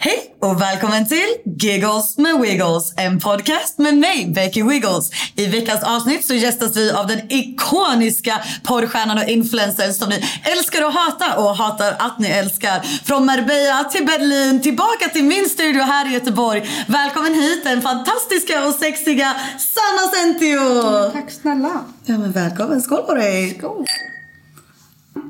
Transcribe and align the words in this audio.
Hej 0.00 0.36
och 0.40 0.60
välkommen 0.60 1.08
till 1.08 1.28
Giggles 1.44 2.18
med 2.18 2.40
Wiggles, 2.40 2.94
en 2.96 3.20
podcast 3.20 3.78
med 3.78 3.98
mig, 3.98 4.32
Becky 4.34 4.62
Wiggles. 4.62 5.10
I 5.34 5.46
veckans 5.46 5.82
avsnitt 5.82 6.26
så 6.26 6.34
gästas 6.34 6.76
vi 6.76 6.90
av 6.92 7.06
den 7.06 7.32
ikoniska 7.32 8.40
porrstjärnan 8.64 9.18
och 9.18 9.28
influencern 9.28 9.92
som 9.92 10.08
ni 10.08 10.24
älskar 10.42 10.86
och 10.86 10.92
hatar 10.92 11.36
och 11.38 11.56
hatar 11.56 11.96
att 11.98 12.18
ni 12.18 12.28
älskar. 12.28 12.80
Från 13.04 13.26
Marbella 13.26 13.84
till 13.84 14.06
Berlin, 14.06 14.62
tillbaka 14.62 15.08
till 15.08 15.24
min 15.24 15.48
studio 15.48 15.82
här 15.82 16.10
i 16.10 16.14
Göteborg. 16.14 16.70
Välkommen 16.88 17.34
hit 17.34 17.64
den 17.64 17.82
fantastiska 17.82 18.66
och 18.66 18.74
sexiga 18.74 19.36
Sanna 19.58 20.08
Sentio! 20.14 21.10
Tack 21.12 21.30
snälla. 21.30 21.84
Ja 22.04 22.18
men 22.18 22.32
välkommen, 22.32 22.80
skål 22.80 23.02
på 23.02 23.14
dig! 23.14 23.54
Skål. 23.58 23.86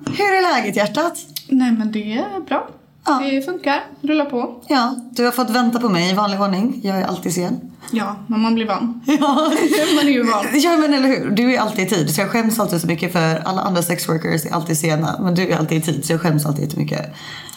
Hur 0.06 0.34
är 0.34 0.42
läget 0.54 0.76
hjärtat? 0.76 1.18
Nej 1.48 1.72
men 1.72 1.92
det 1.92 2.12
är 2.12 2.40
bra. 2.40 2.68
Ja. 3.08 3.20
Det 3.30 3.42
funkar. 3.42 3.84
Rulla 4.00 4.24
på. 4.24 4.62
Ja, 4.68 4.96
du 5.10 5.24
har 5.24 5.32
fått 5.32 5.50
vänta 5.50 5.78
på 5.80 5.88
mig 5.88 6.10
i 6.10 6.14
vanlig 6.14 6.40
ordning. 6.40 6.80
Jag 6.82 6.98
är 6.98 7.04
alltid 7.04 7.34
sen. 7.34 7.60
Ja, 7.90 8.16
men 8.26 8.40
man 8.40 8.54
blir 8.54 8.66
van. 8.66 9.00
Ja. 9.06 9.34
man 9.96 10.08
är 10.08 10.12
ju 10.12 10.22
van. 10.22 10.44
Ja 10.52 10.76
men 10.76 10.94
eller 10.94 11.08
hur, 11.08 11.30
du 11.30 11.54
är 11.54 11.60
alltid 11.60 11.86
i 11.86 11.88
tid. 11.90 12.14
Så 12.14 12.20
jag 12.20 12.30
skäms 12.30 12.58
alltid 12.60 12.80
så 12.80 12.86
mycket 12.86 13.12
för 13.12 13.36
alla 13.36 13.60
andra 13.60 13.82
sexworkers 13.82 14.46
är 14.46 14.52
alltid 14.54 14.78
sena. 14.78 15.16
Men 15.20 15.34
du 15.34 15.48
är 15.48 15.58
alltid 15.58 15.78
i 15.78 15.80
tid 15.80 16.04
så 16.04 16.12
jag 16.12 16.20
skäms 16.20 16.46
alltid 16.46 16.64
jättemycket. 16.64 17.00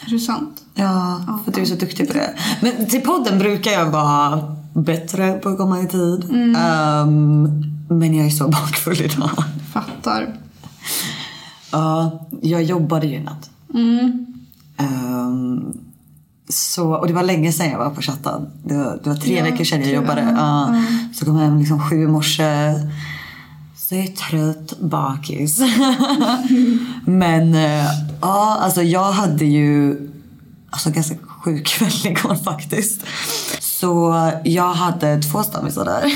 Är 0.06 0.10
det 0.10 0.18
sant? 0.18 0.62
Ja, 0.74 1.20
för 1.44 1.52
du 1.52 1.60
är 1.60 1.64
så 1.64 1.74
duktig 1.74 2.08
på 2.08 2.14
det. 2.14 2.34
Men 2.60 2.86
till 2.88 3.00
podden 3.00 3.38
brukar 3.38 3.70
jag 3.72 3.86
vara 3.86 4.56
bättre 4.74 5.32
på 5.32 5.48
att 5.48 5.58
komma 5.58 5.80
i 5.80 5.86
tid. 5.86 6.24
Ehm, 6.58 7.48
men 7.88 8.14
jag 8.14 8.26
är 8.26 8.30
så 8.30 8.48
bakfull 8.48 9.00
idag. 9.02 9.30
Fattar. 9.72 10.36
Ja, 11.70 12.20
jag 12.42 12.62
jobbade 12.62 13.06
ju 13.06 13.14
i 13.16 13.20
natt. 13.20 13.50
Ehm, 14.82 15.72
så, 16.48 16.92
och 16.94 17.06
det 17.06 17.12
var 17.12 17.22
länge 17.22 17.52
sedan 17.52 17.70
jag 17.70 17.78
var 17.78 17.90
på 17.90 18.02
chatten. 18.02 18.50
Det 18.64 18.74
var, 18.76 19.00
det 19.04 19.10
var 19.10 19.16
tre 19.16 19.38
Ja, 19.38 19.44
veckor 19.44 19.64
sedan 19.64 19.80
jag 19.80 19.92
jobbade. 19.92 20.20
ja, 20.20 20.74
Ja, 20.74 20.82
Så 21.14 21.24
kom 21.24 21.36
jag 21.36 21.44
hem 21.44 21.58
liksom 21.58 21.80
sju 21.90 22.02
i 22.02 22.06
morse. 22.06 22.74
Så 23.76 23.94
jag 23.94 24.04
är 24.04 24.08
trött, 24.12 24.80
bakis. 24.80 25.58
Men 27.04 27.54
eh, 27.54 27.84
ja, 28.20 28.58
alltså 28.60 28.82
jag 28.82 29.12
hade 29.12 29.44
ju 29.44 29.96
alltså 30.70 30.90
ganska 30.90 31.14
sjuk 31.44 31.66
kväll 31.66 31.92
igår 32.12 32.34
faktiskt. 32.34 33.00
Så 33.60 34.14
jag 34.44 34.72
hade 34.74 35.22
två 35.22 35.42
stammisar 35.42 35.84
där. 35.84 36.12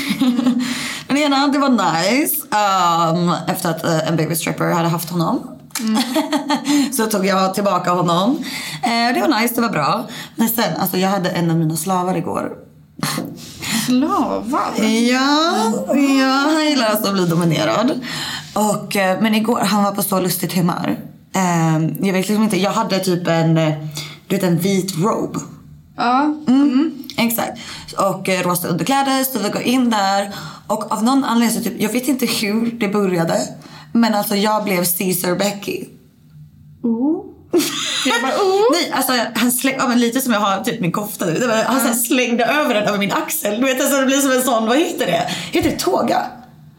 Den 1.07 1.17
ena, 1.17 1.47
det 1.47 1.59
var 1.59 1.69
nice. 1.69 2.35
Um, 2.47 3.33
efter 3.47 3.69
att 3.69 3.83
eh, 3.83 4.07
en 4.09 4.15
baby 4.17 4.35
stripper 4.35 4.71
hade 4.73 4.87
haft 4.89 5.09
honom. 5.09 5.39
så 6.91 7.05
tog 7.05 7.25
jag 7.25 7.53
tillbaka 7.53 7.91
honom. 7.91 8.43
Eh, 8.83 9.13
det 9.13 9.21
var 9.21 9.41
nice, 9.41 9.55
det 9.55 9.61
var 9.61 9.69
bra. 9.69 10.07
Men 10.35 10.49
sen, 10.49 10.77
alltså 10.79 10.97
jag 10.97 11.09
hade 11.09 11.29
en 11.29 11.51
av 11.51 11.57
mina 11.57 11.75
slavar 11.75 12.17
igår. 12.17 12.51
Slavar? 13.85 14.85
Ja, 14.85 15.71
ja 15.95 16.49
han 16.53 16.65
gillar 16.65 16.87
alltså 16.87 17.07
att 17.07 17.13
bli 17.13 17.25
dominerad. 17.25 17.99
Och, 18.53 18.95
eh, 18.95 19.21
men 19.21 19.35
igår, 19.35 19.59
han 19.59 19.83
var 19.83 19.91
på 19.91 20.03
så 20.03 20.19
lustigt 20.19 20.53
humör. 20.53 20.99
Eh, 21.35 22.07
jag 22.07 22.13
vet 22.13 22.27
liksom 22.27 22.43
inte, 22.43 22.57
jag 22.57 22.71
hade 22.71 22.99
typ 22.99 23.27
en, 23.27 23.57
eh, 23.57 23.73
du 24.27 24.35
vet 24.35 24.43
en 24.43 24.59
vit 24.59 24.97
robe. 24.97 25.39
Ja. 25.97 26.35
Mm, 26.47 27.03
exakt. 27.17 27.59
Och 27.97 28.29
eh, 28.29 28.41
rosa 28.41 28.67
underkläder, 28.67 29.23
så 29.23 29.39
vi 29.39 29.49
går 29.49 29.61
in 29.61 29.89
där. 29.89 30.35
Och 30.67 30.91
av 30.91 31.03
någon 31.03 31.23
anledning, 31.23 31.57
så 31.57 31.69
typ, 31.69 31.81
jag 31.81 31.93
vet 31.93 32.07
inte 32.07 32.25
hur 32.25 32.71
det 32.71 32.87
började. 32.87 33.39
Men 33.91 34.15
alltså 34.15 34.35
jag 34.35 34.63
blev 34.63 34.85
Caesar 34.97 35.35
Becky. 35.35 35.85
Oh. 36.83 37.25
Jag 38.05 38.21
bara, 38.21 38.31
oh. 38.31 38.61
Nej, 38.71 38.91
alltså 38.91 39.13
han 39.35 39.51
slängde, 39.51 39.83
ja, 39.83 39.87
men 39.87 39.99
lite 39.99 40.21
som 40.21 40.33
jag 40.33 40.39
har 40.39 40.63
typ 40.63 40.79
min 40.79 40.91
kofta 40.91 41.25
nu. 41.25 41.51
Han 41.65 41.79
här 41.79 41.93
slängde 41.93 42.45
över 42.45 42.73
den 42.73 42.83
över 42.83 42.97
min 42.97 43.11
axel. 43.11 43.59
Du 43.59 43.65
vet 43.65 43.81
alltså 43.81 43.99
det 43.99 44.05
blir 44.05 44.17
som 44.17 44.31
en 44.31 44.41
sån, 44.41 44.67
vad 44.67 44.77
heter 44.77 45.05
det? 45.05 45.27
Heter 45.51 45.69
det 45.69 45.79
tåga? 45.79 46.25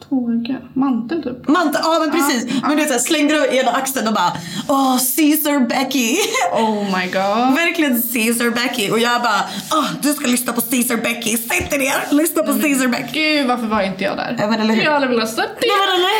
Tåga. 0.08 0.56
Mantel 0.74 1.22
typ. 1.22 1.48
Mantel, 1.48 1.80
ja 1.84 1.98
men 2.00 2.10
precis. 2.10 2.52
Men 2.62 2.70
du 2.70 2.76
vet 2.76 2.86
såhär 2.86 3.00
slängde 3.00 3.34
över 3.34 3.54
ena 3.54 3.70
axeln 3.72 4.08
och 4.08 4.14
bara 4.14 4.32
Åh, 4.68 4.96
Caesar 5.16 5.68
Becky. 5.68 6.16
Oh 6.52 6.82
my 6.98 7.06
god. 7.06 7.54
Verkligen 7.54 8.02
Caesar 8.02 8.50
Becky. 8.50 8.90
Och 8.90 8.98
jag 8.98 9.22
bara, 9.22 9.40
åh 9.72 9.86
du 10.02 10.12
ska 10.12 10.26
lyssna 10.26 10.52
på 10.52 10.60
Caesar 10.60 10.96
Becky. 10.96 11.36
Sätt 11.36 11.70
dig 11.70 11.78
ner, 11.78 12.14
lyssna 12.14 12.42
på 12.42 12.52
Caesar 12.52 12.88
Becky. 12.88 13.20
Gud 13.20 13.46
varför 13.46 13.66
var 13.66 13.82
inte 13.82 14.04
jag 14.04 14.16
där? 14.16 14.36
Ja, 14.38 14.46
men 14.46 14.60
eller 14.60 14.74
hur? 14.74 14.82
Jag 14.82 14.92
hade 14.92 15.06
velat 15.06 15.28
sett 15.28 15.36
det. 15.60 15.66
Nej, 15.66 15.76
men 15.80 15.94
eller 16.00 16.10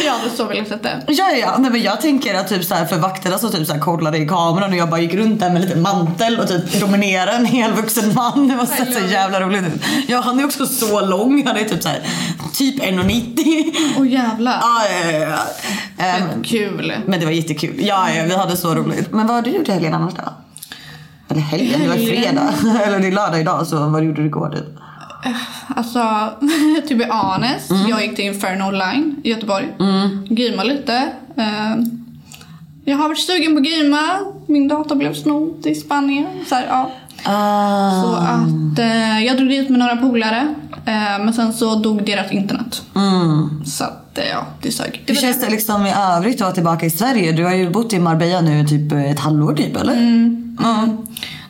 hur? 0.00 0.06
Jag 0.06 0.12
hade 0.12 0.30
så 0.30 0.44
velat 0.44 0.68
sett 0.68 0.82
det. 0.82 1.04
Ja, 1.06 1.30
ja, 1.30 1.56
nej, 1.58 1.70
men 1.70 1.82
jag 1.82 2.00
tänker 2.00 2.34
att 2.34 2.48
typ 2.48 2.64
så 2.64 2.74
här, 2.74 2.86
för 2.86 2.96
vakterna 2.96 3.38
som 3.38 3.50
typ 3.52 3.66
så 3.66 3.72
här 3.72 3.80
kollade 3.80 4.18
i 4.18 4.26
kameran 4.28 4.70
och 4.70 4.76
jag 4.76 4.88
bara 4.90 5.00
gick 5.00 5.14
runt 5.14 5.40
där 5.40 5.50
med 5.50 5.62
lite 5.62 5.76
mantel 5.76 6.40
och 6.40 6.48
typ 6.48 6.80
dominerade 6.80 7.32
en 7.32 7.44
helvuxen 7.46 8.14
man. 8.14 8.48
Det 8.48 8.56
var 8.56 8.66
sett 8.66 8.94
så 8.94 9.00
jävla 9.12 9.40
roligt 9.40 9.62
ut. 9.74 9.82
Ja, 10.06 10.20
han 10.20 10.40
är 10.40 10.44
också 10.44 10.66
så 10.66 11.00
lång. 11.06 11.46
Han 11.46 11.56
är 11.56 11.64
typ 11.64 11.82
så 11.82 11.88
här, 11.88 12.00
typ 12.54 12.82
1,90. 12.82 13.17
Åh 13.96 14.02
oh, 14.02 14.08
jävlar. 14.08 14.58
Ja, 14.60 14.82
ja, 14.90 15.10
ja. 15.10 15.38
ja. 15.98 16.04
Ehm, 16.04 16.42
Kul. 16.42 16.92
men 17.06 17.20
det 17.20 17.26
var 17.26 17.32
jättekul. 17.32 17.74
Ja, 17.78 18.10
ja, 18.10 18.24
vi 18.24 18.36
hade 18.36 18.56
så 18.56 18.74
roligt. 18.74 19.12
Men 19.12 19.26
vad 19.26 19.36
har 19.36 19.42
du 19.42 19.50
gjort 19.50 19.68
i 19.68 19.72
helgen 19.72 19.94
annars 19.94 20.14
då? 20.14 20.32
Eller 21.28 21.40
helgen, 21.40 21.80
det 21.80 21.88
var 21.88 21.96
fredag. 21.96 22.54
Eller 22.86 22.98
det 22.98 23.06
är 23.06 23.12
lördag 23.12 23.40
idag 23.40 23.66
så 23.66 23.88
vad 23.88 24.04
gjorde 24.04 24.22
du 24.22 24.26
igår 24.26 24.50
typ? 24.50 24.78
Alltså, 25.76 26.32
to 26.88 26.96
be 26.96 27.08
honest. 27.10 27.70
Jag 27.88 28.02
gick 28.02 28.16
till 28.16 28.24
Inferno 28.24 28.64
Online 28.64 29.16
i 29.24 29.30
Göteborg. 29.30 29.68
Mm. 29.80 30.26
Gymmade 30.30 30.68
lite. 30.68 31.12
Eh, 31.36 31.76
jag 32.84 32.96
har 32.96 33.08
varit 33.08 33.18
sugen 33.18 33.56
på 33.56 33.62
gymma. 33.62 34.18
Min 34.46 34.68
dator 34.68 34.96
blev 34.96 35.14
snodd 35.14 35.66
i 35.66 35.74
Spanien. 35.74 36.26
Så, 36.46 36.54
här, 36.54 36.66
ja. 36.66 36.90
Ah. 37.24 38.02
så 38.02 38.14
att 38.14 38.78
eh, 38.78 39.24
jag 39.24 39.36
drog 39.36 39.48
dit 39.48 39.70
med 39.70 39.78
några 39.78 39.96
polare. 39.96 40.54
Eh, 40.86 41.24
men 41.24 41.34
sen 41.34 41.52
så 41.52 41.74
dog 41.74 42.04
deras 42.04 42.32
internet. 42.32 42.82
Mm. 42.96 43.64
Så 43.66 43.84
att 43.84 44.18
eh, 44.18 44.24
ja, 44.32 44.46
det 44.62 44.72
sög. 44.72 45.02
Hur 45.06 45.14
känns 45.14 45.40
det 45.40 45.50
liksom 45.50 45.86
i 45.86 45.92
övrigt 46.16 46.34
att 46.34 46.40
vara 46.40 46.52
tillbaka 46.52 46.86
i 46.86 46.90
Sverige? 46.90 47.32
Du 47.32 47.44
har 47.44 47.54
ju 47.54 47.70
bott 47.70 47.92
i 47.92 47.98
Marbella 47.98 48.40
nu 48.40 48.66
typ 48.66 48.92
ett 48.92 49.20
halvår 49.20 49.54
typ 49.54 49.76
eller? 49.76 49.94
Nej, 49.94 50.96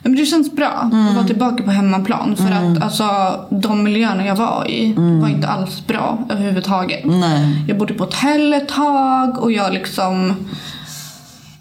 Men 0.03 0.17
det 0.17 0.27
känns 0.27 0.53
bra 0.53 0.69
att 0.69 1.15
vara 1.17 1.27
tillbaka 1.27 1.63
på 1.63 1.71
hemmaplan. 1.71 2.37
För 2.37 2.51
att 2.51 2.83
alltså, 2.83 3.07
de 3.51 3.83
miljöerna 3.85 4.27
jag 4.27 4.37
var 4.37 4.71
i 4.71 4.95
var 5.23 5.29
inte 5.29 5.49
alls 5.49 5.87
bra 5.87 6.19
överhuvudtaget. 6.31 7.05
Nej. 7.05 7.65
Jag 7.69 7.79
bodde 7.79 7.95
på 7.95 8.05
hotell 8.05 8.55
ett 8.55 8.69
tag 8.69 9.39
och 9.43 9.53
jag 9.53 9.73
liksom... 9.73 10.35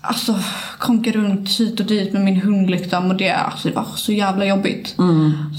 alltså, 0.02 0.40
konka 0.78 1.12
runt 1.12 1.50
hit 1.50 1.80
och 1.80 1.86
dit 1.86 2.14
med 2.14 2.22
min 2.22 2.42
hund 2.42 2.70
liksom. 2.70 3.10
Och 3.12 3.16
det, 3.18 3.32
alltså, 3.32 3.68
det 3.68 3.76
var 3.76 3.86
så 3.96 4.12
jävla 4.12 4.46
jobbigt. 4.46 4.96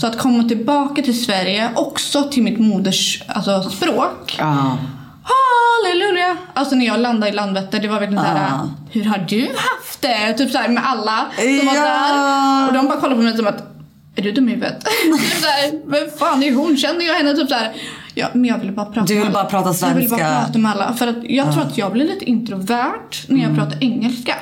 Så 0.00 0.06
att 0.06 0.18
komma 0.18 0.44
tillbaka 0.44 1.02
till 1.02 1.24
Sverige, 1.24 1.70
också 1.74 2.22
till 2.22 2.42
mitt 2.42 2.58
moders 2.60 3.22
alltså, 3.28 3.62
språk. 3.70 4.36
Ja. 4.38 4.78
Halleluja! 5.22 6.36
Alltså 6.54 6.74
när 6.74 6.86
jag 6.86 7.00
landade 7.00 7.32
i 7.32 7.34
Landvetter, 7.34 7.80
det 7.80 7.88
var 7.88 8.00
verkligen 8.00 8.24
såhär, 8.24 8.50
Ah. 8.52 8.68
hur 8.90 9.04
har 9.04 9.18
du 9.28 9.40
haft 9.42 10.00
det? 10.00 10.32
Typ 10.32 10.50
såhär 10.50 10.68
med 10.68 10.86
alla 10.86 11.26
som 11.38 11.66
var 11.66 11.74
Ja. 11.74 11.82
där. 11.82 12.68
Och 12.68 12.74
de 12.74 12.88
bara 12.88 13.00
kollade 13.00 13.16
på 13.16 13.22
mig 13.22 13.36
som 13.36 13.46
att, 13.46 13.67
är 14.18 14.22
du 14.22 14.32
dum 14.32 14.48
i 14.48 14.52
huvudet? 14.52 14.84
vem 15.86 16.10
fan 16.18 16.42
är 16.42 16.54
hon? 16.54 16.76
Känner 16.76 17.06
jag 17.06 17.14
henne? 17.14 17.34
Typ 17.34 17.48
såhär, 17.48 17.72
ja, 18.14 18.26
men 18.32 18.44
jag 18.44 18.58
ville 18.58 18.72
bara 18.72 18.86
prata 18.86 19.06
Du 19.06 19.18
vill 19.18 19.32
bara 19.32 19.44
prata 19.44 19.86
Jag 19.86 19.94
ville 19.94 20.08
bara 20.08 20.18
svenska. 20.18 20.44
prata 20.44 20.58
med 20.58 20.70
alla. 20.72 20.92
För 20.94 21.06
att 21.06 21.16
jag 21.22 21.52
tror 21.52 21.62
att 21.62 21.78
jag 21.78 21.92
blir 21.92 22.04
lite 22.04 22.24
introvert 22.24 23.26
när 23.28 23.42
jag 23.42 23.56
pratar 23.56 23.84
engelska. 23.84 24.34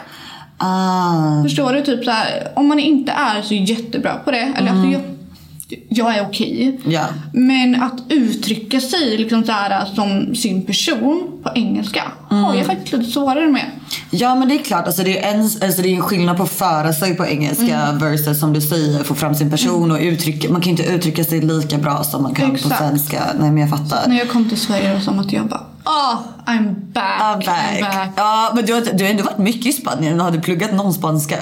Ah. 0.59 1.43
Förstår 1.43 1.73
du? 1.73 1.83
Typ 1.83 2.05
såhär, 2.05 2.49
om 2.57 2.67
man 2.67 2.79
inte 2.79 3.13
är 3.13 3.43
så 3.43 3.55
jättebra 3.55 4.15
på 4.25 4.31
det. 4.31 4.53
Eller 4.57 4.71
alltså 4.71 4.87
jag, 4.87 5.03
jag 5.89 6.17
är 6.17 6.27
okej. 6.27 6.81
Ja. 6.87 7.05
Men 7.33 7.83
att 7.83 8.01
uttrycka 8.09 8.81
sig 8.81 9.19
liksom 9.19 9.45
så 9.45 9.53
här, 9.53 9.85
som 9.95 10.35
sin 10.35 10.63
person 10.67 11.41
på 11.43 11.51
engelska 11.55 12.03
har 12.29 12.55
jag 12.55 12.67
faktiskt 12.67 12.93
lite 12.93 13.11
svårare 13.11 13.47
med. 13.49 13.65
Ja 14.11 14.35
men 14.35 14.49
det 14.49 14.55
är 14.55 14.59
klart, 14.59 14.87
alltså 14.87 15.03
det 15.03 15.25
är 15.25 15.35
en, 15.35 15.41
alltså 15.41 15.83
det 15.83 15.89
är 15.89 15.95
en 15.97 16.01
skillnad 16.03 16.37
på 16.37 16.43
att 16.43 16.51
föra 16.51 16.93
sig 16.93 17.15
på 17.17 17.27
engelska 17.27 17.77
Mm. 17.77 17.99
versus 17.99 18.41
som 18.41 18.53
du 18.53 18.61
säger 18.61 19.05
få 19.05 19.15
fram 19.15 19.35
sin 19.35 19.51
person 19.51 19.91
och 19.91 19.99
uttrycka, 20.01 20.53
man 20.53 20.61
kan 20.61 20.75
ju 20.75 20.83
inte 20.83 20.93
uttrycka 20.95 21.25
sig 21.25 21.41
lika 21.41 21.79
bra 21.79 22.05
som 22.05 22.23
man 22.23 22.35
kan 22.35 22.55
Exakt. 22.55 22.71
på 22.71 22.77
svenska. 22.85 23.23
Nej 23.39 23.51
men 23.51 23.59
jag 23.59 23.71
fattar. 23.71 24.09
När 24.09 24.19
jag 24.19 24.31
kom 24.31 24.49
till 24.49 24.59
Sverige 24.61 24.89
var 24.89 24.95
det 24.97 25.05
som 25.05 25.19
att 25.19 25.33
jag 25.33 25.47
bara 25.47 25.67
Oh, 25.85 26.19
I'm 26.47 26.75
back, 26.93 27.21
I'm 27.21 27.47
back. 27.47 27.47
I'm 27.47 27.81
back. 27.81 28.11
Ja 28.17 28.53
men 28.55 28.67
du 28.67 28.73
har, 28.75 28.81
du 28.95 29.05
har 29.05 29.11
ändå 29.11 29.23
varit 29.25 29.39
mycket 29.39 29.67
i 29.67 29.73
Spanien. 29.73 30.21
Har 30.21 30.31
du 30.31 30.41
pluggat 30.41 30.73
någon 30.73 30.95
spanska? 30.95 31.37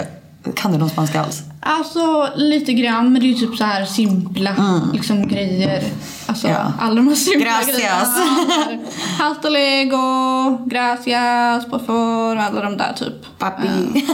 Kan 0.57 0.73
du 0.73 0.79
någon 0.79 0.91
spanska 0.91 1.21
alls? 1.23 1.43
Alltså 1.61 2.29
lite 2.37 2.73
grann 2.73 3.13
men 3.13 3.23
det 3.23 3.27
är 3.29 3.29
ju 3.29 3.35
typ 3.47 3.57
så 3.57 3.65
här 3.65 3.85
simpla 3.85 4.57
liksom, 4.93 5.29
grejer. 5.29 5.85
Alltså 6.27 6.47
Mm. 6.49 6.61
Ja. 6.61 6.73
alla 6.81 6.95
de 6.95 7.09
här 7.09 7.15
simpla 7.15 7.45
Gracias. 7.51 7.77
grejerna. 7.77 8.83
Hasta 9.19 9.49
luego, 9.49 10.65
gracias, 10.67 11.65
por 11.71 11.79
favor, 11.79 12.37
alla 12.37 12.61
de 12.63 12.77
där 12.77 12.93
typ. 12.93 13.39
Papi. 13.39 13.69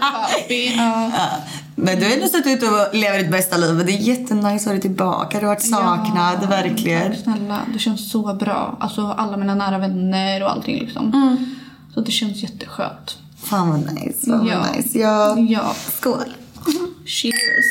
Papi, 0.00 0.74
ja. 0.76 1.10
Ja. 1.16 1.28
Men 1.74 1.98
du 2.00 2.04
har 2.06 2.12
ändå 2.12 2.26
sett 2.26 2.46
ut 2.46 2.62
att 2.62 2.94
leva 2.96 3.16
ditt 3.16 3.30
bästa 3.30 3.56
liv. 3.56 3.74
Men 3.74 3.86
det 3.86 3.92
är 3.92 3.96
jättenice 3.98 4.54
att 4.56 4.64
ha 4.64 4.72
dig 4.72 4.80
tillbaka. 4.80 5.38
Du 5.40 5.46
har 5.46 5.54
varit 5.54 5.66
saknad, 5.70 6.38
Ja, 6.42 6.46
verkligen. 6.48 7.12
tack 7.12 7.20
Snälla, 7.22 7.58
det 7.72 7.78
känns 7.78 8.10
så 8.10 8.34
bra. 8.34 8.76
Alltså 8.80 9.06
alla 9.18 9.36
mina 9.36 9.54
nära 9.54 9.78
vänner 9.78 10.42
och 10.42 10.50
allting 10.50 10.78
liksom. 10.78 11.12
Mm. 11.14 11.36
Så 11.94 12.00
det 12.00 12.10
känns 12.12 12.42
jätteskönt. 12.42 13.18
Fan 13.42 13.68
vad 13.70 13.94
nice. 13.94 14.26
Fan 14.26 14.46
Ja. 14.46 14.60
vad 14.60 14.76
nice. 14.76 14.98
Ja. 14.98 15.38
Ja. 15.38 15.74
Skål. 15.98 16.34
Cheers. 17.06 17.64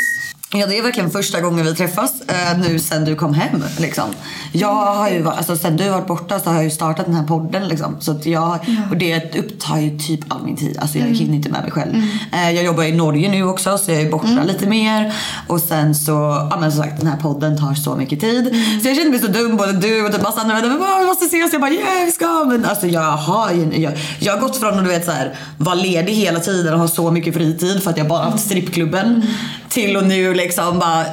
Ja, 0.54 0.66
det 0.68 0.78
är 0.78 0.84
verkligen 0.84 1.10
första 1.10 1.42
gången 1.42 1.66
vi 1.66 1.76
träffas 1.76 2.22
eh, 2.22 2.60
nu 2.60 2.80
sen 2.80 3.06
du 3.06 3.16
kom 3.16 3.34
hem. 3.34 3.64
Liksom. 3.80 4.04
Jag 4.52 4.86
har 4.86 5.10
ju, 5.10 5.28
alltså, 5.30 5.56
sen 5.56 5.78
du 5.78 5.90
varit 5.90 6.08
borta 6.08 6.40
så 6.40 6.50
har 6.50 6.56
jag 6.56 6.64
ju 6.64 6.70
startat 6.70 7.06
den 7.06 7.16
här 7.16 7.24
podden. 7.24 7.68
Liksom. 7.68 7.96
Så 8.00 8.12
att 8.12 8.26
jag, 8.26 8.60
Och 8.92 8.98
det 8.98 9.36
upptar 9.36 9.78
ju 9.78 10.00
typ 10.00 10.20
all 10.28 10.44
min 10.44 10.56
tid. 10.56 10.78
Alltså, 10.82 10.98
jag 10.98 11.08
hinner 11.08 11.36
inte 11.36 11.50
med 11.50 11.62
mig 11.62 11.72
själv. 11.72 11.96
Eh, 12.34 12.52
jag 12.52 12.64
jobbar 12.64 12.84
i 12.84 12.92
Norge 12.92 13.32
nu 13.32 13.44
också 13.44 13.78
så 13.78 13.92
jag 13.92 14.02
är 14.02 14.12
borta 14.12 14.44
lite 14.48 14.68
mer. 14.68 15.14
Och 15.48 15.60
sen 15.60 15.96
så, 15.96 16.12
ja 16.52 16.58
men 16.60 16.72
som 16.72 16.84
sagt 16.84 16.98
den 17.00 17.08
här 17.08 17.18
podden 17.18 17.58
tar 17.58 17.74
så 17.74 17.96
mycket 17.96 18.20
tid. 18.20 18.46
Så 18.82 18.88
jag 18.88 18.96
känner 18.98 19.10
mig 19.10 19.20
så 19.20 19.28
dum, 19.28 19.58
både 19.58 19.74
du 19.74 20.06
och 20.06 20.14
typ 20.14 20.24
massa 20.24 20.42
andra 20.42 20.56
vänner. 20.56 21.00
Vi 21.00 21.06
måste 21.06 21.26
ses. 21.26 21.54
Jag 21.54 21.62
bara 21.62 21.72
yeah 21.72 22.06
vi 22.06 22.12
ska. 22.12 22.46
Men 22.46 22.66
alltså 22.66 22.88
jag 22.88 23.12
har 23.12 23.52
jag, 23.78 23.94
jag 24.20 24.34
har 24.34 24.40
gått 24.40 24.58
från 24.58 24.74
att 24.74 24.84
du 24.84 24.90
vet 24.90 25.06
så 25.06 25.12
här, 25.12 25.36
vara 25.58 25.76
ledig 25.76 26.14
hela 26.14 26.40
tiden 26.40 26.74
och 26.74 26.80
ha 26.80 26.88
så 26.88 27.12
mycket 27.12 27.34
fritid 27.34 27.84
för 27.84 27.90
att 27.92 27.98
jag 27.98 28.08
bara 28.08 28.24
haft 28.24 28.46
strippklubben. 28.46 29.24
Till 29.70 29.98
och 29.98 30.04
nu 30.04 30.34
liksom 30.38 30.80
bara 30.80 31.06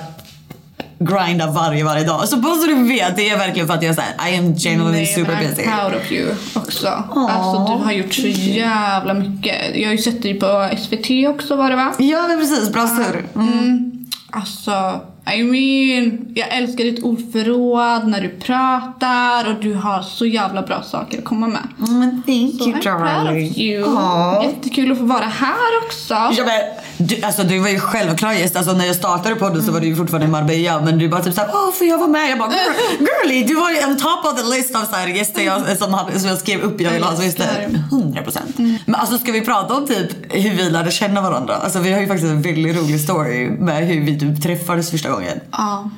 grinda 0.98 1.50
varje, 1.50 1.84
varje 1.84 2.04
dag. 2.04 2.28
Så 2.28 2.36
bara 2.36 2.54
så 2.54 2.66
du 2.66 2.88
vet, 2.88 3.16
det 3.16 3.30
är 3.30 3.38
verkligen 3.38 3.68
för 3.68 3.74
att 3.74 3.82
jag 3.82 3.90
är 3.90 3.94
såhär, 3.94 4.32
I 4.32 4.38
am 4.38 4.54
genuinely 4.56 4.92
Nej, 4.92 5.06
super 5.06 5.36
busy. 5.36 5.62
I'm 5.62 5.80
proud 5.80 6.00
of 6.02 6.12
you 6.12 6.34
också. 6.54 6.88
Alltså 6.88 7.74
du 7.74 7.84
har 7.84 7.92
gjort 7.92 8.14
så 8.14 8.26
jävla 8.26 9.14
mycket. 9.14 9.76
Jag 9.76 9.88
har 9.88 9.92
ju 9.92 9.98
sett 9.98 10.22
dig 10.22 10.40
på 10.40 10.70
SVT 10.78 11.28
också 11.28 11.56
var 11.56 11.70
det 11.70 11.76
va? 11.76 11.92
Ja 11.98 12.28
men 12.28 12.38
precis, 12.38 12.72
bra 12.72 12.86
surr. 12.86 13.24
Mm. 13.34 13.90
Alltså, 14.30 15.00
I 15.26 15.42
mean, 15.42 16.26
jag 16.34 16.48
älskar 16.56 16.84
ditt 16.84 17.02
ordförråd 17.04 18.08
när 18.08 18.20
du 18.20 18.28
pratar 18.28 19.48
och 19.54 19.62
du 19.62 19.74
har 19.74 20.02
så 20.02 20.26
jävla 20.26 20.62
bra 20.62 20.82
saker 20.82 21.18
att 21.18 21.24
komma 21.24 21.46
med. 21.46 21.62
Men 21.76 22.22
thank 22.26 22.52
Så 22.62 22.68
you 22.68 22.72
I'm 22.78 22.82
proud 22.82 23.00
darling. 23.00 23.50
of 23.50 23.56
you. 23.58 24.44
Jättekul 24.44 24.92
att 24.92 24.98
få 24.98 25.04
vara 25.04 25.24
här 25.24 25.56
också. 25.86 26.14
Ja, 26.14 26.44
men, 26.46 27.06
du, 27.06 27.22
alltså, 27.22 27.42
du 27.42 27.58
var 27.58 27.68
ju 27.68 27.78
självklar 27.80 28.32
gäst. 28.32 28.56
Alltså, 28.56 28.72
när 28.72 28.86
jag 28.86 28.96
startade 28.96 29.34
podden 29.34 29.62
så 29.62 29.72
var 29.72 29.80
du 29.80 29.86
ju 29.86 29.96
fortfarande 29.96 30.26
i 30.26 30.30
Marbella. 30.30 30.80
Men 30.80 30.98
du 30.98 31.08
bara 31.08 31.22
typ 31.22 31.34
såhär, 31.34 31.50
åh 31.52 31.72
får 31.72 31.86
jag 31.86 31.98
vara 31.98 32.08
med? 32.08 32.30
Jag 32.30 32.38
bara, 32.38 32.48
"Girl- 32.50 33.06
girly 33.24 33.44
du 33.44 33.54
var 33.54 33.70
ju 33.70 33.86
on 33.86 33.96
top 33.96 34.24
of 34.24 34.40
the 34.42 34.56
list 34.56 34.76
av 34.76 34.80
så 34.84 34.96
här, 34.96 35.06
gäster 35.08 35.42
jag, 35.42 35.78
som, 35.78 35.98
som 36.16 36.28
jag 36.28 36.38
skrev 36.38 36.60
upp 36.60 36.80
jag 36.80 36.90
ville 36.92 37.06
ha 37.06 37.16
som 37.16 37.24
gäster. 37.24 37.44
Älskar. 37.64 37.82
100 37.98 38.22
procent. 38.22 38.58
Men 38.86 38.94
alltså 38.94 39.18
ska 39.18 39.32
vi 39.32 39.40
prata 39.40 39.74
om 39.74 39.86
typ 39.86 40.08
hur 40.30 40.50
vi 40.50 40.70
lärde 40.70 40.90
känna 40.90 41.20
varandra? 41.20 41.54
Alltså 41.54 41.78
vi 41.78 41.92
har 41.92 42.00
ju 42.00 42.06
faktiskt 42.06 42.30
en 42.30 42.42
väldigt 42.42 42.76
rolig 42.76 43.00
story 43.00 43.50
med 43.50 43.86
hur 43.86 44.00
vi 44.00 44.20
typ 44.20 44.42
träffades 44.42 44.90
första 44.90 45.08
gången. 45.08 45.13
Ja. 45.50 45.90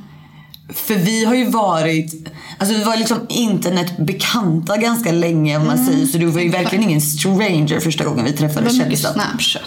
För 0.74 0.94
vi 0.94 1.24
har 1.24 1.34
ju 1.34 1.50
varit, 1.50 2.28
alltså 2.58 2.76
vi 2.76 2.84
var 2.84 2.96
liksom 2.96 3.18
internetbekanta 3.28 4.76
ganska 4.76 5.12
länge 5.12 5.56
om 5.56 5.66
man 5.66 5.86
säger. 5.86 6.06
Så 6.06 6.18
du 6.18 6.26
var 6.26 6.40
ju 6.40 6.48
verkligen 6.48 6.84
ingen 6.84 7.00
stranger 7.00 7.80
första 7.80 8.04
gången 8.04 8.24
vi 8.24 8.30
Mm. 8.30 8.38
Träffades 8.38 8.76
kändes 8.76 9.02
det. 9.02 9.12
Snapchat. 9.12 9.62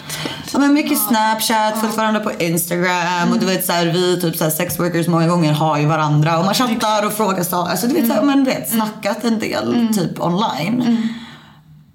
Ja, 0.54 0.60
men 0.60 0.74
mycket 0.74 0.98
Snapchat, 1.08 1.82
följt 1.82 1.98
varandra 1.98 2.20
på 2.20 2.32
Instagram 2.40 3.32
och 3.32 3.40
du 3.40 3.46
vet 3.46 3.66
så 3.66 3.72
här, 3.72 3.86
vi 3.86 4.22
typ 4.22 4.36
så 4.36 4.44
här, 4.44 4.52
sex 4.52 4.80
workers 4.80 5.08
många 5.08 5.28
gånger 5.28 5.54
har 5.54 5.80
ju 5.80 5.86
varandra 5.86 6.40
och 6.40 6.46
man 6.46 6.54
chattar 6.54 7.06
och 7.06 7.14
frågar 7.14 7.44
saker. 7.44 7.72
Alltså 7.72 7.88
du 7.88 7.94
vet, 7.94 8.08
så 8.08 8.14
här, 8.14 8.24
men 8.24 8.44
du 8.44 8.52
vet 8.52 8.70
snackat 8.70 9.24
en 9.24 9.40
del 9.40 9.88
typ 9.94 10.22
online. 10.22 11.10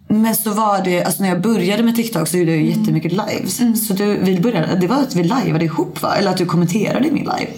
Men 0.08 0.34
så 0.34 0.50
var 0.50 0.84
det, 0.84 1.04
alltså 1.04 1.22
när 1.22 1.28
jag 1.28 1.40
började 1.40 1.82
med 1.82 1.96
TikTok 1.96 2.28
så 2.28 2.36
gjorde 2.36 2.50
jag 2.50 2.60
ju 2.60 2.68
jättemycket 2.68 3.12
lives. 3.12 3.86
Så 3.88 3.94
du, 3.94 4.16
vi 4.16 4.40
började, 4.40 4.76
det 4.76 4.86
var 4.86 4.96
att 4.96 5.16
vi 5.16 5.22
liveade 5.22 5.64
ihop 5.64 6.02
va? 6.02 6.14
Eller 6.16 6.30
att 6.30 6.36
du 6.36 6.46
kommenterade 6.46 7.08
i 7.08 7.10
min 7.10 7.24
live. 7.24 7.50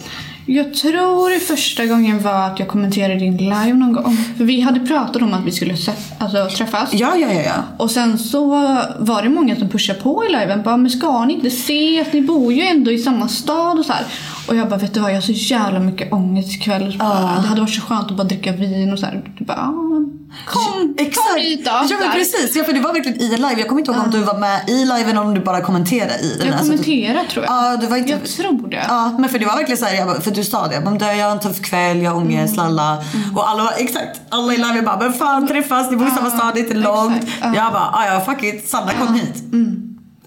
Jag 0.49 0.75
tror 0.75 1.39
första 1.41 1.87
gången 1.87 2.23
var 2.23 2.47
att 2.47 2.59
jag 2.59 2.69
kommenterade 2.69 3.19
din 3.19 3.37
live 3.37 3.73
någon 3.73 3.93
gång. 3.93 4.17
För 4.37 4.45
vi 4.45 4.61
hade 4.61 4.81
pratat 4.81 5.23
om 5.23 5.35
att 5.35 5.45
vi 5.45 5.53
skulle 5.53 5.77
alltså, 6.19 6.49
träffas. 6.57 6.89
Ja, 6.93 7.17
ja, 7.17 7.33
ja, 7.33 7.41
ja. 7.43 7.53
Och 7.79 7.91
sen 7.91 8.19
så 8.19 8.47
var 8.99 9.23
det 9.23 9.29
många 9.29 9.57
som 9.57 9.69
pushade 9.69 10.01
på 10.01 10.25
i 10.25 10.29
liven. 10.29 10.63
Bara, 10.63 10.77
men 10.77 10.91
ska 10.91 11.25
ni 11.25 11.35
inte 11.35 11.47
ses? 11.49 12.13
Ni 12.13 12.23
bor 12.23 12.53
ju 12.53 12.63
ändå 12.63 12.91
i 12.91 12.99
samma 12.99 13.29
stad 13.29 13.79
och 13.79 13.85
så 13.85 13.93
här. 13.93 14.05
Och 14.49 14.57
jag 14.57 14.69
bara, 14.69 14.79
vet 14.81 14.95
du 14.95 15.01
vad? 15.01 15.11
Jag 15.11 15.17
har 15.17 15.21
så 15.23 15.33
jävla 15.33 15.81
mycket 15.81 16.13
ångest 16.13 16.53
ikväll. 16.53 16.97
Bara, 16.99 17.21
Det 17.43 17.49
hade 17.49 17.61
varit 17.61 17.75
så 17.75 17.81
skönt 17.81 18.11
att 18.11 18.17
bara 18.17 18.25
dricka 18.25 18.53
vin 18.53 18.93
och 18.93 18.99
så 18.99 19.07
här. 19.07 19.33
Du 19.39 19.45
bara, 19.45 19.57
"Ja, 19.57 19.73
men 19.73 20.27
kom, 20.47 20.95
kom 20.97 21.41
hit 21.43 21.65
då. 21.65 21.71
Ja 21.71 21.97
men 22.01 22.13
precis, 22.13 22.57
ja, 22.57 22.65
för 22.65 22.73
det 22.73 22.81
var 22.81 22.93
verkligen 22.93 23.21
i 23.21 23.29
live. 23.29 23.55
Jag 23.59 23.69
kommer 23.69 23.81
inte 23.81 23.93
ihåg 23.93 24.01
om 24.05 24.11
du 24.11 24.19
var 24.21 24.39
med 24.39 24.61
i 24.69 24.73
liven 24.85 25.09
eller 25.11 25.21
om 25.23 25.35
du 25.35 25.41
bara 25.41 25.61
kommenterade 25.61 26.15
i 26.21 26.37
den. 26.39 26.47
Jag 26.47 26.57
Alltså, 26.57 26.71
kommenterade 26.73 27.29
tror 27.31 27.45
jag. 27.45 27.55
Ja, 27.55 27.77
du 27.77 27.87
var 27.87 27.97
inte... 27.97 28.11
Jag 28.11 28.25
tror 28.25 28.69
det. 28.71 28.85
Ja, 28.89 29.17
men 29.19 29.29
för 29.31 29.39
det 29.39 29.47
var 29.47 29.57
verkligen 29.57 29.79
så 29.79 29.85
här, 29.85 29.95
jag 29.95 30.07
bara, 30.09 30.21
för 30.21 30.31
du 30.37 30.45
sa 30.45 30.69
det, 30.69 30.75
jag, 30.75 30.85
bara, 30.85 31.15
jag 31.17 31.25
har 31.27 31.33
en 31.33 31.41
tuff 31.41 31.61
kväll, 31.61 32.03
jag 32.03 32.11
har 32.11 32.19
ångest, 32.19 32.55
Mm. 32.59 32.67
lalla. 32.75 33.03
Och 33.35 33.49
alla 33.51 33.63
var, 33.63 33.73
exakt, 33.77 34.21
alla 34.29 34.53
i 34.53 34.57
live 34.57 34.83
bara, 34.83 34.97
men 34.99 35.13
fan 35.13 35.47
träffas, 35.47 35.91
ni 35.91 35.97
bor 35.97 36.07
i 36.07 36.11
samma 36.11 36.31
stad, 36.31 36.51
det 36.55 36.61
är 36.61 36.63
inte 36.65 36.75
långt. 36.77 37.23
ja. 37.41 37.55
Jag 37.55 37.73
bara, 37.73 37.91
"Ah, 37.93 38.07
ja 38.15 38.21
fuck 38.21 38.43
it, 38.43 38.69
Sanna 38.69 38.93
kom 38.93 39.15
hit. 39.15 39.43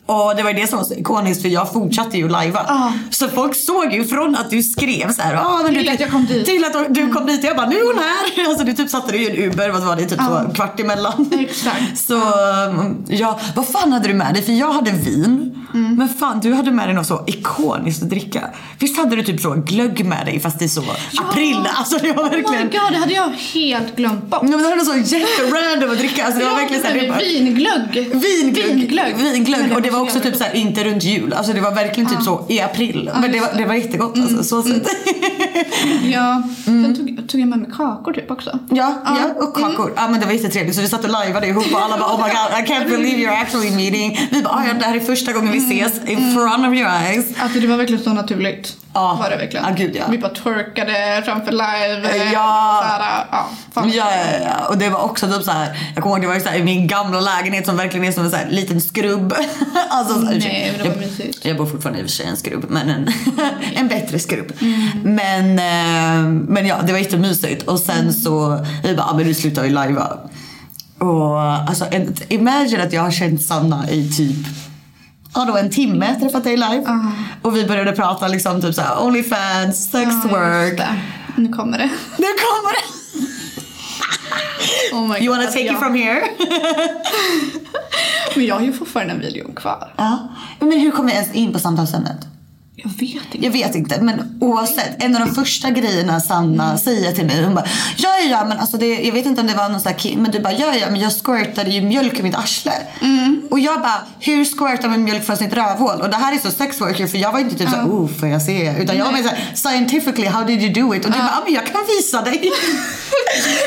Och 0.10 0.36
det 0.36 0.44
var 0.44 0.54
det 0.54 0.68
som 0.70 0.78
var 0.78 0.86
så 0.86 0.94
ikoniskt 0.94 1.42
för 1.42 1.50
jag 1.50 1.74
fortsatte 1.74 2.18
ju 2.18 2.30
lajva. 2.30 2.66
Ja. 2.68 2.94
Så 3.10 3.28
folk 3.30 3.56
såg 3.56 3.94
ju 3.94 4.04
från 4.08 4.36
att 4.36 4.50
du 4.50 4.64
skrev 4.64 5.12
så 5.14 5.22
här, 5.22 5.36
ah, 5.36 5.60
men 5.64 5.74
Till 5.76 5.86
du, 5.86 5.92
att 5.92 6.00
jag 6.00 6.12
kom 6.12 6.26
dit. 6.26 6.46
Till 6.46 6.66
att 6.66 6.94
du 6.96 7.12
kom 7.14 7.26
dit. 7.26 7.44
Jag 7.44 7.56
bara, 7.58 7.70
nu 7.70 7.76
är 7.76 7.86
hon 7.94 8.04
här. 8.04 8.50
Alltså 8.50 8.64
du 8.66 8.74
typ 8.74 8.90
satte 8.90 9.12
dig 9.12 9.22
i 9.24 9.30
en 9.30 9.52
Uber, 9.52 9.70
vad 9.70 9.82
var 9.84 9.96
det, 9.96 10.06
typ 10.06 10.20
så 10.20 10.52
kvart 10.56 10.80
emellan. 10.80 11.30
Exakt. 11.40 11.98
Så 12.08 12.16
um, 12.16 13.06
ja, 13.08 13.40
vad 13.56 13.68
fan 13.68 13.94
hade 13.94 14.08
du 14.08 14.14
med 14.14 14.34
dig? 14.34 14.44
För 14.44 14.52
jag 14.52 14.72
hade 14.72 14.92
vin. 14.92 15.56
Mm. 15.74 15.96
Men 15.96 16.10
fan 16.10 16.40
du 16.40 16.54
hade 16.54 16.72
med 16.72 16.88
dig 16.88 16.96
något 16.96 17.08
så 17.08 17.24
ikoniskt 17.28 18.04
att 18.04 18.10
dricka. 18.10 18.42
Visst 18.80 18.98
hade 18.98 19.16
du 19.16 19.24
typ 19.24 19.42
så 19.42 19.54
glögg 19.54 20.06
med 20.06 20.26
dig 20.26 20.40
fast 20.40 20.60
det 20.60 20.66
är 20.66 20.70
så 20.70 20.84
april. 21.18 21.58
Alltså 21.74 21.98
det 21.98 22.12
var 22.14 22.24
Oh 22.24 22.30
my 22.30 22.36
verkligen. 22.42 22.64
god, 22.70 22.92
det 22.92 22.98
hade 22.98 23.14
jag 23.14 23.30
helt 23.54 23.96
glömt 23.96 24.24
bort. 24.30 24.40
Ja, 24.44 24.50
men 24.50 24.60
det 24.64 24.76
var 24.76 24.84
så 25.04 25.16
jätterandom 25.16 25.92
att 25.92 25.98
dricka. 25.98 26.26
Alltså 26.26 26.40
det 26.40 26.46
var 26.46 26.52
Ja, 26.52 26.58
verkligen 26.58 26.82
så 26.82 26.88
här, 26.88 26.96
men 26.96 27.04
det 27.04 27.10
bara- 27.10 27.20
Vинglögg. 27.20 27.94
Vinglögg. 28.14 28.76
Vinglögg. 28.76 29.16
Vinglögg. 29.18 29.62
Men 29.62 29.76
Och 29.76 29.82
det 29.82 29.90
var 29.90 29.99
så 30.00 30.04
också 30.06 30.20
typ 30.20 30.36
så 30.36 30.44
här, 30.44 30.56
inte 30.56 30.84
runt 30.84 31.04
jul. 31.04 31.34
Alltså 31.34 31.54
det 31.54 31.62
var 31.62 31.72
verkligen 31.76 32.10
typ 32.10 32.22
så 32.24 32.46
i 32.50 32.62
april. 32.62 33.12
Men 33.22 33.32
det 33.32 33.40
var, 33.40 33.50
det 33.58 33.66
var 33.66 33.74
jättegott 33.76 34.16
Mm. 34.16 34.28
alltså. 34.38 34.44
Så 34.44 34.70
sött. 34.70 34.88
Ja. 36.04 36.44
Sen 36.66 36.96
tog, 36.96 37.30
tog 37.30 37.42
jag 37.42 37.48
med 37.48 37.60
mig 37.60 37.70
kakor 37.78 38.14
typ 38.14 38.32
också. 38.32 38.60
Ja, 38.70 38.94
ja, 39.06 39.44
och 39.46 39.56
kakor. 39.56 39.94
Ja 39.96 40.08
men 40.10 40.20
det 40.20 40.26
var 40.26 40.34
jättetrevligt 40.34 40.76
så 40.76 40.82
vi 40.82 40.88
satt 40.88 41.04
och 41.04 41.10
lajvade 41.10 41.48
ihop 41.48 41.66
och 41.74 41.82
alla 41.82 41.98
bara 41.98 42.10
oh 42.16 42.18
my 42.28 42.30
god 42.34 42.60
I 42.60 42.72
can't 42.74 42.90
believe 42.90 43.18
you're 43.18 43.42
actually 43.42 43.72
meeting. 43.72 44.28
Vi 44.32 44.42
bara 44.42 44.54
ah, 44.54 44.64
ja, 44.68 44.74
det 44.74 44.86
här 44.86 44.96
är 44.96 45.00
första 45.00 45.34
gången 45.34 45.52
vi 45.52 45.58
ses 45.58 46.10
in 46.10 46.34
front 46.34 46.68
of 46.68 46.74
your 46.74 46.90
eyes. 46.90 47.26
Alltså 47.40 47.60
det 47.60 47.68
var 47.68 47.78
verkligen 47.78 48.04
så 48.04 48.14
naturligt. 48.14 48.78
Ja. 48.94 49.18
Var 49.22 49.30
det 49.30 49.36
verkligen. 49.38 49.66
Ja, 49.66 49.74
gud, 49.78 49.96
ja. 49.96 50.04
Vi 50.10 50.18
bara 50.18 50.34
twerkade 50.34 51.22
framför 51.26 51.52
live. 51.52 52.10
eh, 52.10 52.34
Ja. 52.34 52.80
Så 52.84 52.88
här, 53.04 53.26
ja, 53.32 53.48
fan. 53.74 53.90
Ja, 53.94 54.12
ja, 54.12 54.40
ja. 54.46 54.68
Och 54.68 54.78
det 54.78 54.90
var 54.90 55.00
också 55.04 55.28
typ 55.28 55.44
så 55.44 55.52
här. 55.52 55.92
Jag 55.96 56.04
kommer 56.04 56.16
ihåg 56.16 56.22
det 56.24 56.28
var 56.28 56.36
ju 56.36 56.42
så 56.42 56.50
här, 56.50 56.58
i 56.58 56.64
min 56.64 56.88
gamla 56.88 57.20
lägenhet 57.20 57.66
som 57.66 57.78
verkligen 57.78 58.06
är 58.06 58.12
som 58.12 58.24
en 58.26 58.32
så 58.32 58.38
här, 58.38 58.48
liten 58.50 58.82
skrubb. 58.82 59.34
alltså, 59.90 60.14
så 60.14 60.26
här, 60.26 60.40
Nej, 60.40 60.74
men 60.78 60.84
det 60.88 60.90
var 60.96 61.02
jag, 61.02 61.10
mysigt. 61.10 61.46
jag 61.46 61.58
bor 61.58 61.66
fortfarande 61.66 62.00
i 62.00 62.04
och 62.04 62.08
för 62.08 62.16
sig 62.16 62.26
i 62.26 62.30
en 62.30 62.38
skrubb, 62.38 62.66
men 62.70 62.90
en, 62.90 63.08
en 63.76 63.88
bättre 63.88 64.20
skrubb. 64.20 64.54
Men, 65.04 65.60
eh, 65.60 66.32
men 66.48 66.66
ja, 66.68 66.76
det 66.86 66.92
var 66.92 67.00
jättemysigt. 67.00 67.64
Och 67.68 67.80
sen 67.80 68.14
så, 68.14 68.66
vi 68.84 68.96
bara, 68.96 69.08
ah, 69.08 69.14
men 69.16 69.26
nu 69.28 69.34
slutar 69.34 69.62
vi 69.64 69.70
lajva. 69.70 70.18
Och 71.00 71.42
alltså, 71.42 71.86
en, 71.92 72.16
imagine 72.30 72.82
att 72.82 72.94
jag 72.94 73.02
har 73.02 73.12
känt 73.12 73.42
Sanna 73.42 73.90
i 73.90 74.10
typ 74.12 74.48
Ja 75.36 75.46
då 75.46 75.58
en 75.58 75.70
timme 75.70 76.16
träffat 76.20 76.44
dig 76.44 76.58
live. 76.58 76.84
Och 77.42 77.56
vi 77.56 77.66
började 77.66 77.92
prata 77.92 78.28
liksom 78.28 78.62
typ 78.62 78.76
såhär 78.76 79.04
Onlyfans, 79.04 79.92
sex 79.92 80.06
just 80.12 80.26
work. 80.26 80.82
Nu 81.36 81.50
kommer 81.50 81.78
det. 81.78 81.90
Nu 82.18 82.26
kommer 82.26 82.72
det! 82.74 82.84
Oh 84.94 85.08
my 85.08 85.18
You 85.20 85.30
wanna 85.30 85.44
God, 85.46 85.54
take 85.54 85.66
ja. 85.66 85.74
it 85.74 85.80
from 85.80 85.94
here? 85.96 86.22
Men 88.36 88.46
jag 88.46 88.56
har 88.56 88.62
ju 88.62 88.74
fortfarande 88.74 89.14
den 89.14 89.22
videon 89.22 89.56
kvar. 89.56 89.94
ja. 89.98 90.28
Men 90.60 90.72
hur 90.80 90.92
kom 90.92 91.06
vi 91.06 91.12
ens 91.12 91.34
in 91.34 91.54
på 91.54 91.60
samtalsämnet? 91.60 92.28
Jag 92.84 92.90
vet 92.92 93.26
inte. 93.34 93.46
Jag 93.46 93.52
vet 93.52 93.76
inte, 93.76 94.02
men 94.02 94.38
oavsett. 94.42 95.04
En 95.04 95.16
av 95.16 95.28
de 95.28 95.36
första 95.36 95.70
grejerna 95.70 96.20
Sanna 96.20 96.78
säger 96.78 97.12
till 97.12 97.26
mig, 97.26 97.44
hon 97.44 97.56
bara 97.56 97.66
ja, 97.98 98.10
ja, 98.30 98.46
men 98.46 98.60
alltså 98.60 98.78
det, 98.78 98.86
jag 98.88 99.14
vet 99.14 99.26
inte 99.26 99.42
om 99.42 99.48
det 99.48 99.54
var 99.54 99.70
någon 99.70 99.82
sån 99.82 99.94
här 99.98 100.16
men 100.16 100.32
du 100.32 100.40
bara 100.40 100.54
ja, 100.54 100.76
ja, 100.76 100.88
men 100.92 101.00
jag 101.00 101.12
squirtade 101.26 101.70
ju 101.70 101.82
mjölk 101.82 102.20
i 102.20 102.24
mitt 102.24 102.36
arsle. 102.36 102.72
Och 103.50 103.60
jag 103.60 103.82
bara, 103.82 104.02
hur 104.20 104.46
squirtar 104.46 104.90
man 104.90 105.04
mjölk 105.04 105.24
från 105.26 105.38
sitt 105.38 105.54
rövhål? 105.54 106.02
Och 106.02 106.10
det 106.10 106.16
här 106.16 106.34
är 106.36 106.38
så 106.38 106.52
sex 106.52 106.82
worker 106.82 107.08
för 107.08 107.18
jag 107.18 107.32
var 107.32 107.40
inte 107.40 107.56
typ 107.56 107.70
såhär, 107.70 107.86
oh, 107.86 108.08
får 108.20 108.28
jag 108.30 108.42
se? 108.42 108.74
Utan 108.82 108.98
jag 108.98 109.06
var 109.06 109.12
mer 109.12 109.24
såhär, 109.24 109.52
scientifically, 109.56 110.28
how 110.28 110.44
did 110.44 110.62
you 110.62 110.74
do 110.74 110.96
it? 110.96 111.06
Och 111.06 111.12
du 111.12 111.18
bara, 111.18 111.32
ja, 111.36 111.42
men 111.46 111.54
jag 111.54 111.66
kan 111.66 111.82
visa 111.98 112.22
dig. 112.22 112.42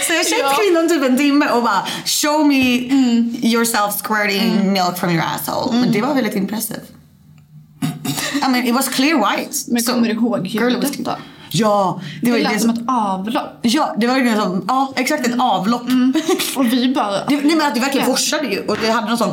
så 0.07 0.13
jag 0.13 0.27
känt 0.27 0.43
Ja. 0.43 0.57
kvinnan 0.61 0.89
typ 0.89 1.03
en 1.03 1.17
timme 1.19 1.49
och 1.51 1.63
bara, 1.63 1.87
show 2.05 2.47
me 2.47 2.63
yourself 3.43 3.95
squirting 4.03 4.73
milk 4.73 4.99
from 4.99 5.11
your 5.11 5.25
asshole. 5.35 5.81
Men 5.81 5.93
det 5.93 6.01
var 6.01 6.15
väldigt 6.15 6.35
impressive. 6.37 6.81
I 8.47 8.49
mean, 8.49 8.67
it 8.67 8.75
was 8.75 8.89
clear 8.89 9.17
white. 9.17 9.57
Men 9.69 9.83
So- 9.83 9.93
kommer 9.93 10.09
du 10.09 10.15
ihåg 10.15 10.47
ljudet 10.47 10.99
då? 10.99 11.17
Ja, 11.55 12.01
det 12.23 12.31
var 12.31 12.39
Det 12.39 12.43
ju 12.43 12.45
det 12.47 12.53
lät 12.53 12.63
som 12.63 12.75
som... 12.77 12.85
ett 12.85 12.91
avlopp. 12.91 13.59
Ja, 13.63 13.95
det 13.99 14.07
var 14.07 14.15
verkligen 14.15 14.41
som, 14.41 14.65
ja 14.69 14.93
exakt 14.97 15.27
ett 15.27 15.35
avlopp. 15.41 15.83
Och 16.57 16.73
vi 16.73 16.89
bara... 16.95 17.11
Det, 17.11 17.37
nej 17.37 17.57
men 17.57 17.63
att 17.67 17.75
det 17.75 17.81
verkligen 17.81 18.07
forsade 18.07 18.47
ju 18.49 18.61
och 18.67 18.77
det 18.83 18.91
hade 18.91 19.09
någon 19.09 19.19
sån 19.19 19.33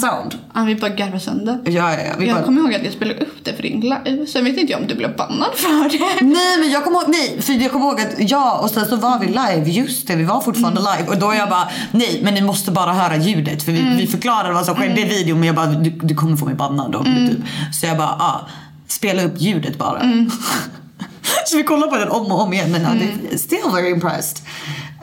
sound. 0.00 0.38
Ja, 0.54 0.64
vi 0.64 0.74
bara 0.74 0.90
garvade 0.90 1.20
sönder. 1.20 1.58
Ja, 1.64 1.70
ja, 1.70 1.98
ja. 2.08 2.14
Vi 2.18 2.26
Jag 2.26 2.36
bara, 2.36 2.44
kommer 2.44 2.60
ihåg 2.60 2.74
att 2.74 2.84
jag 2.84 2.92
spelade 2.92 3.20
upp 3.20 3.44
det 3.44 3.52
för 3.52 3.62
din 3.62 3.80
live. 3.80 4.26
Sen 4.26 4.44
vet 4.44 4.56
inte 4.58 4.72
jag 4.72 4.80
om 4.80 4.86
du 4.86 4.94
blev 4.94 5.16
bannad 5.16 5.50
för 5.54 5.90
det. 5.90 6.24
Nej 6.24 6.58
men 6.60 6.70
jag 6.70 6.84
kommer 6.84 6.98
ihåg, 6.98 7.08
nej 7.08 7.42
för 7.42 7.52
jag 7.52 7.72
kommer 7.72 7.86
ihåg 7.86 8.00
att 8.00 8.14
ja 8.18 8.58
och 8.62 8.70
sen 8.70 8.86
så 8.86 8.96
var 8.96 9.18
vi 9.18 9.26
live, 9.26 9.64
just 9.66 10.06
det 10.06 10.16
vi 10.16 10.24
var 10.24 10.40
fortfarande 10.40 10.80
live 10.80 11.08
och 11.08 11.18
då 11.18 11.34
jag 11.34 11.48
bara 11.48 11.68
nej 11.92 12.20
men 12.22 12.34
ni 12.34 12.42
måste 12.42 12.70
bara 12.70 12.92
höra 12.92 13.16
ljudet 13.16 13.62
för 13.62 13.72
vi, 13.72 13.96
vi 13.98 14.06
förklarade 14.06 14.54
vad 14.54 14.66
som 14.66 14.74
skedde 14.74 15.00
i 15.00 15.04
videon 15.04 15.38
men 15.38 15.46
jag 15.46 15.56
bara 15.56 15.66
du, 15.66 15.90
du 15.90 16.14
kommer 16.14 16.36
få 16.36 16.44
mig 16.44 16.54
bannad 16.54 16.92
då 16.92 17.04
typ. 17.04 17.38
Så 17.72 17.86
jag 17.86 17.96
bara 17.96 18.08
ah, 18.08 18.48
spela 18.88 19.22
upp 19.22 19.40
ljudet 19.40 19.78
bara. 19.78 20.00
så 21.46 21.56
vi 21.56 21.62
kollade 21.62 21.92
på 21.92 21.98
den 21.98 22.08
om 22.08 22.32
och 22.32 22.40
om 22.40 22.52
igen 22.52 22.72
men 22.72 22.98
det, 23.30 23.38
still 23.38 23.58
very 23.72 23.90
impressed. 23.90 24.38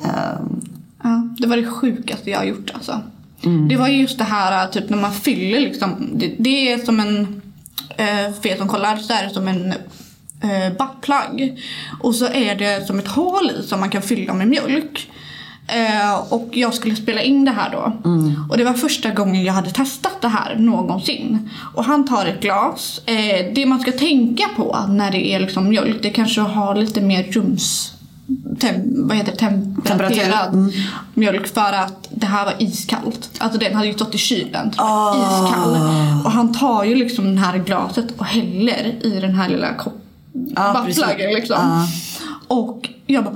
Um, 0.03 0.62
Ja, 1.03 1.29
det 1.38 1.47
var 1.47 1.57
det 1.57 1.65
sjukaste 1.65 2.29
jag 2.29 2.38
har 2.38 2.45
gjort 2.45 2.71
alltså. 2.74 3.01
Det 3.70 3.77
var 3.77 3.88
just 3.88 4.17
det 4.17 4.24
här 4.24 4.67
typ 4.67 4.89
när 4.89 4.98
man 4.98 5.13
fyller 5.13 5.60
liksom. 5.60 6.10
Det, 6.13 6.36
det 6.39 6.72
är 6.72 6.77
som 6.77 7.00
en, 7.00 7.41
eh, 7.98 8.34
för 8.41 8.48
er 8.48 8.58
som 8.58 8.67
kollar 8.67 8.98
så 8.98 9.13
är 9.13 9.24
det 9.24 9.34
som 9.34 9.48
en 9.48 9.72
eh, 10.44 10.70
buttplug. 10.77 11.60
Och 12.00 12.15
så 12.15 12.25
är 12.25 12.56
det 12.56 12.88
som 12.88 13.00
ett 13.00 13.08
hål 13.08 13.51
i 13.60 13.67
som 13.67 13.79
man 13.79 13.89
kan 13.89 14.01
fylla 14.01 14.34
med 14.34 14.48
mjölk. 14.48 15.10
Eh, 15.67 16.34
och 16.34 16.50
jag 16.51 16.74
skulle 16.74 16.96
spela 16.96 17.22
in 17.22 17.46
det 17.46 17.51
här 17.51 17.70
då. 17.72 18.10
Och 18.50 18.58
det 18.58 18.63
var 18.63 18.74
första 18.74 19.12
gången 19.12 19.44
jag 19.44 19.53
hade 19.53 19.72
testat 19.72 20.22
det 20.22 20.27
här 20.27 20.56
någonsin. 20.56 21.50
Och 21.75 21.84
han 21.84 22.08
tar 22.08 22.25
ett 22.25 22.41
glas. 22.41 23.01
Eh, 23.06 23.53
det 23.53 23.65
man 23.65 23.79
ska 23.79 23.91
tänka 23.91 24.44
på 24.56 24.86
när 24.89 25.12
det 25.12 25.27
är 25.27 25.39
liksom 25.39 25.70
mjölk, 25.70 25.98
det 26.01 26.10
kanske 26.10 26.41
har 26.41 26.75
lite 26.75 27.01
mer 27.01 27.24
rums... 27.24 27.94
Tem, 28.60 29.07
vad 29.07 29.17
heter 29.17 29.31
det? 29.31 29.38
Tempererad 29.89 30.53
Mm. 30.53 30.72
mjölk 31.13 31.48
för 31.48 31.74
att 31.74 32.07
det 32.10 32.25
här 32.25 32.46
var 32.46 32.53
iskallt. 32.60 33.29
Alltså 33.38 33.60
den 33.60 33.75
hade 33.75 33.88
ju 33.88 33.93
stått 33.93 34.15
i 34.15 34.17
kylen. 34.17 34.72
Ah. 34.77 35.15
Iskall. 35.15 35.77
Och 36.25 36.31
han 36.31 36.53
tar 36.53 36.84
ju 36.84 36.96
liksom 36.96 37.36
det 37.36 37.41
här 37.41 37.57
glaset 37.57 38.05
och 38.17 38.25
häller 38.25 38.96
i 39.05 39.19
den 39.22 39.36
här 39.36 39.50
lilla 39.50 39.74
kopp... 39.74 39.93
Ja, 40.55 40.84
buttpluggen 40.86 41.17
precis. 41.17 41.36
liksom. 41.36 41.57
Ja. 41.60 41.88
Och 42.55 42.89
jag 43.05 43.24
bara... 43.24 43.36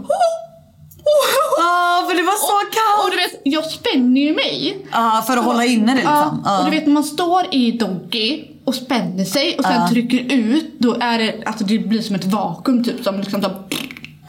Ah, 1.60 2.08
för 2.10 2.16
det 2.16 2.24
var 2.24 2.38
så 2.38 2.70
kallt! 2.72 3.06
Och 3.06 3.12
du 3.12 3.18
vet, 3.18 3.42
jag 3.44 3.66
spänner 3.66 4.22
ju 4.22 4.36
mig. 4.36 4.78
Ja, 4.92 5.24
för 5.28 5.38
att 5.38 5.46
hålla 5.46 5.66
inne 5.66 5.92
det 5.92 5.96
liksom. 5.96 6.42
Ja, 6.46 6.60
och 6.60 6.66
du 6.66 6.72
vet 6.72 6.86
när 6.86 6.94
man 6.94 7.04
står 7.04 7.46
i 7.52 7.72
doggy 7.72 8.44
och 8.66 8.76
spänner 8.76 9.24
sig 9.26 9.56
och 9.58 9.64
sen 9.64 9.90
trycker 9.90 10.34
ut 10.34 10.80
då 10.80 10.98
är 11.00 11.18
det, 11.20 11.44
alltså 11.46 11.64
det 11.66 11.80
blir 11.80 12.02
som 12.02 12.16
ett 12.16 12.26
vakuum 12.26 12.84
typ 12.84 13.04
som 13.04 13.18
liksom 13.20 13.42
så, 13.42 13.50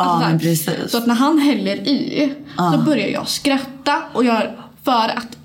alltså 0.03 0.29
men 0.29 0.39
precis. 0.39 0.91
Så 0.91 0.99
att 0.99 1.07
när 1.07 1.15
han 1.15 1.39
häller 1.39 1.77
i 1.77 2.35
så 2.73 2.79
börjar 2.79 3.09
jag 3.09 3.29
skratta 3.29 4.03
och 4.13 4.25
jag 4.25 4.43
för 4.85 5.09
att 5.17 5.37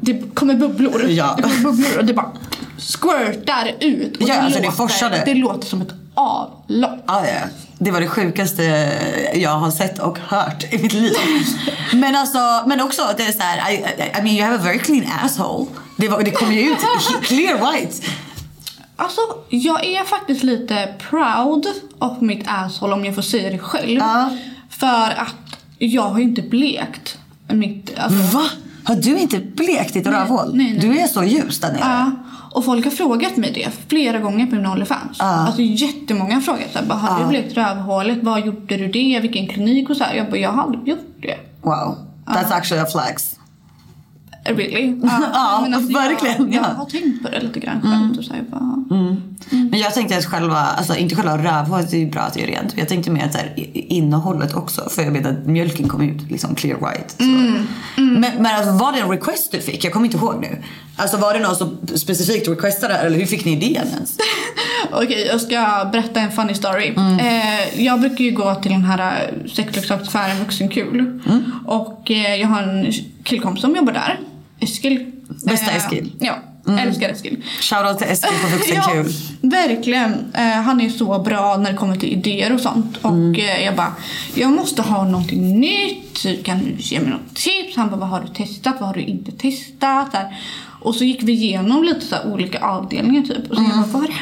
det 0.00 0.34
kommer 0.34 0.54
bubblor. 0.54 1.06
Ja. 1.08 1.34
Det 1.36 1.42
kommer 1.42 1.60
bubblor 1.60 1.98
och 1.98 2.04
det 2.04 2.14
bara 2.14 2.30
squirtar 2.78 3.72
ut. 3.80 4.16
Och 4.16 4.28
Ja, 4.28 4.34
alltså 4.34 4.60
det 4.60 4.70
forsade. 4.72 5.22
det 5.26 5.34
låter 5.34 5.66
som 5.66 5.82
ett 5.82 5.94
avlopp. 6.14 7.04
Ja, 7.06 7.26
ja. 7.26 7.40
Det 7.78 7.90
var 7.90 8.00
det 8.00 8.08
sjukaste 8.08 8.62
jag 9.34 9.50
har 9.50 9.70
sett 9.70 9.98
och 9.98 10.18
hört 10.18 10.72
i 10.72 10.78
mitt 10.78 10.92
liv. 10.92 11.12
men, 11.92 12.16
alltså, 12.16 12.62
men 12.66 12.80
också 12.80 13.02
att 13.02 13.16
det 13.16 13.22
är 13.24 13.32
så 13.32 13.42
här, 13.42 13.70
I, 13.70 13.74
I, 13.74 14.18
I 14.18 14.22
mean 14.22 14.36
you 14.36 14.44
have 14.44 14.56
a 14.56 14.60
very 14.64 14.78
clean 14.78 15.04
asshole. 15.24 15.66
Det, 15.96 16.08
var, 16.08 16.22
det 16.22 16.30
kom 16.30 16.52
ju 16.52 16.60
ut 16.60 16.78
clear 17.22 17.72
white. 17.72 18.06
Alltså, 18.96 19.20
jag 19.48 19.84
är 19.84 20.04
faktiskt 20.04 20.42
lite 20.42 20.94
proud 21.10 21.66
av 21.98 22.22
mitt 22.22 22.44
asshole 22.48 22.92
om 22.94 23.04
jag 23.04 23.14
får 23.14 23.22
säga 23.22 23.50
det 23.50 23.58
själv. 23.58 23.98
Ja. 23.98 24.30
För 24.70 25.10
att 25.10 25.34
jag 25.78 26.02
har 26.02 26.18
ju 26.18 26.24
inte 26.24 26.42
blekt 26.42 27.18
mitt... 27.48 27.98
Alltså, 27.98 28.36
Va? 28.38 28.44
Har 28.84 28.94
du 28.94 29.18
inte 29.18 29.38
blekt 29.38 29.94
ditt 29.94 30.06
rövhål? 30.06 30.50
nej, 30.54 30.70
nej. 30.70 30.78
Du 30.80 30.98
är 30.98 31.06
så 31.06 31.24
ljus 31.24 31.60
där 31.60 31.72
nere. 31.72 31.80
Ja, 31.80 32.10
och 32.52 32.64
folk 32.64 32.84
har 32.84 32.90
frågat 32.92 33.36
mig 33.36 33.52
det 33.52 33.70
flera 33.88 34.18
gånger 34.18 34.46
på 34.46 34.54
min 34.54 34.66
Onlyfans. 34.66 35.20
Alltså 35.20 35.62
jättemånga 35.62 36.34
har 36.34 36.40
frågat 36.40 36.72
så 36.72 36.78
här, 36.78 36.86
bara, 36.86 36.98
har 36.98 37.22
du 37.22 37.28
blekt 37.28 37.56
rövhålet? 37.56 38.22
Var 38.22 38.38
gjorde 38.38 38.76
du 38.76 38.88
det? 38.88 39.18
Vilken 39.22 39.46
klinik? 39.46 39.90
Och 39.90 39.96
så 39.96 40.04
här. 40.04 40.14
Jag 40.14 40.30
bara, 40.30 40.36
jag 40.36 40.52
har 40.52 40.62
aldrig 40.62 40.88
gjort 40.88 41.16
det. 41.22 41.36
Wow. 41.62 41.96
That's 42.26 42.52
actually 42.52 42.82
a 42.82 42.86
flex. 42.92 43.36
Really? 44.46 44.96
Ja, 45.02 45.66
verkligen, 45.94 46.52
Jag, 46.52 46.62
ja. 46.62 46.68
jag 46.68 46.74
har 46.74 46.84
tänkt 46.84 47.22
på 47.22 47.28
det 47.30 47.40
lite 47.40 47.60
grann 47.60 47.80
själv. 47.82 48.18
Och 48.18 48.24
så 48.24 48.32
här, 48.32 48.38
jag 48.38 48.46
bara, 48.60 49.16
Men 49.50 49.80
jag 49.80 49.94
tänkte 49.94 50.16
att 50.16 50.24
själva, 50.24 50.56
alltså 50.56 50.96
inte 50.96 51.14
själva 51.16 51.38
rövhålet 51.38 51.92
är 51.92 51.98
ju 51.98 52.06
bra 52.10 52.20
att 52.22 52.34
det 52.34 52.42
är 52.42 52.46
rent. 52.46 52.74
Jag 52.78 52.88
tänkte 52.88 53.10
mer 53.10 53.24
att 53.24 53.32
så 53.32 53.38
här, 53.38 53.52
i- 53.56 53.86
innehållet 53.96 54.54
också. 54.54 54.88
För 54.90 55.02
jag 55.02 55.10
vet 55.10 55.26
att 55.26 55.46
mjölken 55.46 55.88
kom 55.88 56.02
ut 56.02 56.30
liksom 56.30 56.54
clear 56.54 56.76
white. 56.76 57.14
Så. 57.18 57.24
Men, 58.02 58.20
men 58.20 58.46
alltså, 58.46 58.72
var 58.72 58.92
det 58.92 58.98
en 58.98 59.10
request 59.10 59.52
du 59.52 59.60
fick? 59.60 59.84
Jag 59.84 59.92
kommer 59.92 60.06
inte 60.06 60.18
ihåg 60.18 60.34
nu. 60.40 60.62
Alltså 60.96 61.16
var 61.16 61.34
det 61.34 61.40
någon 61.40 61.56
som 61.56 61.76
specifikt 61.94 62.48
requestade 62.48 62.94
eller 62.94 63.18
hur 63.18 63.26
fick 63.26 63.44
ni 63.44 63.52
idén 63.52 63.86
ens? 63.94 64.16
Okej, 64.92 65.26
jag 65.30 65.40
ska 65.40 65.88
berätta 65.92 66.20
en 66.20 66.32
funny 66.32 66.54
story. 66.54 66.94
Eh, 67.20 67.84
jag 67.84 68.00
brukar 68.00 68.24
ju 68.24 68.30
gå 68.30 68.54
till 68.54 68.70
den 68.72 68.84
här 68.84 69.28
eh, 69.28 69.48
sexleksaksaffären 69.50 70.38
Vuxenkul. 70.38 71.20
Och 71.66 72.10
eh, 72.10 72.34
jag 72.36 72.48
har 72.48 72.62
en 72.62 72.92
killkompis 73.24 73.60
som 73.62 73.76
jobbar 73.76 73.92
där. 73.92 74.18
Eskil. 74.64 75.12
Bästa 75.46 75.70
Eh, 75.70 75.76
Eskil. 75.76 76.12
Ja, 76.20 76.34
älskar 76.78 77.08
Eskil. 77.08 77.42
Shoutout 77.60 77.98
till 77.98 78.08
Eskil 78.08 78.32
på 78.42 78.48
Vuxenkul. 78.56 79.12
Ja, 79.42 79.48
verkligen. 79.50 80.12
Eh, 80.34 80.42
han 80.62 80.80
är 80.80 80.88
så 80.88 81.18
bra 81.18 81.56
när 81.56 81.70
det 81.72 81.76
kommer 81.76 81.96
till 81.96 82.08
idéer 82.12 82.54
och 82.54 82.60
sånt. 82.60 82.96
Och 83.02 83.38
eh, 83.38 83.64
jag 83.64 83.76
bara, 83.76 83.92
jag 84.34 84.50
måste 84.50 84.82
ha 84.82 85.04
någonting 85.04 85.60
nytt. 85.60 86.44
Kan 86.44 86.58
du 86.58 86.74
ge 86.78 87.00
mig 87.00 87.10
något 87.10 87.34
tips? 87.34 87.76
Han 87.76 87.90
bara, 87.90 87.96
vad 87.96 88.08
har 88.08 88.20
du 88.20 88.28
testat? 88.44 88.74
Vad 88.80 88.88
har 88.88 88.94
du 88.94 89.00
inte 89.02 89.32
testat? 89.32 90.08
Här. 90.12 90.36
Och 90.80 90.94
så 90.94 91.04
gick 91.04 91.22
vi 91.22 91.32
igenom 91.32 91.84
lite 91.84 92.00
så 92.06 92.16
olika 92.24 92.58
avdelningar 92.60 93.22
typ. 93.22 93.50
Och 93.50 93.56
så 93.56 93.62
jag 93.62 93.70
bara, 93.72 93.86
vad 93.86 94.04
är 94.04 94.08
det 94.08 94.14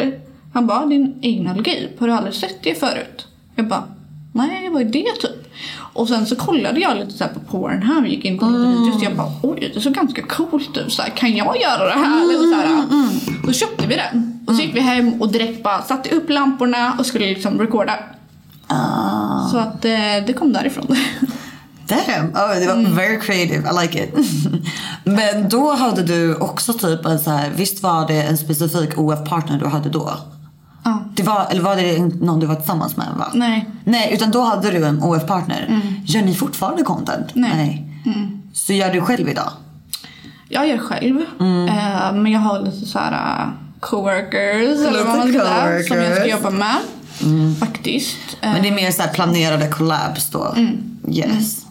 här? 0.00 0.20
Han 0.54 0.66
bara, 0.66 0.86
din 0.86 1.46
analgi. 1.48 1.88
Har 1.98 2.06
du 2.06 2.12
aldrig 2.12 2.34
sett 2.34 2.62
det 2.62 2.80
förut? 2.80 3.26
Jag 3.56 3.68
bara, 3.68 3.84
nej 4.32 4.68
vad 4.72 4.82
är 4.82 4.86
det 4.86 5.12
typ? 5.20 5.41
Och 5.92 6.08
sen 6.08 6.26
så 6.26 6.36
kollade 6.36 6.80
jag 6.80 6.96
lite 6.96 7.12
så 7.12 7.24
på 7.24 7.40
Pornhub, 7.40 8.06
gick 8.06 8.24
in 8.24 8.38
på 8.38 8.46
lite 8.46 8.58
videos 8.58 8.96
och 8.96 9.02
jag 9.02 9.16
bara 9.16 9.32
oj 9.42 9.72
det 9.74 9.80
såg 9.80 9.94
ganska 9.94 10.22
coolt 10.22 10.76
ut. 10.76 10.92
Så 10.92 11.02
här, 11.02 11.10
kan 11.10 11.36
jag 11.36 11.60
göra 11.60 11.84
det 11.84 12.00
här? 12.00 12.22
Eller 12.22 12.34
så 12.34 12.54
här, 12.54 13.46
Då 13.46 13.52
köpte 13.52 13.86
vi 13.86 13.96
den. 13.96 14.40
Och 14.46 14.54
så 14.54 14.62
gick 14.62 14.74
vi 14.74 14.80
hem 14.80 15.22
och 15.22 15.32
direkt 15.32 15.62
bara 15.62 15.82
satte 15.82 16.10
upp 16.10 16.30
lamporna 16.30 16.96
och 16.98 17.06
skulle 17.06 17.26
liksom 17.26 17.60
recorda. 17.60 17.98
Ah. 18.66 19.48
Så 19.50 19.58
att 19.58 19.84
eh, 19.84 20.26
det 20.26 20.34
kom 20.38 20.52
därifrån. 20.52 20.86
Damn! 21.86 22.30
Oh, 22.34 22.60
det 22.60 22.66
var 22.66 22.94
very 22.94 23.20
creative. 23.20 23.68
I 23.70 23.82
like 23.82 24.04
it. 24.04 24.14
Men 25.04 25.48
då 25.48 25.72
hade 25.72 26.02
du 26.02 26.34
också 26.34 26.72
typ 26.72 27.06
en 27.06 27.18
så 27.18 27.30
här, 27.30 27.50
visst 27.56 27.82
var 27.82 28.08
det 28.08 28.22
en 28.22 28.38
specifik 28.38 28.98
OF-partner 28.98 29.58
du 29.58 29.66
hade 29.66 29.88
då? 29.88 30.12
Det 31.14 31.22
var, 31.22 31.46
eller 31.50 31.62
var 31.62 31.76
det 31.76 31.98
någon 31.98 32.40
du 32.40 32.46
var 32.46 32.54
tillsammans 32.54 32.96
med? 32.96 33.06
Va? 33.18 33.30
Nej. 33.34 33.68
Nej, 33.84 34.10
utan 34.14 34.30
då 34.30 34.40
hade 34.40 34.70
du 34.70 34.84
en 34.84 35.02
OF-partner. 35.02 35.80
Gör 36.04 36.22
ni 36.22 36.34
fortfarande 36.34 36.82
content? 36.82 37.26
Nej. 37.34 37.88
Så 38.52 38.72
gör 38.72 38.92
du 38.92 39.00
själv 39.00 39.28
idag? 39.28 39.50
Jag 40.48 40.68
gör 40.68 40.78
själv. 40.78 41.20
Eh, 41.20 42.12
men 42.12 42.26
jag 42.32 42.40
har 42.40 42.60
lite 42.60 42.86
så 42.86 42.98
här 42.98 43.12
uh, 43.12 43.52
coworkers 43.80 44.86
eller 44.88 45.04
vad 45.04 45.18
man 45.18 45.32
ska 45.32 45.94
som 45.94 46.02
jag 46.02 46.16
ska 46.16 46.26
jobba 46.26 46.50
med. 46.50 46.76
Faktiskt. 47.60 48.36
Eh, 48.40 48.52
Men 48.52 48.62
det 48.62 48.68
är 48.68 48.72
mer 48.72 48.90
så 48.90 49.02
planerade 49.14 49.68
collabs 49.68 50.30
då? 50.30 50.54
Yes. 51.08 51.61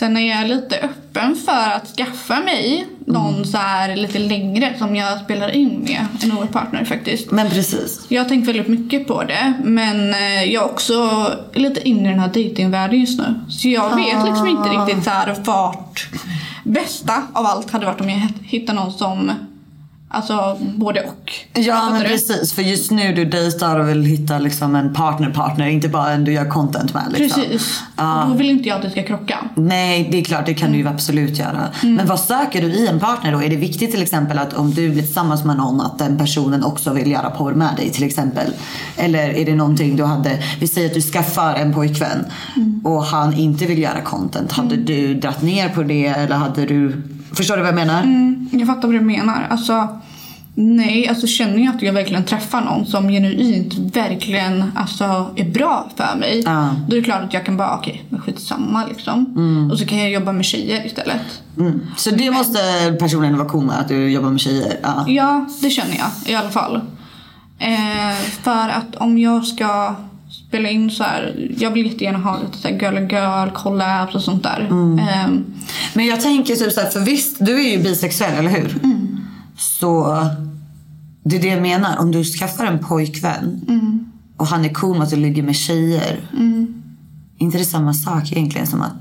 Sen 0.00 0.16
är 0.16 0.40
jag 0.40 0.48
lite 0.48 0.78
öppen 0.78 1.36
för 1.36 1.70
att 1.70 1.86
skaffa 1.96 2.40
mig 2.40 2.86
någon 3.06 3.46
så 3.46 3.56
här 3.58 3.96
lite 3.96 4.18
längre 4.18 4.74
som 4.78 4.96
jag 4.96 5.20
spelar 5.20 5.48
in 5.48 5.80
med. 5.80 6.06
En 6.22 6.32
OF-partner 6.32 6.84
faktiskt. 6.84 7.30
Men 7.30 7.50
precis. 7.50 8.06
Jag 8.08 8.22
har 8.22 8.28
tänkt 8.28 8.48
väldigt 8.48 8.68
mycket 8.68 9.06
på 9.06 9.24
det. 9.24 9.52
Men 9.64 10.14
eh, 10.14 10.44
jag 10.44 10.64
är 10.64 10.70
också 10.70 11.26
lite 11.54 11.88
inne 11.88 12.08
i 12.08 12.10
den 12.10 12.20
här 12.20 12.28
datingvärlden 12.28 13.00
just 13.00 13.18
nu. 13.18 13.34
Så 13.48 13.68
jag 13.68 13.96
vet 13.96 14.26
liksom 14.26 14.46
inte 14.46 14.68
riktigt 14.68 15.04
så 15.04 15.10
här 15.10 15.36
vart 15.44 16.08
bästa 16.64 17.22
av 17.32 17.46
allt 17.46 17.70
hade 17.70 17.86
varit 17.86 18.00
om 18.00 18.10
jag 18.10 18.28
hittade 18.42 18.80
någon 18.80 18.92
som 18.92 19.32
Alltså 20.12 20.58
både 20.60 21.00
och. 21.00 21.32
Ja 21.54 21.90
men 21.92 22.02
precis, 22.02 22.52
för 22.52 22.62
just 22.62 22.90
nu 22.90 23.14
du 23.14 23.24
dejtar 23.24 23.78
och 23.78 23.88
vill 23.88 24.04
hitta 24.04 24.38
liksom 24.38 24.76
en 24.76 24.94
partner-partner, 24.94 25.66
inte 25.66 25.88
bara 25.88 26.10
en 26.10 26.24
du 26.24 26.32
gör 26.32 26.48
content 26.48 26.94
med. 26.94 27.04
Liksom. 27.12 27.42
Precis. 27.42 27.82
Och 27.96 28.28
då 28.28 28.34
vill 28.34 28.50
inte 28.50 28.68
jag 28.68 28.76
att 28.76 28.82
det 28.82 28.90
ska 28.90 29.02
krocka. 29.02 29.38
Nej, 29.54 30.08
det 30.12 30.18
är 30.18 30.24
klart, 30.24 30.46
det 30.46 30.54
kan 30.54 30.72
du 30.72 30.78
ju 30.78 30.88
absolut 30.88 31.38
göra. 31.38 31.68
Men 31.82 32.06
vad 32.06 32.20
söker 32.20 32.62
du 32.62 32.68
i 32.68 32.86
en 32.86 33.00
partner 33.00 33.32
då? 33.32 33.42
Är 33.42 33.48
det 33.48 33.56
viktigt 33.56 33.90
till 33.90 34.02
exempel 34.02 34.38
att 34.38 34.52
om 34.52 34.70
du 34.70 34.90
blir 34.90 35.02
tillsammans 35.02 35.44
med 35.44 35.56
någon 35.56 35.80
att 35.80 35.98
den 35.98 36.18
personen 36.18 36.64
också 36.64 36.92
vill 36.92 37.10
göra 37.10 37.30
porr 37.30 37.52
med 37.52 37.76
dig 37.76 37.90
till 37.90 38.04
exempel? 38.04 38.52
Eller 38.96 39.28
är 39.28 39.44
det 39.44 39.54
någonting 39.54 39.96
du 39.96 40.04
hade, 40.04 40.42
vi 40.60 40.68
säger 40.68 40.88
att 40.88 40.94
du 40.94 41.00
skaffar 41.00 41.54
en 41.54 41.74
pojkvän 41.74 42.24
och 42.84 43.04
han 43.04 43.34
inte 43.34 43.66
vill 43.66 43.78
göra 43.78 44.00
content. 44.00 44.52
Hade 44.52 44.76
du 44.76 45.14
dratt 45.14 45.42
ner 45.42 45.68
på 45.68 45.82
det 45.82 46.06
eller 46.06 46.36
hade 46.36 46.66
du, 46.66 47.02
förstår 47.32 47.56
du 47.56 47.62
vad 47.62 47.68
jag 47.68 47.74
menar? 47.74 48.02
Mm, 48.02 48.48
jag 48.52 48.66
fattar 48.66 48.88
vad 48.88 48.96
du 48.96 49.00
menar. 49.00 49.46
Alltså, 49.50 50.00
nej, 50.54 51.08
alltså 51.08 51.26
känner 51.26 51.58
jag 51.58 51.74
att 51.74 51.82
jag 51.82 51.92
verkligen 51.92 52.24
träffar 52.24 52.60
någon 52.60 52.86
som 52.86 53.08
genuint 53.08 53.74
verkligen 53.74 54.72
alltså, 54.76 55.30
är 55.36 55.50
bra 55.50 55.90
för 55.96 56.18
mig. 56.18 56.42
Ja. 56.44 56.74
Då 56.88 56.96
är 56.96 57.00
det 57.00 57.04
klart 57.04 57.22
att 57.22 57.34
jag 57.34 57.46
kan 57.46 57.56
bara, 57.56 57.76
okej, 57.76 58.04
men 58.08 58.20
skitsamma 58.20 58.86
liksom. 58.86 59.70
Och 59.72 59.78
så 59.78 59.86
kan 59.86 59.98
jag 59.98 60.10
jobba 60.10 60.32
med 60.32 60.44
tjejer 60.44 60.86
istället. 60.86 61.42
Mm. 61.58 61.80
Så 61.96 62.10
det 62.10 62.30
måste 62.30 62.58
personen 63.00 63.38
vara 63.38 63.48
cool 63.48 63.64
med, 63.64 63.80
att 63.80 63.88
du 63.88 64.10
jobbar 64.10 64.30
med 64.30 64.40
tjejer? 64.40 64.76
Ja. 64.82 65.04
Ja, 65.08 65.46
det 65.62 65.70
känner 65.70 65.96
jag 65.96 66.08
i 66.26 66.34
alla 66.34 66.50
fall. 66.50 66.80
Eh, 67.58 68.16
för 68.42 68.68
att 68.68 68.96
om 68.96 69.18
jag 69.18 69.46
ska 69.46 69.94
spela 70.50 70.68
in 70.68 70.90
så 70.90 71.02
här, 71.04 71.48
jag 71.58 71.70
vill 71.70 71.86
jättegärna 71.86 72.18
ha 72.18 72.38
lite 72.42 72.58
så 72.58 72.68
här 72.68 72.74
girl 72.74 72.96
and 72.96 73.12
girl, 73.12 73.50
collabs 73.54 74.14
och 74.14 74.22
sånt 74.22 74.42
där. 74.42 74.68
Eh, 75.00 75.30
Men 75.94 76.06
jag 76.06 76.20
tänker 76.20 76.54
typ 76.54 76.72
såhär, 76.72 76.90
för 76.90 77.00
visst, 77.00 77.36
du 77.40 77.66
är 77.66 77.76
ju 77.76 77.82
bisexuell, 77.82 78.34
eller 78.38 78.50
hur? 78.50 78.74
Så 79.56 80.18
det 81.24 81.36
är 81.36 81.40
det 81.42 81.48
jag 81.48 81.62
menar. 81.62 81.98
Om 81.98 82.10
du 82.10 82.24
skaffar 82.24 82.66
en 82.66 82.78
pojkvän 82.78 83.60
och 84.36 84.46
han 84.46 84.64
är 84.64 84.68
cool 84.74 84.94
med 84.96 85.02
att 85.04 85.10
du 85.10 85.16
ligger 85.16 85.42
med 85.42 85.56
tjejer. 85.56 86.20
Är 87.38 87.44
inte 87.44 87.58
det 87.58 87.64
samma 87.64 87.94
sak 87.94 88.32
egentligen 88.32 88.66
som 88.66 88.82
att 88.82 88.92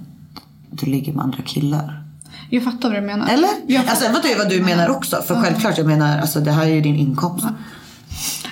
du 0.72 0.86
ligger 0.86 1.14
med 1.14 1.24
andra 1.24 1.42
killar? 1.46 2.04
jag 2.50 2.64
fattar 2.64 2.90
vad 2.90 2.98
du 2.98 3.06
menar. 3.06 3.28
Eller? 3.30 3.50
Jag 3.68 3.86
Alltså 3.88 4.06
jag 4.06 4.14
fattar 4.16 4.38
vad 4.38 4.50
du 4.50 4.62
menar 4.62 4.90
också. 4.90 5.22
För 5.28 5.36
självklart, 5.36 5.78
jag 5.78 5.88
menar, 5.88 6.20
alltså 6.20 6.40
det 6.40 6.52
här 6.52 6.64
är 6.66 6.74
ju 6.74 6.82
din 6.82 6.96
inkomst. 6.96 7.46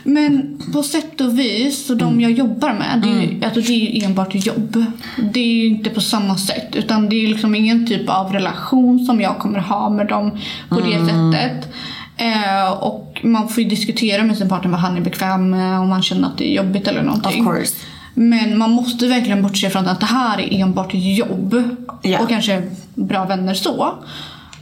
Men 0.08 0.62
på 0.74 0.84
sätt 0.84 1.22
och 1.22 1.40
vis, 1.40 1.86
så 1.86 1.94
de 1.94 2.22
jag 2.22 2.32
jobbar 2.32 2.74
med, 2.74 3.02
det 3.04 3.10
är, 3.10 3.22
ju, 3.22 3.46
alltså 3.46 3.62
det 3.62 3.74
är 3.74 3.96
ju 3.96 4.06
enbart 4.06 4.36
jobb. 4.36 4.86
Det 5.34 5.40
är 5.40 5.54
ju 5.54 5.66
inte 5.68 5.90
på 5.90 6.02
samma 6.02 6.38
sätt. 6.38 6.76
Utan 6.76 7.10
det 7.10 7.16
är 7.16 7.28
liksom 7.28 7.56
ingen 7.56 7.88
typ 7.88 8.10
av 8.10 8.34
relation 8.34 9.06
som 9.06 9.22
jag 9.22 9.38
kommer 9.40 9.60
ha 9.60 9.90
med 9.90 10.08
dem 10.08 10.32
på 10.70 10.80
det 10.80 11.06
sättet. 11.06 11.74
Eh, 12.18 12.72
och 12.72 13.20
man 13.24 13.50
får 13.50 13.64
ju 13.64 13.70
diskutera 13.70 14.24
med 14.24 14.38
sin 14.38 14.50
partner 14.50 14.72
vad 14.72 14.80
han 14.80 14.98
är 14.98 15.02
bekväm 15.02 15.50
med, 15.50 15.80
om 15.80 15.90
man 15.90 16.04
känner 16.04 16.28
att 16.28 16.38
det 16.38 16.52
är 16.52 16.56
jobbigt 16.64 16.88
eller 16.88 17.04
någonting. 17.04 17.48
Of 17.48 17.54
course. 17.54 17.76
Men 18.14 18.58
man 18.58 18.72
måste 18.72 19.08
verkligen 19.08 19.42
bortse 19.42 19.70
från 19.70 19.88
att 19.88 20.00
det 20.00 20.06
här 20.06 20.40
är 20.40 20.62
enbart 20.62 20.92
jobb. 20.94 21.78
Ja. 22.02 22.20
Och 22.20 22.30
kanske 22.30 22.64
bra 22.96 23.26
vänner 23.26 23.54
så. 23.54 23.94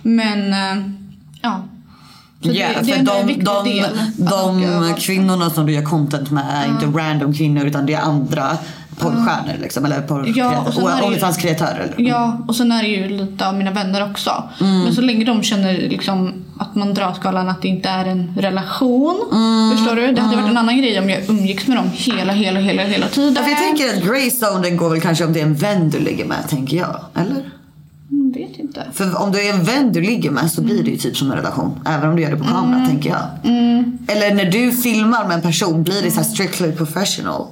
Men, 0.01 0.53
eh, 0.53 0.84
ja. 1.41 1.63
Så 2.43 2.50
Ja, 2.52 2.67
det, 2.67 2.82
det 2.82 2.91
är 2.91 2.98
för 2.98 3.04
de, 3.06 3.34
de, 3.34 3.86
de 4.17 4.63
åka- 4.89 4.93
kvinnorna 5.02 5.50
som 5.50 5.65
du 5.65 5.74
gör 5.74 5.84
content 5.84 6.32
med 6.32 6.43
är 6.50 6.67
inte 6.69 7.00
random 7.00 7.34
kvinnor 7.34 7.65
utan 7.65 7.86
det 7.86 7.93
är 7.93 8.02
andra 8.02 8.58
porrstjärnor 9.00 9.54
liksom. 9.62 9.86
Eller 9.86 10.04
Ja, 10.36 10.65
det 10.76 10.82
ju- 11.02 11.08
Onlyfans-kreatörer. 11.08 11.93
Ja, 11.98 12.38
och 12.48 12.56
sen 12.56 12.71
är 12.71 12.84
det 12.84 12.89
ju 12.89 13.08
lite 13.10 13.48
av 13.48 13.56
mina 13.56 13.71
vänner 13.71 14.12
också. 14.12 14.43
Mm. 14.62 14.80
Men 14.84 14.95
så 14.95 15.02
länge 15.02 15.26
de 15.26 15.43
känner 15.43 15.74
liksom 15.74 16.34
att 16.60 16.76
man 16.76 16.93
drar 16.93 17.13
skalan 17.13 17.50
att 17.50 17.62
det 17.62 17.67
inte 17.67 17.89
är 17.89 18.06
en 18.06 18.34
relation. 18.38 19.19
Förstår 19.78 19.95
du? 19.95 20.12
Det 20.12 20.21
hade 20.21 20.36
varit 20.36 20.50
en 20.50 20.58
annan 20.58 20.78
grej 20.78 21.00
om 21.00 21.10
jag 21.10 21.30
umgicks 21.30 21.67
med 21.67 21.78
dem 21.78 21.89
hela, 21.93 22.34
hela, 22.34 22.60
hela, 22.60 22.84
hela 22.84 23.08
tiden. 23.08 23.34
Ja, 23.38 23.43
för 23.43 23.50
jag 23.50 23.60
tänker 23.60 23.89
att 23.89 24.04
grey 24.04 24.30
zone 24.30 24.62
den 24.69 24.78
går 24.78 24.89
väl 24.89 25.02
kanske 25.02 25.26
om 25.26 25.34
det 25.34 25.39
är 25.39 25.45
en 25.45 25.56
vän 25.56 25.89
du 25.89 26.00
ligger 26.00 26.26
med, 26.26 26.50
tänker 26.50 26.78
jag. 26.78 27.00
Eller? 27.15 27.43
Mm, 28.36 28.50
vet 28.50 28.60
inte. 28.60 28.88
För 28.93 29.21
om 29.21 29.32
det 29.32 29.50
är 29.50 29.54
en 29.54 29.63
vän 29.63 29.91
du 29.93 30.02
ligger 30.02 30.32
med 30.32 30.52
så 30.52 30.62
blir 30.62 30.84
det 30.84 30.89
ju 30.91 30.98
typ 30.98 31.17
som 31.17 31.32
en 31.32 31.38
relation. 31.38 31.80
Även 31.86 32.10
om 32.10 32.15
du 32.15 32.21
gör 32.21 32.32
det 32.32 32.38
på 32.38 32.43
kamera, 32.43 32.76
Mm. 32.78 32.88
tänker 32.89 33.10
jag. 33.10 33.21
Eller 34.08 34.36
när 34.36 34.52
du 34.52 34.71
filmar 34.71 35.28
med 35.28 35.36
en 35.36 35.41
person, 35.41 35.84
blir 35.84 36.02
det 36.02 36.12
så 36.12 36.24
strictly 36.24 36.71
professional? 36.71 37.48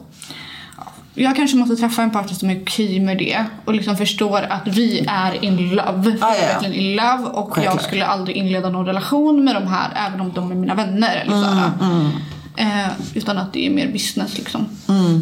Jag 1.15 1.35
kanske 1.35 1.57
måste 1.57 1.75
träffa 1.75 2.01
en 2.01 2.11
partner 2.11 2.33
som 2.33 2.49
är 2.49 2.61
okej 2.61 2.99
med 2.99 3.17
det 3.17 3.45
och 3.65 3.73
liksom 3.73 3.97
förstår 3.97 4.41
att 4.41 4.67
vi 4.67 5.05
är 5.07 5.43
in 5.45 5.69
love. 5.69 6.17
Ah, 6.21 6.35
ja. 6.35 6.47
verkligen 6.53 6.73
in 6.73 6.95
love 6.95 7.23
och 7.23 7.47
jag 7.49 7.53
Självklart. 7.55 7.81
skulle 7.83 8.05
aldrig 8.05 8.37
inleda 8.37 8.69
någon 8.69 8.85
relation 8.85 9.43
med 9.43 9.55
de 9.55 9.67
här 9.67 10.07
även 10.07 10.21
om 10.21 10.31
de 10.35 10.51
är 10.51 10.55
mina 10.55 10.75
vänner. 10.75 11.15
Eller 11.15 11.31
så 11.43 11.49
här. 11.49 11.71
Mm, 11.81 12.09
Eh, 12.57 12.87
utan 13.13 13.37
att 13.37 13.53
det 13.53 13.65
är 13.65 13.69
mer 13.69 13.91
business 13.91 14.37
liksom. 14.37 14.65
Mm. 14.89 15.21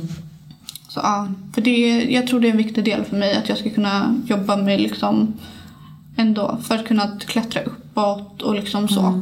Så 0.94 1.00
ja, 1.04 1.28
för 1.54 1.62
det, 1.62 2.04
jag 2.04 2.28
tror 2.28 2.40
det 2.40 2.48
är 2.48 2.52
en 2.52 2.58
viktig 2.58 2.86
del 2.86 3.04
för 3.04 3.16
mig 3.16 3.38
att 3.38 3.50
jag 3.50 3.58
ska 3.58 3.70
kunna 3.70 4.22
jobba 4.28 4.58
med 4.58 4.82
liksom 4.82 5.34
ändå 6.18 6.58
för 6.64 6.76
att 6.76 6.88
kunna 6.88 7.20
klättra 7.20 7.62
uppåt 7.62 8.42
och 8.42 8.56
liksom 8.56 8.88
så. 8.88 9.02
Mm. 9.02 9.22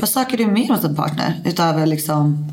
Vad 0.00 0.08
söker 0.08 0.38
du 0.38 0.46
mer 0.46 0.68
hos 0.68 0.84
en 0.84 0.96
partner? 0.96 1.34
Utöver 1.44 1.86
liksom 1.86 2.48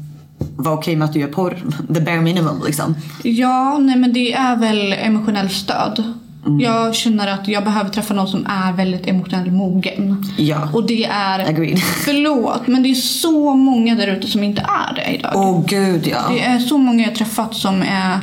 vara 0.55 0.75
okej 0.75 0.95
med 0.95 1.05
att 1.05 1.13
du 1.13 1.19
gör 1.19 1.27
porr? 1.27 1.63
The 1.93 2.01
bare 2.01 2.21
minimum 2.21 2.61
liksom. 2.65 2.95
Ja, 3.23 3.77
nej 3.77 3.95
men 3.95 4.13
det 4.13 4.33
är 4.33 4.55
väl 4.55 4.93
emotionellt 4.93 5.53
stöd. 5.53 6.13
Mm. 6.45 6.59
Jag 6.59 6.95
känner 6.95 7.27
att 7.27 7.47
jag 7.47 7.63
behöver 7.63 7.89
träffa 7.89 8.13
någon 8.13 8.27
som 8.27 8.45
är 8.45 8.73
väldigt 8.73 9.07
emotionellt 9.07 9.53
mogen. 9.53 10.25
Ja. 10.37 10.69
Och 10.73 10.87
det 10.87 11.05
är... 11.05 11.49
Agreed. 11.49 11.79
Förlåt, 12.05 12.67
men 12.67 12.83
det 12.83 12.89
är 12.89 12.95
så 12.95 13.55
många 13.55 13.95
där 13.95 14.07
ute 14.07 14.27
som 14.27 14.43
inte 14.43 14.61
är 14.61 14.95
det 14.95 15.15
idag. 15.15 15.31
Åh 15.35 15.65
gud 15.67 16.07
ja. 16.07 16.21
Det 16.29 16.43
är 16.43 16.59
så 16.59 16.77
många 16.77 17.03
jag 17.03 17.09
har 17.09 17.15
träffat 17.15 17.55
som 17.55 17.81
är 17.81 18.19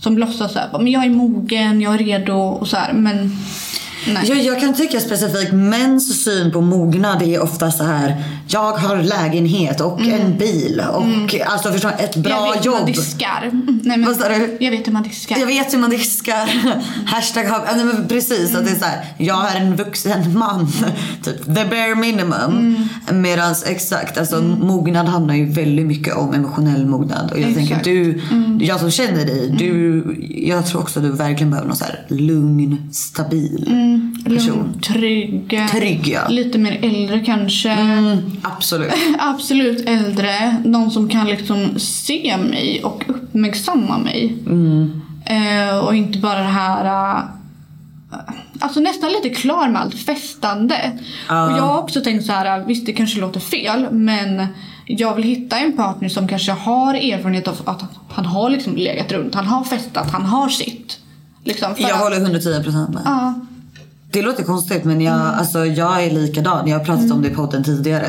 som 0.00 0.18
låtsas 0.18 0.52
såhär, 0.52 0.68
men 0.72 0.88
jag 0.88 1.04
är 1.04 1.10
mogen, 1.10 1.80
jag 1.80 1.94
är 1.94 1.98
redo 1.98 2.34
och 2.34 2.68
så 2.68 2.76
här, 2.76 2.92
men. 2.92 3.36
Jag, 4.24 4.42
jag 4.42 4.60
kan 4.60 4.74
tycka 4.74 5.00
specifikt 5.00 5.52
mäns 5.52 6.24
syn 6.24 6.52
på 6.52 6.60
mognad 6.60 7.22
är 7.22 7.42
ofta 7.42 7.70
så 7.70 7.84
här. 7.84 8.24
Jag 8.48 8.72
har 8.72 9.02
lägenhet 9.02 9.80
och 9.80 10.00
en 10.00 10.38
bil 10.38 10.82
och 10.94 11.34
alltså 11.46 11.72
förstå, 11.72 11.88
ett 11.98 12.16
bra 12.16 12.30
Mm. 12.40 12.46
jag 12.46 12.54
vet 12.54 12.64
hur 12.66 12.70
man 12.70 12.78
jobb. 12.80 12.86
diskar. 12.86 13.42
Mm, 13.42 13.80
Nej, 13.84 13.98
men, 13.98 14.06
Vad 14.08 14.16
sa 14.16 14.28
du? 14.28 14.56
Jag 14.60 14.70
vet 14.70 14.86
hur 14.86 14.92
man 14.92 15.02
diskar. 15.02 15.38
Jag 15.38 15.46
vet 15.46 15.74
hur 15.74 15.78
man 15.78 15.90
diskar. 15.90 16.50
Hashtag 17.06 17.44
har, 17.44 17.76
nej, 17.76 17.84
men 17.84 18.08
precis. 18.08 18.54
Att 18.54 18.64
det 18.64 18.70
är 18.70 18.78
så 18.78 18.84
här, 18.84 19.04
jag 19.18 19.50
är 19.52 19.60
en 19.60 19.76
vuxen 19.76 20.38
man. 20.38 20.68
Typ 21.24 21.44
the 21.44 21.64
bare 21.64 21.94
minimum. 21.94 22.76
Mm. 23.10 23.22
Medans 23.22 23.64
exakt, 23.66 24.18
alltså 24.18 24.40
mognad 24.42 25.06
handlar 25.06 25.34
ju 25.34 25.44
väldigt 25.52 25.86
mycket 25.86 26.16
om 26.16 26.34
emotionell 26.34 26.86
mognad. 26.86 27.30
Och 27.32 27.38
jag 27.38 27.54
tänker 27.54 27.62
Exakt. 27.62 27.84
du, 27.84 28.20
jag 28.60 28.80
som 28.80 28.90
känner 28.90 29.24
dig, 29.26 29.54
du, 29.58 30.04
jag 30.46 30.66
tror 30.66 30.80
också 30.80 30.98
att 31.00 31.04
du 31.06 31.12
verkligen 31.12 31.50
behöver 31.50 31.68
någon 31.68 31.76
så 31.76 31.84
här 31.84 32.04
lugn, 32.08 32.88
stabil 32.92 33.64
person. 34.24 34.56
Lugn, 34.58 34.80
trygg. 34.80 35.60
Trygg 35.72 36.08
ja. 36.08 36.28
Lite 36.28 36.58
mer 36.58 36.78
äldre 36.84 37.20
kanske. 37.20 37.76
Absolut. 38.42 38.92
Absolut 39.18 39.88
äldre. 39.88 40.56
Någon 40.64 40.90
som 40.90 41.08
kan 41.08 41.26
liksom 41.26 41.78
se 41.78 42.36
mig 42.50 42.80
och 42.84 43.04
uppmärksamma 43.08 43.98
mig. 43.98 44.36
Eh, 45.24 45.78
och 45.78 45.94
inte 45.94 46.18
bara 46.18 46.38
det 46.38 46.44
här... 46.44 46.84
eh, 46.84 47.24
Alltså 48.62 48.80
nästan 48.80 49.10
lite 49.12 49.28
klar 49.28 49.68
med 49.68 49.80
allt 49.82 49.94
festande. 49.94 50.92
Och 51.28 51.34
jag 51.58 51.62
har 51.62 51.78
också 51.78 52.00
tänkt 52.00 52.26
så 52.26 52.32
här, 52.32 52.64
visst 52.66 52.86
det 52.86 52.92
kanske 52.92 53.20
låter 53.20 53.40
fel 53.40 53.86
men 53.90 54.46
jag 54.86 55.14
vill 55.14 55.24
hitta 55.24 55.58
en 55.58 55.72
partner 55.76 56.08
som 56.08 56.28
kanske 56.28 56.52
har 56.52 56.94
erfarenhet 56.94 57.48
av 57.48 57.56
att 57.64 57.82
han 58.08 58.26
har 58.26 58.50
liksom 58.50 58.76
legat 58.76 59.12
runt, 59.12 59.34
han 59.34 59.46
har 59.46 59.64
festat, 59.64 60.10
han 60.10 60.22
har 60.26 60.48
sitt. 60.48 60.98
Liksom, 61.44 61.74
Jag 61.78 61.96
håller 61.96 62.16
110% 62.16 62.92
med. 62.94 63.02
Ja. 63.04 63.34
Det 64.12 64.22
låter 64.22 64.44
konstigt 64.44 64.84
men 64.84 65.00
jag, 65.00 65.14
alltså, 65.14 65.66
jag 65.66 66.04
är 66.04 66.10
likadan. 66.10 66.68
Jag 66.68 66.78
har 66.78 66.84
pratat 66.84 67.10
om 67.10 67.22
det 67.22 67.28
i 67.28 67.34
podden 67.34 67.64
tidigare. 67.64 68.06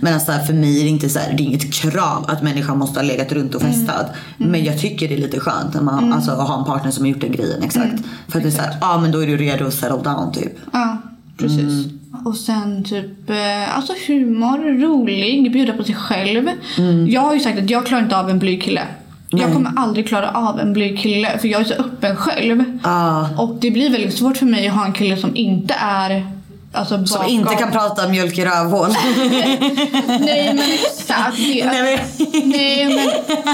Men 0.00 0.14
alltså, 0.14 0.32
för 0.32 0.52
mig 0.52 0.80
är 0.80 0.84
det 0.84 0.90
inte 0.90 1.08
så 1.08 1.18
här, 1.18 1.34
det 1.36 1.42
är 1.42 1.44
inget 1.44 1.72
krav 1.72 2.24
att 2.28 2.42
människan 2.42 2.78
måste 2.78 3.00
ha 3.00 3.04
legat 3.04 3.32
runt 3.32 3.54
och 3.54 3.62
festat. 3.62 4.06
Men 4.36 4.64
jag 4.64 4.80
tycker 4.80 5.08
det 5.08 5.14
är 5.14 5.18
lite 5.18 5.40
skönt 5.40 5.74
när 5.74 5.82
man, 5.82 6.12
alltså, 6.12 6.30
att 6.30 6.48
ha 6.48 6.58
en 6.58 6.64
partner 6.64 6.90
som 6.90 7.04
har 7.04 7.10
gjort 7.10 7.20
den 7.20 7.32
grejen. 7.32 7.62
Exakt. 7.62 7.94
För 8.28 8.38
att 8.38 8.42
det 8.42 8.48
är 8.48 8.50
såhär, 8.50 8.76
ja 8.80 8.94
ah, 8.94 8.98
men 8.98 9.12
då 9.12 9.22
är 9.22 9.26
du 9.26 9.36
redo 9.36 9.66
att 9.66 9.74
settle 9.74 10.02
down 10.02 10.32
typ. 10.32 10.52
Ja, 10.72 10.98
precis. 11.36 11.86
Mm. 11.86 12.00
Och 12.24 12.36
sen 12.36 12.84
typ, 12.84 13.30
eh, 13.30 13.76
alltså 13.76 13.92
humor, 14.06 14.80
rolig, 14.80 15.52
bjuda 15.52 15.72
på 15.72 15.84
sig 15.84 15.94
själv. 15.94 16.48
Mm. 16.78 17.08
Jag 17.10 17.20
har 17.20 17.34
ju 17.34 17.40
sagt 17.40 17.58
att 17.58 17.70
jag 17.70 17.86
klarar 17.86 18.02
inte 18.02 18.16
av 18.18 18.30
en 18.30 18.38
blyg 18.38 18.62
kille. 18.62 18.82
Jag 19.30 19.52
kommer 19.52 19.72
aldrig 19.76 20.08
klara 20.08 20.30
av 20.30 20.60
en 20.60 20.72
blyg 20.72 20.98
kille 20.98 21.38
för 21.38 21.48
jag 21.48 21.60
är 21.60 21.64
så 21.64 21.74
öppen 21.74 22.16
själv. 22.16 22.64
Ah. 22.82 23.24
Och 23.38 23.56
det 23.60 23.70
blir 23.70 23.90
väldigt 23.90 24.18
svårt 24.18 24.36
för 24.36 24.46
mig 24.46 24.68
att 24.68 24.74
ha 24.74 24.84
en 24.84 24.92
kille 24.92 25.16
som 25.16 25.36
inte 25.36 25.74
är 25.80 26.26
Alltså 26.72 27.06
Som 27.06 27.18
bakom. 27.18 27.32
inte 27.32 27.54
kan 27.54 27.70
prata 27.70 28.08
mjölk 28.08 28.38
i 28.38 28.44
rövhål. 28.44 28.88
Nej 30.08 30.54
men 30.54 30.58
exakt. 30.72 31.36
Det, 31.36 31.64
Nej, 31.66 31.82
men- 32.18 32.50
nej 32.50 32.86
men 32.96 33.08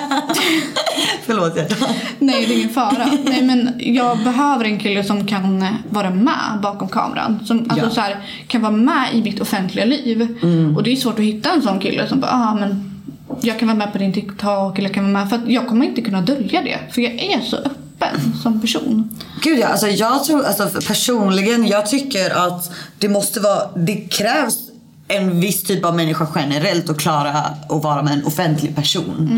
Förlåt 1.27 1.57
hjärtat. 1.57 1.89
Nej, 2.19 2.47
det 2.47 2.55
är 2.55 2.59
ingen 2.59 2.71
fara. 2.71 3.09
Nej, 3.25 3.43
men 3.43 3.71
jag 3.79 4.19
behöver 4.19 4.65
en 4.65 4.79
kille 4.79 5.05
som 5.05 5.27
kan 5.27 5.67
vara 5.91 6.11
med 6.11 6.59
bakom 6.63 6.89
kameran. 6.89 7.41
Som 7.47 7.59
alltså, 7.59 7.77
Ja. 7.77 7.83
Mm. 7.83 7.95
så 7.95 8.01
här, 8.01 8.17
kan 8.47 8.63
vara 8.63 8.73
med 8.73 9.09
i 9.15 9.23
mitt 9.23 9.41
offentliga 9.41 9.85
liv. 9.85 10.29
Och 10.77 10.83
det 10.83 10.93
är 10.93 10.97
svårt 10.97 11.19
att 11.19 11.25
hitta 11.25 11.51
en 11.53 11.63
sån 11.63 11.79
kille 11.81 12.09
som 12.09 12.21
bara, 12.21 12.31
ah, 12.33 12.55
men 12.55 12.92
jag 13.41 13.59
kan 13.59 13.69
vara 13.69 13.79
med 13.79 13.93
på 13.93 13.99
din 13.99 14.13
TikTok 14.13 14.79
eller 14.79 14.89
jag 14.89 14.95
kan 14.95 15.13
vara 15.13 15.25
med. 15.25 15.31
För 15.31 15.37
att 15.37 15.49
jag 15.49 15.69
kommer 15.69 15.87
inte 15.87 16.03
kunna 16.03 16.21
dölja 16.21 16.63
det. 16.63 16.79
För 16.91 17.03
jag 17.03 17.13
är 17.13 17.41
så 17.41 17.57
öppen 17.57 18.35
som 18.43 18.61
person. 18.61 19.19
Gud 19.43 19.59
ja, 19.59 19.67
alltså 19.67 19.87
jag 19.87 20.25
tror, 20.25 20.45
alltså 20.45 20.81
personligen, 20.87 21.67
jag 21.67 21.87
tycker 21.87 22.47
att 22.47 22.73
det 22.99 23.09
måste 23.09 23.41
vara, 23.41 23.71
det 23.77 23.97
krävs 23.97 24.72
en 25.17 25.41
viss 25.41 25.63
typ 25.63 25.85
av 25.85 25.97
människa 25.97 26.27
generellt 26.35 26.91
att 26.91 26.99
klara 26.99 27.31
att 27.31 27.83
vara 27.83 28.03
med 28.03 28.13
en 28.13 28.25
offentlig 28.25 28.77
person. 28.77 29.29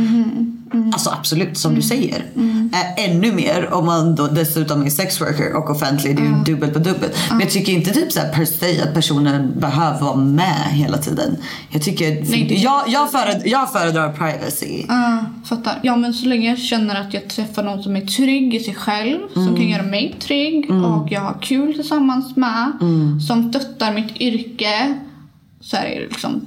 Alltså 0.92 1.10
absolut, 1.10 1.58
som 1.58 1.74
du 1.74 1.82
säger. 1.82 2.24
Äh, 2.72 3.04
ännu 3.04 3.32
mer 3.32 3.74
om 3.74 3.87
man 3.87 4.14
då 4.14 4.26
dessutom 4.26 4.82
är 4.82 4.90
sexworker 4.90 5.56
och 5.56 5.70
offentlig. 5.70 6.16
Det 6.16 6.22
är 6.22 6.26
ju 6.26 6.54
dubbelt 6.54 6.72
på 6.72 6.78
dubbelt. 6.78 7.16
Men 7.30 7.40
jag 7.40 7.50
tycker 7.50 7.72
inte 7.72 7.90
typ 7.90 8.12
så 8.12 8.20
här 8.20 8.32
per 8.32 8.44
se 8.44 8.82
att 8.82 8.94
personen 8.94 9.60
behöver 9.60 10.00
vara 10.00 10.16
med 10.16 10.68
hela 10.70 10.98
tiden. 10.98 11.37
Jag 11.70 11.82
tycker, 11.82 12.30
Nej, 12.30 12.62
jag, 12.62 12.82
jag, 12.88 13.10
föredrar, 13.10 13.42
jag 13.44 13.72
föredrar 13.72 14.12
privacy. 14.12 14.84
Ah, 14.88 15.18
fattar. 15.44 15.78
Ja 15.82 15.96
men 15.96 16.14
så 16.14 16.26
länge 16.26 16.48
jag 16.48 16.58
känner 16.58 17.00
att 17.00 17.14
jag 17.14 17.28
träffar 17.28 17.62
någon 17.62 17.82
som 17.82 17.96
är 17.96 18.06
trygg 18.06 18.54
i 18.54 18.60
sig 18.60 18.74
själv. 18.74 19.18
Som 19.32 19.56
kan 19.56 19.68
göra 19.68 19.82
mig 19.82 20.16
trygg. 20.20 20.70
Och 20.70 21.12
jag 21.12 21.20
har 21.20 21.37
kul 21.42 21.74
tillsammans 21.74 22.37
med. 22.37 22.72
Som 23.28 23.52
stöttar 23.52 23.94
mitt 23.94 24.20
yrke. 24.20 24.98
Så 25.64 25.77
är 25.77 25.85
det 26.00 26.00
liksom 26.00 26.46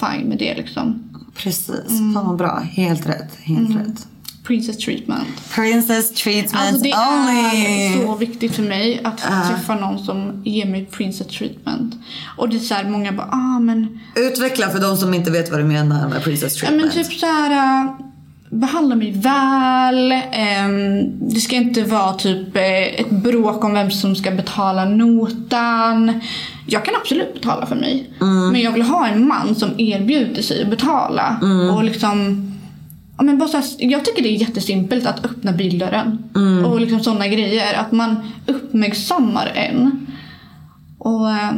fine 0.00 0.28
med 0.28 0.38
det 0.38 0.54
liksom. 0.54 1.08
Precis, 1.36 1.88
fan 2.14 2.26
vad 2.26 2.36
bra. 2.36 2.58
Helt 2.58 3.06
rätt. 3.06 3.38
Helt 3.42 3.76
rätt. 3.76 4.06
Princess 4.44 4.76
treatment. 4.78 5.26
Princess 5.54 6.14
treatment 6.14 6.54
Alltså 6.54 6.82
det 6.82 6.92
only. 6.94 7.66
är 7.66 8.06
så 8.06 8.14
viktigt 8.16 8.54
för 8.54 8.62
mig 8.62 9.00
att 9.04 9.18
träffa 9.18 9.74
någon 9.74 9.98
som 9.98 10.42
ger 10.44 10.66
mig 10.66 10.84
princess 10.86 11.26
treatment. 11.26 11.94
Och 12.36 12.48
det 12.48 12.56
är 12.56 12.60
så 12.60 12.74
här, 12.74 12.84
många 12.90 13.12
bara 13.12 13.28
ah 13.32 13.60
men 13.60 13.98
Utveckla 14.16 14.70
för 14.70 14.80
de 14.80 14.96
som 14.96 15.14
inte 15.14 15.30
vet 15.30 15.50
vad 15.50 15.60
du 15.60 15.64
menar 15.64 16.08
med 16.08 16.22
princess 16.22 16.62
Ja, 16.62 16.70
men 16.70 16.80
treatment. 16.80 17.08
typ 17.10 17.20
så 17.20 17.26
här. 17.26 17.88
Behandla 18.54 18.94
mig 18.96 19.10
väl. 19.12 20.12
ehm, 20.32 21.28
det 21.28 21.40
ska 21.40 21.56
inte 21.56 21.82
vara 21.82 22.12
typ 22.12 22.56
eh, 22.56 23.00
ett 23.00 23.10
bråk 23.10 23.64
om 23.64 23.72
vem 23.74 23.90
som 23.90 24.16
ska 24.16 24.30
betala 24.30 24.84
notan. 24.84 26.20
Jag 26.66 26.84
kan 26.84 26.94
absolut 27.00 27.34
betala 27.34 27.66
för 27.66 27.76
mig. 27.76 28.10
Men 28.52 28.60
jag 28.60 28.72
vill 28.72 28.82
ha 28.82 29.06
en 29.06 29.28
man 29.28 29.54
som 29.54 29.70
erbjuder 29.78 30.42
sig 30.42 30.62
att 30.62 30.70
betala. 30.70 31.36
Och 31.74 31.84
liksom... 31.84 32.48
Ja, 33.18 33.22
men 33.24 33.38
bara 33.38 33.48
så 33.48 33.56
här, 33.56 33.64
jag 33.78 34.04
tycker 34.04 34.22
det 34.22 34.28
är 34.28 34.36
jättesimpelt 34.40 35.06
att 35.06 35.24
öppna 35.24 35.52
bildörren. 35.52 36.18
Och 36.64 36.80
liksom 36.80 37.00
sådana 37.00 37.28
grejer. 37.28 37.74
Att 37.78 37.92
man 37.92 38.16
uppmärksammar 38.46 39.52
en. 39.54 40.06
Och 40.98 41.30
eh, 41.30 41.50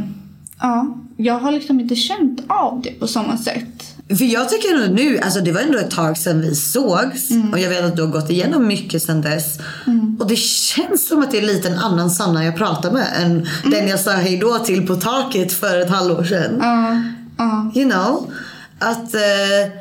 ja, 0.60 0.96
jag 1.16 1.38
har 1.38 1.52
liksom 1.52 1.80
inte 1.80 1.96
känt 1.96 2.40
av 2.46 2.80
det 2.84 2.90
på 3.00 3.06
samma 3.06 3.36
sätt. 3.38 3.93
För 4.18 4.24
jag 4.24 4.48
tycker 4.48 4.74
ändå 4.74 4.94
nu, 4.94 5.18
alltså 5.18 5.40
det 5.40 5.52
var 5.52 5.60
ändå 5.60 5.78
ett 5.78 5.90
tag 5.90 6.18
sedan 6.18 6.40
vi 6.40 6.54
sågs. 6.54 7.30
Mm. 7.30 7.52
Och 7.52 7.58
jag 7.58 7.68
vet 7.68 7.84
att 7.84 7.96
du 7.96 8.02
har 8.02 8.10
gått 8.10 8.30
igenom 8.30 8.66
mycket 8.66 9.02
sedan 9.02 9.22
dess. 9.22 9.58
Och 10.18 10.26
det 10.26 10.36
känns 10.36 11.08
som 11.08 11.22
att 11.22 11.30
det 11.30 11.38
är 11.38 11.42
lite 11.42 11.68
en 11.68 11.78
annan 11.78 12.10
Sanna 12.10 12.44
jag 12.44 12.56
pratar 12.56 12.90
med 12.90 13.06
än 13.22 13.48
den 13.64 13.88
jag 13.88 14.00
sa 14.00 14.10
hejdå 14.10 14.58
till 14.58 14.86
på 14.86 14.96
taket 14.96 15.52
för 15.52 15.80
ett 15.80 15.90
halvår 15.90 16.24
sedan. 16.24 16.58
Ja, 16.60 17.02
ja. 17.36 17.72
You 17.74 17.90
know? 17.90 18.32
Att, 18.78 19.14
eh, 19.14 19.20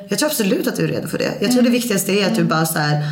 jag 0.10 0.20
tror 0.20 0.30
absolut 0.30 0.68
att 0.68 0.76
du 0.76 0.84
är 0.84 0.88
redo 0.88 1.08
för 1.08 1.18
det. 1.18 1.34
Jag 1.42 1.52
tror 1.52 1.62
det 1.62 1.70
viktigaste 1.70 2.12
är 2.12 2.28
att 2.28 2.36
du 2.36 2.44
bara 2.44 2.66
så 2.66 2.80
här 2.80 3.04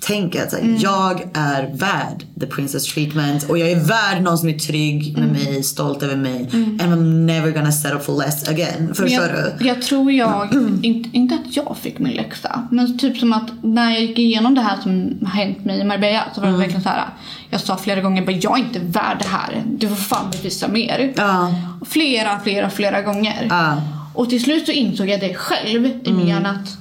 tänker 0.00 0.42
att 0.42 0.52
här, 0.52 0.76
jag 0.78 1.28
är 1.34 1.76
värd 1.76 2.24
the 2.40 2.46
princess 2.46 2.84
treatment 2.84 3.50
och 3.50 3.58
jag 3.58 3.70
är 3.70 3.80
värd 3.80 4.22
någon 4.22 4.38
som 4.38 4.48
är 4.48 4.58
trygg 4.58 5.18
med 5.18 5.32
mig, 5.32 5.62
stolt 5.62 6.02
över 6.02 6.16
mig. 6.16 6.48
And 6.52 6.80
I'm 6.80 7.26
never 7.26 7.50
gonna 7.50 7.72
settle 7.72 8.00
for 8.00 8.18
less 8.18 8.48
again. 8.48 8.94
Förstår 8.94 9.56
du? 9.58 9.66
jag 9.66 9.82
tror 9.82 10.12
jag, 10.12 10.48
inte, 10.82 11.16
inte 11.16 11.34
att 11.34 11.56
jag 11.56 11.76
fick 11.80 11.98
min 11.98 12.12
läxa, 12.12 12.68
men 12.70 12.98
typ 12.98 13.18
som 13.18 13.32
att 13.32 13.50
när 13.62 13.90
jag 13.90 14.00
gick 14.00 14.18
igenom 14.18 14.54
det 14.54 14.60
här 14.60 14.76
som 14.82 15.18
har 15.22 15.44
hänt 15.44 15.64
mig 15.64 15.80
i 15.80 15.84
Marbella 15.84 16.24
så 16.34 16.40
var 16.40 16.48
det 16.48 16.56
verkligen 16.56 16.82
så 16.82 16.88
här. 16.88 17.04
Jag 17.50 17.60
sa 17.60 17.76
flera 17.76 18.00
gånger 18.00 18.26
bara 18.26 18.32
jag 18.32 18.58
är 18.58 18.62
inte 18.62 18.78
värd 18.78 19.18
det 19.18 19.28
här. 19.28 19.62
Du 19.66 19.88
får 19.88 19.96
fan 19.96 20.30
bevisa 20.30 20.68
mer. 20.68 21.12
Ja. 21.16 21.54
Flera, 21.88 22.40
flera, 22.40 22.70
flera 22.70 23.02
gånger. 23.02 23.46
Ja. 23.50 23.82
Och 24.14 24.30
till 24.30 24.42
slut 24.42 24.66
så 24.66 24.72
insåg 24.72 25.08
jag 25.08 25.20
det 25.20 25.34
själv 25.34 25.86
i 25.86 26.10
mm. 26.10 26.46
att 26.46 26.78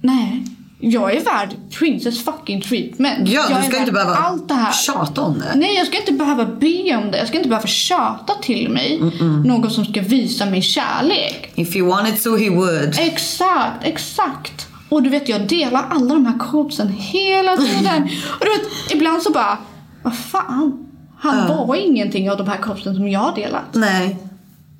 nej, 0.00 0.44
jag 0.80 1.16
är 1.16 1.24
värd 1.24 1.48
princess 1.78 2.24
fucking 2.24 2.62
treatment. 2.62 3.28
Ja, 3.28 3.46
jag 3.50 3.62
du 3.62 3.68
ska 3.68 3.78
inte 3.78 3.92
behöva 3.92 4.14
allt 4.14 4.48
det 4.48 4.54
här. 4.54 4.72
tjata 4.72 5.20
om 5.20 5.38
det. 5.38 5.52
Nej, 5.54 5.74
jag 5.74 5.86
ska 5.86 5.98
inte 5.98 6.12
behöva 6.12 6.44
be 6.44 6.96
om 6.96 7.10
det. 7.10 7.18
Jag 7.18 7.28
ska 7.28 7.36
inte 7.36 7.48
behöva 7.48 7.66
tjata 7.66 8.34
till 8.42 8.70
mig. 8.70 9.00
Någon 9.44 9.70
som 9.70 9.84
ska 9.84 10.00
visa 10.00 10.46
mig 10.46 10.62
kärlek. 10.62 11.52
If 11.54 11.74
he 11.74 11.82
wanted 11.82 12.22
to 12.22 12.36
he 12.36 12.50
would. 12.50 12.98
Exakt, 12.98 13.84
exakt. 13.84 14.66
Och 14.88 15.02
du 15.02 15.08
vet, 15.10 15.28
jag 15.28 15.48
delar 15.48 15.86
alla 15.90 16.14
de 16.14 16.26
här 16.26 16.38
quotesen 16.38 16.88
hela 16.88 17.56
tiden. 17.56 18.02
Och 18.40 18.44
du 18.44 18.50
vet, 18.50 18.92
ibland 18.92 19.22
så 19.22 19.30
bara, 19.30 19.58
vad 20.02 20.16
fan. 20.18 20.86
Han 21.18 21.66
var 21.66 21.76
ingenting 21.76 22.30
av 22.30 22.36
de 22.36 22.48
här 22.48 22.56
quotesen 22.56 22.94
som 22.94 23.08
jag 23.08 23.34
delat. 23.34 23.64
Nej. 23.72 24.16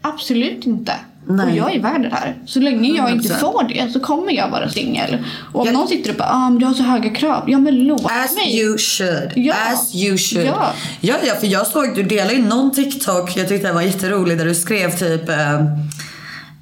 Absolut 0.02 0.66
inte. 0.66 0.94
Nej. 1.36 1.46
Och 1.46 1.56
jag 1.68 1.74
är 1.76 1.80
värd 1.80 2.02
det 2.02 2.08
här. 2.12 2.36
Så 2.46 2.60
länge 2.60 2.96
jag 2.96 3.10
inte 3.10 3.28
100%. 3.28 3.38
får 3.40 3.68
det 3.68 3.92
så 3.92 4.00
kommer 4.00 4.32
jag 4.32 4.48
vara 4.50 4.68
singel. 4.68 5.18
Och 5.52 5.60
om 5.60 5.66
Ja. 5.66 5.72
någon 5.72 5.88
sitter 5.88 6.10
och 6.10 6.16
bara, 6.16 6.28
ah, 6.28 6.50
men 6.50 6.58
du 6.58 6.66
har 6.66 6.74
så 6.74 6.82
höga 6.82 7.10
krav. 7.10 7.44
Ja 7.46 7.58
men 7.58 7.84
låt 7.84 8.04
As 8.04 8.34
mig. 8.34 8.60
you 8.60 8.78
should. 8.78 9.32
Ja. 9.36 9.54
As 9.72 9.94
you 9.94 10.18
should. 10.18 10.46
Ja. 10.46 10.72
ja, 11.00 11.14
ja, 11.26 11.34
för 11.34 11.46
jag 11.46 11.66
såg, 11.66 11.94
du 11.94 12.02
delade 12.02 12.34
ju 12.34 12.42
någon 12.42 12.72
TikTok, 12.72 13.36
jag 13.36 13.48
tyckte 13.48 13.66
den 13.66 13.74
var 13.74 13.82
jätterolig, 13.82 14.38
där 14.38 14.44
du 14.44 14.54
skrev 14.54 14.98
typ 14.98 15.28
eh, 15.28 15.36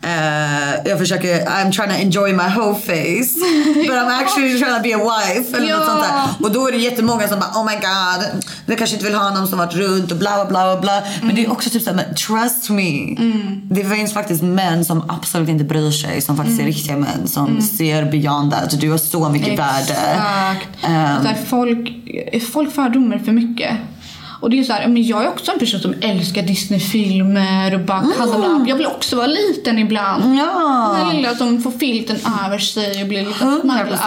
eh, 0.03 0.75
jag 0.91 0.99
försöker, 0.99 1.45
I'm 1.47 1.73
trying 1.73 1.89
to 1.91 1.95
enjoy 2.03 2.33
my 2.33 2.49
whole 2.57 2.75
face 2.75 3.35
but 3.87 3.97
I'm 3.97 4.09
actually 4.23 4.59
trying 4.61 4.77
to 4.77 4.83
be 4.83 4.95
a 4.95 4.99
wife 5.19 5.57
eller 5.57 5.77
något 5.77 5.87
Ja. 5.87 5.87
sånt 5.87 6.03
där. 6.03 6.47
Och 6.47 6.53
då 6.53 6.69
är 6.69 6.73
det 6.73 6.79
jättemånga 6.79 7.29
som 7.29 7.39
bara 7.41 7.51
oh 7.51 7.65
my 7.67 7.73
god, 7.75 8.43
vi 8.67 8.77
kanske 8.77 8.97
inte 8.97 9.07
vill 9.07 9.15
ha 9.15 9.31
någon 9.31 9.49
som 9.49 9.59
varit 9.59 9.75
runt 9.75 10.13
och 10.13 10.19
bla 10.19 10.45
bla 10.45 10.65
bla 10.73 10.81
bla. 10.81 11.03
Men 11.23 11.35
det 11.35 11.45
är 11.45 11.53
också 11.53 11.71
typ 11.71 11.83
såhär, 11.83 11.97
men 11.97 12.15
trust 12.15 12.71
me. 12.71 13.17
Det 13.71 13.85
finns 13.85 14.13
faktiskt 14.15 14.43
män 14.43 14.85
som 14.85 15.11
absolut 15.11 15.49
inte 15.49 15.65
bryr 15.65 15.91
sig, 15.91 16.21
som 16.21 16.37
faktiskt 16.37 16.61
är 16.61 16.65
riktiga 16.65 16.97
män 16.97 17.29
som 17.29 17.63
ser 17.63 18.05
beyond 18.11 18.53
that. 18.53 18.81
Du 18.81 18.91
har 18.91 18.99
så 18.99 19.29
mycket 19.29 19.59
värde. 19.59 19.97
Exakt. 20.13 20.69
Ehm. 20.83 21.23
Så 21.23 21.29
här, 21.29 21.39
folk, 21.49 21.89
folk 22.53 22.75
fördomar 22.75 23.19
för 23.19 23.33
mycket. 23.33 23.71
Och 24.41 24.51
det 24.51 24.59
är 24.59 24.65
så 24.65 24.73
här, 24.73 24.89
men 24.89 25.03
jag 25.03 25.25
är 25.25 25.29
också 25.29 25.53
en 25.53 25.59
person 25.59 25.81
som 25.81 25.95
älskar 26.01 26.43
Disney-filmer 26.43 27.75
och 27.75 27.81
bara 27.81 27.99
mm. 27.99 28.67
Jag 28.67 28.77
vill 28.77 28.87
också 28.87 29.17
vara 29.17 29.27
liten 29.27 29.79
ibland. 29.79 30.39
Ja. 30.39 30.97
Den 30.99 31.17
lilla 31.17 31.35
som 31.35 31.63
får 31.63 31.71
filten 31.71 32.17
över 32.45 32.59
sig 32.59 33.03
och 33.03 33.09
blir 33.09 33.27
lite 33.27 33.45
100%. 33.45 33.61
snälla. 33.61 33.99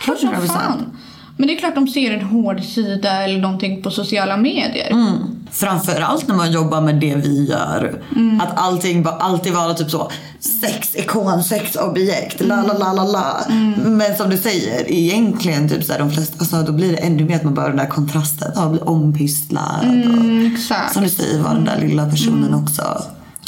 Klart 0.00 0.18
som 0.18 0.28
100%. 0.28 0.46
fan. 0.46 0.96
Men 1.40 1.46
det 1.46 1.54
är 1.54 1.58
klart 1.58 1.74
de 1.74 1.88
ser 1.88 2.14
en 2.14 2.24
hård 2.24 2.62
sida 2.64 3.22
eller 3.24 3.40
någonting 3.40 3.82
på 3.82 3.90
sociala 3.90 4.36
medier. 4.36 4.90
Mm. 4.90 5.12
Framförallt 5.50 6.28
när 6.28 6.34
man 6.34 6.52
jobbar 6.52 6.80
med 6.80 6.94
det 6.94 7.14
vi 7.14 7.44
gör. 7.44 8.02
Att 8.42 8.58
allting 8.58 9.06
alltid 9.20 9.52
vara 9.52 9.74
typ 9.74 9.90
så 9.90 10.10
sex, 10.60 10.96
ikon, 10.96 11.44
sexobjekt, 11.44 12.40
la 12.40 12.62
la 12.62 12.72
la 12.78 12.92
la 12.92 13.04
la. 13.04 13.40
Men 13.84 14.16
som 14.16 14.30
du 14.30 14.36
säger, 14.36 14.90
egentligen 14.90 15.68
typ 15.68 15.84
så 15.84 15.92
här, 15.92 15.98
de 15.98 16.10
flesta, 16.10 16.36
alltså, 16.38 16.62
då 16.62 16.72
blir 16.72 16.92
det 16.92 16.98
ännu 16.98 17.24
mer 17.24 17.36
att 17.36 17.44
man 17.44 17.54
bara 17.54 17.68
den 17.68 17.76
där 17.76 17.86
kontrasten, 17.86 18.52
ja, 18.54 18.68
blir 18.68 18.88
ompysslad. 18.88 19.78
Och, 19.80 19.84
Mm, 19.84 20.52
exakt. 20.54 20.92
som 20.94 21.02
du 21.02 21.08
säger, 21.08 21.38
vara 21.42 21.54
den 21.54 21.64
där 21.64 21.78
lilla 21.80 22.10
personen 22.10 22.54
också. 22.54 22.82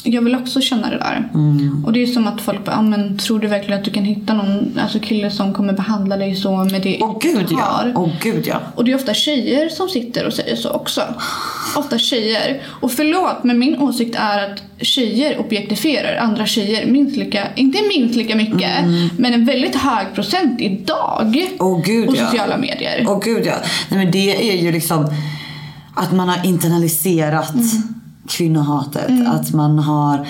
Jag 0.05 0.23
vill 0.23 0.35
också 0.35 0.61
känna 0.61 0.91
det 0.91 0.99
där. 0.99 1.31
Mm. 1.35 1.85
Och 1.85 1.93
det 1.93 2.03
är 2.03 2.07
som 2.07 2.27
att 2.27 2.41
folk 2.41 2.65
bara, 2.65 2.77
ah, 2.77 2.83
men 2.83 3.19
tror 3.19 3.39
du 3.39 3.49
verkligen 3.49 3.79
att 3.79 3.85
du 3.85 3.91
kan 3.91 4.05
hitta 4.05 4.35
någon 4.35 4.79
alltså 4.83 4.99
kille 4.99 5.31
som 5.31 5.55
kommer 5.55 5.73
behandla 5.73 6.17
dig 6.17 6.37
så 6.37 6.57
med 6.57 6.83
det 6.83 6.99
Åh 7.01 7.19
gud 7.21 7.47
du 7.49 7.55
ja. 7.55 7.61
har? 7.61 7.93
Åh 7.97 8.09
gud 8.23 8.47
ja. 8.47 8.61
Och 8.75 8.85
det 8.85 8.93
är 8.93 8.97
ofta 8.97 9.15
tjejer 9.15 9.69
som 9.69 9.89
sitter 9.89 10.27
och 10.27 10.33
säger 10.33 10.57
så 10.57 10.71
också. 10.71 11.03
Ofta 11.77 11.99
tjejer. 11.99 12.63
Och 12.67 12.93
förlåt, 12.93 13.45
men 13.45 13.59
min 13.59 13.79
åsikt 13.79 14.17
är 14.19 14.51
att 14.51 14.63
tjejer 14.81 15.39
objektifierar 15.41 16.17
andra 16.17 16.47
tjejer 16.47 16.87
minst 16.87 17.17
lika, 17.17 17.55
inte 17.55 17.79
minst 17.89 18.17
lika 18.17 18.37
mycket, 18.37 18.85
men 19.19 19.35
en 19.35 19.45
väldigt 19.45 19.77
hög 19.77 20.15
procent 20.15 20.61
idag. 20.61 21.23
Mm. 21.23 21.49
Åh 21.59 21.83
gud 21.85 22.09
på 22.09 22.17
ja. 22.17 22.27
sociala 22.27 22.57
medier. 22.57 23.05
Åh 23.09 23.21
gud 23.25 23.47
ja. 23.47 23.55
Nej, 23.89 24.05
men 24.05 24.11
det 24.11 24.51
är 24.51 24.63
ju 24.63 24.73
liksom 24.73 25.11
att 25.95 26.13
man 26.13 26.29
har 26.29 26.47
internaliserat 26.47 27.55
kvinnohatet. 28.29 29.11
Att 29.27 29.53
man 29.53 29.79
har 29.79 30.27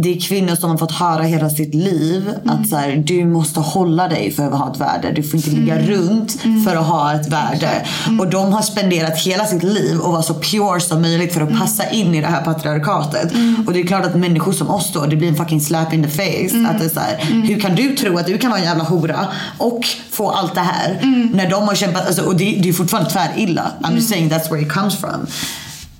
det 0.00 0.16
är 0.16 0.20
kvinnor 0.20 0.54
som 0.54 0.70
har 0.70 0.78
fått 0.78 0.92
höra 0.92 1.22
hela 1.22 1.50
sitt 1.50 1.74
liv 1.74 2.30
att 2.44 2.68
så 2.68 2.76
här, 2.76 3.02
du 3.06 3.24
måste 3.24 3.60
hålla 3.60 4.08
dig 4.08 4.30
för 4.30 4.46
att 4.46 4.58
ha 4.58 4.72
ett 4.72 4.80
värde. 4.80 5.12
Du 5.12 5.22
får 5.22 5.36
inte 5.36 5.50
ligga 5.50 5.78
runt 5.78 6.40
för 6.64 6.76
att 6.76 6.86
ha 6.86 7.12
ett 7.12 7.32
värde. 7.32 7.86
Och 8.20 8.30
de 8.30 8.52
har 8.52 8.62
spenderat 8.62 9.18
hela 9.18 9.44
sitt 9.44 9.62
liv 9.62 9.98
och 9.98 10.12
vara 10.12 10.22
så 10.22 10.34
pure 10.34 10.80
som 10.80 11.02
möjligt 11.02 11.34
för 11.34 11.40
att 11.40 11.58
passa 11.58 11.90
in 11.90 12.14
i 12.14 12.20
det 12.20 12.26
här 12.26 12.44
patriarkatet. 12.44 13.32
Och 13.66 13.72
det 13.72 13.80
är 13.80 13.86
klart 13.86 14.04
att 14.06 14.14
människor 14.14 14.52
som 14.52 14.70
oss 14.70 14.92
då, 14.92 15.06
det 15.06 15.16
blir 15.16 15.28
en 15.28 15.36
fucking 15.36 15.60
slap 15.60 15.92
in 15.92 16.02
the 16.02 16.10
face. 16.10 16.68
Att 16.70 16.78
det 16.78 16.84
är 16.84 16.88
så 16.88 17.00
här, 17.00 17.18
Hur 17.48 17.60
kan 17.60 17.74
du 17.74 17.96
tro 17.96 18.18
att 18.18 18.26
du 18.26 18.38
kan 18.38 18.50
vara 18.50 18.60
en 18.60 18.66
jävla 18.66 18.84
hora 18.84 19.28
och 19.58 19.86
få 20.10 20.30
allt 20.30 20.54
det 20.54 20.60
här? 20.60 21.00
När 21.34 21.50
de 21.50 21.62
har 21.68 21.74
kämpat, 21.74 22.06
alltså, 22.06 22.22
och 22.22 22.36
det, 22.36 22.58
det 22.62 22.68
är 22.68 22.72
fortfarande 22.72 23.10
tvär 23.10 23.32
illa. 23.36 23.70
I'm 23.82 23.94
just 23.94 24.08
saying 24.08 24.30
that's 24.30 24.50
where 24.50 24.62
it 24.62 24.72
comes 24.72 24.96
from. 24.96 25.26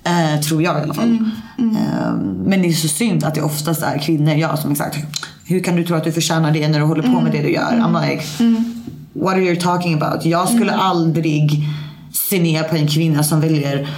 Eh, 0.07 0.39
tror 0.41 0.63
jag 0.63 0.79
i 0.79 0.81
alla 0.81 0.93
fall. 0.93 1.17
Eh, 1.59 2.13
men 2.45 2.61
det 2.61 2.67
är 2.67 2.73
så 2.73 2.87
synd 2.87 3.23
att 3.23 3.35
det 3.35 3.41
oftast 3.41 3.83
är 3.83 3.97
kvinnor, 3.97 4.33
ja 4.33 4.57
som 4.57 4.71
exakt. 4.71 4.97
Hur 5.45 5.59
kan 5.63 5.75
du 5.75 5.83
tro 5.83 5.95
att 5.95 6.03
du 6.03 6.11
förtjänar 6.11 6.51
det 6.51 6.67
när 6.67 6.79
du 6.79 6.85
håller 6.85 7.03
på 7.03 7.21
med 7.21 7.31
det 7.31 7.41
du 7.41 7.51
gör? 7.53 7.71
I'm 7.71 8.09
like, 8.11 8.23
what 9.13 9.33
are 9.33 9.41
you 9.41 9.55
talking 9.55 10.01
about? 10.01 10.25
Jag 10.25 10.49
skulle 10.49 10.73
aldrig 10.73 11.63
se 12.13 12.39
ner 12.41 12.63
på 12.63 12.75
en 12.75 12.87
kvinna 12.87 13.23
som 13.23 13.41
väljer 13.41 13.89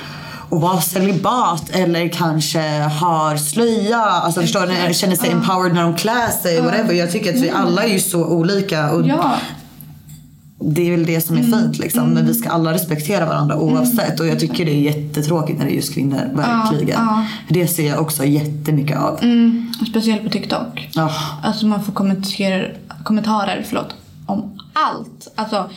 att 0.51 0.61
vara 0.61 0.81
celibat 0.81 1.69
eller 1.69 2.07
kanske 2.07 2.59
har 2.81 3.37
slöja. 3.37 3.97
Alltså 3.97 4.41
förstår 4.41 4.87
ni? 4.87 4.93
Känner 4.93 5.15
sig 5.15 5.31
empowered 5.31 5.73
när 5.73 5.81
de 5.81 5.95
klär 5.95 6.41
sig. 6.43 6.61
Whatever. 6.61 6.93
Jag 6.93 7.11
tycker 7.11 7.33
att 7.35 7.41
vi 7.41 7.49
alla 7.49 7.83
är 7.83 7.93
ju 7.93 7.99
så 7.99 8.25
olika. 8.25 8.91
Och 8.91 9.07
Ja. 9.07 9.35
Det 10.61 10.87
är 10.87 10.91
väl 10.91 11.05
det 11.05 11.21
som 11.21 11.37
är 11.37 11.43
fint 11.43 11.79
liksom. 11.79 12.09
Men 12.09 12.25
vi 12.25 12.33
ska 12.33 12.49
alla 12.49 12.73
respektera 12.73 13.25
varandra 13.25 13.57
oavsett. 13.57 14.19
Och 14.19 14.27
jag 14.27 14.39
tycker 14.39 14.65
det 14.65 14.71
är 14.71 14.81
jättetråkigt 14.81 15.59
när 15.59 15.65
det 15.65 15.71
är 15.71 15.75
just 15.75 15.93
kvinnor. 15.93 16.29
Verkligen. 16.33 16.89
ja. 16.89 17.25
Det 17.49 17.67
ser 17.67 17.87
jag 17.87 18.01
också 18.01 18.25
jättemycket 18.25 18.97
av. 18.97 19.19
Mm, 19.21 19.73
speciellt 19.89 20.23
på 20.23 20.29
TikTok. 20.29 20.89
Ah. 20.95 21.09
Alltså 21.43 21.67
man 21.67 21.83
får 21.83 21.93
kommentarer, 21.93 22.77
kommentarer 23.03 23.65
förlåt, 23.67 23.95
om 24.25 24.59
allt. 24.73 25.27
Alltså, 25.35 25.69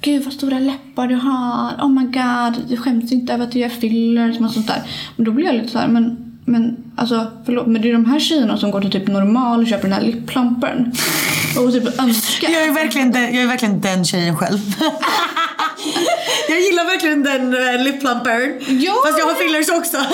gud 0.00 0.24
vad 0.24 0.32
stora 0.32 0.58
läppar 0.58 1.06
du 1.08 1.14
har. 1.14 1.70
Oh 1.82 1.90
my 1.90 2.04
god, 2.04 2.68
du 2.68 2.76
skäms 2.76 3.12
inte 3.12 3.32
över 3.32 3.44
att 3.44 3.52
du 3.52 3.58
gör 3.58 3.68
fillers 3.68 4.40
och 4.40 4.50
sånt 4.50 4.66
där. 4.66 4.82
Men 5.16 5.24
då 5.24 5.32
blir 5.32 5.46
jag 5.46 5.54
lite 5.54 5.68
så 5.68 5.78
här, 5.78 5.88
men, 5.88 6.21
men 6.44 6.76
alltså 6.96 7.30
förlåt, 7.44 7.66
men 7.66 7.82
det 7.82 7.88
är 7.88 7.92
de 7.92 8.04
här 8.04 8.20
tjejerna 8.20 8.56
som 8.56 8.70
går 8.70 8.80
till 8.80 8.90
typ 8.90 9.08
normal 9.08 9.60
och 9.60 9.66
köper 9.66 9.82
den 9.82 9.92
här 9.92 10.02
lipplampan. 10.02 10.92
Och 11.58 11.72
typ 11.72 12.00
önskar. 12.00 12.50
Jag 12.50 12.62
är, 12.62 12.72
verkligen 12.72 13.12
den, 13.12 13.22
jag 13.22 13.42
är 13.42 13.46
verkligen 13.46 13.80
den 13.80 14.04
tjejen 14.04 14.36
själv. 14.36 14.58
jag 16.48 16.60
gillar 16.60 16.84
verkligen 16.84 17.22
den 17.22 17.54
uh, 17.54 17.84
lipplampern. 17.84 18.60
Ja. 18.80 18.92
Fast 19.06 19.18
jag 19.18 19.26
har 19.26 19.34
fillers 19.34 19.68
också. 19.70 19.96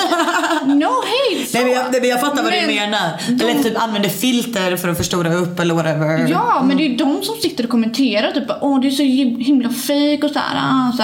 No 0.66 0.84
hate! 0.84 1.48
nej, 1.54 1.64
men 1.64 1.72
jag, 1.72 1.84
nej, 1.92 2.06
jag 2.10 2.20
fattar 2.20 2.42
vad 2.42 2.52
du 2.52 2.56
Men 2.66 2.74
menar. 2.74 3.10
de- 3.28 3.44
Eller 3.44 3.62
typ 3.62 3.82
använder 3.82 4.08
filter 4.08 4.76
för 4.76 4.88
att 4.88 4.96
förstora 4.96 5.34
upp 5.34 5.60
eller 5.60 5.74
whatever. 5.74 6.26
Ja, 6.30 6.62
men 6.64 6.76
det 6.76 6.86
är 6.86 6.98
de 6.98 7.22
som 7.22 7.36
sitter 7.36 7.64
och 7.64 7.70
kommenterar 7.70 8.32
typ 8.32 8.44
åh 8.60 8.80
det 8.80 8.86
är 8.88 8.90
så 8.90 9.02
him- 9.02 9.40
himla 9.40 9.68
fake 9.70 10.18
och 10.22 10.30
så 10.30 10.38
här, 10.38 10.56
ah, 10.70 10.92
så. 10.96 11.02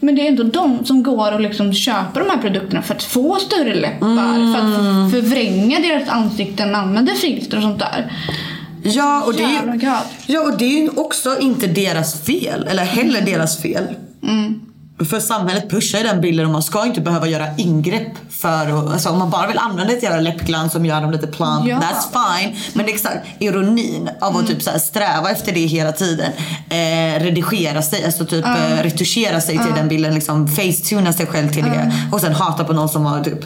Men 0.00 0.14
det 0.14 0.22
är 0.22 0.28
ändå 0.28 0.42
de 0.42 0.84
som 0.84 1.02
går 1.02 1.32
och 1.32 1.40
liksom 1.40 1.74
köper 1.74 2.20
de 2.20 2.30
här 2.30 2.38
produkterna 2.38 2.82
för 2.82 2.94
att 2.94 3.02
få 3.02 3.34
större 3.36 3.74
läppar, 3.74 4.54
för 4.54 4.60
att 4.60 5.10
förvränga 5.12 5.80
deras 5.80 6.08
ansikten, 6.08 6.74
använder 6.74 7.14
filter 7.14 7.56
och 7.56 7.62
sånt 7.62 7.78
där. 7.78 8.12
Ja, 8.82 9.22
och 9.26 9.34
det, 9.34 9.48
ja, 10.26 10.40
och 10.40 10.58
det 10.58 10.64
är 10.64 10.82
ju 10.82 10.88
också 10.96 11.38
inte 11.40 11.66
deras 11.66 12.20
fel. 12.24 12.66
Eller 12.70 12.84
heller 12.84 13.20
deras 13.20 13.62
fel. 13.62 13.84
För 15.10 15.20
samhället 15.20 15.70
pushar 15.70 15.98
ju 15.98 16.04
den 16.04 16.20
bilden 16.20 16.46
och 16.46 16.52
man 16.52 16.62
ska 16.62 16.86
inte 16.86 17.00
behöva 17.00 17.26
göra 17.28 17.46
ingrepp 17.56 18.12
för 18.30 18.48
att, 18.68 18.92
alltså 18.92 19.08
om 19.08 19.18
man 19.18 19.30
bara 19.30 19.46
vill 19.46 19.58
använda 19.58 19.92
ett 19.92 20.02
jävla 20.02 20.20
läppglans 20.20 20.72
som 20.72 20.86
gör 20.86 21.00
dem 21.00 21.10
lite 21.10 21.26
plump, 21.26 21.66
Ja. 21.68 21.76
that's 21.80 22.38
fine. 22.38 22.56
Men 22.72 22.86
det 22.86 22.92
är 22.92 22.94
exakt 22.94 23.26
ironin 23.38 24.10
av 24.20 24.36
att 24.36 24.46
typ 24.46 24.62
så 24.62 24.70
här 24.70 24.78
sträva 24.78 25.30
efter 25.30 25.52
det 25.52 25.60
hela 25.66 25.92
tiden. 25.92 26.32
Eh, 26.68 27.20
redigera 27.24 27.82
sig, 27.82 28.04
alltså 28.04 28.24
typ 28.26 28.44
eh, 28.44 28.82
retuschera 28.82 29.40
sig 29.40 29.58
till 29.58 29.74
den 29.74 29.88
bilden, 29.88 30.14
liksom 30.14 30.48
facetuna 30.48 31.12
sig 31.12 31.26
själv 31.26 31.48
till 31.52 31.64
det. 31.64 31.92
Och 32.12 32.20
sen 32.20 32.32
hata 32.32 32.64
på 32.64 32.72
någon 32.72 32.88
som 32.88 33.04
har 33.04 33.24
typ 33.24 33.44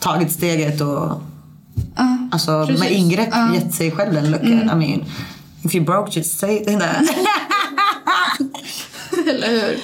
tagit 0.00 0.32
steget 0.32 0.80
och 0.80 1.22
alltså 2.32 2.50
med 2.78 2.92
ingrepp 2.92 3.28
Ja. 3.32 3.54
gett 3.54 3.74
sig 3.74 3.90
själv 3.90 4.14
den 4.14 4.30
luckan. 4.30 4.70
I 4.72 4.74
mean, 4.74 5.04
if 5.64 5.74
you 5.74 5.84
broke 5.84 6.18
just 6.18 6.38
say 6.38 6.56
it. 6.60 6.68
Eller 9.28 9.48
hur? 9.50 9.78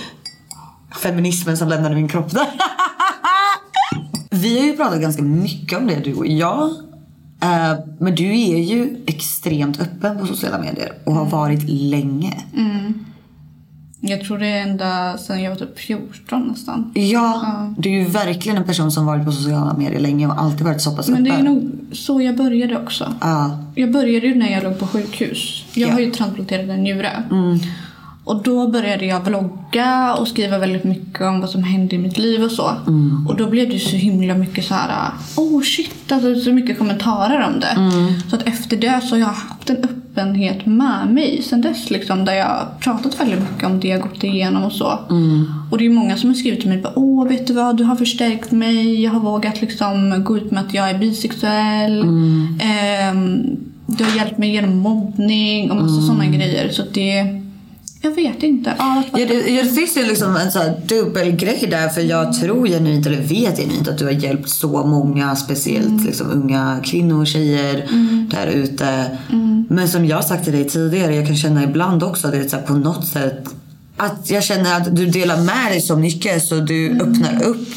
Feminismen 0.99 1.57
som 1.57 1.69
lämnade 1.69 1.95
min 1.95 2.09
kropp 2.09 2.31
där. 2.31 2.47
Vi 4.31 4.59
har 4.59 4.67
ju 4.67 4.77
pratat 4.77 5.01
ganska 5.01 5.23
mycket 5.23 5.79
om 5.79 5.87
det 5.87 6.01
du 6.05 6.15
och 6.15 6.27
jag. 6.27 6.63
Eh, 7.43 7.75
men 8.01 8.15
du 8.15 8.25
är 8.41 8.59
ju 8.63 8.97
extremt 9.07 9.81
öppen 9.81 10.19
på 10.19 10.27
sociala 10.27 10.59
medier 10.59 10.93
och 11.05 11.13
har 11.15 11.25
varit 11.25 11.63
länge. 11.69 12.35
Jag 14.01 14.25
tror 14.25 14.39
det 14.39 14.47
är 14.47 14.63
ända 14.63 15.19
sedan 15.19 15.43
jag 15.43 15.51
var 15.51 15.57
typ 15.59 15.79
14 15.79 16.49
nästan. 16.49 16.93
Ja, 16.95 17.43
du 17.79 17.89
är 17.89 17.93
ju 17.95 18.05
verkligen 18.05 18.59
en 18.59 18.65
person 18.65 18.91
som 18.91 19.07
varit 19.07 19.25
på 19.25 19.33
sociala 19.33 19.75
medier 19.75 20.01
länge 20.01 20.27
och 20.27 20.41
alltid 20.41 20.61
varit 20.67 20.81
så 20.81 20.97
pass 20.97 21.09
Men 21.09 21.27
öppen. 21.27 21.45
det 21.45 21.51
är 21.51 21.55
nog 21.55 21.71
så 21.93 22.21
jag 22.23 22.37
började 22.37 22.77
också. 22.79 23.15
Ja. 23.21 23.59
Jag 23.75 23.93
började 23.93 24.27
ju 24.27 24.35
när 24.35 24.53
jag 24.53 24.63
låg 24.63 24.79
på 24.79 24.87
sjukhus. 24.87 25.65
Jag 25.75 25.89
Ja. 25.89 25.93
har 25.93 26.01
ju 26.01 26.11
transplanterat 26.11 26.69
en 26.71 26.83
njure. 26.83 27.23
Och 28.27 28.43
då 28.43 28.69
började 28.69 29.07
jag 29.07 29.21
vlogga 29.25 30.15
och 30.15 30.29
skriva 30.29 30.59
väldigt 30.59 30.85
mycket 30.85 31.21
om 31.21 31.41
vad 31.41 31.51
som 31.51 31.63
hände 31.63 31.95
i 31.95 31.99
mitt 31.99 32.19
liv 32.19 32.43
och 32.45 32.51
så. 32.51 32.71
Och 33.29 33.37
då 33.37 33.47
blev 33.51 33.71
det 33.71 33.79
så 33.79 33.97
himla 33.97 34.35
mycket 34.35 34.65
så 34.65 34.75
här, 34.75 35.11
oh 35.37 35.63
shit, 35.63 36.13
alltså 36.13 36.35
så 36.41 36.53
mycket 36.53 36.79
kommentarer 36.79 37.47
om 37.47 37.61
det. 37.61 37.77
Så 38.31 38.37
att 38.37 38.43
efter 38.49 38.77
det 38.77 39.01
så 39.01 39.15
har 39.15 39.21
jag 39.21 39.27
haft 39.27 39.71
en 39.71 39.77
öppenhet 39.77 40.67
med 40.67 41.09
mig 41.15 41.43
sen 41.43 41.61
dess 41.61 41.91
liksom. 41.91 42.25
Där 42.25 42.33
jag 42.35 42.47
har 42.47 42.67
pratat 42.81 43.21
väldigt 43.21 43.41
mycket 43.41 43.65
om 43.67 43.81
det 43.81 43.89
jag 43.89 44.01
gått 44.01 44.25
igenom 44.25 44.65
och 44.65 44.73
så. 44.73 44.99
Och 45.71 45.79
det 45.79 45.87
är 45.87 45.91
många 45.91 46.17
som 46.17 46.31
har 46.31 46.35
skrivit 46.35 46.61
till 46.61 46.69
mig, 46.69 46.85
åh 46.95 47.29
vet 47.29 47.47
du 47.47 47.53
vad, 47.53 47.77
du 47.77 47.85
har 47.85 47.97
förstärkt 47.97 48.51
mig. 48.53 49.03
Jag 49.03 49.11
har 49.11 49.21
vågat 49.21 49.61
liksom 49.61 50.25
gå 50.25 50.37
ut 50.37 50.51
med 50.51 50.63
att 50.65 50.75
jag 50.75 50.91
är 50.91 50.99
bisexuell. 50.99 52.03
Ehm, 52.61 53.57
du 53.87 54.05
har 54.05 54.17
hjälpt 54.17 54.39
mig 54.39 54.51
genom 54.51 54.79
mobbning 54.79 55.71
och 55.71 55.77
massa 55.77 56.03
sådana 56.07 56.27
grejer. 56.27 56.69
Så 56.71 56.83
det... 56.93 57.43
Jag 58.03 58.11
vet 58.11 58.43
inte. 58.43 58.75
Ja, 58.79 58.99
att- 59.13 59.21
Ja, 59.21 59.27
det, 59.27 59.43
det 59.63 59.75
finns 59.75 59.97
ju 59.97 60.05
liksom 60.07 60.37
en 60.37 60.53
sån 60.53 60.63
här 60.63 60.81
dubbelgrej 60.87 61.67
där 61.71 61.89
för 61.89 62.01
jag 62.01 62.41
tror 62.41 62.67
genuint, 62.67 63.07
eller 63.07 63.21
vet 63.21 63.57
genuint 63.59 63.89
att 63.89 63.99
du 63.99 64.05
har 64.05 64.13
hjälpt 64.13 64.49
så 64.51 64.87
många 64.87 65.37
speciellt 65.37 66.05
liksom, 66.05 66.31
unga 66.31 66.81
kvinnor 66.85 67.21
och 67.21 67.27
tjejer 67.27 67.89
där 68.31 68.47
ute. 68.47 69.19
Men 69.69 69.89
som 69.89 70.07
jag 70.07 70.25
sagt 70.25 70.45
till 70.45 70.53
dig 70.53 70.69
tidigare, 70.69 71.15
jag 71.17 71.27
kan 71.27 71.37
känna 71.37 71.65
ibland 71.65 72.03
också 72.03 72.29
det 72.29 72.37
är 72.39 72.49
så 72.49 72.57
här, 72.57 72.63
på 72.63 72.73
något 72.73 73.07
sätt 73.09 73.45
att 73.97 74.31
jag 74.31 74.45
känner 74.45 74.77
att 74.77 74.97
du 74.97 75.07
delar 75.07 75.37
med 75.41 75.73
dig 75.73 75.81
så 75.81 75.97
mycket 75.97 76.43
så 76.45 76.55
du 76.55 76.91
öppnar 77.01 77.43
upp 77.45 77.69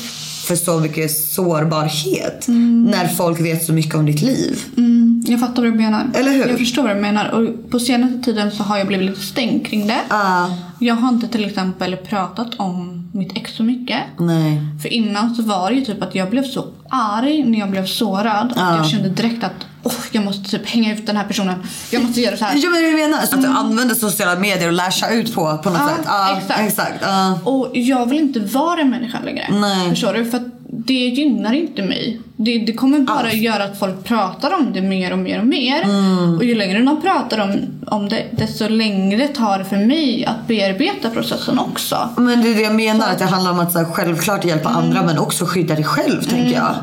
för 0.50 0.56
så 0.56 0.80
mycket 0.80 1.12
sårbarhet 1.12 2.46
när 2.92 3.08
folk 3.08 3.40
vet 3.42 3.66
så 3.66 3.74
mycket 3.74 3.96
om 3.96 4.06
ditt 4.06 4.22
liv. 4.22 4.60
Mm, 4.78 5.24
jag 5.28 5.40
fattar 5.40 5.56
vad 5.62 5.72
du 5.72 5.78
menar. 5.78 6.08
Eller 6.14 6.32
hur? 6.32 6.48
Jag 6.48 6.58
förstår 6.60 6.84
vad 6.84 6.96
du 6.96 7.02
menar. 7.02 7.30
Och 7.30 7.72
på 7.72 7.80
senaste 7.80 8.20
tiden 8.24 8.52
så 8.52 8.64
har 8.64 8.78
jag 8.78 8.88
blivit 8.88 9.10
lite 9.10 9.22
stängd 9.22 9.66
kring 9.68 9.88
det. 9.88 10.00
Ah, 10.10 10.48
Jag 10.80 10.96
har 10.96 11.10
inte 11.10 11.28
till 11.28 11.46
exempel 11.46 11.96
pratat 11.98 12.48
om 12.58 12.99
mitt 13.12 13.38
ex 13.38 13.56
så 13.56 13.64
mycket. 13.64 14.00
nej. 14.20 14.62
För 14.82 14.94
innan 14.94 15.36
så 15.36 15.44
var 15.44 15.70
det 15.70 15.76
ju 15.76 15.86
typ 15.86 16.04
att 16.04 16.16
jag 16.16 16.30
blev 16.30 16.44
så 16.44 16.66
arg 16.90 17.44
när 17.44 17.60
jag 17.60 17.70
blev 17.72 17.86
sårad. 17.86 18.54
Ja. 18.56 18.62
Att 18.70 18.78
jag 18.78 18.88
kände 18.90 19.10
direkt 19.10 19.44
att 19.44 19.66
oh, 19.84 19.94
jag 20.12 20.26
måste 20.26 20.50
typ 20.50 20.68
hänga 20.70 20.94
ut 20.94 21.06
den 21.08 21.18
här 21.18 21.24
personen. 21.28 21.64
Jag 21.92 22.04
måste 22.04 22.22
göra 22.22 22.38
så 22.38 22.46
här. 22.46 22.54
Ja 22.64 22.70
men 22.70 22.84
jag 22.84 22.94
menar 22.94 23.18
att 23.24 23.42
du 23.42 23.48
använder 23.48 23.96
sociala 23.96 24.40
medier 24.40 24.68
och 24.68 24.74
lashar 24.74 25.12
ut 25.12 25.34
på, 25.36 25.58
på 25.58 25.70
något 25.70 25.80
Ja, 25.82 25.88
sätt. 25.90 26.06
Ja, 26.06 26.38
exakt. 26.38 26.60
exakt. 26.60 26.96
ja. 27.02 27.40
Och 27.44 27.72
jag 27.74 28.10
vill 28.10 28.20
inte 28.20 28.40
vara 28.40 28.80
en 28.82 28.90
människa 28.90 29.20
längre. 29.26 29.48
Nej. 29.52 29.90
Förstår 29.90 30.14
du? 30.14 30.26
För 30.26 30.38
att 30.38 30.59
det 30.86 30.94
gynnar 30.94 31.54
inte 31.54 31.82
mig. 31.82 32.20
Det, 32.36 32.60
det 32.60 32.74
kommer 32.74 33.00
bara 33.00 33.20
Alls. 33.20 33.34
göra 33.34 33.64
att 33.64 33.80
folk 33.80 34.04
pratar 34.04 34.56
om 34.60 34.74
det 34.74 34.82
mer 34.82 35.12
och 35.12 35.20
mer 35.20 35.40
och 35.40 35.48
mer. 35.48 35.82
Mm. 35.82 36.38
Och 36.38 36.44
ju 36.44 36.56
längre 36.56 36.82
de 36.82 37.02
pratar 37.02 37.40
om, 37.40 37.60
om 37.88 38.10
det, 38.10 38.26
desto 38.32 38.68
längre 38.68 39.28
tar 39.28 39.60
det 39.60 39.66
för 39.66 39.78
mig 39.78 40.26
att 40.26 40.48
bearbeta 40.48 41.10
processen 41.10 41.60
också. 41.60 42.10
Men 42.18 42.42
det 42.42 42.50
är 42.50 42.56
det 42.56 42.62
jag 42.62 42.76
menar, 42.76 43.12
att 43.12 43.20
det 43.20 43.26
handlar 43.26 43.52
om 43.52 43.60
att 43.60 43.72
så 43.72 43.80
här, 43.80 43.86
självklart 43.86 44.46
hjälpa 44.46 44.70
andra 44.70 45.04
men 45.06 45.20
också 45.20 45.46
skydda 45.46 45.76
dig 45.76 45.84
själv 45.84 46.22
tänker 46.22 46.56
jag. 46.56 46.76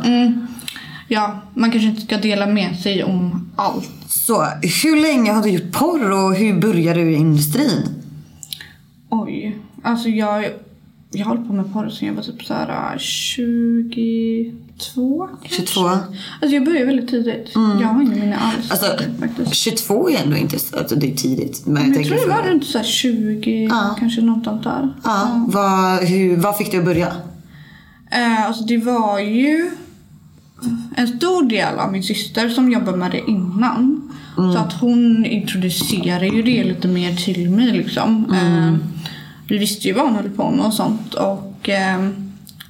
ja, 1.09 1.43
man 1.55 1.71
kanske 1.71 1.89
inte 1.89 2.03
ska 2.03 2.17
dela 2.17 2.47
med 2.47 2.79
sig 2.79 3.05
om 3.05 3.51
allt. 3.57 3.91
Så 4.09 4.45
hur 4.83 5.03
länge 5.03 5.33
har 5.33 5.43
du 5.43 5.51
gjort 5.51 5.73
porr 5.73 6.11
och 6.11 6.35
hur 6.35 6.61
började 6.61 7.01
du 7.01 7.11
i 7.11 7.15
industrin? 7.15 8.03
Oj, 9.11 9.59
alltså 9.83 10.09
jag, 10.09 10.45
jag 11.11 11.27
har 11.27 11.35
hållit 11.35 11.49
på 11.49 11.55
med 11.55 11.73
porr 11.73 11.89
sedan 11.89 12.09
jag 12.09 12.15
var 12.15 12.23
typ 12.23 12.45
såhär 12.45 12.99
22 12.99 15.29
kanske. 15.43 15.57
22? 15.57 15.81
Alltså 15.81 16.07
jag 16.41 16.65
började 16.65 16.87
väldigt 16.87 17.11
tidigt. 17.11 17.51
Jag 17.55 17.61
har 17.89 18.03
ingen 18.03 18.21
minne 18.21 18.37
alls. 18.37 18.71
Alltså, 18.71 18.87
faktiskt. 19.21 19.55
22 19.55 20.11
är 20.11 20.23
ändå 20.23 20.37
inte 20.37 20.59
så, 20.59 20.79
alltså, 20.79 20.95
det 20.95 21.13
är 21.13 21.17
tidigt. 21.17 21.63
Men, 21.67 21.75
Men 21.75 21.93
jag 21.93 22.01
jag 22.01 22.07
tror 22.07 22.17
det 22.29 22.35
var 22.35 22.43
runt 22.43 22.67
såhär 22.67 22.85
20, 22.85 23.71
kanske 23.99 24.21
något 24.21 24.45
sånt 24.45 24.63
där. 24.63 24.95
Ja, 25.05 25.45
vad, 25.49 26.05
hur, 26.05 26.37
vad 26.37 26.57
fick 26.57 26.71
du 26.73 26.79
att 26.79 26.85
börja? 26.85 27.13
Eh, 28.11 28.47
alltså 28.47 28.65
det 28.65 28.77
var 28.77 29.19
ju 29.19 29.71
en 30.97 31.09
stor 31.09 31.43
del 31.49 31.79
av 31.79 31.93
min 31.93 32.03
syster 32.03 32.49
som 32.49 32.73
jobbade 32.73 32.97
med 32.97 33.11
det 33.11 33.31
innan. 33.31 34.03
Så 34.37 34.59
att 34.59 34.73
hon 34.73 35.27
introducerade 35.27 36.27
ju 36.27 36.43
det 36.43 36.65
lite 36.65 36.89
mer 36.89 37.17
till 37.17 37.51
mig 37.51 37.73
liksom. 37.73 38.33
Eh, 38.35 38.75
vi 39.49 39.59
visste 39.59 39.89
ju 39.89 39.95
vad 39.95 40.05
hon 40.05 40.15
höll 40.15 40.31
på 40.31 40.51
med 40.51 40.67
och 40.67 40.75
sånt. 40.75 41.15
Och 41.15 41.69
eh, 41.69 42.09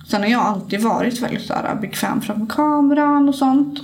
sen 0.09 0.23
har 0.23 0.29
jag 0.29 0.41
alltid 0.43 0.81
varit 0.81 1.23
väldigt 1.23 1.47
så 1.47 1.55
här, 1.55 1.75
bekväm 1.81 2.21
framför 2.21 2.47
kameran 2.47 3.29
och 3.29 3.35
sånt. 3.35 3.81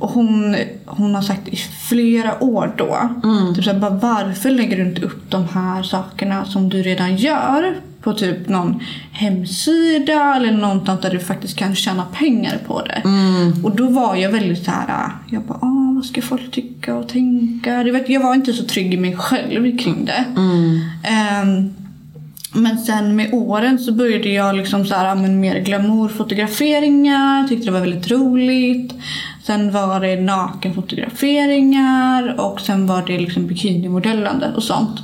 Och 0.00 0.10
hon, 0.10 0.56
hon 0.86 1.14
har 1.14 1.22
sagt 1.22 1.48
i 1.48 1.56
flera 1.88 2.42
år 2.44 2.72
då. 2.76 3.08
Typ 3.54 3.64
så 3.64 3.70
här, 3.72 3.78
bara, 3.78 3.90
varför 3.90 4.50
lägger 4.50 4.76
du 4.76 4.82
inte 4.82 5.02
upp 5.02 5.30
de 5.30 5.44
här 5.52 5.82
sakerna 5.82 6.44
som 6.44 6.68
du 6.68 6.82
redan 6.82 7.16
gör 7.16 7.74
på 8.02 8.12
typ 8.12 8.48
någon 8.48 8.80
hemsida 9.12 10.34
eller 10.36 10.52
någonstans 10.52 11.00
där 11.00 11.10
du 11.10 11.20
faktiskt 11.20 11.56
kan 11.56 11.74
tjäna 11.74 12.04
pengar 12.04 12.58
på 12.66 12.82
det. 12.82 13.02
Och 13.64 13.76
då 13.76 13.86
var 13.88 14.16
jag 14.16 14.30
väldigt 14.30 14.64
så 14.64 14.70
här, 14.70 15.10
jag 15.30 15.42
bara, 15.42 15.58
ah, 15.62 15.92
vad 15.94 16.04
ska 16.04 16.22
folk 16.22 16.50
tycka 16.50 16.94
och 16.96 17.08
tänka? 17.08 17.82
Du 17.84 17.90
vet, 17.90 18.08
jag 18.08 18.22
var 18.22 18.34
inte 18.34 18.52
så 18.52 18.64
trygg 18.64 18.94
i 18.94 18.96
mig 18.96 19.16
själv 19.16 19.78
kring 19.78 20.04
det. 20.04 20.24
Ehm, 21.04 21.74
men 22.54 22.78
sen 22.78 23.16
med 23.16 23.34
åren 23.34 23.78
så 23.78 23.92
började 23.92 24.28
jag 24.28 24.56
liksom 24.56 24.86
så 24.86 24.94
här, 24.94 25.14
men 25.14 25.40
mer 25.40 25.60
glamourfotograferingar, 25.60 27.48
tyckte 27.48 27.66
det 27.66 27.70
var 27.70 27.80
väldigt 27.80 28.10
roligt. 28.10 28.94
Sen 29.42 29.72
var 29.72 30.00
det 30.00 30.20
nakenfotograferingar 30.20 32.40
och 32.40 32.60
sen 32.60 32.86
var 32.86 33.06
det 33.06 33.18
liksom 33.18 33.46
bikinimodellande 33.46 34.52
och 34.56 34.62
sånt. 34.62 35.00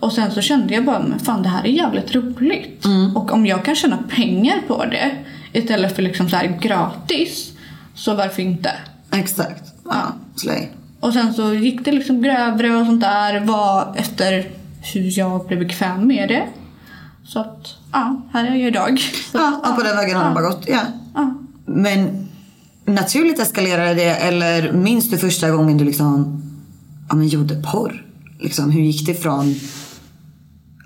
Och 0.00 0.12
sen 0.12 0.30
så 0.30 0.40
kände 0.40 0.74
jag 0.74 0.84
bara, 0.84 1.02
men 1.02 1.18
fan 1.18 1.42
det 1.42 1.48
här 1.48 1.64
är 1.64 1.68
jävligt 1.68 2.14
roligt. 2.14 2.86
Och 3.14 3.32
om 3.32 3.46
jag 3.46 3.64
kan 3.64 3.76
tjäna 3.76 3.98
pengar 4.16 4.56
på 4.66 4.84
det 4.84 5.10
istället 5.52 5.96
för 5.96 6.02
liksom 6.02 6.28
så 6.28 6.36
här 6.36 6.58
gratis, 6.60 7.52
så 7.94 8.14
varför 8.14 8.42
inte? 8.42 8.70
Exakt. 9.12 9.64
Ja, 9.84 10.12
slay. 10.36 10.68
Och 11.00 11.12
sen 11.12 11.34
så 11.34 11.54
gick 11.54 11.84
det 11.84 11.92
liksom 11.92 12.22
grövre 12.22 12.76
och 12.76 12.86
sånt 12.86 13.00
där 13.00 13.40
var 13.40 13.94
efter 13.96 14.44
hur 14.94 15.18
jag 15.18 15.46
blev 15.46 15.58
bekväm 15.58 16.06
med 16.06 16.28
det. 16.28 16.42
Så 17.32 17.40
att, 17.40 17.74
ja, 17.92 18.22
här 18.32 18.44
är 18.44 18.50
jag 18.50 18.68
idag. 18.68 19.00
Så, 19.32 19.38
Ja, 19.38 19.60
och 19.64 19.76
på 19.76 19.82
den 19.82 19.96
vägen 19.96 20.16
har 20.16 20.28
det 20.28 20.34
bara 20.34 20.48
gått. 20.48 20.64
Ja. 20.68 20.80
Men 21.66 22.28
naturligt 22.84 23.38
eskalerade 23.38 23.94
det 23.94 24.14
eller 24.16 24.72
minns 24.72 25.10
du 25.10 25.18
första 25.18 25.50
gången 25.50 25.78
du 25.78 25.84
liksom 25.84 26.42
ja, 27.08 27.14
men 27.14 27.28
gjorde 27.28 27.54
porr? 27.54 28.06
Liksom, 28.38 28.70
hur 28.70 28.82
gick 28.82 29.06
det 29.06 29.14
från 29.14 29.54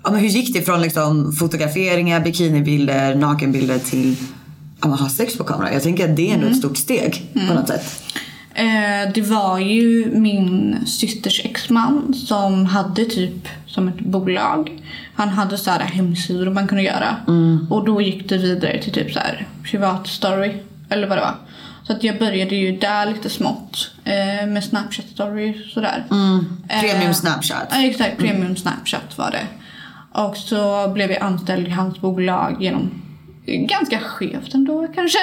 ja, 0.03 0.11
men 0.11 0.19
hur 0.19 0.27
gick 0.27 0.53
det 0.53 0.61
från 0.61 0.81
liksom, 0.81 1.33
fotograferingar, 1.33 2.19
bikinibilder, 2.19 3.15
nakenbilder 3.15 3.79
till 3.79 4.15
ja, 4.81 4.87
men 4.87 4.97
ha 4.97 5.09
sex 5.09 5.37
på 5.37 5.43
kamera? 5.43 5.73
Jag 5.73 5.83
tänker 5.83 6.09
att 6.09 6.15
det 6.15 6.31
är 6.31 6.35
ändå 6.35 6.47
ett 6.47 6.57
stort 6.57 6.77
steg 6.77 7.29
på 7.47 7.53
något 7.53 7.67
sätt. 7.67 8.03
Eh, 8.53 9.13
det 9.13 9.21
var 9.21 9.59
ju 9.59 10.11
min 10.15 10.77
systers 10.85 11.45
exman 11.45 12.13
som 12.13 12.65
hade 12.65 13.05
typ 13.05 13.47
som 13.67 13.87
ett 13.87 13.99
bolag. 13.99 14.81
Han 15.15 15.29
hade 15.29 15.57
så 15.57 15.71
här 15.71 15.79
hemsidor 15.79 16.49
man 16.51 16.67
kunde 16.67 16.83
göra. 16.83 17.15
Och 17.69 17.85
då 17.85 18.01
gick 18.01 18.29
det 18.29 18.37
vidare 18.37 18.81
till 18.81 18.93
typ 18.93 19.13
så 19.13 19.19
här 19.19 19.47
privat 19.63 20.07
story. 20.07 20.53
Eller 20.89 21.07
vad 21.07 21.17
det 21.17 21.21
var. 21.21 21.35
Så 21.87 21.93
att 21.93 22.03
jag 22.03 22.19
började 22.19 22.55
ju 22.55 22.77
där 22.77 23.05
lite 23.05 23.29
smått. 23.29 23.91
Eh, 24.03 24.47
med 24.47 24.63
Snapchat 24.63 25.05
story 25.05 25.69
sådär. 25.73 26.05
Premium 26.69 27.09
Eh, 27.09 27.11
Snapchat. 27.11 27.67
Ja 27.71 27.85
exakt, 27.85 28.17
premium 28.17 28.55
Snapchat 28.55 29.17
var 29.17 29.31
det. 29.31 29.47
Och 30.21 30.37
så 30.37 30.89
blev 30.93 31.11
jag 31.11 31.21
anställd 31.21 31.67
i 31.67 31.71
hans 31.71 32.01
bolag 32.01 32.57
genom 32.59 32.91
ganska 33.45 33.99
skevt 33.99 34.53
ändå 34.53 34.87
kanske. 34.95 35.17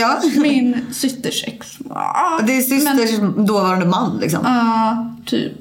Ja. 0.00 0.20
Min 0.42 0.86
systers 0.92 1.44
ex. 1.46 1.78
Det 2.46 2.56
är 2.56 2.60
systers 2.60 3.46
dåvarande 3.46 3.86
man 3.86 4.18
liksom. 4.20 4.40
Ja, 4.44 5.16
typ. 5.26 5.52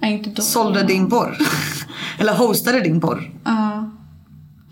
Nej, 0.00 0.12
inte 0.12 0.30
då. 0.30 0.42
Sålde 0.42 0.82
din 0.82 1.10
porr. 1.10 1.36
Eller 2.18 2.34
hostade 2.34 2.80
din 2.80 3.00
porr. 3.00 3.30
Ja. 3.44 3.90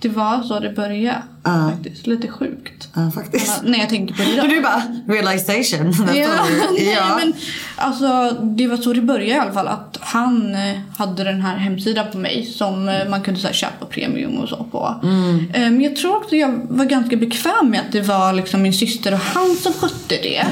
det 0.00 0.08
var 0.08 0.42
så 0.42 0.60
det 0.60 0.70
började. 0.72 1.22
Faktiskt. 1.44 2.06
Lite 2.06 2.28
sjukt. 2.28 2.88
Ja, 2.94 3.10
faktiskt. 3.10 3.62
När 3.64 3.78
jag 3.78 3.88
tänker 3.88 4.14
på 4.14 4.22
det 4.22 4.32
idag. 4.32 4.48
du 4.50 4.60
bara, 4.60 4.82
realization. 5.08 5.92
Ja, 6.14 6.28
nej, 6.72 6.92
ja. 6.92 7.16
men 7.16 7.32
alltså 7.76 8.30
det 8.42 8.66
var 8.66 8.76
så 8.76 8.92
det 8.92 9.00
började 9.00 9.30
i 9.30 9.38
alla 9.38 9.52
fall. 9.52 9.68
Att 9.68 9.98
han 10.00 10.54
eh, 10.54 10.78
hade 10.96 11.24
den 11.24 11.40
här 11.40 11.56
hemsidan 11.56 12.06
på 12.12 12.18
mig 12.18 12.46
som 12.46 12.88
eh, 12.88 13.08
man 13.08 13.22
kunde 13.22 13.40
så 13.40 13.46
här, 13.46 13.54
köpa 13.54 13.86
premium 13.86 14.38
och 14.38 14.48
så 14.48 14.64
på. 14.64 15.00
Eh, 15.54 15.60
Men 15.60 15.80
jag 15.80 15.96
tror 15.96 16.16
också 16.16 16.36
jag 16.36 16.60
var 16.68 16.84
ganska 16.84 17.16
bekväm 17.16 17.70
med 17.70 17.80
att 17.80 17.92
det 17.92 18.00
var 18.00 18.32
liksom 18.32 18.62
min 18.62 18.74
syster 18.74 19.12
och 19.12 19.18
han 19.20 19.56
som 19.56 19.72
skötte 19.72 20.16
det. 20.22 20.46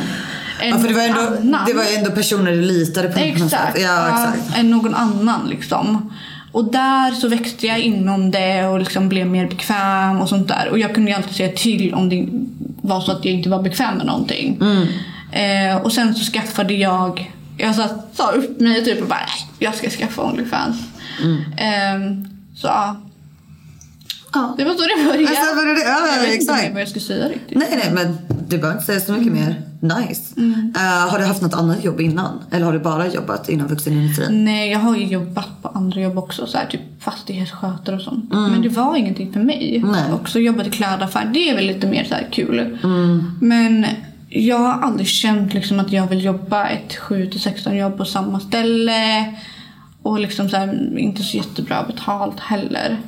Ja, 0.71 0.79
för 0.79 0.89
det 0.89 0.95
var, 0.95 1.03
ändå, 1.03 1.21
annan. 1.21 1.67
det 1.67 1.73
var 1.73 1.85
ändå 1.99 2.11
personer 2.11 2.51
du 2.53 2.63
litade 2.63 3.09
på. 3.09 3.19
Exakt. 3.21 3.79
Ja, 3.81 4.09
exakt. 4.09 4.59
Än 4.59 4.71
någon 4.71 4.95
annan 4.95 5.49
liksom. 5.49 6.13
Och 6.53 6.65
där 6.73 7.11
så 7.11 7.29
växte 7.29 7.67
jag 7.67 7.79
inom 7.81 8.31
det 8.31 8.67
och 8.67 8.79
liksom 8.79 9.09
blev 9.09 9.27
mer 9.27 9.47
bekväm 9.49 10.21
och 10.21 10.29
sånt 10.29 10.49
där. 10.49 10.69
Och 10.71 10.79
jag 10.79 10.95
kunde 10.95 11.11
ju 11.11 11.17
alltid 11.17 11.37
säga 11.37 11.53
till 11.57 11.95
om 11.95 12.09
det 12.09 12.29
var 12.89 13.01
så 13.01 13.13
att 13.13 13.25
jag 13.25 13.35
inte 13.35 13.49
var 13.49 13.63
bekväm 13.63 13.97
med 13.97 14.07
någonting. 14.07 14.59
Mm. 14.61 14.87
Eh, 15.33 15.77
och 15.83 15.93
sen 15.93 16.15
så 16.15 16.33
skaffade 16.33 16.75
jag, 16.75 17.33
jag 17.59 17.75
sa, 17.75 17.89
sa 18.13 18.31
upp 18.31 18.61
mig 18.61 18.85
typ 18.85 19.03
och 19.03 19.09
bara 19.09 19.19
"Nej, 19.19 19.49
jag 19.59 19.75
ska 19.75 19.91
skaffa 19.91 20.23
Onlyfans. 20.23 20.77
Mm. 21.23 21.37
Eh, 21.57 22.27
så 22.57 22.67
ja. 22.67 23.01
Ja. 24.35 24.55
Det 24.59 24.65
var 24.65 24.75
så 24.75 24.81
det 24.81 25.05
började. 25.05 25.29
Alltså, 25.39 25.55
var 25.57 25.67
det 25.67 25.75
det? 25.75 25.81
Ja, 25.89 26.07
jag 26.15 26.23
vet 26.23 26.25
inte 26.25 26.35
exakt. 26.35 26.63
mer 26.63 26.73
vad 26.73 26.81
jag 26.81 26.89
ska 26.89 27.01
säga 27.01 27.29
riktigt. 27.29 27.59
Nej, 27.59 27.69
nej, 27.71 27.91
men 27.95 28.19
du 28.53 28.59
behöver 28.59 28.79
inte 28.79 28.87
säga 28.87 29.01
så 29.01 29.13
mycket 29.13 29.33
mer. 29.33 29.63
Nice. 29.81 30.35
Mm. 30.37 30.73
Eh, 30.77 31.11
har 31.11 31.19
du 31.19 31.25
haft 31.25 31.43
något 31.43 31.55
annat 31.55 31.85
jobb 31.85 32.01
innan? 32.01 32.41
Eller 32.51 32.67
har 32.67 32.73
du 32.73 32.79
bara 32.79 33.09
jobbat 33.09 33.49
inom 33.49 33.67
vuxenindustrin? 33.67 34.45
Nej, 34.45 34.71
jag 34.71 34.79
har 34.79 34.97
ju 34.97 35.05
jobbat 35.05 35.63
på 35.63 35.69
andra 35.69 36.01
jobb 36.01 36.19
också. 36.19 36.47
Så 36.47 36.59
här, 36.59 36.67
typ 36.67 36.81
fastighetsskötare 37.01 37.97
och 37.97 38.03
sånt. 38.03 38.33
Mm. 38.33 38.51
Men 38.51 38.63
det 38.63 38.69
var 38.69 38.97
ingenting 38.97 39.33
för 39.33 39.41
mig. 39.41 39.83
Nej. 39.85 40.13
Också 40.13 40.39
jobbat 40.39 40.67
i 40.67 40.71
klädaffär. 40.71 41.31
Det 41.35 41.51
är 41.51 41.55
väl 41.55 41.67
lite 41.67 41.87
mer 41.87 42.05
så 42.05 42.15
här 42.15 42.29
kul. 42.31 42.79
Mm. 42.85 43.39
Men 43.41 43.87
jag 44.29 44.59
har 44.59 44.83
aldrig 44.83 45.07
känt 45.07 45.55
liksom 45.55 45.81
att 45.81 45.93
jag 45.93 46.07
vill 46.07 46.25
jobba 46.25 46.69
ett 46.69 46.93
7-16 46.93 47.75
jobb 47.75 47.97
på 47.97 48.05
samma 48.05 48.41
ställe. 48.41 49.35
Och 50.03 50.21
liksom 50.21 50.49
så 50.49 50.57
här, 50.57 50.99
inte 50.99 51.23
så 51.23 51.37
jättebra 51.37 51.85
betalt 51.87 52.41
heller. 52.41 52.99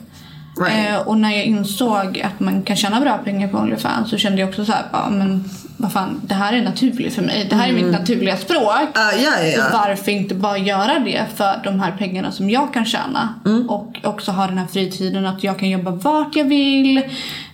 Right. 0.60 0.90
Eh, 0.90 1.08
och 1.08 1.18
när 1.18 1.30
jag 1.30 1.44
insåg 1.44 2.20
att 2.20 2.40
man 2.40 2.62
kan 2.62 2.76
tjäna 2.76 3.00
bra 3.00 3.18
pengar 3.18 3.48
på 3.48 3.58
Onlyfans 3.58 4.10
så 4.10 4.18
kände 4.18 4.40
jag 4.40 4.48
också 4.48 4.64
så 4.64 4.72
här, 4.72 4.84
bara, 4.92 5.10
men 5.10 5.44
vad 5.76 5.92
fan, 5.92 6.20
det 6.26 6.34
här 6.34 6.52
är 6.52 6.62
naturligt 6.62 7.14
för 7.14 7.22
mig. 7.22 7.46
Det 7.50 7.56
här 7.56 7.68
är 7.68 7.72
mitt 7.72 7.92
naturliga 7.92 8.36
språk. 8.36 8.88
Ah, 8.94 9.12
ja, 9.12 9.30
ja, 9.42 9.46
ja. 9.46 9.66
Och 9.66 9.72
varför 9.72 10.12
inte 10.12 10.34
bara 10.34 10.58
göra 10.58 10.98
det 10.98 11.24
för 11.36 11.60
de 11.64 11.80
här 11.80 11.92
pengarna 11.98 12.32
som 12.32 12.50
jag 12.50 12.74
kan 12.74 12.84
tjäna. 12.84 13.34
Mm. 13.46 13.70
Och 13.70 14.00
också 14.02 14.30
ha 14.30 14.46
den 14.46 14.58
här 14.58 14.66
fritiden 14.66 15.26
att 15.26 15.44
jag 15.44 15.58
kan 15.58 15.70
jobba 15.70 15.90
vart 15.90 16.36
jag 16.36 16.44
vill, 16.44 17.02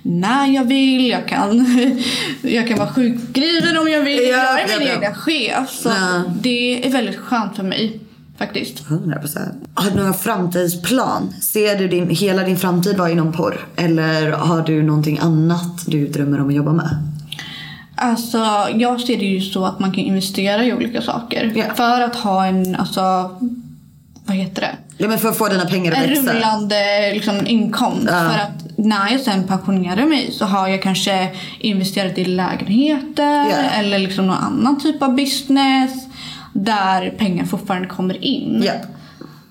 när 0.03 0.47
jag 0.47 0.65
vill, 0.65 1.09
jag 1.09 1.29
kan, 1.29 1.67
jag 2.43 2.69
kan 2.69 2.79
vara 2.79 2.93
sjukskriven 2.93 3.79
om 3.79 3.89
jag 3.89 4.01
vill. 4.01 4.29
Ja, 4.29 4.61
jag 4.61 4.71
är 4.71 4.79
min 4.79 4.89
ja. 4.89 4.95
egen 4.95 5.15
chef. 5.15 5.71
Så 5.71 5.91
det 6.41 6.87
är 6.87 6.91
väldigt 6.91 7.19
skönt 7.19 7.57
för 7.57 7.63
mig 7.63 8.01
faktiskt. 8.41 8.85
100%. 8.89 9.39
Har 9.75 9.91
du 9.91 10.03
någon 10.03 10.15
framtidsplan? 10.15 11.33
Ser 11.43 11.77
du 11.79 11.89
din, 11.89 12.11
hela 12.11 12.43
din 12.43 12.57
framtid 12.57 12.97
vara 12.97 13.11
inom 13.11 13.33
porr? 13.33 13.67
Eller 13.77 14.31
har 14.33 14.63
du 14.63 14.83
någonting 14.83 15.19
annat 15.19 15.85
du 15.87 16.07
drömmer 16.09 16.41
om 16.41 16.49
att 16.49 16.55
jobba 16.55 16.73
med? 16.73 16.89
Alltså, 17.97 18.39
jag 18.75 19.01
ser 19.01 19.19
det 19.19 19.25
ju 19.25 19.41
så 19.41 19.65
att 19.65 19.81
man 19.81 19.93
kan 19.93 20.05
investera 20.05 20.65
i 20.65 20.73
olika 20.73 21.03
saker. 21.03 21.53
Ja. 21.57 21.65
För 21.75 22.01
att 22.01 22.17
ha 22.17 22.47
en, 22.47 22.77
alltså, 22.77 23.01
vad 24.25 24.37
heter 24.37 24.61
det? 24.63 24.77
Ja, 24.97 25.09
men 25.09 25.19
för 25.19 25.29
att 25.29 25.39
få 25.39 25.49
dina 25.49 25.65
pengar 25.67 25.93
att 25.93 25.99
En 25.99 26.09
växa. 26.09 26.35
rullande 26.35 27.11
liksom, 27.15 27.47
inkomst. 27.47 28.07
Ja. 28.11 28.19
För 28.31 28.39
att 28.39 28.79
när 28.79 29.11
jag 29.11 29.21
sen 29.21 29.47
pensionerar 29.47 30.07
mig 30.07 30.33
så 30.33 30.45
har 30.45 30.69
jag 30.69 30.83
kanske 30.83 31.29
investerat 31.59 32.19
i 32.19 32.25
lägenheter 32.25 33.45
Ja. 33.51 33.71
eller 33.79 33.99
liksom 33.99 34.27
någon 34.27 34.37
annan 34.37 34.81
typ 34.81 35.03
av 35.03 35.15
business 35.17 35.91
där 36.53 37.11
pengar 37.11 37.45
fortfarande 37.45 37.89
kommer 37.89 38.25
in. 38.25 38.65
Ja. 38.67 38.73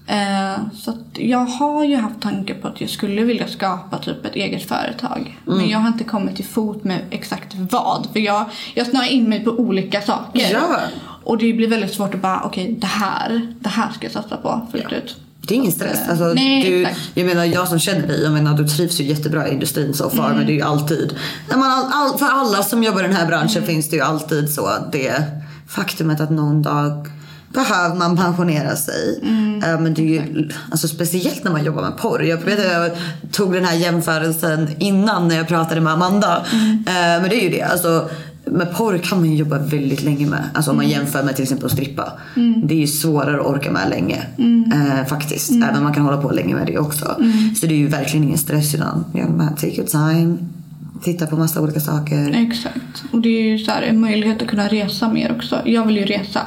Eh, 0.09 0.59
så 0.77 0.97
jag 1.13 1.45
har 1.45 1.85
ju 1.85 1.95
haft 1.95 2.21
tankar 2.21 2.55
på 2.55 2.67
att 2.67 2.81
jag 2.81 2.89
skulle 2.89 3.23
vilja 3.23 3.47
skapa 3.47 3.97
typ 3.97 4.25
ett 4.25 4.35
eget 4.35 4.67
företag. 4.67 5.37
Mm. 5.47 5.57
Men 5.59 5.69
jag 5.69 5.79
har 5.79 5.87
inte 5.87 6.03
kommit 6.03 6.35
till 6.35 6.45
fot 6.45 6.83
med 6.83 6.99
exakt 7.09 7.55
vad. 7.55 8.07
För 8.13 8.19
jag, 8.19 8.45
jag 8.73 8.87
snöar 8.87 9.11
in 9.11 9.29
mig 9.29 9.43
på 9.43 9.51
olika 9.51 10.01
saker. 10.01 10.49
Ja. 10.51 10.79
Och 11.23 11.37
det 11.37 11.53
blir 11.53 11.67
väldigt 11.67 11.93
svårt 11.93 12.13
att 12.13 12.21
bara, 12.21 12.41
okej 12.45 12.75
det 12.81 12.87
här, 12.87 13.53
det 13.59 13.69
här 13.69 13.91
ska 13.91 14.05
jag 14.05 14.11
satsa 14.11 14.37
på 14.37 14.67
fullt 14.71 14.93
ut. 14.93 15.17
Det 15.47 15.53
är 15.53 15.55
ingen 15.55 15.71
stress. 15.71 16.09
Alltså, 16.09 16.25
Nej, 16.25 16.63
du, 16.63 16.87
jag 17.21 17.27
menar 17.27 17.45
jag 17.45 17.67
som 17.67 17.79
känner 17.79 18.07
dig, 18.07 18.23
jag 18.23 18.31
menar 18.31 18.57
du 18.57 18.67
trivs 18.67 18.99
ju 18.99 19.03
jättebra 19.03 19.47
i 19.47 19.53
industrin 19.53 19.93
so 19.93 20.09
far. 20.09 20.33
Men 20.33 20.45
det 20.45 20.51
är 20.51 20.55
ju 20.55 20.61
alltid, 20.61 21.15
man, 21.55 21.63
all, 21.63 21.85
all, 21.91 22.17
för 22.17 22.25
alla 22.25 22.63
som 22.63 22.83
jobbar 22.83 22.99
i 22.99 23.03
den 23.03 23.15
här 23.15 23.27
branschen 23.27 23.63
finns 23.63 23.89
det 23.89 23.95
ju 23.95 24.01
alltid 24.01 24.53
så 24.53 24.69
det 24.91 25.23
faktumet 25.69 26.21
att 26.21 26.29
någon 26.29 26.61
dag 26.61 27.07
behöver 27.53 27.95
man 27.95 28.17
pensionera 28.17 28.75
sig. 28.75 29.19
Eh, 29.63 29.79
men 29.79 29.93
det 29.93 30.01
är 30.01 30.05
ju, 30.05 30.49
alltså, 30.71 30.87
speciellt 30.87 31.43
när 31.43 31.51
man 31.51 31.63
jobbar 31.63 31.81
med 31.81 31.97
porr. 31.97 32.23
Jag 32.23 32.37
vet 32.37 32.59
att 32.59 32.71
jag 32.71 32.91
tog 33.31 33.53
den 33.53 33.65
här 33.65 33.75
jämförelsen 33.75 34.67
innan 34.79 35.27
när 35.27 35.35
jag 35.35 35.47
pratade 35.47 35.81
med 35.81 35.93
Amanda. 35.93 36.45
Eh, 36.87 37.21
men 37.21 37.29
det 37.29 37.35
är 37.35 37.43
ju 37.43 37.49
det. 37.49 37.61
Alltså, 37.61 38.09
med 38.45 38.73
porr 38.75 38.97
kan 38.97 39.19
man 39.19 39.29
ju 39.29 39.35
jobba 39.35 39.57
väldigt 39.57 40.03
länge 40.03 40.27
med. 40.27 40.43
Alltså 40.53 40.71
om 40.71 40.77
man 40.77 40.89
jämför 40.89 41.23
med 41.23 41.35
till 41.35 41.43
exempel 41.43 41.65
att 41.65 41.71
strippa. 41.71 42.11
Det 42.63 42.73
är 42.73 42.79
ju 42.79 42.87
svårare 42.87 43.39
att 43.39 43.45
orka 43.47 43.71
med 43.71 43.89
länge. 43.89 44.25
Eh, 44.73 45.07
faktiskt. 45.07 45.51
Även 45.51 45.77
om 45.77 45.83
man 45.83 45.93
kan 45.93 46.03
hålla 46.03 46.21
på 46.21 46.31
länge 46.31 46.55
med 46.55 46.67
det 46.67 46.77
också. 46.77 47.05
Så 47.59 47.65
det 47.65 47.73
är 47.73 47.77
ju 47.77 47.87
verkligen 47.87 48.23
ingen 48.23 48.37
stress 48.37 48.75
utan 48.75 49.05
take 49.55 49.75
your 49.75 49.87
time. 49.87 50.37
Titta 51.03 51.27
på 51.27 51.35
massa 51.35 51.61
olika 51.61 51.79
saker. 51.79 52.35
Exakt. 52.35 53.03
Och 53.11 53.21
det 53.21 53.29
är 53.29 53.43
ju 53.43 53.57
så 53.57 53.71
här, 53.71 53.81
en 53.81 54.01
möjlighet 54.01 54.41
att 54.41 54.47
kunna 54.47 54.67
resa 54.67 55.09
mer 55.09 55.31
också. 55.31 55.61
Jag 55.65 55.85
vill 55.85 55.97
ju 55.97 56.05
resa. 56.05 56.41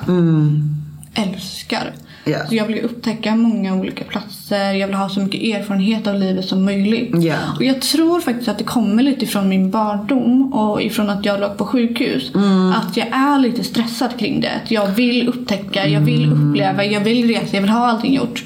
Älskar. 1.14 1.92
Ja. 2.24 2.46
Så 2.48 2.54
jag 2.54 2.66
vill 2.66 2.76
ju 2.76 2.82
upptäcka 2.82 3.36
många 3.36 3.74
olika 3.74 4.04
platser. 4.04 4.72
Jag 4.72 4.86
vill 4.86 4.96
ha 4.96 5.08
så 5.08 5.20
mycket 5.20 5.40
erfarenhet 5.42 6.06
av 6.06 6.14
livet 6.14 6.44
som 6.44 6.64
möjligt. 6.64 7.24
Ja. 7.24 7.36
Och 7.56 7.64
jag 7.64 7.80
tror 7.80 8.20
faktiskt 8.20 8.48
att 8.48 8.58
det 8.58 8.64
kommer 8.64 9.02
lite 9.02 9.24
ifrån 9.24 9.48
min 9.48 9.70
barndom 9.70 10.52
och 10.52 10.82
ifrån 10.82 11.10
att 11.10 11.24
jag 11.24 11.40
låg 11.40 11.58
på 11.58 11.66
sjukhus. 11.66 12.32
Att 12.74 12.96
jag 12.96 13.06
är 13.06 13.38
lite 13.38 13.64
stressad 13.64 14.18
kring 14.18 14.40
det. 14.40 14.50
Att 14.64 14.70
jag 14.70 14.86
vill 14.86 15.28
upptäcka, 15.28 15.88
jag 15.88 16.00
vill 16.00 16.32
uppleva, 16.32 16.84
jag 16.84 17.00
vill 17.00 17.28
resa, 17.28 17.56
jag 17.56 17.60
vill 17.60 17.70
ha 17.70 17.86
allting 17.86 18.14
gjort. 18.14 18.44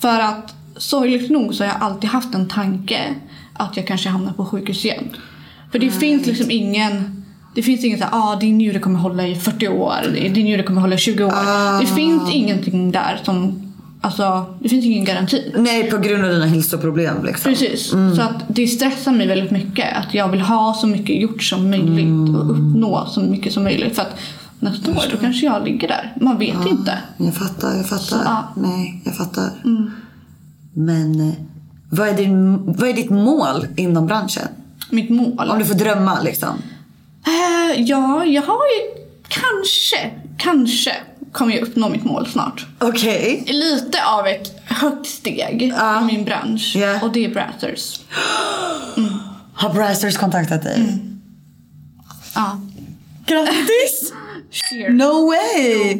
För 0.00 0.20
att 0.20 0.54
sorgligt 0.76 1.30
nog 1.30 1.54
så 1.54 1.64
har 1.64 1.68
jag 1.68 1.82
alltid 1.82 2.10
haft 2.10 2.34
en 2.34 2.48
tanke 2.48 3.00
att 3.52 3.76
jag 3.76 3.86
kanske 3.86 4.08
hamnar 4.08 4.32
på 4.32 4.44
sjukhus 4.44 4.84
igen. 4.84 5.04
För 5.72 5.78
det 5.78 5.90
finns 5.90 6.26
liksom 6.26 6.50
ingen 6.50 7.22
det 7.56 7.62
finns 7.62 7.84
ingen 7.84 7.98
såhär, 7.98 8.10
ah 8.12 8.36
din 8.36 8.58
njure 8.58 8.78
kommer 8.78 8.98
hålla 8.98 9.26
i 9.26 9.34
40 9.34 9.68
år, 9.68 9.94
din 10.12 10.44
njure 10.44 10.62
kommer 10.62 10.80
hålla 10.80 10.94
i 10.94 10.98
20 10.98 11.24
år. 11.24 11.80
Det 11.80 11.86
finns 11.86 12.34
ingenting 12.34 12.92
där 12.92 13.20
som, 13.24 13.62
alltså 14.00 14.56
det 14.60 14.68
finns 14.68 14.84
ingen 14.84 15.04
garanti. 15.04 15.52
Nej, 15.56 15.90
på 15.90 15.98
grund 15.98 16.24
av 16.24 16.30
dina 16.30 16.46
hälsoproblem 16.46 17.24
liksom. 17.24 17.52
Precis. 17.52 17.90
Så 17.90 18.22
att 18.22 18.44
det 18.48 18.66
stressar 18.66 19.12
mig 19.12 19.26
väldigt 19.26 19.50
mycket 19.50 19.96
att 19.96 20.14
jag 20.14 20.28
vill 20.28 20.40
ha 20.40 20.74
så 20.74 20.86
mycket 20.86 21.20
gjort 21.20 21.42
som 21.42 21.70
möjligt 21.70 22.36
och 22.36 22.50
uppnå 22.50 23.06
så 23.10 23.20
mycket 23.20 23.52
som 23.52 23.62
möjligt. 23.62 23.94
För 23.94 24.02
att 24.02 24.18
nästa 24.60 24.90
år 24.90 25.04
då 25.12 25.16
kanske 25.18 25.46
jag 25.46 25.64
ligger 25.64 25.88
där. 25.88 26.12
Man 26.20 26.38
vet 26.38 26.66
inte. 26.66 26.98
Jag 27.16 27.34
fattar, 27.34 27.76
jag 27.76 27.88
fattar. 27.88 28.04
Så, 28.04 28.16
ja. 28.24 28.52
Nej, 28.56 29.02
jag 29.04 29.16
fattar. 29.16 29.50
Men 30.72 31.20
eh, 31.20 31.34
vad 31.90 32.08
är, 32.08 32.14
din, 32.14 32.58
vad 32.72 32.88
är 32.88 32.92
ditt 32.92 33.10
mål 33.10 33.66
inom 33.76 34.06
branschen? 34.06 34.48
Mitt 34.90 35.10
mål. 35.10 35.50
Om 35.50 35.58
du 35.58 35.64
får 35.64 35.74
drömma 35.74 36.20
liksom. 36.22 36.62
Eh, 37.26 37.80
ja, 37.80 38.24
jag 38.24 38.42
har 38.42 38.66
ju 38.66 39.04
kanske, 39.28 40.10
kanske 40.38 40.92
kommer 41.32 41.54
jag 41.54 41.62
uppnå 41.68 41.88
mitt 41.88 42.04
mål 42.04 42.26
snart. 42.26 42.66
Okej. 42.78 43.44
Lite 43.46 44.04
av 44.04 44.26
ett 44.26 44.60
högt 44.64 45.06
steg 45.06 45.62
i 45.62 45.72
min 46.06 46.24
bransch. 46.24 46.72
Ja. 46.76 47.00
Och 47.02 47.12
det 47.12 47.24
är 47.24 47.28
Brazzers. 47.28 48.00
Har 49.54 49.74
Brazzers 49.74 50.16
kontaktat 50.16 50.62
dig? 50.62 50.98
Ja. 52.34 52.60
Grattis! 53.26 54.12
No 54.90 55.26
way! 55.26 55.98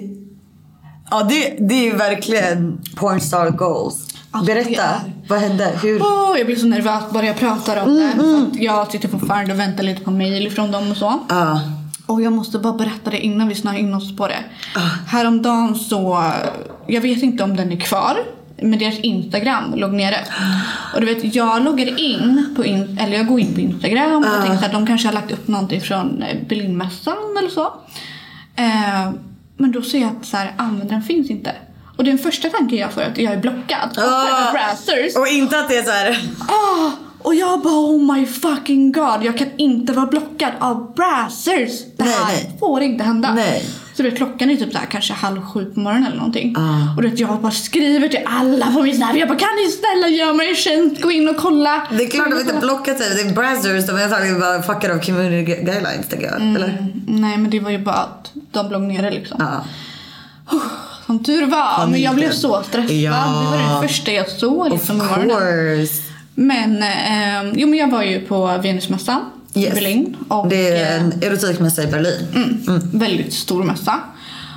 Ja, 1.10 1.22
det, 1.22 1.56
det 1.68 1.88
är 1.88 1.96
verkligen 1.96 2.80
pornstar 2.96 3.50
goals. 3.50 4.05
Det 4.40 4.54
Berätta, 4.54 5.00
vad 5.28 5.38
hände? 5.38 5.78
Hur? 5.82 6.02
Åh, 6.02 6.34
jag 6.38 6.46
blir 6.46 6.56
så 6.56 6.66
nervös 6.66 7.10
bara 7.10 7.26
jag 7.26 7.36
pratar 7.36 7.82
om 7.82 7.96
det. 7.96 8.12
För 8.16 8.42
att 8.42 8.62
jag 8.62 8.92
sitter 8.92 9.08
fortfarande 9.08 9.52
och 9.52 9.58
väntar 9.58 9.82
lite 9.82 10.00
på 10.00 10.10
mail 10.10 10.50
från 10.50 10.72
dem 10.72 10.90
och 10.90 10.96
så. 10.96 11.20
Ja. 11.28 11.60
Och 12.06 12.22
jag 12.22 12.32
måste 12.32 12.58
bara 12.58 12.72
berätta 12.72 13.10
det 13.10 13.20
innan 13.20 13.48
vi 13.48 13.54
snöar 13.54 13.78
in 13.78 13.94
oss 13.94 14.16
på 14.16 14.28
det. 14.28 14.44
Häromdagen 15.06 15.74
så, 15.74 16.32
jag 16.86 17.00
vet 17.00 17.22
inte 17.22 17.44
om 17.44 17.56
den 17.56 17.72
är 17.72 17.76
kvar. 17.76 18.16
Men 18.62 18.78
deras 18.78 18.98
Instagram 18.98 19.74
låg 19.74 19.92
nere. 19.92 20.16
Och 20.94 21.00
du 21.00 21.06
vet, 21.06 21.34
jag 21.34 21.64
loggar 21.64 22.00
in 22.00 22.54
på, 22.56 22.64
in, 22.64 22.98
eller 23.00 23.16
jag 23.16 23.26
går 23.26 23.40
in 23.40 23.54
på 23.54 23.60
Instagram 23.60 24.24
och 24.24 24.46
tänker 24.46 24.66
att 24.66 24.72
de 24.72 24.86
kanske 24.86 25.08
har 25.08 25.12
lagt 25.12 25.32
upp 25.32 25.48
någonting 25.48 25.80
från 25.80 26.22
eh, 26.22 26.36
Berlinmässan 26.48 27.16
eller 27.38 27.48
så. 27.48 27.66
Eh, 28.56 29.10
men 29.56 29.72
då 29.72 29.82
ser 29.82 30.00
jag 30.00 30.10
att 30.16 30.26
så 30.26 30.36
här, 30.36 30.52
användaren 30.56 31.02
finns 31.02 31.30
inte. 31.30 31.52
Och 31.96 32.04
den 32.04 32.18
första 32.18 32.48
tanken 32.48 32.78
jag 32.78 32.92
får 32.92 33.02
är 33.02 33.10
att 33.10 33.18
jag 33.18 33.32
är 33.32 33.38
blockad. 33.38 33.98
Ah. 33.98 34.46
Av 34.46 34.52
Brazzers. 34.52 35.16
Och 35.16 35.28
inte 35.28 35.58
att 35.58 35.68
det 35.68 35.76
är 35.76 35.82
så 35.82 35.90
här. 35.90 36.28
Ah, 36.48 36.90
och 37.26 37.34
jag 37.34 37.62
bara 37.62 37.74
oh 37.74 38.14
my 38.14 38.26
fucking 38.26 38.92
god, 38.92 39.22
jag 39.22 39.38
kan 39.38 39.48
inte 39.56 39.92
vara 39.92 40.06
blockad 40.06 40.52
av 40.58 40.94
Brazzers. 40.94 41.84
Det 41.96 42.04
Nej, 42.04 42.12
här 42.12 42.26
nej. 42.26 42.56
får 42.60 42.82
inte 42.82 43.04
hända. 43.04 43.34
Nej. 43.34 43.64
Så 43.94 44.02
du 44.02 44.10
vet, 44.10 44.18
klockan 44.18 44.50
är 44.50 44.56
typ 44.56 44.72
så 44.72 44.78
här, 44.78 44.86
kanske 44.86 45.12
halv 45.12 45.42
sju 45.42 45.64
på 45.64 45.80
morgonen 45.80 46.06
eller 46.06 46.16
någonting. 46.16 46.54
Ah. 46.58 46.96
Och 46.96 47.02
du 47.02 47.08
vet, 47.08 47.18
jag 47.18 47.40
bara 47.40 47.52
skriver 47.52 48.08
till 48.08 48.22
alla 48.26 48.66
på 48.66 48.82
min 48.82 48.96
snap. 48.96 49.16
Jag 49.16 49.28
bara 49.28 49.38
kan 49.38 49.48
ni 49.56 49.72
snälla 49.72 50.08
göra 50.08 50.32
mig 50.32 50.48
en 50.48 50.56
tjänst, 50.56 51.02
gå 51.02 51.10
in 51.10 51.28
och 51.28 51.36
kolla. 51.36 51.86
Det 51.90 52.04
är 52.04 52.10
klart 52.10 52.30
de 52.30 52.40
inte 52.40 52.54
blockat 52.60 52.98
dig. 52.98 53.14
Det 53.14 53.30
är 53.30 53.34
Brazzers. 53.34 53.86
De 53.86 53.96
är 53.96 54.04
antagligen 54.04 54.40
bara 54.40 54.62
fuckade 54.62 54.94
av 54.94 54.98
community 54.98 55.44
guidelines 55.44 56.08
tänker 56.08 56.26
jag. 56.26 56.36
Mm. 56.36 56.56
Eller? 56.56 56.92
Nej 57.06 57.36
men 57.36 57.50
det 57.50 57.60
var 57.60 57.70
ju 57.70 57.78
bara 57.78 57.96
att 57.96 58.30
de 58.52 58.70
låg 58.70 58.82
nere 58.82 59.10
liksom. 59.10 59.36
Ja. 59.40 59.64
Som 61.06 61.24
tur 61.24 61.46
var. 61.46 61.86
Men 61.86 62.00
jag 62.02 62.14
blev 62.14 62.30
så 62.32 62.62
stressad. 62.62 62.96
Ja. 62.96 63.10
Det 63.12 63.58
var 63.58 63.82
det 63.82 63.88
första 63.88 64.12
jag 64.12 64.28
såg 64.30 64.66
Of 64.66 64.72
liksom 64.72 64.96
i 64.96 64.98
morgonen. 64.98 65.28
course. 65.30 66.02
Men, 66.34 66.82
eh, 66.82 67.52
jo 67.56 67.68
men 67.68 67.78
jag 67.78 67.90
var 67.90 68.02
ju 68.02 68.20
på 68.20 68.46
Venusmässan 68.62 69.20
i 69.54 69.62
Yes. 69.62 69.74
Berlin. 69.74 70.16
Och, 70.28 70.48
Det 70.48 70.68
är 70.68 70.96
eh, 70.96 71.02
en 71.04 71.12
erotikmässa 71.22 71.82
i 71.82 71.86
Berlin. 71.86 72.26
Mm. 72.34 72.80
Väldigt 72.98 73.32
stor 73.34 73.64
mässa. 73.64 73.94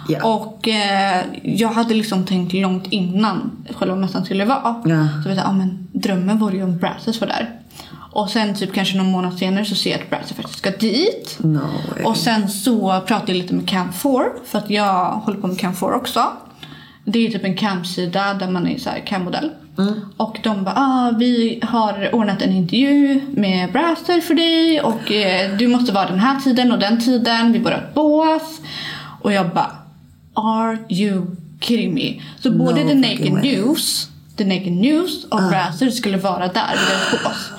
Ja. 0.10 0.24
Och 0.24 0.68
eh, 0.68 1.22
jag 1.44 1.70
hade 1.70 1.94
liksom 1.94 2.26
tänkt 2.26 2.54
långt 2.54 2.86
innan 2.90 3.52
själva 3.76 3.96
mässan 3.96 4.26
skulle 4.26 4.46
vara. 4.46 4.76
Ja. 4.86 5.08
Så 5.24 5.30
vet 5.30 5.38
jag, 5.38 5.48
ah, 5.48 5.52
men 5.52 5.88
drömmen 5.94 6.38
vore 6.40 6.56
ju 6.58 6.64
om 6.64 6.78
Brazzers 6.78 7.22
var 7.22 7.28
där. 7.28 7.50
Och 8.12 8.30
sen 8.30 8.56
typ 8.56 8.74
kanske 8.74 8.98
någon 8.98 9.12
månad 9.12 9.38
senare 9.38 9.66
så 9.66 9.76
ser 9.76 9.92
jag 9.92 10.02
att 10.02 10.10
Brazzers 10.10 10.38
faktiskt 10.38 10.58
ska 10.58 10.72
dit. 10.72 11.38
No. 11.40 11.60
Och 12.04 12.18
sen 12.18 12.50
så 12.50 13.02
pratade 13.08 13.32
jag 13.32 13.38
lite 13.38 13.54
med 13.54 13.66
Cam4 13.66 14.30
för 14.46 14.58
att 14.58 14.70
jag 14.70 15.12
håller 15.12 15.40
på 15.40 15.48
med 15.48 15.58
Cam4 15.58 15.94
också. 15.94 16.24
Det 17.06 17.28
är 17.28 17.32
typ 17.32 17.44
en 17.44 17.58
camsida 17.58 18.34
där 18.34 18.50
man 18.50 18.68
är 18.68 18.78
så 18.78 18.90
här 18.90 19.00
cammodell. 19.00 19.52
Och 20.18 20.40
de 20.44 20.64
bara, 20.64 20.76
ah, 20.76 21.12
vi 21.18 21.60
har 21.64 22.16
ordnat 22.16 22.42
en 22.42 22.52
intervju 22.52 23.22
med 23.30 23.72
Brasser 23.72 24.22
för 24.22 24.34
dig 24.34 24.82
och 24.82 25.12
eh, 25.12 25.58
du 25.58 25.68
måste 25.68 25.92
vara 25.92 26.10
den 26.10 26.20
här 26.20 26.40
tiden 26.40 26.72
och 26.72 26.80
den 26.80 27.02
tiden. 27.02 27.52
Vi 27.52 27.60
bor 27.60 27.74
ett 27.74 27.94
bås. 27.94 28.60
Och 29.22 29.34
jag 29.34 29.50
bara, 29.50 29.76
are 30.34 30.78
you 30.90 31.26
kidding 31.62 31.94
me? 31.94 32.22
Så 32.40 32.52
både 32.52 32.84
The 32.84 32.96
Naked 32.96 33.32
way. 33.32 33.42
News, 33.42 34.10
The 34.38 34.46
Naked 34.46 34.72
News 34.72 35.26
och 35.26 35.42
Brasser 35.50 35.90
skulle 35.90 36.18
vara 36.18 36.48
där 36.48 36.72
vid 36.72 36.88
deras 36.88 37.24
bås. 37.24 37.52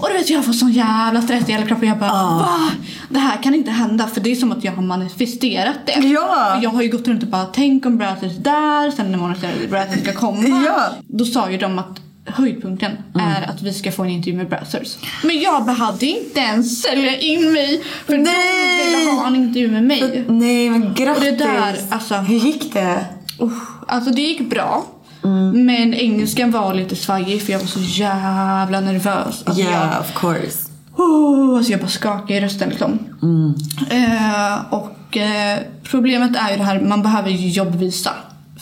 Och 0.00 0.08
du 0.08 0.14
vet 0.14 0.30
jag 0.30 0.44
får 0.44 0.52
sån 0.52 0.72
jävla 0.72 1.22
stress 1.22 1.48
i 1.48 1.52
hela 1.52 1.66
kroppen. 1.66 1.88
Jag 1.88 1.98
bara 1.98 2.12
va? 2.12 2.70
Det 3.08 3.18
här 3.18 3.42
kan 3.42 3.54
inte 3.54 3.70
hända 3.70 4.06
för 4.06 4.20
det 4.20 4.30
är 4.32 4.36
som 4.36 4.52
att 4.52 4.64
jag 4.64 4.72
har 4.72 4.82
manifesterat 4.82 5.76
det. 5.86 5.92
Ja. 5.92 6.52
För 6.56 6.62
jag 6.62 6.70
har 6.70 6.82
ju 6.82 6.88
gått 6.88 7.08
runt 7.08 7.22
och 7.22 7.28
bara 7.28 7.44
tänk 7.44 7.86
om 7.86 7.98
Brazzers 7.98 8.32
är 8.36 8.40
där, 8.40 8.90
sen 8.90 9.12
när 9.12 9.68
Brazzers 9.68 10.02
ska 10.02 10.12
komma. 10.12 10.62
Ja. 10.66 10.80
Då 11.08 11.24
sa 11.24 11.50
ju 11.50 11.58
de 11.58 11.78
att 11.78 12.00
höjdpunkten 12.26 12.92
är 13.14 13.50
att 13.50 13.62
vi 13.62 13.72
ska 13.74 13.92
få 13.92 14.02
en 14.04 14.10
intervju 14.10 14.36
med 14.36 14.48
Brazzers. 14.48 14.96
Men 15.22 15.40
jag 15.40 15.64
behövde 15.64 16.06
inte 16.06 16.40
ens 16.40 16.82
sälja 16.82 17.18
in 17.18 17.52
mig 17.52 17.82
för 18.06 18.18
Nej. 18.18 18.92
de 18.92 18.98
ville 18.98 19.10
ha 19.10 19.26
en 19.26 19.36
intervju 19.36 19.70
med 19.70 19.84
mig. 19.84 20.24
Nej 20.28 20.70
men 20.70 20.94
grattis. 20.94 21.16
Och 21.16 21.24
det 21.24 21.30
där, 21.44 21.76
alltså- 21.90 22.14
Hur 22.14 22.38
gick 22.38 22.72
det? 22.72 23.04
Usch, 23.40 23.62
alltså 23.88 24.10
det 24.10 24.22
gick 24.22 24.50
bra. 24.50 24.86
Mm. 25.26 25.66
Men 25.66 25.94
engelskan 25.94 26.50
var 26.50 26.74
lite 26.74 26.96
svajig 26.96 27.42
för 27.42 27.52
jag 27.52 27.60
var 27.60 27.66
så 27.66 27.80
jävla 27.80 28.80
nervös. 28.80 29.42
Alltså 29.46 29.62
jag, 29.62 29.70
Yeah 29.70 30.00
of 30.00 30.20
course. 30.20 30.58
Oh, 30.96 31.56
alltså 31.56 31.72
jag 31.72 31.80
bara 31.80 31.88
skakar 31.88 32.34
i 32.34 32.40
rösten 32.40 32.68
liksom. 32.68 32.98
Mm. 33.22 33.54
Eh, 33.90 34.58
och 34.70 35.16
eh, 35.16 35.58
problemet 35.82 36.36
är 36.36 36.50
ju 36.50 36.56
det 36.56 36.64
här, 36.64 36.80
man 36.80 37.02
behöver 37.02 37.30
jobbvisa 37.30 38.10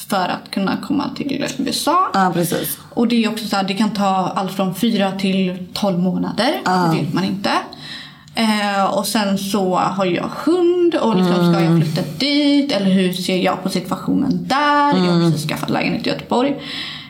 för 0.09 0.29
att 0.29 0.51
kunna 0.51 0.77
komma 0.83 1.11
till 1.17 1.47
USA. 1.59 2.11
Ja 2.15 2.31
precis. 2.35 2.79
Och 2.95 3.09
det 3.09 3.25
är 3.25 3.31
också 3.31 3.47
så 3.47 3.57
här, 3.57 3.65
det 3.65 3.75
kan 3.75 3.91
ta 3.91 4.33
allt 4.37 4.53
från 4.53 4.75
fyra 4.75 5.12
till 5.12 5.67
12 5.73 5.99
månader. 5.99 6.61
Ah. 6.65 6.87
Det 6.87 7.01
vet 7.01 7.15
man 7.15 7.25
inte. 7.25 7.51
Eh, 8.35 8.85
och 8.85 9.07
sen 9.07 9.39
så 9.39 9.76
har 9.76 10.05
jag 10.05 10.30
hund 10.45 10.95
och 10.95 11.16
liksom 11.16 11.53
ska 11.53 11.64
jag 11.64 11.82
flytta 11.82 12.03
dit 12.18 12.72
eller 12.72 12.91
hur 12.91 13.12
ser 13.12 13.37
jag 13.37 13.62
på 13.62 13.68
situationen 13.68 14.39
där? 14.49 14.89
Jag 14.89 15.12
har 15.12 15.30
precis 15.30 15.49
skaffat 15.49 15.70
lägenhet 15.70 16.07
i 16.07 16.11
Göteborg 16.11 16.57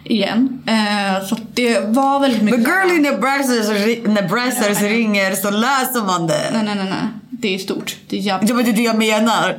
igen. 0.05 0.63
Eh, 0.67 1.27
så 1.27 1.37
det 1.55 1.81
var 1.81 2.21
väldigt 2.21 2.43
mycket... 2.43 2.61
Men 2.61 3.05
girl, 3.05 3.21
Brazzers, 3.21 3.69
när 4.07 4.29
Brazzers 4.29 4.81
ringer 4.81 5.35
så 5.35 5.51
läser 5.51 6.07
man 6.07 6.27
det. 6.27 6.51
Nej, 6.53 6.63
nej, 6.65 6.75
nej, 6.75 6.87
nej. 6.91 7.09
Det 7.31 7.55
är 7.55 7.59
stort. 7.59 7.97
Det 8.09 8.17
är 8.17 8.21
jävligt... 8.21 8.51
Ja, 8.51 8.57
men 8.57 8.65
det 8.65 8.71
är 8.71 8.77
det 8.77 8.83
jag 8.83 8.99
menar. 8.99 9.57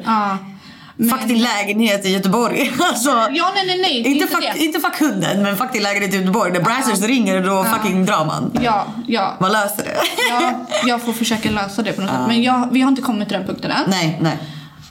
Ja. 0.97 1.17
Fuck 1.17 1.27
din 1.27 1.41
lägenhet 1.43 2.05
i 2.05 2.09
Göteborg. 2.09 2.71
Alltså, 2.79 3.09
Ja, 3.09 3.51
nej, 3.55 3.65
nej, 3.67 3.77
nej. 3.81 3.97
inte, 3.97 4.09
inte 4.09 4.27
fuck, 4.27 4.55
inte 4.55 4.79
fuck 4.79 4.99
hunden, 4.99 5.43
men 5.43 5.57
fuck 5.57 5.73
din 5.73 5.83
lägenhet 5.83 6.13
i 6.13 6.17
Göteborg. 6.17 6.51
När 6.51 6.59
Brazzers 6.61 7.01
ringer 7.01 7.41
då 7.41 7.63
fucking 7.63 8.05
drar 8.05 8.25
man. 8.25 8.59
Ja, 8.63 8.85
ja. 9.07 9.33
Man 9.39 9.51
löser 9.51 9.83
det. 9.83 9.95
ja. 10.29 10.65
Jag 10.87 11.01
får 11.01 11.13
försöka 11.13 11.51
lösa 11.51 11.81
det 11.81 11.91
på 11.93 12.01
något 12.01 12.09
sätt. 12.11 12.19
Men 12.27 12.43
jag, 12.43 12.67
vi 12.71 12.81
har 12.81 12.89
inte 12.89 13.01
kommit 13.01 13.27
till 13.27 13.37
den 13.37 13.47
punkten 13.47 13.71
än. 13.71 13.83
nej, 13.87 14.17
nej. 14.21 14.37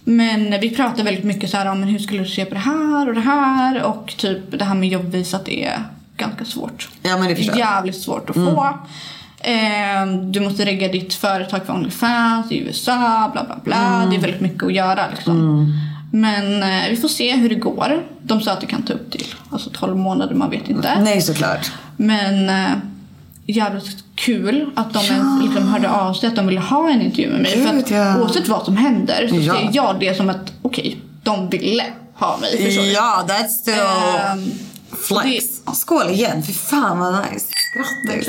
Men 0.07 0.61
vi 0.61 0.71
pratar 0.77 1.05
väldigt 1.05 1.25
mycket 1.25 1.51
så 1.51 1.57
här 1.57 1.67
om 1.71 1.81
men 1.81 1.89
hur 1.89 1.99
skulle 1.99 2.23
du 2.23 2.29
se 2.29 2.45
på 2.45 2.55
det 2.55 2.61
här 2.61 3.09
och 3.09 3.15
det 3.15 3.21
här 3.21 3.83
och 3.83 4.15
typ 4.17 4.59
det 4.59 4.65
här 4.65 4.75
med 4.75 4.89
jobbvisat 4.89 5.49
är 5.49 5.83
ganska 6.17 6.45
svårt. 6.45 6.89
Ja, 7.03 7.17
men 7.19 7.29
det 7.29 7.37
förstår. 7.37 7.57
Jävligt 7.59 8.03
svårt 8.03 8.31
att 8.31 8.37
få. 8.37 8.79
Eh, 9.41 10.07
du 10.23 10.41
måste 10.41 10.65
regga 10.65 10.89
ditt 10.89 11.15
företag 11.15 11.67
för 11.67 11.73
Onlyfans 11.75 12.53
i 12.53 12.59
USA, 12.59 13.31
bla 13.33 13.45
bla 13.45 13.57
bla. 13.65 14.07
Det 14.11 14.17
är 14.17 14.21
väldigt 14.21 14.41
mycket 14.41 14.63
att 14.63 14.73
göra 14.75 15.01
liksom. 15.15 15.73
Men 16.15 16.63
eh, 16.63 16.91
vi 16.91 16.97
får 16.97 17.09
se 17.09 17.37
hur 17.37 17.49
det 17.49 17.55
går. 17.55 18.07
De 18.23 18.41
sa 18.41 18.53
att 18.53 18.61
det 18.61 18.67
kan 18.67 18.83
ta 18.83 18.93
upp 18.93 19.11
till 19.11 19.27
alltså 19.51 19.71
12 19.73 19.97
månader, 19.97 20.35
man 20.35 20.51
vet 20.51 20.69
inte. 20.69 21.01
Nej, 21.01 21.23
såklart. 21.23 21.73
Men 21.97 22.49
eh, 22.49 22.77
jävligt 23.47 24.05
kul 24.15 24.71
att 24.77 24.93
de 24.93 24.99
ens 25.05 25.43
liksom 25.45 25.69
hörde 25.69 25.91
av 25.91 26.15
sig 26.15 26.29
att 26.29 26.37
de 26.37 26.47
ville 26.47 26.61
ha 26.61 26.91
en 26.91 27.03
intervju 27.03 27.31
med 27.31 27.41
mig. 27.41 27.53
Gud, 27.57 27.69
för 27.69 27.79
att 27.79 27.91
ja. 27.91 28.21
oavsett 28.21 28.49
vad 28.49 28.65
som 28.65 28.77
händer 28.77 29.29
så 29.29 29.37
Ja. 29.37 29.55
ser 29.55 29.71
jag 29.73 30.01
det 30.01 30.17
som 30.17 30.31
att 30.31 30.53
okej, 30.63 31.01
de 31.23 31.49
ville 31.49 31.85
ha 32.15 32.39
mig. 32.41 32.65
Förstår? 32.65 32.85
Ja, 32.85 33.25
that's 33.29 33.49
still 33.49 33.75
Ehm, 34.33 34.51
flex. 35.07 35.45
Skål 35.75 36.11
igen. 36.11 36.43
Fy 36.47 36.53
fan 36.53 36.99
vad 36.99 37.15
nice. 37.33 37.47
Grattis. 38.07 38.29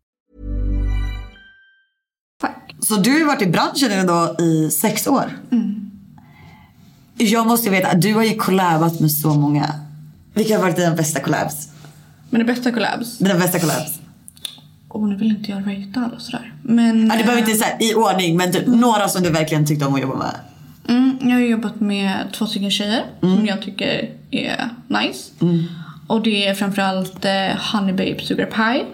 Så 2.81 2.95
du 2.95 3.19
har 3.19 3.27
varit 3.27 3.41
i 3.41 3.47
branschen 3.47 3.91
ändå 3.91 4.35
i 4.39 4.71
sex 4.71 5.07
år. 5.07 5.39
Jag 7.17 7.47
måste 7.47 7.69
veta, 7.69 7.93
du 7.93 8.13
har 8.13 8.23
ju 8.23 8.35
collabat 8.35 8.99
med 8.99 9.11
så 9.11 9.33
många. 9.33 9.75
Vilka 10.33 10.55
har 10.55 10.61
varit 10.61 10.75
dina 10.75 10.95
bästa 10.95 11.19
collabs? 11.19 11.67
Men 12.29 12.39
det 12.39 12.45
bästa 12.45 12.71
collabs. 12.71 13.17
Dina 13.17 13.35
bästa 13.35 13.59
collabs? 13.59 13.99
Och 14.87 15.07
nu 15.09 15.15
vill 15.15 15.29
inte 15.31 15.51
jag 15.51 15.59
ratea 15.59 16.05
alla 16.05 16.19
sådär. 16.19 16.53
Men 16.63 17.07
Ja, 17.07 17.15
du 17.17 17.23
behöver 17.23 17.39
inte 17.39 17.53
säga 17.53 17.79
i 17.79 17.93
ordning, 17.95 18.37
men 18.37 18.51
typ 18.51 18.67
några 18.67 19.07
som 19.07 19.23
du 19.23 19.29
verkligen 19.29 19.65
tyckte 19.65 19.85
om 19.85 19.95
att 19.95 20.01
jobba 20.01 20.15
med. 20.17 20.35
mm, 20.87 21.17
jag 21.21 21.31
har 21.31 21.39
jobbat 21.39 21.79
med 21.79 22.27
två 22.33 22.45
stycken 22.45 22.71
tjejer 22.71 23.03
som 23.19 23.45
jag 23.45 23.61
tycker 23.61 24.09
är 24.31 24.69
nice. 24.87 25.31
Och 26.07 26.21
det 26.23 26.47
är 26.47 26.53
framförallt 26.53 27.25
eh, 27.25 27.31
Honey 27.73 27.93
Babe 27.93 28.19
Sugar 28.23 28.45
Pie. 28.45 28.85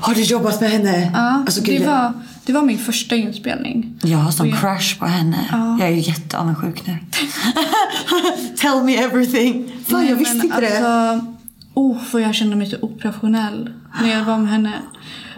Har 0.00 0.14
du 0.14 0.22
jobbat 0.22 0.60
med 0.60 0.70
henne? 0.70 1.10
Ja, 1.14 1.20
Alltså, 1.46 1.60
gud, 1.62 1.80
det, 1.80 1.84
jag- 1.84 1.92
var, 1.92 2.12
det 2.46 2.52
var 2.52 2.62
min 2.62 2.78
första 2.78 3.16
inspelning. 3.16 3.98
Jag 4.02 4.18
har 4.18 4.30
sån 4.30 4.48
jag- 4.48 4.58
crush 4.60 4.98
på 4.98 5.06
henne. 5.06 5.38
Jag 5.80 5.88
är 5.88 5.92
ju 5.92 6.00
jätteavundsjuk 6.00 6.86
nu. 6.86 6.96
Tell 8.60 8.82
me 8.84 8.96
everything. 8.96 9.72
Fan, 9.88 10.00
jag 10.00 10.04
Nej, 10.04 10.14
visste 10.14 10.36
men 10.36 10.46
inte 10.46 10.60
det. 10.60 10.86
alltså, 10.88 11.26
Oh, 11.74 11.98
för 12.04 12.18
jag 12.18 12.34
kände 12.34 12.56
mig 12.56 12.66
så 12.70 12.76
oprofessionell 12.80 13.72
när 14.02 14.10
jag 14.18 14.24
var 14.24 14.38
med 14.38 14.50
henne. 14.50 14.72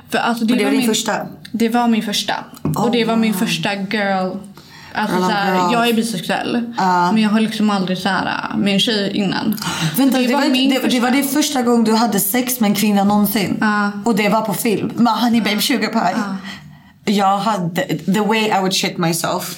För 0.08 0.18
alltså, 0.18 0.44
Men 0.44 0.58
det 0.58 0.64
var 0.64 0.70
din 0.70 0.80
min, 0.80 0.88
första? 0.88 1.26
Det 1.52 1.68
var 1.68 1.88
min 1.88 2.02
första. 2.02 2.34
och 2.76 2.90
det 2.90 3.04
var 3.04 3.16
min 3.16 3.32
wow. 3.32 3.38
första 3.38 3.74
girl. 3.74 4.36
Alltså, 4.98 5.16
såhär, 5.16 5.54
girl. 5.54 5.72
jag 5.72 5.88
är 5.88 5.92
bisexuell. 5.92 6.62
Men 7.12 7.18
jag 7.18 7.30
har 7.30 7.40
liksom 7.40 7.70
aldrig 7.70 7.98
såhär, 7.98 8.56
med 8.56 8.74
en 8.74 8.80
tjej 8.80 9.10
innan. 9.16 9.56
Vänta, 9.96 10.18
det 10.18 10.26
det, 10.26 10.34
var 10.34 10.42
det, 10.42 10.68
det 10.68 10.80
första. 10.80 11.00
var 11.00 11.10
din 11.10 11.28
första 11.28 11.62
gång 11.62 11.84
du 11.84 11.94
hade 11.94 12.20
sex 12.20 12.60
med 12.60 12.68
en 12.70 12.74
kvinna 12.74 13.04
någonsin? 13.04 13.56
Ja. 13.60 13.90
Och 14.04 14.16
det 14.16 14.28
var 14.28 14.40
på 14.40 14.54
film? 14.54 14.90
Med 14.96 15.12
Honey 15.12 15.40
Babe 15.40 15.60
Sugar 15.60 15.88
Pie? 15.88 16.22
Jag 17.14 17.38
hade... 17.38 17.82
The 17.98 18.20
way 18.20 18.46
I 18.46 18.58
would 18.60 18.74
shit 18.74 18.98
myself. 18.98 19.56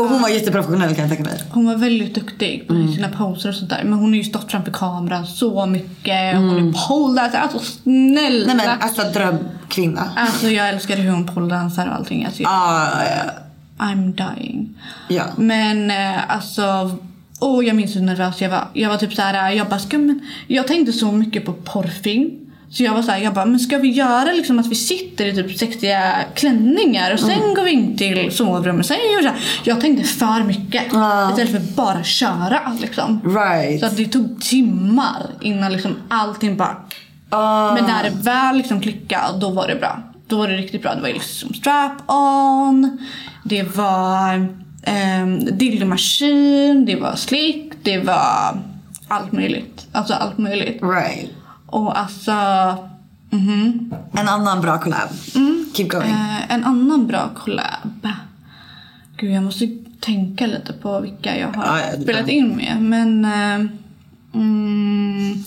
Och 0.00 0.08
hon 0.08 0.22
var 0.22 0.28
jätteprofessionell 0.28 0.94
kan 0.94 1.08
jag 1.08 1.16
tänka 1.16 1.30
mig. 1.30 1.42
Hon 1.50 1.66
var 1.66 1.76
väldigt 1.76 2.14
duktig 2.14 2.68
på 2.68 2.74
sina 2.74 3.08
poser 3.08 3.48
och 3.48 3.54
sånt 3.54 3.70
där. 3.70 3.84
Men 3.84 3.92
hon 3.92 4.10
har 4.10 4.16
ju 4.16 4.24
stått 4.24 4.50
framför 4.50 4.72
kameran 4.72 5.26
så 5.26 5.66
mycket. 5.66 6.36
Hon 6.36 6.68
är 6.68 6.88
poledancer. 6.88 7.38
Alltså 7.38 7.58
snälla. 7.58 8.46
Nej 8.46 8.56
men 8.56 8.80
alltså 8.80 9.02
drömkvinna. 9.02 10.10
Alltså 10.16 10.48
jag 10.48 10.68
älskar 10.68 10.96
hur 10.96 11.10
hon 11.10 11.26
poledansar 11.26 11.86
och 11.86 11.94
allting. 11.94 12.24
Alltså, 12.24 12.42
jag, 12.42 12.52
Ah, 12.52 13.04
ja. 13.04 13.32
I'm 13.84 14.34
dying. 14.36 14.74
Ja. 15.08 15.24
Men 15.36 15.90
eh, 15.90 16.30
alltså... 16.30 16.96
Åh, 17.42 17.64
jag 17.66 17.76
minns 17.76 17.96
hur 17.96 18.00
nervös 18.00 18.40
jag 18.40 18.50
var. 18.50 18.68
Jag 18.72 18.88
var 18.88 18.96
typ 18.96 19.14
så 19.14 19.22
här, 19.22 19.50
jag 19.50 19.68
bara, 19.68 19.78
ska, 19.78 19.98
men, 19.98 20.20
jag 20.46 20.66
tänkte 20.66 20.92
så 20.92 21.12
mycket 21.12 21.44
på 21.44 21.52
porrfilm. 21.52 22.30
Så 22.72 22.82
jag 22.82 22.94
var 22.94 23.02
så 23.02 23.10
här, 23.10 23.18
jag 23.18 23.34
bara, 23.34 23.44
men 23.44 23.60
ska 23.60 23.78
vi 23.78 23.88
göra 23.88 24.32
liksom 24.32 24.58
att 24.58 24.66
vi 24.66 24.74
sitter 24.74 25.26
i 25.26 25.34
typ 25.34 25.58
sexiga 25.58 26.14
klänningar 26.34 27.12
och 27.12 27.20
sen 27.20 27.54
går 27.54 27.62
vi 27.62 27.70
in 27.70 27.96
till 27.96 28.32
sovrummet. 28.32 28.86
Sen 28.86 28.96
gör 28.96 29.22
så 29.22 29.28
här. 29.28 29.38
Jag 29.64 29.80
tänkte 29.80 30.04
för 30.04 30.44
mycket. 30.44 30.86
Istället 31.30 31.50
för 31.50 31.74
bara 31.76 32.02
köra 32.02 32.76
liksom. 32.80 33.20
Right. 33.24 33.80
Så 33.80 33.86
att 33.86 33.96
det 33.96 34.06
tog 34.06 34.40
timmar 34.40 35.26
innan 35.40 35.72
liksom 35.72 35.96
allting 36.08 36.56
bara... 36.56 36.76
Ah. 37.30 37.74
Men 37.74 37.84
när 37.84 38.04
det 38.04 38.10
väl 38.10 38.56
liksom 38.56 38.80
klickade, 38.80 39.38
då 39.38 39.50
var 39.50 39.68
det 39.68 39.74
bra. 39.74 40.02
Då 40.26 40.38
var 40.38 40.48
det 40.48 40.56
riktigt 40.56 40.82
bra. 40.82 40.94
Det 40.94 41.00
var 41.00 41.08
liksom 41.08 41.54
strap-on, 41.54 42.98
det 43.44 43.62
var 43.62 44.34
um, 45.22 45.58
dildomaskin, 45.58 46.84
det 46.86 46.96
var 46.96 47.16
slick, 47.16 47.72
det 47.82 47.98
var 47.98 48.58
allt 49.08 49.32
möjligt. 49.32 49.86
Alltså 49.92 50.14
allt 50.14 50.38
möjligt. 50.38 50.82
Right. 50.82 51.30
Och 51.70 51.98
alltså... 51.98 52.32
mhm. 53.30 53.94
En 54.12 54.28
annan 54.28 54.60
bra 54.60 54.78
collab. 54.78 55.08
Keep 55.74 55.88
going. 55.88 56.10
Eh, 56.10 56.52
en 56.54 56.64
annan 56.64 57.06
bra 57.06 57.30
collab. 57.34 58.08
Gud, 59.16 59.32
jag 59.32 59.42
måste 59.42 59.68
tänka 60.00 60.46
lite 60.46 60.72
på 60.72 61.00
vilka 61.00 61.38
jag 61.38 61.48
har 61.48 61.64
Ja, 61.66 61.80
ja, 61.92 62.02
spelat 62.02 62.28
in 62.28 62.48
med. 62.56 62.76
Men... 62.82 63.24
Eh, 63.24 63.66
mm, 64.34 65.44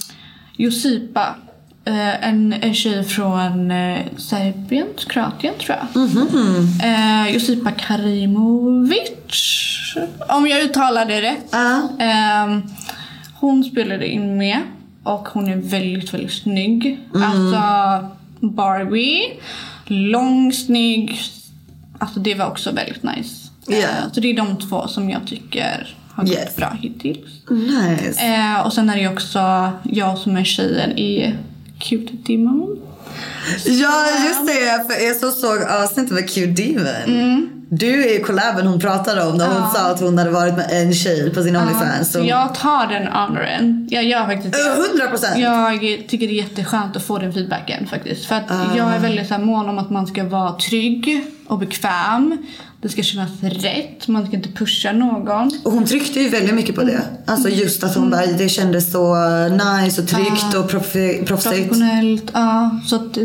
Josipa 0.58 1.36
eh, 1.86 2.28
en, 2.30 2.54
en 2.54 2.74
tjej 2.74 3.04
från 3.04 3.72
eh, 3.72 4.00
Serbien, 4.18 4.88
Kroatien 5.10 5.54
tror 5.60 5.78
jag. 5.78 6.02
Mhm. 6.02 6.68
Eh, 6.84 7.34
Josipa 7.34 7.72
Karimovic. 7.72 9.12
Om 10.30 10.48
jag 10.48 10.62
uttalar 10.62 11.06
det 11.06 11.22
rätt. 11.22 11.54
Ehm, 12.00 12.62
hon 13.34 13.64
spelade 13.64 14.08
in 14.08 14.38
med 14.38 14.58
och 15.04 15.28
hon 15.28 15.48
är 15.48 15.56
väldigt, 15.56 16.14
väldigt 16.14 16.34
snygg. 16.34 17.00
Mm. 17.16 17.30
Alltså 17.30 17.62
Barbie, 18.40 19.22
lång, 19.86 20.54
snygg. 20.54 21.20
Alltså 21.98 22.20
det 22.20 22.36
var 22.36 22.48
också 22.48 22.72
väldigt 22.72 23.04
nice. 23.04 23.50
Eh, 23.70 24.12
så 24.14 24.20
det 24.20 24.30
är 24.30 24.34
de 24.34 24.58
två 24.58 24.88
som 24.88 25.10
jag 25.10 25.28
tycker 25.28 25.96
har 26.14 26.24
gått 26.24 26.34
Yes. 26.34 26.56
bra 26.56 26.78
hittills. 26.82 27.50
Nice. 27.50 28.26
Eh, 28.26 28.60
och 28.66 28.74
sen 28.74 28.90
är 28.90 28.98
det 28.98 29.08
också 29.08 29.72
jag 29.84 30.18
som 30.18 30.38
är 30.38 30.44
tjejen 30.44 30.98
i 30.98 31.36
Cute 31.80 32.14
Demon. 32.14 32.80
Ja, 33.66 34.06
just 34.28 34.48
det. 34.48 34.86
För 34.88 35.20
som 35.20 35.32
såg 35.32 35.64
avsnittet 35.84 36.12
med 36.12 36.30
Q 36.30 36.46
Demon. 36.46 36.86
Mm. 37.06 37.50
Du 37.70 38.04
är 38.10 38.14
ju 38.14 38.24
collaben 38.24 38.68
hon 38.68 38.80
pratade 38.80 39.26
om 39.26 39.38
när 39.38 39.48
hon 39.48 39.72
sa 39.74 39.92
att 39.92 40.00
hon 40.00 40.18
hade 40.18 40.30
varit 40.30 40.56
med 40.56 40.68
en 40.72 40.94
tjej 40.94 41.34
på 41.34 41.44
sin 41.44 41.56
Onlyfans. 41.56 42.12
Så 42.12 42.20
jag 42.20 42.56
tar 42.56 42.88
den 42.88 43.08
honoren. 43.08 43.88
Jag 43.92 44.04
gör 44.04 44.26
faktiskt 44.26 44.54
det. 44.54 44.88
100 44.92 45.08
procent! 45.10 45.38
Jag 45.40 45.80
tycker 46.08 46.28
det 46.28 46.34
är 46.34 46.44
jätteskönt 46.44 46.96
att 46.96 47.04
få 47.04 47.18
den 47.18 47.34
feedbacken 47.34 47.88
faktiskt. 47.88 48.26
För 48.26 48.36
att 48.36 48.44
jag 48.78 48.94
är 48.96 49.00
väldigt 49.00 49.28
så 49.28 49.34
här, 49.34 49.42
mån 49.42 49.70
om 49.70 49.78
att 49.80 49.90
man 49.90 50.08
ska 50.08 50.24
vara 50.24 50.52
trygg 50.54 51.26
och 51.48 51.60
bekväm. 51.60 52.38
Det 52.82 52.90
ska 52.90 53.04
kännas 53.04 53.30
rätt. 53.42 54.08
Man 54.08 54.28
ska 54.28 54.36
inte 54.36 54.50
pusha 54.50 54.92
någon. 54.92 55.52
Och 55.64 55.72
hon 55.72 55.86
tryckte 55.86 56.20
ju 56.20 56.30
väldigt 56.30 56.56
mycket 56.56 56.76
på 56.76 56.84
det. 56.84 57.02
Alltså 57.26 57.50
just 57.50 57.84
att 57.84 57.96
hon 57.96 58.10
bara, 58.10 58.26
det 58.26 58.50
kändes 58.50 58.92
så 58.92 59.16
nice 59.50 60.02
och 60.02 60.08
tryggt 60.08 60.56
och 60.56 60.72
profi- 60.72 61.26
proffsigt. 61.26 61.70
Professionellt. 61.70 62.32
Ja, 62.34 62.80
så 62.88 62.96
att 62.96 63.18
eh, 63.18 63.24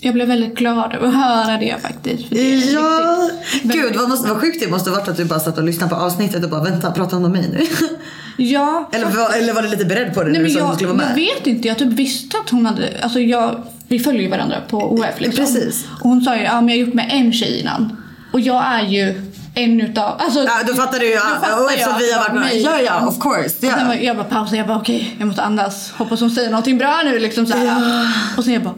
jag 0.00 0.14
blev 0.14 0.28
väldigt 0.28 0.54
glad 0.54 0.94
över 0.94 1.08
att 1.08 1.14
höra 1.14 1.56
det 1.58 1.76
faktiskt. 1.82 2.28
För 2.28 2.34
det 2.34 2.50
Ja! 2.56 3.30
viktigt. 3.52 3.72
Gud 3.72 3.96
vad, 3.96 4.08
måste, 4.08 4.28
vad 4.28 4.40
sjukt 4.40 4.60
det 4.60 4.70
måste 4.70 4.90
varit 4.90 5.08
att 5.08 5.16
du 5.16 5.24
bara 5.24 5.40
satt 5.40 5.58
och 5.58 5.64
lyssnade 5.64 5.94
på 5.94 6.00
avsnittet 6.00 6.44
och 6.44 6.50
bara 6.50 6.62
vänta, 6.64 6.90
pratar 6.92 7.16
hon 7.16 7.24
om 7.26 7.32
mig 7.32 7.48
nu? 7.52 7.66
Ja. 8.40 8.88
eller, 8.92 9.06
var, 9.06 9.36
eller 9.38 9.52
var 9.54 9.62
du 9.62 9.68
lite 9.68 9.84
beredd 9.84 10.14
på 10.14 10.22
det 10.22 10.30
Nej, 10.30 10.32
när 10.32 10.40
men 10.40 10.48
du 10.48 10.54
sa 10.54 10.60
att 10.60 10.66
jag, 10.68 10.74
skulle 10.74 10.92
vara 10.92 11.02
jag 11.02 11.08
med? 11.08 11.16
vet 11.36 11.46
inte. 11.46 11.68
Jag 11.68 11.78
typ 11.78 11.88
visste 11.88 12.38
att 12.38 12.50
hon 12.50 12.66
hade... 12.66 12.88
Alltså 13.02 13.20
jag, 13.20 13.62
vi 13.88 13.98
följer 13.98 14.22
ju 14.22 14.28
varandra 14.28 14.56
på 14.70 14.92
OF 14.92 15.20
liksom. 15.20 15.44
Precis. 15.44 15.84
Och 16.00 16.08
hon 16.10 16.20
sa 16.22 16.36
ju 16.36 16.42
ja, 16.42 16.60
men 16.60 16.68
jag 16.68 16.76
har 16.76 16.86
gjort 16.86 16.94
med 16.94 17.08
en 17.10 17.32
tjej 17.32 17.60
innan. 17.60 17.96
Och 18.32 18.40
jag 18.40 18.64
är 18.66 18.82
ju 18.82 19.22
en 19.54 19.80
utav... 19.80 20.14
Alltså, 20.18 20.40
Ja, 20.40 20.50
då 20.66 20.74
fattar 20.74 20.98
du 20.98 21.10
Ja, 21.10 21.20
fattar 21.20 21.62
och 21.64 21.70
eftersom 21.72 21.92
jag 21.92 21.98
vi 21.98 22.12
har 22.12 22.20
varit 22.20 22.34
med. 22.34 22.56
Ja, 22.60 22.80
ja, 22.80 23.06
of 23.06 23.18
course. 23.20 23.44
Och 23.44 23.50
sen 23.50 23.70
Ja. 23.78 23.84
var, 23.86 23.94
jag 23.94 24.16
bara 24.16 24.24
pausade, 24.24 24.56
jag 24.56 24.66
bara 24.66 24.78
okej, 24.78 25.16
jag 25.18 25.26
måste 25.26 25.42
andas. 25.42 25.90
Hoppas 25.90 26.20
hon 26.20 26.30
säger 26.30 26.50
någonting 26.50 26.78
bra 26.78 27.00
nu 27.04 27.18
liksom 27.18 27.46
så 27.46 27.56
här. 27.56 28.06
Och 28.36 28.44
sen 28.44 28.52
jag 28.52 28.62
bara 28.62 28.74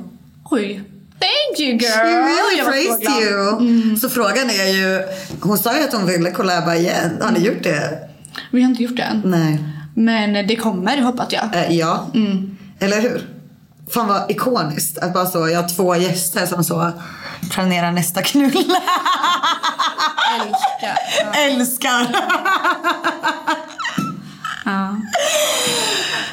oj, 0.51 0.81
thank 1.21 1.61
you 1.61 1.79
girl. 1.79 1.91
She 1.91 2.15
really 2.15 2.63
praised 2.63 3.01
glad. 3.01 3.23
Mm. 3.61 3.89
you. 3.89 3.97
Så 3.97 4.11
frågan 4.11 4.51
är 4.51 4.67
ju, 4.67 5.03
hon 5.41 5.59
sa 5.59 5.77
ju 5.79 5.85
att 5.85 5.93
hon 5.93 6.07
ville 6.07 6.31
collaba 6.31 6.77
igen. 6.77 7.19
Har 7.21 7.31
ni 7.31 7.41
gjort 7.41 7.63
det? 7.63 7.99
Vi 8.51 8.63
har 8.63 8.71
inte 8.71 8.83
gjort 8.83 8.97
det 8.97 9.03
än. 9.03 9.23
Nej. 9.25 9.65
Men 9.95 10.47
det 10.47 10.57
kommer 10.57 11.03
hoppas 11.03 11.33
jag. 11.33 11.57
Eh, 11.57 11.77
ja. 11.77 12.07
Mm. 12.15 12.57
Eller 12.81 13.01
hur? 13.01 13.29
Fan 13.91 14.09
vad 14.09 14.31
ikoniskt 14.31 14.99
att 14.99 15.15
bara 15.15 15.27
så, 15.27 15.49
jag 15.49 15.63
har 15.63 15.69
två 15.69 15.97
gäster 15.97 16.47
som 16.47 16.65
så 16.65 16.93
planerar 17.51 17.93
nästa 17.93 18.23
knull. 18.23 18.53
Älskar. 20.41 20.99
Älskar! 21.45 22.17
Ja. 24.65 24.97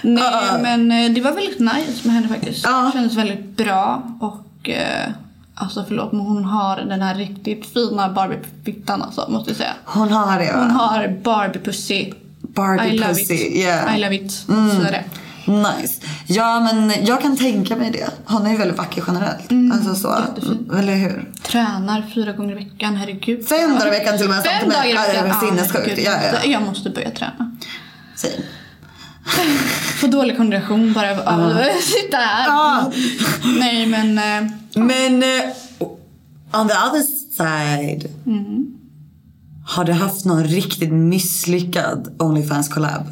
Nej 0.02 0.62
men 0.62 0.92
eh, 0.92 1.12
det 1.12 1.22
var 1.22 1.32
väldigt 1.32 1.60
nice 1.60 2.08
med 2.08 2.16
henne 2.16 2.28
faktiskt. 2.28 2.64
Ja. 2.66 2.82
Det 2.86 2.92
kändes 2.92 3.14
väldigt 3.14 3.58
bra 3.58 4.04
och 4.22 4.47
eh, 4.70 5.10
alltså 5.56 5.86
förlåt 5.88 6.12
men 6.12 6.22
hon 6.22 6.44
har 6.46 6.78
den 6.78 7.02
här 7.02 7.16
riktigt 7.16 7.66
fina 7.74 8.10
Barbie-fittan 8.10 9.02
alltså 9.02 9.26
måste 9.30 9.50
jag 9.50 9.58
säga. 9.58 9.74
Hon 9.86 10.12
har 10.12 10.40
det 10.40 10.52
va? 10.54 10.60
Hon 10.60 10.72
har 10.72 11.08
Barbie-pussy. 11.24 12.14
Barbie 12.42 12.88
I 12.88 12.98
love 12.98 13.14
pussy, 13.14 13.34
it. 13.34 13.56
yeah. 13.56 13.98
I 13.98 14.00
love 14.02 14.16
it. 14.16 14.32
Så 14.32 14.52
är 14.82 14.92
det. 14.92 15.04
Nice. 15.80 16.02
Ja 16.28 16.60
men 16.60 17.06
jag 17.06 17.22
kan 17.22 17.38
tänka 17.38 17.76
mig 17.76 17.92
det. 17.92 18.10
Hon 18.26 18.46
är 18.46 18.52
ju 18.52 18.58
väldigt 18.58 18.78
vacker 18.78 19.04
generellt. 19.08 19.52
Mm, 19.52 19.72
alltså 19.72 19.96
så. 19.96 20.16
Eller 20.78 20.96
hur? 20.96 21.32
Tränar 21.44 22.06
fyra 22.16 22.32
gånger 22.32 22.52
i 22.52 22.56
veckan, 22.56 22.96
herregud. 22.96 23.48
Fem 23.48 23.74
dagar 23.74 23.88
i 23.88 23.90
veckan 23.90 24.18
till 24.18 24.26
och 24.28 24.34
med. 24.36 24.44
Fem 24.44 24.70
dagar 24.70 24.86
i 24.86 24.92
Ja, 24.94 25.02
veckan. 25.24 25.40
sinnessjukt. 25.40 25.74
herregud. 25.88 26.06
Ja, 26.06 26.12
ja, 26.24 26.40
ja. 26.44 26.52
Jag 26.52 26.62
måste 26.62 26.90
börja 26.90 27.12
träna. 27.12 27.52
Säg. 28.16 28.46
Får 30.02 30.08
dålig 30.08 30.38
kondition 30.38 30.94
bara 30.94 31.12
av 31.12 31.42
att 31.58 31.82
sitta 31.82 32.18
här. 32.18 32.46
Ja. 32.48 32.92
Nej 33.60 33.86
men 33.88 34.18
eh, 34.18 34.52
Men 34.76 35.24
eh, 35.24 36.60
on 36.62 36.68
the 36.68 36.74
other 36.74 37.04
side. 37.38 38.12
Mm. 38.26 38.74
Har 39.68 39.86
du 39.86 39.92
haft 39.94 40.26
någon 40.26 40.44
riktigt 40.44 40.92
misslyckad 40.94 42.16
Onlyfans 42.22 42.70
collab? 42.70 43.04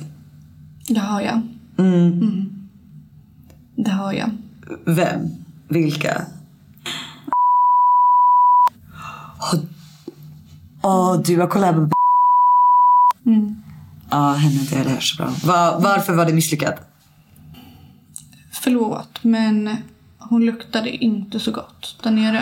det 0.87 0.99
har 0.99 1.21
jag. 1.21 1.41
Mm. 1.77 2.45
Det 3.75 3.91
har 3.91 4.13
jag. 4.13 4.29
Vem? 4.85 5.19
Vilka? 5.69 6.21
Åh, 10.83 11.15
oh, 11.15 11.21
du 11.21 11.39
har 11.39 11.47
collabat 11.47 11.81
med 11.81 11.91
Mm. 13.25 13.55
Ja, 14.09 14.33
henne 14.33 14.53
inte 14.55 14.75
jag 14.75 14.83
hört 14.85 15.03
så 15.03 15.23
bra. 15.23 15.33
Va, 15.43 15.79
varför 15.79 16.13
var 16.13 16.25
det 16.25 16.33
misslyckat? 16.33 16.91
Förlåt 18.51 19.19
men 19.23 19.77
hon 20.17 20.45
luktade 20.45 20.89
inte 20.89 21.39
så 21.39 21.51
gott 21.51 21.95
där 22.03 22.11
nere. 22.11 22.41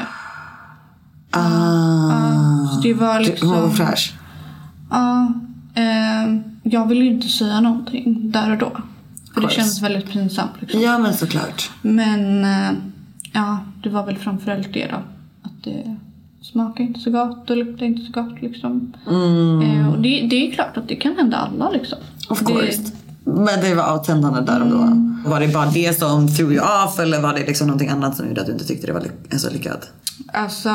Ah, 1.31 2.67
Så 2.67 2.79
det 2.83 2.93
var 2.93 3.19
liksom... 3.19 3.49
hon 3.49 3.61
var 3.61 3.69
fräsch. 3.69 4.13
Ja, 4.89 5.33
eh, 5.75 6.37
jag 6.63 6.87
ville 6.87 7.05
ju 7.05 7.11
inte 7.11 7.27
säga 7.27 7.61
någonting 7.61 8.31
där 8.31 8.51
och 8.51 8.57
då. 8.57 8.71
För 9.33 9.41
det 9.41 9.49
kändes 9.49 9.81
väldigt 9.81 10.11
pinsamt. 10.11 10.51
Liksom. 10.59 10.81
Ja, 10.81 10.97
men 10.97 11.13
såklart. 11.13 11.71
Men 11.81 12.45
eh, 12.45 12.71
ja, 13.33 13.59
det 13.83 13.89
var 13.89 14.05
väl 14.05 14.17
framförallt 14.17 14.73
det 14.73 14.87
då. 14.87 14.97
Att 15.41 15.63
det 15.63 15.97
smakade 16.51 16.83
inte 16.83 16.99
så 16.99 17.11
gott 17.11 17.49
och 17.49 17.57
luktade 17.57 17.85
inte 17.85 18.05
så 18.05 18.11
gott 18.21 18.41
liksom. 18.41 18.93
Eh, 19.07 19.89
och 19.93 20.01
det, 20.01 20.27
det 20.29 20.47
är 20.47 20.51
klart 20.51 20.77
att 20.77 20.87
det 20.87 20.95
kan 20.95 21.15
hända 21.17 21.37
alla 21.37 21.69
liksom. 21.69 21.97
Of 22.29 22.39
Det- 22.39 22.45
course. 22.45 22.81
Men 23.25 23.61
det 23.61 23.75
var 23.75 23.83
avtändande 23.83 24.41
där 24.41 24.61
och 24.61 24.69
då. 24.69 24.97
Var 25.29 25.39
det 25.39 25.47
bara 25.47 25.65
det 25.65 25.99
som 25.99 26.27
threw 26.27 26.55
you 26.55 26.65
off 26.85 26.99
eller 26.99 27.21
var 27.21 27.33
det 27.33 27.39
liksom 27.47 27.67
någonting 27.67 27.89
annat 27.89 28.17
som 28.17 28.27
gjorde 28.27 28.41
att 28.41 28.47
du 28.47 28.53
inte 28.53 28.65
tyckte 28.65 28.87
det 28.87 28.93
var 28.93 29.01
ly- 29.01 29.37
så 29.39 29.49
lyckat? 29.49 29.91
Alltså, 30.33 30.69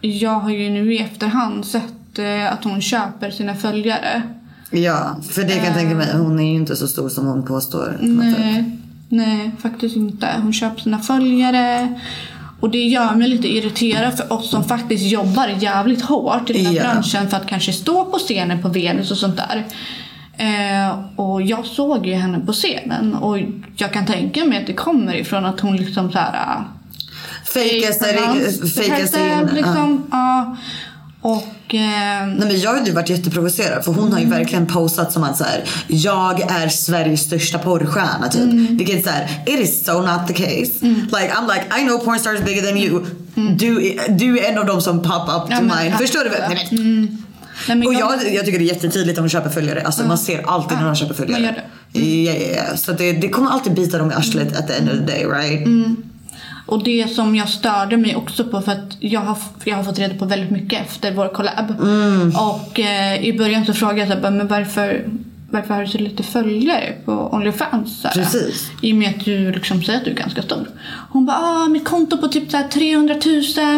jag 0.00 0.30
har 0.40 0.50
ju 0.50 0.70
nu 0.70 0.94
i 0.94 0.98
efterhand 0.98 1.64
sett 1.66 2.18
eh, 2.18 2.52
att 2.52 2.64
hon 2.64 2.80
köper 2.80 3.30
sina 3.30 3.54
följare. 3.54 4.22
Ja, 4.70 5.16
för 5.30 5.42
det 5.42 5.54
kan 5.54 5.64
jag 5.64 5.74
tänka 5.74 5.94
mig. 5.94 6.08
Hon 6.16 6.38
är 6.40 6.44
ju 6.50 6.54
inte 6.54 6.76
så 6.76 6.88
stor 6.88 7.08
som 7.08 7.26
hon 7.26 7.42
påstår. 7.46 7.96
på 8.00 8.04
något 8.06 8.24
sätt. 8.24 8.38
Nej, 8.38 8.78
nej, 9.08 9.50
faktiskt 9.58 9.96
inte. 9.96 10.28
Hon 10.42 10.52
köper 10.52 10.80
sina 10.80 10.98
följare. 10.98 12.00
Och 12.60 12.70
det 12.70 12.78
gör 12.88 13.14
mig 13.14 13.28
lite 13.28 13.48
irriterad 13.48 14.16
för 14.16 14.32
oss 14.32 14.50
som 14.50 14.64
faktiskt 14.64 15.04
jobbar 15.12 15.48
jävligt 15.58 16.02
hårt 16.02 16.50
i 16.50 16.52
den 16.52 16.66
här 16.66 16.72
Ja. 16.72 16.82
branschen 16.82 17.30
för 17.30 17.36
att 17.36 17.46
kanske 17.46 17.72
stå 17.72 18.04
på 18.04 18.18
scenen 18.18 18.62
på 18.62 18.68
Venus 18.68 19.10
och 19.10 19.16
sånt 19.16 19.36
där. 19.36 19.64
Eh, 20.36 20.98
och 21.16 21.42
jag 21.42 21.66
såg 21.66 22.06
ju 22.06 22.14
henne 22.14 22.40
på 22.40 22.52
scenen 22.52 23.14
och 23.14 23.38
jag 23.76 23.92
kan 23.92 24.06
tänka 24.06 24.44
mig 24.44 24.58
att 24.58 24.66
det 24.66 24.72
kommer 24.72 25.14
ifrån 25.14 25.44
att 25.44 25.60
hon 25.60 25.76
liksom 25.76 26.12
så 26.12 26.18
här 26.18 26.34
äh, 26.56 26.62
Fejka 27.54 27.92
sig 27.92 28.14
in. 28.16 28.92
herself, 28.92 29.48
Ja. 29.50 29.54
liksom. 29.54 30.02
Ja. 30.10 30.56
Och... 31.22 31.74
Eh, 31.74 32.26
Nej, 32.26 32.36
men 32.38 32.60
jag 32.60 32.74
hade 32.74 32.86
ju 32.86 32.92
varit 32.92 33.08
jätteprovocerad 33.08 33.84
för 33.84 33.92
hon 33.92 34.12
har 34.12 34.20
ju 34.20 34.26
verkligen 34.26 34.66
posat 34.66 35.12
som 35.12 35.22
att 35.24 35.36
så 35.36 35.44
här, 35.44 35.64
jag 35.88 36.40
är 36.40 36.68
Sveriges 36.68 37.20
största 37.20 37.58
porrstjärna 37.58 38.28
typ. 38.28 38.70
Vilket 38.70 38.98
är 38.98 39.02
såhär, 39.02 39.42
it 39.46 39.60
is 39.60 39.84
so 39.84 40.00
not 40.00 40.26
the 40.28 40.34
case. 40.34 40.86
Like 40.86 41.32
I'm 41.36 41.54
like 41.54 41.80
I 41.80 41.86
know 41.86 41.98
porn 41.98 42.18
stars 42.18 42.40
bigger 42.40 42.62
than 42.62 42.76
you. 42.78 43.04
Du, 43.58 43.86
är- 43.86 44.08
du 44.12 44.38
är 44.38 44.52
en 44.52 44.58
av 44.58 44.66
dem 44.66 44.80
som 44.80 45.02
pop 45.02 45.28
up 45.28 45.56
to 45.58 45.62
mind. 45.62 45.90
tack. 45.90 45.98
Förstår 46.00 46.24
du? 46.24 46.30
Nej, 46.30 46.68
men, 46.70 47.18
nej, 47.68 47.76
men 47.76 47.86
och 47.86 47.94
jag, 47.94 48.34
jag 48.34 48.44
tycker 48.44 48.58
det 48.58 48.64
är 48.64 48.74
jättetydligt 48.74 49.18
om 49.18 49.24
de 49.24 49.30
köper 49.30 49.50
följare. 49.50 49.82
Alltså 49.86 50.06
man 50.06 50.18
ser 50.18 50.42
alltid 50.48 50.78
när 50.78 50.84
de 50.86 50.94
köper 50.96 51.14
följare. 51.14 51.54
det. 51.92 51.98
Ja, 52.00 52.32
ja, 52.32 52.62
ja. 52.70 52.76
Så 52.76 52.92
det, 52.92 53.12
det 53.12 53.28
kommer 53.28 53.50
alltid 53.50 53.74
bita 53.74 53.98
dem 53.98 54.10
i 54.10 54.14
arslet 54.14 54.56
at 54.58 54.68
the 54.68 54.74
end 54.74 54.88
of 54.90 54.94
the 54.98 55.04
day 55.12 55.24
right? 55.26 55.66
Och 56.70 56.84
det 56.84 57.14
som 57.14 57.36
jag 57.36 57.48
störde 57.48 57.96
mig 57.96 58.16
också 58.16 58.44
på 58.44 58.60
för 58.60 58.72
att 58.72 58.96
jag 59.00 59.20
har, 59.20 59.38
jag 59.64 59.76
har 59.76 59.84
fått 59.84 59.98
reda 59.98 60.14
på 60.14 60.24
väldigt 60.24 60.50
mycket 60.50 60.80
efter 60.86 61.12
vår 61.12 61.28
collab. 61.28 61.74
Och 62.34 62.80
eh, 62.80 63.24
i 63.24 63.38
början 63.38 63.66
så 63.66 63.74
frågade 63.74 63.98
jag 64.00 64.08
så 64.08 64.14
här, 64.14 64.30
men 64.30 64.46
varför, 64.48 65.08
varför 65.50 65.74
har 65.74 65.80
du 65.82 65.88
så 65.88 65.98
lite 65.98 66.22
följare 66.22 66.94
på 67.04 67.12
Onlyfans? 67.32 68.00
Så 68.00 68.08
här, 68.08 68.14
Precis. 68.14 68.70
I 68.82 68.92
och 68.92 68.96
med 68.96 69.10
att 69.10 69.24
du 69.24 69.52
liksom 69.52 69.82
säger 69.82 69.98
att 69.98 70.04
du 70.04 70.10
är 70.10 70.14
ganska 70.14 70.42
stor. 70.42 70.68
Hon 71.10 71.26
bara, 71.26 71.36
ah, 71.36 71.68
mitt 71.68 71.84
konto 71.84 72.18
på 72.18 72.28
typ 72.28 72.50
så 72.50 72.56
här 72.56 72.68
300 72.68 73.14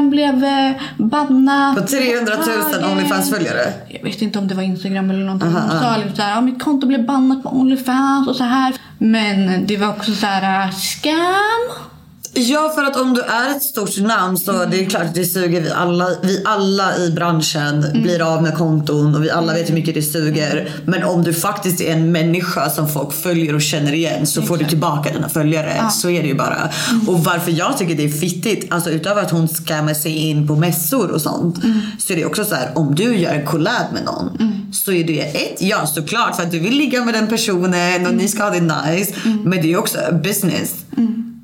000 0.00 0.10
blev 0.10 0.44
eh, 0.44 0.72
bannat. 0.96 1.76
På 1.76 1.86
300 1.86 2.32
000 2.36 2.44
Tagen." 2.44 2.90
Onlyfans-följare. 2.92 3.72
Jag 3.88 4.04
vet 4.04 4.22
inte 4.22 4.38
om 4.38 4.48
det 4.48 4.54
var 4.54 4.62
Instagram 4.62 5.10
eller 5.10 5.24
någonting. 5.24 5.48
Hon 5.52 5.80
sa 5.80 5.96
liksom 5.96 6.16
så 6.16 6.22
här, 6.22 6.38
ah, 6.38 6.40
mitt 6.40 6.62
konto 6.62 6.86
blev 6.86 7.06
bannat 7.06 7.42
på 7.42 7.48
Onlyfans 7.48 8.28
och 8.28 8.36
så 8.36 8.44
här. 8.44 8.74
Men 8.98 9.66
det 9.66 9.76
var 9.76 9.88
också 9.88 10.14
så 10.14 10.26
här, 10.26 10.70
scam. 10.70 11.91
Ja, 12.34 12.72
för 12.74 12.84
att 12.84 12.96
om 12.96 13.14
du 13.14 13.20
är 13.20 13.50
ett 13.56 13.62
stort 13.62 13.98
namn 13.98 14.38
så 14.38 14.64
det 14.64 14.84
är 14.84 14.90
klart 14.90 15.02
att 15.02 15.14
det 15.14 15.24
suger. 15.24 15.60
Vi 15.60 15.70
alla, 15.70 16.08
vi 16.22 16.42
alla 16.44 16.96
i 16.96 17.10
branschen 17.10 17.86
blir 18.02 18.34
av 18.34 18.42
med 18.42 18.54
konton 18.54 19.14
och 19.14 19.24
vi 19.24 19.30
alla 19.30 19.52
vet 19.52 19.68
hur 19.68 19.74
mycket 19.74 19.94
det 19.94 20.02
suger. 20.02 20.70
Men 20.86 21.04
om 21.04 21.22
du 21.22 21.34
faktiskt 21.34 21.80
är 21.80 21.92
en 21.92 22.12
människa 22.12 22.70
som 22.70 22.88
folk 22.88 23.12
följer 23.12 23.54
och 23.54 23.62
känner 23.62 23.92
igen 23.92 24.26
så 24.26 24.42
får 24.42 24.56
du 24.56 24.64
tillbaka 24.64 25.12
dina 25.12 25.28
följare. 25.28 25.90
Så 25.90 26.10
är 26.10 26.22
det 26.22 26.28
ju 26.28 26.34
bara. 26.34 26.70
Och 27.06 27.24
varför 27.24 27.50
jag 27.50 27.78
tycker 27.78 27.94
det 27.94 28.04
är 28.04 28.08
fittigt, 28.08 28.72
alltså 28.72 28.90
utöver 28.90 29.22
att 29.22 29.30
hon 29.30 29.48
scammar 29.48 29.94
sig 29.94 30.16
in 30.16 30.48
på 30.48 30.56
mässor 30.56 31.10
och 31.10 31.20
sånt. 31.20 31.56
Så 31.98 32.12
är 32.12 32.16
det 32.16 32.24
också 32.24 32.44
så 32.44 32.54
här, 32.54 32.70
om 32.74 32.94
du 32.94 33.16
gör 33.16 33.32
en 33.32 33.46
collab 33.46 33.92
med 33.92 34.04
någon 34.04 34.38
så 34.72 34.92
är 34.92 35.04
det 35.04 35.20
ett, 35.20 35.62
ja 35.62 35.86
såklart 35.86 36.36
för 36.36 36.42
att 36.42 36.50
du 36.50 36.58
vill 36.58 36.76
ligga 36.76 37.04
med 37.04 37.14
den 37.14 37.26
personen 37.28 38.06
och 38.06 38.14
ni 38.14 38.28
ska 38.28 38.42
ha 38.42 38.50
det 38.50 38.60
nice. 38.60 39.14
Men 39.44 39.62
det 39.62 39.72
är 39.72 39.76
också 39.76 39.98
business. 40.24 40.74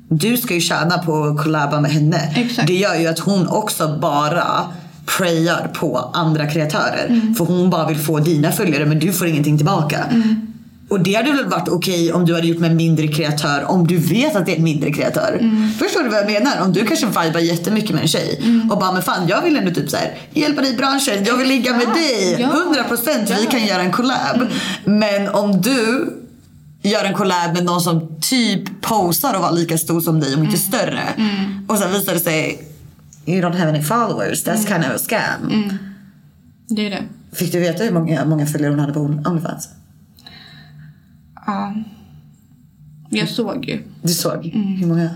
Du 0.09 0.37
ska 0.37 0.53
ju 0.53 0.61
tjäna 0.61 0.97
på 0.97 1.23
att 1.23 1.43
collaba 1.43 1.81
med 1.81 1.91
henne. 1.91 2.33
Exakt. 2.35 2.67
Det 2.67 2.73
gör 2.73 2.95
ju 2.95 3.07
att 3.07 3.19
hon 3.19 3.47
också 3.47 3.97
bara 4.01 4.65
preyar 5.05 5.71
på 5.73 5.97
andra 6.13 6.47
kreatörer. 6.47 7.33
För 7.37 7.45
hon 7.45 7.69
bara 7.69 7.87
vill 7.87 7.97
få 7.97 8.19
dina 8.19 8.51
följare 8.51 8.85
men 8.85 8.99
du 8.99 9.13
får 9.13 9.27
ingenting 9.27 9.57
tillbaka. 9.57 10.05
Och 10.89 10.99
det 10.99 11.13
hade 11.13 11.31
väl 11.31 11.45
varit 11.45 11.69
okej 11.69 12.13
om 12.13 12.25
du 12.25 12.35
hade 12.35 12.47
gjort 12.47 12.59
med 12.59 12.71
en 12.71 12.77
mindre 12.77 13.07
kreatör 13.07 13.63
om 13.67 13.87
du 13.87 13.97
vet 13.97 14.35
att 14.35 14.45
det 14.45 14.51
är 14.51 14.57
en 14.57 14.63
mindre 14.63 14.91
kreatör. 14.91 15.51
Förstår 15.79 16.03
du 16.03 16.09
vad 16.09 16.19
jag 16.19 16.31
menar? 16.31 16.61
Om 16.61 16.73
du 16.73 16.85
kanske 16.85 17.05
vibar 17.05 17.39
jättemycket 17.39 17.91
med 17.91 18.01
en 18.01 18.07
tjej 18.07 18.41
och 18.71 18.79
bara 18.79 18.91
men 18.91 19.01
fan 19.01 19.27
jag 19.27 19.41
vill 19.41 19.57
ändå 19.57 19.71
typ 19.71 19.89
så 19.89 19.97
här, 19.97 20.17
hjälpa 20.33 20.61
dig 20.61 20.73
i 20.73 20.77
branschen, 20.77 21.23
jag 21.25 21.37
vill 21.37 21.47
ligga 21.47 21.71
med 21.71 21.87
dig. 21.87 22.35
Ja. 22.39 22.47
100% 22.89 23.35
vi 23.39 23.45
kan 23.45 23.65
göra 23.65 23.81
en 23.81 23.91
collab. 23.91 24.47
Men 24.85 25.29
om 25.29 25.61
du 25.61 26.13
gör 26.81 27.05
en 27.05 27.13
collab 27.13 27.53
med 27.53 27.65
någon 27.65 27.81
som 27.81 28.07
typ 28.21 28.81
posar 28.81 29.33
och 29.35 29.41
var 29.41 29.51
lika 29.51 29.77
stor 29.77 30.01
som 30.01 30.19
dig 30.19 30.35
om 30.35 30.43
inte 30.43 30.57
större. 30.57 31.03
Och 31.67 31.77
sen 31.77 31.91
visar 31.91 32.13
det 32.13 32.19
sig 32.19 32.65
You 33.25 33.41
don't 33.41 33.57
have 33.57 33.69
any 33.69 33.81
followers, 33.81 34.45
that's 34.45 34.67
kind 34.67 34.85
of 34.85 34.91
a 34.91 34.97
scam. 34.97 35.69
Det 36.67 36.85
är 36.85 36.89
det. 36.89 37.03
Fick 37.31 37.51
du 37.51 37.59
veta 37.59 37.83
hur 37.83 37.91
många, 37.91 38.25
många 38.25 38.45
följare 38.45 38.71
hon 38.71 38.79
hade 38.79 38.93
på 38.93 38.99
Onlyfans? 38.99 39.69
Ja. 41.45 41.73
Jag 43.09 43.29
såg 43.29 43.65
ju. 43.65 43.83
Du 44.01 44.13
såg? 44.13 44.45
Hur 44.79 44.87
många? 44.87 45.09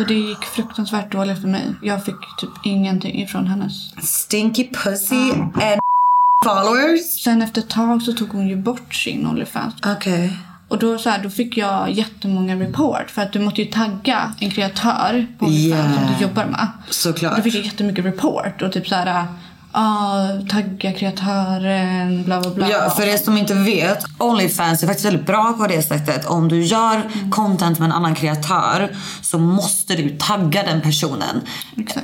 Så 0.00 0.06
det 0.06 0.14
gick 0.14 0.44
fruktansvärt 0.44 1.12
dåligt 1.12 1.40
för 1.40 1.48
mig. 1.48 1.74
Jag 1.82 2.04
fick 2.04 2.14
typ 2.38 2.50
ingenting 2.64 3.22
ifrån 3.22 3.46
hennes. 3.46 3.72
Stinky 4.06 4.68
pussy 4.72 5.30
and 5.32 5.80
followers? 6.44 7.22
Sen 7.24 7.42
efter 7.42 7.60
ett 7.60 7.68
tag 7.68 8.02
så 8.02 8.12
tog 8.12 8.28
hon 8.28 8.48
ju 8.48 8.56
bort 8.56 8.94
sin 8.94 9.26
Onlyfans. 9.26 9.74
Okej. 9.86 10.32
Och 10.68 10.78
då, 10.78 10.98
så 10.98 11.10
här, 11.10 11.22
då 11.22 11.30
fick 11.30 11.56
jag 11.56 11.90
jättemånga 11.90 12.56
report. 12.56 13.10
För 13.10 13.22
att 13.22 13.32
du 13.32 13.40
måste 13.40 13.62
ju 13.62 13.70
tagga 13.70 14.34
en 14.40 14.50
kreatör 14.50 15.26
på 15.38 15.46
Onlyfans 15.46 15.86
Yeah. 15.86 15.94
som 15.94 16.14
du 16.14 16.22
jobbar 16.22 16.44
med. 16.44 16.68
Såklart. 16.90 17.36
Då 17.36 17.42
fick 17.42 17.54
jag 17.54 17.64
jättemycket 17.64 18.04
report. 18.04 18.62
Och 18.62 18.72
typ 18.72 18.88
så 18.88 18.94
här... 18.94 19.26
ah, 19.72 20.28
tagga 20.50 20.92
kreatören, 20.92 22.24
bla 22.24 22.40
bla 22.40 22.50
bla. 22.50 22.70
Ja, 22.70 22.90
för 22.90 23.06
er 23.06 23.16
som 23.16 23.36
inte 23.36 23.54
vet, 23.54 24.04
Onlyfans 24.18 24.82
är 24.82 24.86
faktiskt 24.86 25.06
väldigt 25.06 25.26
bra 25.26 25.54
på 25.58 25.66
det 25.66 25.82
sättet. 25.82 26.26
Om 26.26 26.48
du 26.48 26.62
gör 26.62 27.02
content 27.30 27.78
med 27.78 27.86
en 27.86 27.92
annan 27.92 28.14
kreatör 28.14 28.96
så 29.22 29.38
måste 29.38 29.96
du 29.96 30.16
tagga 30.18 30.62
den 30.62 30.80
personen. 30.80 31.40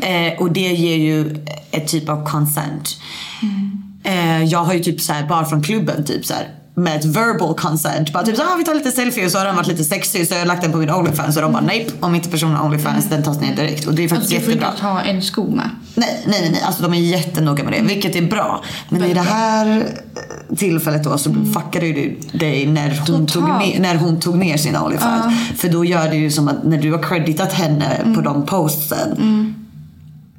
Eh, 0.00 0.40
och 0.40 0.52
det 0.52 0.60
ger 0.60 0.96
ju 0.96 1.44
ett 1.70 1.88
typ 1.88 2.08
av 2.08 2.26
consent. 2.26 2.96
Eh, 4.04 4.44
jag 4.44 4.64
har 4.64 4.74
ju 4.74 4.80
typ 4.80 5.00
så 5.00 5.12
här, 5.12 5.26
bara 5.26 5.44
från 5.44 5.62
klubben 5.62 6.04
typ 6.04 6.26
så 6.26 6.34
här 6.34 6.48
med 6.78 6.96
ett 6.96 7.04
verbal 7.04 7.54
consent. 7.54 8.12
Bara 8.12 8.22
typ 8.24 8.36
så 8.36 8.42
ah, 8.42 8.56
vi 8.58 8.64
tar 8.64 8.74
lite 8.74 8.90
selfie 8.90 9.24
och 9.24 9.30
så 9.30 9.38
har 9.38 9.44
den 9.44 9.56
varit 9.56 9.66
lite 9.66 9.84
sexig 9.84 10.28
så 10.28 10.34
jag 10.34 10.38
har 10.40 10.46
lagt 10.46 10.62
den 10.62 10.72
på 10.72 10.78
min 10.78 10.90
Onlyfans 10.90 11.36
och 11.36 11.42
de 11.42 11.52
bara 11.52 11.62
nej, 11.62 11.88
om 12.00 12.14
inte 12.14 12.28
personen 12.28 12.54
har 12.56 12.64
Onlyfans 12.66 13.08
den 13.08 13.22
tas 13.22 13.40
ner 13.40 13.56
direkt. 13.56 13.86
Och 13.86 13.94
det 13.94 14.04
är 14.04 14.08
faktiskt 14.08 14.32
Alltså, 14.32 14.34
du 14.34 14.44
får 14.44 14.52
jättebra. 14.52 14.70
inte 14.72 14.86
ha 14.86 15.00
en 15.02 15.22
sko 15.22 15.50
med. 15.50 15.70
Nej, 15.94 16.24
nej, 16.26 16.50
nej. 16.52 16.62
Alltså 16.66 16.82
de 16.82 16.94
är 16.94 16.98
jättenoga 16.98 17.64
med 17.64 17.72
det, 17.72 17.82
vilket 17.82 18.16
är 18.16 18.22
bra. 18.22 18.64
Men 18.88 19.04
i 19.04 19.14
det 19.14 19.20
här 19.20 19.86
tillfället 20.56 21.04
då 21.04 21.18
så 21.18 21.34
fuckade 21.54 21.86
ju 21.86 21.92
du 21.92 22.38
dig 22.38 22.66
när 22.66 23.02
hon, 23.08 23.26
tog 23.26 23.42
ner, 23.42 23.80
när 23.80 23.94
hon 23.94 24.20
tog 24.20 24.38
ner 24.38 24.56
sin 24.56 24.76
Onlyfans. 24.76 25.34
För 25.56 25.68
då 25.68 25.84
gör 25.84 26.08
det 26.08 26.16
ju 26.16 26.30
som 26.30 26.48
att 26.48 26.64
när 26.64 26.78
du 26.78 26.92
har 26.92 27.02
creditat 27.02 27.52
henne 27.52 28.12
på 28.14 28.20
de 28.20 28.46
postsen 28.46 29.54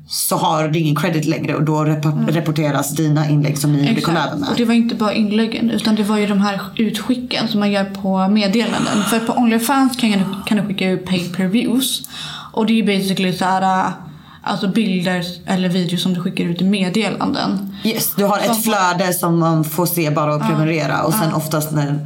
så 0.10 0.36
har 0.36 0.68
du 0.68 0.80
ingen 0.80 0.96
credit 0.96 1.26
längre 1.26 1.56
och 1.56 1.64
då 1.64 1.76
rep- 1.86 2.32
rapporteras 2.32 2.96
dina 2.96 3.30
inlägg 3.30 3.58
som 3.58 3.74
ni 3.74 3.88
gjorde 3.90 4.02
collaben 4.02 4.40
med. 4.40 4.50
Och 4.50 4.56
det 4.58 4.66
var 4.66 4.74
inte 4.74 4.96
bara 4.96 5.14
inläggen 5.14 5.70
utan 5.72 5.96
det 5.96 6.04
var 6.04 6.18
ju 6.18 6.28
de 6.28 6.42
här 6.42 6.60
utskicken 6.76 7.48
som 7.48 7.60
man 7.60 7.72
gör 7.72 7.84
på 7.86 8.28
meddelanden. 8.28 9.04
För 9.10 9.20
på 9.20 9.34
Onlyfans 9.34 9.98
kan, 9.98 10.36
kan 10.46 10.58
du 10.58 10.64
skicka 10.64 10.90
ut 10.90 11.06
pay 11.06 11.30
per 11.30 11.46
views. 11.46 12.10
Och 12.54 12.66
det 12.66 12.74
är 12.74 12.76
ju 12.76 13.00
basically 13.00 13.34
så 13.34 13.46
här, 13.46 13.86
äh, 13.86 13.92
alltså 14.44 14.68
bilder 14.68 15.24
eller 15.46 15.70
videos 15.70 16.02
som 16.04 16.14
du 16.14 16.22
skickar 16.22 16.44
ut 16.44 16.62
i 16.62 16.66
meddelanden. 16.66 17.76
Yes, 17.84 18.14
du 18.16 18.24
har 18.26 18.38
ett 18.40 18.46
Som- 18.46 18.56
flöde 18.64 19.14
som 19.14 19.40
man 19.40 19.64
får 19.64 19.86
se 19.86 20.10
bara 20.12 20.36
och 20.36 20.42
prenumerera 20.42 21.04
och 21.04 21.14
sen 21.14 21.34
oftast 21.34 21.72
när 21.72 22.00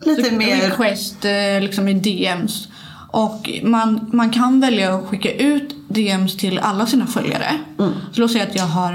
lite 0.00 0.30
mer... 0.34 0.56
Request 0.56 1.24
eh, 1.24 1.60
liksom 1.60 1.88
i 1.88 1.94
DMs. 1.94 2.68
Och 3.10 3.50
man, 3.62 4.10
man 4.12 4.30
kan 4.30 4.60
välja 4.60 4.94
att 4.94 5.06
skicka 5.06 5.32
ut 5.34 5.74
DMs 5.88 6.36
till 6.36 6.58
alla 6.58 6.86
sina 6.86 7.06
följare. 7.06 7.58
Mm. 7.78 7.92
Så 8.12 8.20
låt 8.20 8.32
säga 8.32 8.44
att 8.44 8.54
jag 8.56 8.64
har, 8.66 8.92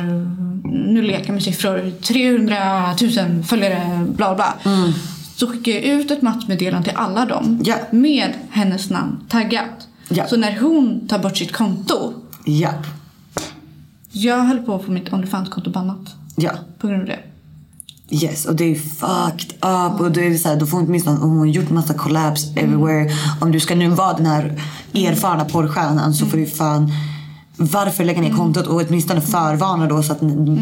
nu 0.94 1.02
leker 1.02 1.34
med 1.34 1.44
siffror, 1.44 1.92
300 2.02 2.96
000 3.32 3.44
följare, 3.44 4.06
bla 4.08 4.36
bla. 4.36 4.54
Så 5.36 5.48
skickar 5.48 5.72
jag 5.72 5.84
ut 5.84 6.12
ett 6.12 6.22
massmeddelande 6.22 6.90
till 6.90 6.98
alla 6.98 7.26
dem 7.26 7.44
Mm. 7.46 7.62
Ja. 7.66 7.76
med 7.92 8.34
hennes 8.50 8.90
namn 8.90 9.18
taggat. 9.30 9.88
Ja. 10.10 10.28
Så 10.28 10.38
när 10.38 10.60
hon 10.60 11.08
tar 11.08 11.20
bort 11.20 11.38
sitt 11.38 11.52
konto, 11.52 12.14
Ja, 12.46 12.74
jag 14.12 14.38
höll 14.44 14.60
på 14.60 14.76
att 14.76 14.86
få 14.86 14.92
mitt 14.92 15.14
Onlyfans-konto 15.14 15.70
bannat 15.70 16.16
på 16.80 16.88
grund 16.88 17.02
av 17.02 17.08
det. 17.08 17.20
Yes, 18.10 18.46
och 18.46 18.56
det 18.56 18.72
är 18.72 18.76
fucked 18.76 19.54
up. 19.54 20.02
Och 20.02 20.12
det 20.12 20.28
är 20.28 20.38
så 20.38 20.50
här, 20.50 20.56
då 20.56 20.66
får 20.66 20.78
hon 20.78 20.88
åtminstone, 20.88 21.18
hon 21.20 21.38
har 21.38 21.46
gjort 21.46 21.70
massa 21.70 21.94
collabs 21.94 22.58
everywhere. 22.58 23.12
Om 23.42 23.52
du 23.52 23.60
ska 23.60 23.76
nu 23.76 23.90
vara 23.90 24.14
den 24.14 24.26
här 24.26 24.62
erfarna 24.94 25.46
porrstjärnan 25.46 26.14
så 26.14 26.26
får 26.26 26.38
du 26.38 26.46
fan 26.46 26.92
varför 27.58 28.04
lägga 28.04 28.22
ner 28.22 28.34
kontot 28.34 28.68
och 28.68 28.82
åtminstone 28.82 29.22
förvarna 29.22 29.88
då 29.88 30.04
så 30.04 30.12
att 30.12 30.20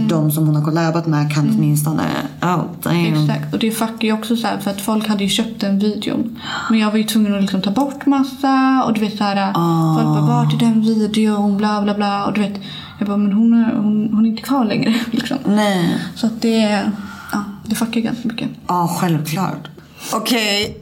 de 0.09 0.31
som 0.31 0.45
hon 0.47 0.55
har 0.55 0.65
collabat 0.65 1.07
med 1.07 1.33
kan 1.33 1.49
åtminstone, 1.49 2.03
oh 2.41 2.63
damn. 2.83 3.23
Exakt. 3.23 3.53
Och 3.53 3.59
det 3.59 3.71
fuckar 3.71 4.07
ju 4.07 4.13
också 4.13 4.35
så 4.35 4.47
här 4.47 4.57
för 4.57 4.71
att 4.71 4.81
folk 4.81 5.07
hade 5.07 5.23
ju 5.23 5.29
köpt 5.29 5.61
den 5.61 5.79
videon. 5.79 6.39
Men 6.69 6.79
jag 6.79 6.91
var 6.91 6.97
ju 6.97 7.03
tvungen 7.03 7.35
att 7.35 7.41
liksom 7.41 7.61
ta 7.61 7.71
bort 7.71 8.05
massa 8.05 8.83
och 8.87 8.93
du 8.93 8.99
vet 8.99 9.17
så 9.17 9.23
här. 9.23 9.51
Ah. 9.55 9.95
Folk 9.95 10.07
bara 10.07 10.21
vart 10.21 10.53
är 10.53 10.57
den 10.57 10.81
videon 10.81 11.57
bla 11.57 11.81
bla 11.81 11.93
bla. 11.93 12.25
Och 12.25 12.33
du 12.33 12.41
vet. 12.41 12.61
Jag 12.99 13.07
bara 13.07 13.17
men 13.17 13.33
hon 13.33 13.53
är, 13.53 13.75
hon, 13.75 14.09
hon 14.13 14.25
är 14.25 14.29
inte 14.29 14.41
kvar 14.41 14.65
längre. 14.65 14.95
Liksom. 15.11 15.37
Nej. 15.45 15.97
Så 16.15 16.27
att 16.27 16.41
det, 16.41 16.91
ja, 17.31 17.43
det 17.65 17.75
fuckar 17.75 18.01
ganska 18.01 18.27
mycket. 18.27 18.49
Ja, 18.67 18.97
självklart. 18.99 19.67
Okej. 20.13 20.77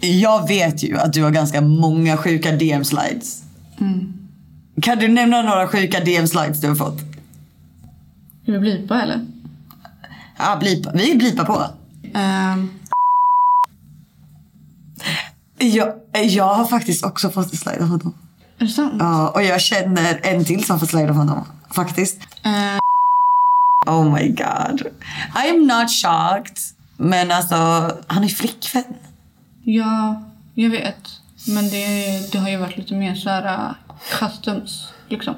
Jag 0.00 0.48
vet 0.48 0.82
ju 0.82 0.98
att 0.98 1.12
du 1.12 1.22
har 1.22 1.30
ganska 1.30 1.60
många 1.60 2.16
sjuka 2.16 2.52
DM-slides. 2.52 3.42
Kan 4.82 4.98
du 4.98 5.08
nämna 5.08 5.42
några 5.42 5.68
sjuka 5.68 6.00
DM-slides 6.00 6.60
du 6.60 6.68
har 6.68 6.74
fått? 6.74 6.98
Ska 8.42 8.52
vi 8.52 8.58
blipa 8.58 9.02
eller? 9.02 9.26
Ja, 10.38 10.56
blipa. 10.60 10.90
Vi 10.94 11.14
blipar 11.16 11.44
på. 11.44 11.66
Ehm, 12.18 12.70
Jag, 15.58 15.92
jag 16.24 16.54
har 16.54 16.64
faktiskt 16.64 17.04
också 17.04 17.30
fått 17.30 17.52
en 17.52 17.58
slide 17.58 17.82
av 17.82 17.88
honom. 17.88 18.14
är 18.58 18.64
det 18.64 18.70
sant? 18.70 18.94
Ja, 18.98 19.28
och 19.28 19.42
jag 19.42 19.60
känner 19.60 20.20
en 20.22 20.44
till 20.44 20.64
som 20.64 20.72
har 20.74 20.80
fått 20.80 20.90
slide 20.90 21.10
av 21.10 21.16
honom. 21.16 21.44
Faktiskt. 21.70 22.18
Ehm, 22.42 22.78
Oh 23.86 24.04
my 24.14 24.28
god. 24.28 24.80
I 25.44 25.48
am 25.50 25.66
not 25.66 25.90
shocked. 25.90 26.58
Men 26.96 27.30
alltså, 27.30 27.54
han 28.06 28.24
är 28.24 28.28
flickvän. 28.28 28.84
ja, 29.64 30.22
jag 30.54 30.70
vet. 30.70 31.08
Men 31.48 31.68
det, 31.68 32.32
det 32.32 32.38
har 32.38 32.48
ju 32.48 32.56
varit 32.56 32.76
lite 32.76 32.94
mer 32.94 33.14
så 33.14 33.30
här 33.30 33.44
uh, 33.68 33.72
customs 34.18 34.92
liksom. 35.08 35.34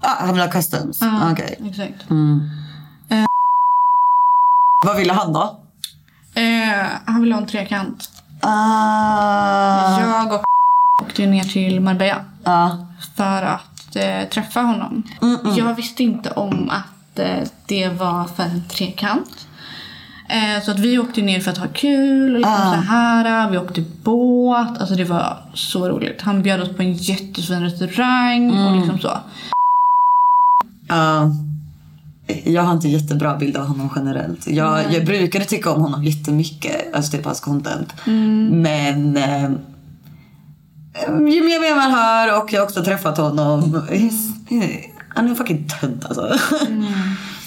Ah, 0.00 0.14
han 0.20 0.32
vill 0.34 0.42
ha 0.42 0.50
customs. 0.50 0.98
Ja, 1.00 1.32
Okej. 1.32 1.58
Exakt. 1.70 2.04
Vad 4.84 4.96
ville 4.96 5.12
han 5.12 5.32
då? 5.32 5.60
Eh, 6.34 6.86
han 7.04 7.20
vill 7.20 7.32
ha 7.32 7.40
en 7.40 7.46
trekant. 7.46 8.10
Ah. 8.40 10.00
Jag 10.00 10.32
och 10.32 10.44
åkte 11.02 11.26
ner 11.26 11.44
till 11.44 11.80
Marbella 11.80 12.24
Ja. 12.44 12.86
för 13.16 13.42
att 13.42 13.96
eh, 13.96 14.28
träffa 14.28 14.60
honom. 14.60 15.02
Jag 15.56 15.74
visste 15.74 16.02
inte 16.02 16.30
om 16.30 16.70
att 16.70 16.82
eh, 16.82 16.99
det 17.66 17.88
var 17.88 18.24
för 18.24 18.42
en 18.42 18.62
trekant. 18.68 19.46
Eh, 20.28 20.62
så 20.64 20.70
att 20.70 20.78
vi 20.78 20.98
åkte 20.98 21.22
ner 21.22 21.40
för 21.40 21.50
att 21.50 21.58
ha 21.58 21.66
kul 21.66 22.34
och 22.34 22.40
liksom 22.40 22.56
så 22.56 22.80
här. 22.90 23.50
Vi 23.50 23.58
åkte 23.58 23.84
båt. 24.02 24.78
Alltså 24.80 24.94
det 24.94 25.04
var 25.04 25.38
så 25.54 25.88
roligt. 25.88 26.20
Han 26.22 26.42
bjöd 26.42 26.60
oss 26.60 26.76
på 26.76 26.82
en 26.82 26.92
jättefin 26.92 27.60
restaurang 27.62 28.50
och 28.50 28.76
liksom 28.76 28.98
så. 28.98 29.10
Ja. 30.88 31.30
jag 32.44 32.62
har 32.62 32.72
inte 32.72 32.88
jättebra 32.88 33.36
bild 33.36 33.56
av 33.56 33.66
honom 33.66 33.90
generellt. 33.96 34.46
Jag, 34.46 34.92
jag 34.92 35.04
brukade 35.04 35.44
tycka 35.44 35.70
om 35.70 35.80
honom 35.82 36.04
jättemycket, 36.04 36.94
alltså 36.94 37.12
typ 37.16 37.24
hans 37.24 37.40
content. 37.40 37.94
Men 38.50 39.16
eh, 39.16 39.50
ju 41.10 41.40
mer 41.44 41.60
mer 41.60 41.76
man 41.76 41.90
hör 41.90 42.42
och 42.42 42.52
jag 42.52 42.60
har 42.60 42.66
också 42.66 42.84
träffat 42.84 43.18
honom. 43.18 43.82
he's- 43.90 44.89
han 45.20 45.26
är 45.26 45.30
en 45.30 45.36
fucking 45.36 45.68
tönt 45.80 46.04
alltså. 46.04 46.38
Mm. 46.66 46.92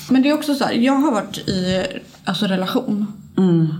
Men 0.09 0.21
det 0.21 0.29
är 0.29 0.33
också 0.33 0.55
så 0.55 0.63
här, 0.63 0.73
jag 0.73 0.93
har 0.93 1.11
varit 1.11 1.37
i 1.37 1.85
alltså, 2.23 2.45
relation. 2.45 3.22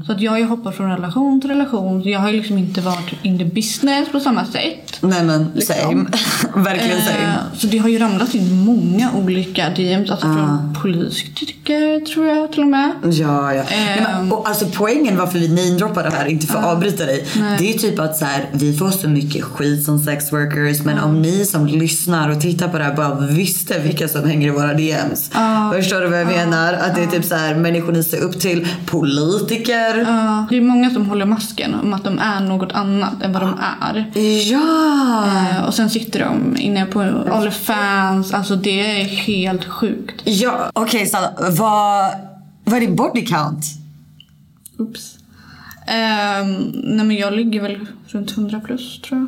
Så 0.05 0.11
att 0.11 0.21
jag 0.21 0.31
har 0.31 0.37
ju 0.39 0.45
hoppat 0.45 0.75
från 0.75 0.89
relation 0.89 1.41
till 1.41 1.49
relation. 1.49 2.03
Så 2.03 2.09
jag 2.09 2.19
har 2.19 2.29
ju 2.31 2.37
liksom 2.37 2.57
inte 2.57 2.81
varit 2.81 3.13
in 3.21 3.37
the 3.37 3.45
business 3.45 4.09
på 4.11 4.19
samma 4.19 4.45
sätt. 4.45 4.97
Nej 5.01 5.23
men 5.23 5.51
Liksom. 5.55 5.75
same. 5.75 6.05
Verkligen 6.63 7.01
same. 7.01 7.23
Eh, 7.23 7.57
så 7.57 7.67
det 7.67 7.77
har 7.77 7.89
ju 7.89 7.97
ramlat 7.97 8.35
in 8.35 8.65
många 8.65 9.11
olika 9.11 9.69
DMs. 9.69 10.11
Alltså 10.11 10.25
från 10.27 10.75
politiker 10.81 12.05
tror 12.05 12.25
jag 12.27 12.51
till 12.51 12.61
och 12.61 12.67
med. 12.67 12.91
Ja, 13.03 13.53
ja. 13.53 13.63
Nej, 13.69 14.01
men, 14.07 14.21
Ehm. 14.21 14.31
och, 14.33 14.47
alltså, 14.49 14.65
poängen 14.73 15.17
varför 15.17 15.39
vi 15.39 15.47
namedroppar 15.47 16.03
det 16.03 16.09
här, 16.09 16.25
inte 16.25 16.47
för 16.47 16.59
att 16.59 16.65
avbryta 16.65 17.05
dig. 17.05 17.25
Det 17.59 17.69
är 17.69 17.73
ju 17.73 17.79
typ 17.79 17.99
att 17.99 18.17
så 18.17 18.25
här, 18.25 18.45
vi 18.51 18.77
får 18.77 18.89
så 18.91 19.09
mycket 19.09 19.43
skit 19.43 19.83
som 19.83 19.99
sex 19.99 20.33
workers. 20.33 20.81
Men 20.85 20.99
om 20.99 21.21
ni 21.21 21.45
som 21.45 21.67
lyssnar 21.67 22.29
och 22.29 22.41
tittar 22.41 22.67
på 22.67 22.77
det 22.77 22.83
här 22.83 22.95
bara 22.95 23.15
visste 23.19 23.79
vilka 23.79 24.07
som 24.07 24.29
hänger 24.29 24.47
i 24.47 24.51
våra 24.51 24.73
DMs. 24.73 25.31
Förstår 25.73 26.01
du 26.01 26.07
vad 26.07 26.19
jag 26.19 26.27
menar? 26.27 26.73
Att 26.73 26.95
det 26.95 27.03
är 27.03 27.07
typ 27.07 27.25
så 27.25 27.35
här, 27.35 27.55
människor 27.55 27.91
ni 27.91 28.03
ser 28.03 28.17
upp 28.21 28.39
till. 28.39 28.67
Politiker. 28.85 29.42
Ja, 29.97 30.45
det 30.49 30.57
är 30.57 30.61
många 30.61 30.89
som 30.89 31.05
håller 31.05 31.25
masken 31.25 31.75
om 31.75 31.93
att 31.93 32.03
de 32.03 32.19
är 32.19 32.39
något 32.39 32.71
annat 32.71 33.23
än 33.23 33.33
vad 33.33 33.41
de 33.41 33.59
är. 33.81 34.11
Ja! 34.51 35.25
Eh, 35.25 35.65
och 35.65 35.73
sen 35.73 35.89
sitter 35.89 36.19
de 36.19 36.57
inne 36.57 36.85
på 36.85 36.99
OnlyFans. 36.99 38.33
Alltså 38.33 38.55
det 38.55 39.01
är 39.01 39.03
helt 39.03 39.65
sjukt. 39.65 40.21
Ja, 40.23 40.71
okej 40.73 41.05
Sanna. 41.05 41.29
Vad, 41.39 42.11
vad 42.63 42.75
är 42.75 42.79
din 42.79 42.95
body 42.95 43.25
count? 43.25 43.65
Oops. 44.77 45.15
Ehm, 45.87 46.53
nej 46.73 47.05
men 47.05 47.15
jag 47.15 47.33
ligger 47.33 47.61
väl 47.61 47.85
runt 48.07 48.31
100 48.37 48.59
plus 48.65 49.01
tror 49.01 49.19
jag. 49.19 49.27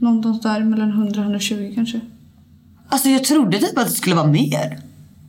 Någonstans 0.00 0.40
där 0.40 0.60
mellan 0.60 0.90
100 0.90 1.20
och 1.20 1.24
120 1.24 1.72
kanske. 1.74 2.00
Alltså 2.88 3.08
jag 3.08 3.24
trodde 3.24 3.58
typ 3.58 3.78
att 3.78 3.86
det 3.86 3.92
skulle 3.92 4.16
vara 4.16 4.26
mer. 4.26 4.78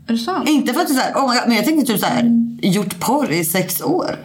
Är 0.10 0.14
det 0.14 0.20
sant? 0.20 0.50
Inte 0.50 0.74
för 0.74 0.82
att 0.82 0.88
det 0.88 0.94
är 0.94 0.96
så 0.96 1.02
här, 1.02 1.14
oh 1.14 1.30
my 1.30 1.36
God, 1.40 1.48
men 1.48 1.56
jag 1.56 1.66
tänkte 1.66 1.94
typ 1.94 2.00
så 2.02 2.06
här, 2.06 2.32
gjort 2.62 3.00
porr 3.00 3.32
i 3.32 3.46
sex 3.46 3.82
år. 3.82 4.16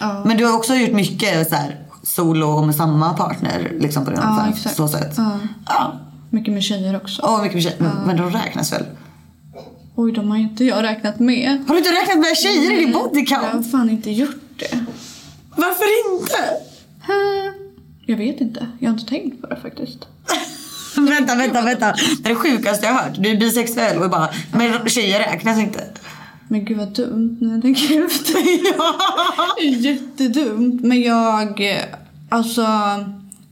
Ja. 0.00 0.22
Men 0.26 0.36
du 0.36 0.44
har 0.46 0.56
också 0.56 0.74
gjort 0.74 0.92
mycket 0.92 1.48
så 1.48 1.54
här, 1.54 1.80
solo 2.02 2.46
och 2.46 2.66
med 2.66 2.74
samma 2.74 3.14
partner 3.14 3.72
liksom 3.80 4.04
på 4.04 4.10
din 4.10 4.20
Ja, 4.22 4.28
OnlyFans, 4.30 4.56
exakt. 4.56 4.76
så 4.76 4.88
sätt. 4.88 5.14
Ja. 5.16 5.38
Ja. 5.66 5.92
Mycket 6.30 6.54
med 6.54 6.62
tjejer 6.62 6.96
också. 6.96 7.22
Åh, 7.24 7.42
mycket 7.42 7.54
med 7.54 7.62
tjejer. 7.62 7.78
Men, 7.80 7.96
men 8.06 8.16
de 8.16 8.30
räknas 8.30 8.72
väl? 8.72 8.84
Oj, 9.96 10.12
de 10.12 10.30
har 10.30 10.36
inte 10.38 10.64
jag 10.64 10.82
räknat 10.82 11.18
med. 11.20 11.64
Har 11.68 11.74
du 11.74 11.78
inte 11.78 11.90
räknat 11.90 12.18
med 12.18 12.36
tjejer 12.36 12.72
i 12.72 12.76
din 12.84 12.92
body 12.92 13.26
Jag 13.30 13.38
har 13.38 13.62
fan 13.62 13.90
inte 13.90 14.10
gjort 14.10 14.58
det. 14.58 14.84
Varför 15.56 16.12
inte? 16.12 16.36
Jag 18.06 18.16
vet 18.16 18.40
inte. 18.40 18.66
Jag 18.80 18.90
har 18.90 18.98
inte 18.98 19.08
tänkt 19.10 19.40
på 19.40 19.46
det 19.46 19.56
faktiskt. 19.56 19.98
vänta, 21.10 21.34
vänta, 21.34 21.62
vänta. 21.62 21.94
Det 22.20 22.28
är 22.28 22.28
det 22.28 22.34
sjukaste 22.34 22.86
jag 22.86 22.92
har 22.92 23.02
hört. 23.02 23.14
Du 23.18 23.30
är 23.30 23.36
bisexuell 23.36 24.02
och 24.02 24.10
bara, 24.10 24.28
men 24.52 24.88
tjejer 24.88 25.18
räknas 25.18 25.58
inte. 25.58 25.84
Men 26.48 26.64
gud 26.64 26.76
vad 26.76 26.88
dumt 26.88 27.36
när 27.40 27.52
jag 27.52 27.62
tänker 27.62 28.06
efter. 28.06 28.38
Jättedumt. 29.86 30.82
Men 30.82 31.02
jag, 31.02 31.70
eh, 31.70 31.82
alltså, 32.28 32.66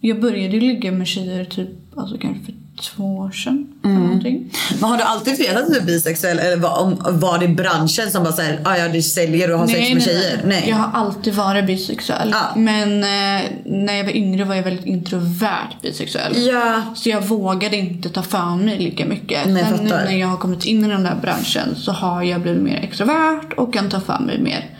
jag 0.00 0.20
började 0.20 0.55
ju 0.55 0.61
ligga 0.61 0.92
med 0.92 1.07
tjejer 1.07 1.44
typ, 1.44 1.68
alltså 1.96 2.18
kanske 2.18 2.44
för 2.44 2.61
två 2.83 3.16
år 3.16 3.30
sedan. 3.30 3.66
Någonting. 3.83 4.51
Men 4.80 4.91
har 4.91 4.97
du 4.97 5.03
alltid 5.03 5.39
vetat 5.39 5.62
att 5.62 5.68
du 5.68 5.76
är 5.76 5.85
bisexuell? 5.85 6.39
Eller 6.39 6.57
var, 6.57 6.78
om, 6.78 6.99
var 7.20 7.39
det 7.39 7.49
branschen 7.49 8.11
som 8.11 8.22
bara 8.22 8.33
såhär, 8.33 8.61
ah, 8.64 8.76
ja 8.76 8.89
du 8.89 9.03
säljer 9.03 9.53
och 9.53 9.59
har 9.59 9.66
sex 9.66 9.95
med 9.95 10.03
tjejer? 10.03 10.41
Nej. 10.45 10.64
Jag 10.68 10.76
har 10.76 11.01
alltid 11.01 11.35
varit 11.35 11.66
bisexuell. 11.66 12.30
Ja. 12.33 12.61
Men 12.61 13.05
eh, 13.05 13.51
när 13.64 13.95
jag 13.97 14.05
var 14.05 14.16
yngre 14.16 14.45
var 14.45 14.55
jag 14.55 14.62
väldigt 14.62 14.87
introvert 14.87 15.68
bisexuell. 15.83 16.47
Ja. 16.47 16.83
Så 16.95 17.09
jag 17.09 17.20
vågade 17.20 17.76
inte 17.76 18.09
ta 18.09 18.22
för 18.22 18.57
mig 18.57 18.78
lika 18.78 19.07
mycket. 19.07 19.47
Nej, 19.47 19.64
Sen 19.68 19.85
nu 19.85 19.91
när 19.91 20.16
jag 20.16 20.28
har 20.28 20.37
kommit 20.37 20.64
in 20.64 20.85
i 20.85 20.89
den 20.89 21.03
där 21.03 21.16
branschen 21.22 21.76
så 21.76 21.93
har 21.93 22.22
jag 22.22 22.41
blivit 22.41 22.62
mer 22.62 22.80
extrovert 22.83 23.53
och 23.57 23.74
kan 23.74 23.91
ta 23.91 24.01
för 24.01 24.18
mig 24.18 24.41
mer. 24.41 24.70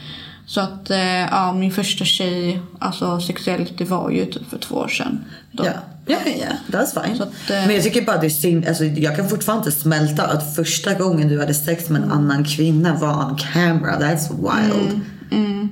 Så 0.47 0.61
att 0.61 0.91
eh, 0.91 1.21
ja, 1.21 1.53
min 1.53 1.73
första 1.73 2.05
tjej, 2.05 2.61
alltså 2.79 3.21
sexuellt, 3.21 3.79
det 3.79 3.85
var 3.85 4.11
ju 4.11 4.27
typ 4.27 4.51
för 4.51 4.59
två 4.59 4.75
år 4.75 4.89
sedan. 4.89 5.25
Då. 5.53 5.67
Ja, 5.67 5.73
ja, 6.07 6.17
ja. 6.27 6.47
That's 6.79 7.03
fine. 7.05 7.23
Att, 7.23 7.51
eh, 7.51 7.67
Men 7.67 7.75
jag 7.75 7.85
tycker 7.85 8.03
bara 8.03 8.17
det 8.19 8.27
är 8.27 8.31
synd. 8.31 8.67
Alltså, 8.69 8.85
jag 8.85 9.17
kan 9.17 9.29
fortfarande 9.29 9.67
inte 9.69 9.81
smälta 9.81 10.23
att 10.27 10.57
första 10.57 10.95
gången 10.95 11.29
du 11.29 11.41
hade 11.41 11.55
sex 11.55 11.89
med 11.89 12.03
en 12.03 12.05
Mm. 12.11 12.19
annan 12.19 12.45
kvinna 12.45 12.95
var 12.95 13.25
on 13.31 13.37
camera. 13.53 13.99
That's 14.01 14.29
wild. 14.31 15.01
Mm, 15.33 15.69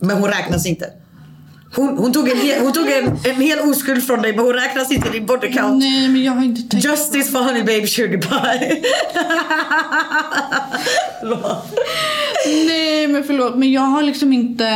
Men 0.00 0.16
hon 0.16 0.28
räknas 0.30 0.66
inte. 0.66 0.86
Hon, 1.76 1.98
hon 1.98 2.12
tog, 2.12 2.28
en 2.28 2.36
hel, 2.38 2.62
hon 2.62 2.72
tog 2.72 2.90
en, 2.90 3.18
en 3.24 3.40
hel 3.40 3.58
oskuld 3.60 4.04
från 4.06 4.22
dig 4.22 4.36
men 4.36 4.44
hon 4.44 4.54
räknas 4.54 4.92
inte 4.92 5.08
i 5.08 5.12
din 5.12 5.26
body 5.26 5.52
count. 5.52 5.78
Nej, 5.78 6.08
men 6.08 6.24
jag 6.24 6.32
har 6.32 6.44
inte 6.44 6.62
tänkt 6.62 6.84
Justice 6.84 7.30
for 7.32 7.38
honey 7.38 7.60
babe 7.62 7.86
sugar 7.86 8.18
pie. 8.18 8.82
Nej 12.66 13.08
men 13.08 13.24
förlåt 13.24 13.56
men 13.56 13.72
jag 13.72 13.80
har 13.82 14.02
liksom 14.02 14.32
inte 14.32 14.68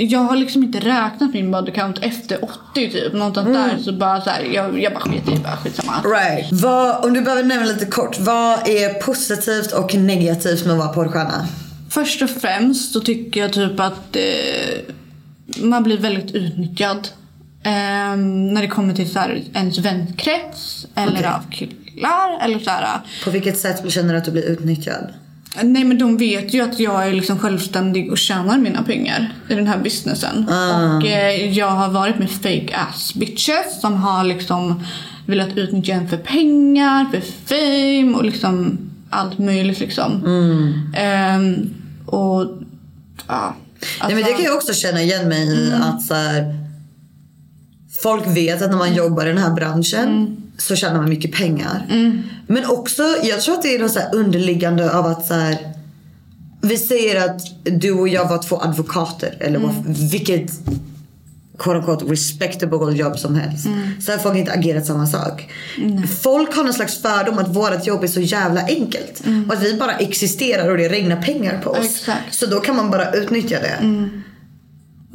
jag 0.00 0.20
har 0.20 0.36
liksom 0.36 0.62
inte 0.62 0.78
räknat 0.78 1.34
min 1.34 1.50
body 1.50 1.72
count 1.72 1.98
efter 2.02 2.44
80 2.44 2.54
typ. 2.74 3.12
Någonstans 3.12 3.48
där 3.48 3.78
så 3.82 3.92
bara 3.92 4.20
så 4.20 4.30
här, 4.30 4.42
jag, 4.42 4.80
jag 4.80 4.92
bara 4.92 5.00
skiter 5.00 5.32
i 5.32 5.34
det, 5.34 5.42
bara 5.42 5.56
skitsamma. 5.56 5.92
right. 6.04 6.52
Vad, 6.52 7.04
om 7.04 7.14
du 7.14 7.20
behöver 7.20 7.42
nämna 7.44 7.66
lite 7.66 7.86
kort. 7.86 8.18
Vad 8.20 8.68
är 8.68 8.94
positivt 8.94 9.72
och 9.72 9.94
negativt 9.94 10.64
med 10.64 10.72
att 10.72 10.78
vara 10.78 10.88
porrstjärna? 10.88 11.46
Först 11.90 12.22
och 12.22 12.30
främst 12.30 12.92
så 12.92 13.00
tycker 13.00 13.40
jag 13.40 13.52
typ 13.52 13.80
att 13.80 14.16
eh, 14.16 14.94
man 15.62 15.82
blir 15.82 15.98
väldigt 15.98 16.34
utnyttjad. 16.34 17.08
Eh, 17.62 18.16
när 18.16 18.62
det 18.62 18.68
kommer 18.68 18.94
till 18.94 19.10
så 19.10 19.18
här, 19.18 19.42
ens 19.54 19.78
vänkrets 19.78 20.86
eller 20.94 21.12
Okej. 21.12 21.26
av 21.26 21.50
killar 21.50 22.38
eller 22.44 22.58
så 22.58 22.70
här. 22.70 23.00
På 23.24 23.30
vilket 23.30 23.58
sätt 23.58 23.92
känner 23.92 24.12
du 24.12 24.18
att 24.18 24.24
du 24.24 24.30
blir 24.30 24.42
utnyttjad? 24.42 25.12
Nej 25.62 25.84
men 25.84 25.98
de 25.98 26.16
vet 26.16 26.54
ju 26.54 26.60
att 26.60 26.80
jag 26.80 27.06
är 27.08 27.12
liksom 27.12 27.38
självständig 27.38 28.10
och 28.12 28.18
tjänar 28.18 28.58
mina 28.58 28.82
pengar 28.82 29.32
i 29.48 29.54
den 29.54 29.66
här 29.66 29.78
businessen. 29.78 30.48
Och 30.48 31.06
eh, 31.06 31.52
jag 31.58 31.70
har 31.70 31.88
varit 31.88 32.18
med 32.18 32.30
fake 32.30 32.76
ass 32.76 33.14
bitches 33.14 33.80
som 33.80 33.94
har 33.94 34.24
liksom 34.24 34.84
velat 35.26 35.56
utnyttja 35.56 35.92
en 35.92 36.08
för 36.08 36.16
pengar, 36.16 37.06
för 37.10 37.20
fame 37.46 38.16
och 38.16 38.24
liksom 38.24 38.78
allt 39.10 39.38
möjligt 39.38 39.80
liksom. 39.80 40.22
Ehm, 40.96 41.74
och 42.06 42.46
ja. 43.28 43.54
Nej, 44.02 44.14
men 44.14 44.24
det 44.24 44.32
kan 44.32 44.44
jag 44.44 44.56
också 44.56 44.72
känna 44.74 45.02
igen 45.02 45.28
mig 45.28 45.48
i. 45.48 45.72
Att 45.72 46.02
så 46.02 46.14
här, 46.14 46.54
folk 48.02 48.26
vet 48.26 48.62
att 48.62 48.70
när 48.70 48.78
man 48.78 48.94
jobbar 48.94 49.26
i 49.26 49.28
den 49.28 49.38
här 49.38 49.54
branschen 49.54 50.36
så 50.58 50.76
tjänar 50.76 50.96
man 51.00 51.08
mycket 51.08 51.32
pengar. 51.32 51.86
Men 52.46 52.66
också, 52.66 53.02
jag 53.22 53.40
tror 53.40 53.54
att 53.54 53.62
det 53.62 53.74
är 53.74 53.78
något 53.78 53.92
så 53.92 54.00
underliggande 54.12 54.92
av 54.92 55.06
att 55.06 55.26
så 55.26 55.34
här, 55.34 55.58
vi 56.60 56.76
säger 56.78 57.24
att 57.24 57.40
du 57.64 57.92
och 57.92 58.08
jag 58.08 58.28
var 58.28 58.42
två 58.42 58.60
advokater 58.62 59.36
eller 59.40 59.58
vad, 59.58 59.74
vilket 60.10 60.50
quote 61.58 61.78
unquote 61.78 62.04
respectable 62.04 62.92
jobb 62.96 63.18
som 63.18 63.34
helst. 63.34 63.66
Så 64.00 64.12
har 64.12 64.18
folk 64.18 64.36
inte 64.36 64.52
agerat 64.52 64.86
samma 64.86 65.06
sak. 65.06 65.50
Folk 66.22 66.56
har 66.56 66.64
någon 66.64 66.74
slags 66.74 67.02
fördom 67.02 67.38
att 67.38 67.56
vårt 67.56 67.86
jobb 67.86 68.04
är 68.04 68.08
så 68.08 68.20
jävla 68.20 68.60
enkelt. 68.66 69.22
Och 69.48 69.54
att 69.54 69.62
vi 69.62 69.74
bara 69.74 69.92
existerar 69.92 70.70
och 70.70 70.76
det 70.78 70.88
regnar 70.88 71.22
pengar 71.22 71.60
på 71.62 71.70
oss. 71.70 71.86
Exakt. 71.86 72.34
Så 72.34 72.46
då 72.46 72.60
kan 72.60 72.76
man 72.76 72.90
bara 72.90 73.12
utnyttja 73.12 73.56
det. 73.60 73.78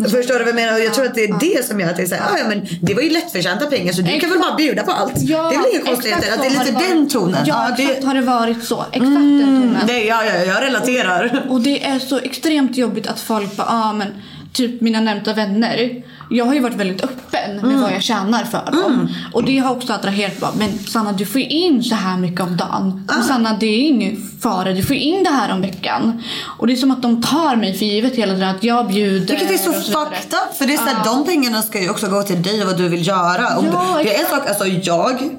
Förstår 0.10 0.34
du 0.34 0.40
vad 0.40 0.48
jag 0.48 0.56
menar? 0.56 0.74
Och 0.74 0.80
jag 0.80 0.94
tror 0.94 1.06
att 1.06 1.16
det 1.16 1.24
är 1.24 1.40
det 1.40 1.66
som 1.66 1.80
gör 1.80 1.90
att 1.90 1.96
det 1.96 2.02
är 2.02 2.08
såhär, 2.08 2.34
ah, 2.34 2.38
ja 2.38 2.48
men 2.48 2.68
det 2.82 2.94
var 2.94 3.02
ju 3.02 3.10
lättförtjänta 3.10 3.66
pengar 3.66 3.94
så 3.94 4.02
du 4.02 4.20
kan 4.20 4.30
väl 4.30 4.40
bara 4.40 4.56
bjuda 4.56 4.84
på 4.84 4.92
allt. 4.92 5.16
det 5.28 5.34
är 5.34 5.62
väl 5.62 5.66
inga 5.74 5.86
konstigheter? 5.86 6.34
Att 6.34 6.42
det 6.42 6.48
är 6.48 6.50
lite 6.50 6.72
varit. 6.72 6.90
den 6.90 7.10
tonen. 7.10 7.44
Ja, 7.46 7.74
det, 7.78 7.84
exakt 7.84 8.04
har 8.04 8.14
det 8.14 8.22
varit 8.22 8.64
så. 8.64 8.86
Exakt 8.92 9.14
den 9.14 9.40
tonen. 9.40 9.88
det, 9.88 10.04
ja, 10.04 10.26
ja, 10.26 10.44
jag 10.44 10.64
relaterar. 10.64 11.46
Och 11.50 11.62
det 11.62 11.86
är 11.86 12.00
så 12.00 12.18
extremt 12.20 12.78
jobbigt 12.78 13.08
att 13.08 13.20
folk 13.20 13.56
bara, 13.56 13.68
ah, 13.70 13.94
men 13.94 14.08
typ 14.54 14.82
mina 14.82 15.02
närmsta 15.02 15.34
vänner. 15.34 16.04
Jag 16.30 16.46
har 16.46 16.54
ju 16.54 16.60
varit 16.60 16.76
väldigt 16.76 17.04
öppen 17.04 17.56
med 17.70 17.80
vad 17.80 17.92
jag 17.92 18.04
tjänar 18.04 18.44
för 18.44 18.72
dem. 18.72 19.10
Och 19.34 19.44
det 19.44 19.58
har 19.58 19.72
också 19.72 19.94
attraherat 19.94 20.40
bara, 20.40 20.52
men 20.58 20.80
Sanna 20.80 21.12
du 21.12 21.26
får 21.26 21.42
ju 21.42 21.48
in 21.48 21.84
så 21.84 21.96
här 21.96 22.18
mycket 22.18 22.42
om 22.42 22.58
dagen. 22.58 23.04
Men 23.08 23.24
Sanna 23.24 23.58
det 23.60 23.66
är 23.66 23.88
ingen 23.88 24.30
fara, 24.42 24.72
du 24.72 24.84
får 24.84 24.96
in 24.96 25.24
det 25.24 25.30
här 25.30 25.52
om 25.54 25.62
veckan. 25.62 26.24
Och 26.60 26.68
det 26.68 26.74
är 26.74 26.78
som 26.78 26.92
att 26.92 27.02
de 27.02 27.22
tar 27.22 27.56
mig 27.56 27.74
för 27.74 27.86
givet 27.86 28.16
hela 28.16 28.34
tiden 28.34 28.50
att 28.50 28.64
jag 28.64 28.88
bjuder. 28.88 29.38
Vilket 29.38 29.52
är 29.52 29.58
så 29.58 29.74
fucked 29.74 30.34
up. 30.50 30.58
För 30.58 30.66
det 30.68 30.74
är 30.74 30.78
så 30.78 30.84
här, 30.84 31.06
de 31.06 31.26
pengarna 31.26 31.62
ska 31.62 31.82
ju 31.82 31.90
också 31.90 32.08
gå 32.08 32.24
till 32.24 32.42
dig 32.42 32.62
och 32.62 32.68
vad 32.68 32.78
du 32.78 32.90
vill 32.90 33.08
göra. 33.08 33.58
Om 33.58 33.66
Ja, 33.66 33.96
du, 33.98 34.04
det 34.04 34.16
är 34.16 34.26
sak, 34.26 34.48
alltså 34.48 34.66
jag 34.66 35.30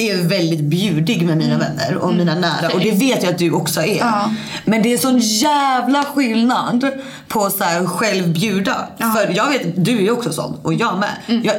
är 0.00 0.28
väldigt 0.28 0.60
bjudig 0.60 1.26
med 1.26 1.36
mina 1.36 1.58
vänner 1.58 1.96
och 1.96 2.14
mina 2.14 2.34
nära. 2.34 2.68
Och 2.74 2.80
det 2.80 2.90
vet 2.90 3.22
jag 3.22 3.32
att 3.32 3.38
du 3.38 3.50
också 3.50 3.80
är. 3.80 3.98
Ja. 3.98 4.30
Men 4.64 4.82
det 4.82 4.92
är 4.92 4.98
sån 4.98 5.18
jävla 5.18 6.04
skillnad 6.04 6.90
på 7.28 7.50
så 7.50 7.64
här 7.64 7.86
självbjuda. 7.86 8.88
För 8.98 9.36
jag 9.36 9.48
vet, 9.48 9.84
du 9.84 10.06
är 10.06 10.10
också 10.10 10.32
sån 10.32 10.56
och 10.62 10.74
jag 10.74 10.98
med. 10.98 11.42
Jag 11.44 11.54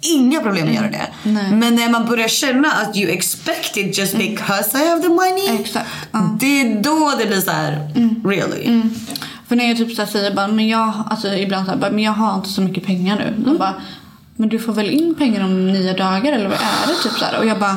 inga 0.00 0.40
problem 0.40 0.68
att 0.68 0.74
göra 0.74 0.90
det. 0.90 1.06
Men 1.52 1.74
när 1.74 1.90
man 1.90 2.06
börjar 2.06 2.28
känna 2.28 2.72
att 2.72 2.96
you 2.96 3.10
expect 3.10 3.76
it 3.76 3.98
just 3.98 4.16
because 4.16 4.78
I 4.78 4.88
have 4.88 5.02
the 5.02 5.08
money. 5.08 5.48
Mm. 5.48 5.60
Exakt, 5.60 5.86
ja. 6.12 6.18
Mm. 6.18 6.38
Det 6.40 6.60
är 6.60 6.82
då 6.82 7.14
det 7.18 7.26
blir 7.26 7.40
så 7.40 7.50
här, 7.50 7.90
really? 8.24 8.82
För 9.48 9.56
när 9.56 9.68
jag 9.68 9.76
typ 9.76 9.96
så 9.96 10.06
säger 10.06 10.34
bara, 10.34 10.48
men 10.48 10.68
jag, 10.68 10.92
alltså 11.10 11.28
ibland 11.28 11.66
så 11.66 11.72
här, 11.72 11.78
bara, 11.78 11.90
men 11.90 12.04
jag 12.04 12.12
har 12.12 12.34
inte 12.34 12.48
så 12.48 12.60
mycket 12.60 12.86
pengar 12.86 13.16
nu. 13.16 13.58
Bara, 13.58 13.74
men 14.36 14.48
du 14.48 14.58
får 14.58 14.72
väl 14.72 14.90
in 14.90 15.14
pengar 15.14 15.44
om 15.44 15.72
nio 15.72 15.92
dagar 15.92 16.32
eller 16.32 16.48
vad 16.48 16.58
är 16.58 16.86
det? 16.86 17.02
Typ 17.02 17.18
så 17.18 17.24
här. 17.24 17.38
Och 17.38 17.46
jag 17.46 17.58
bara, 17.58 17.76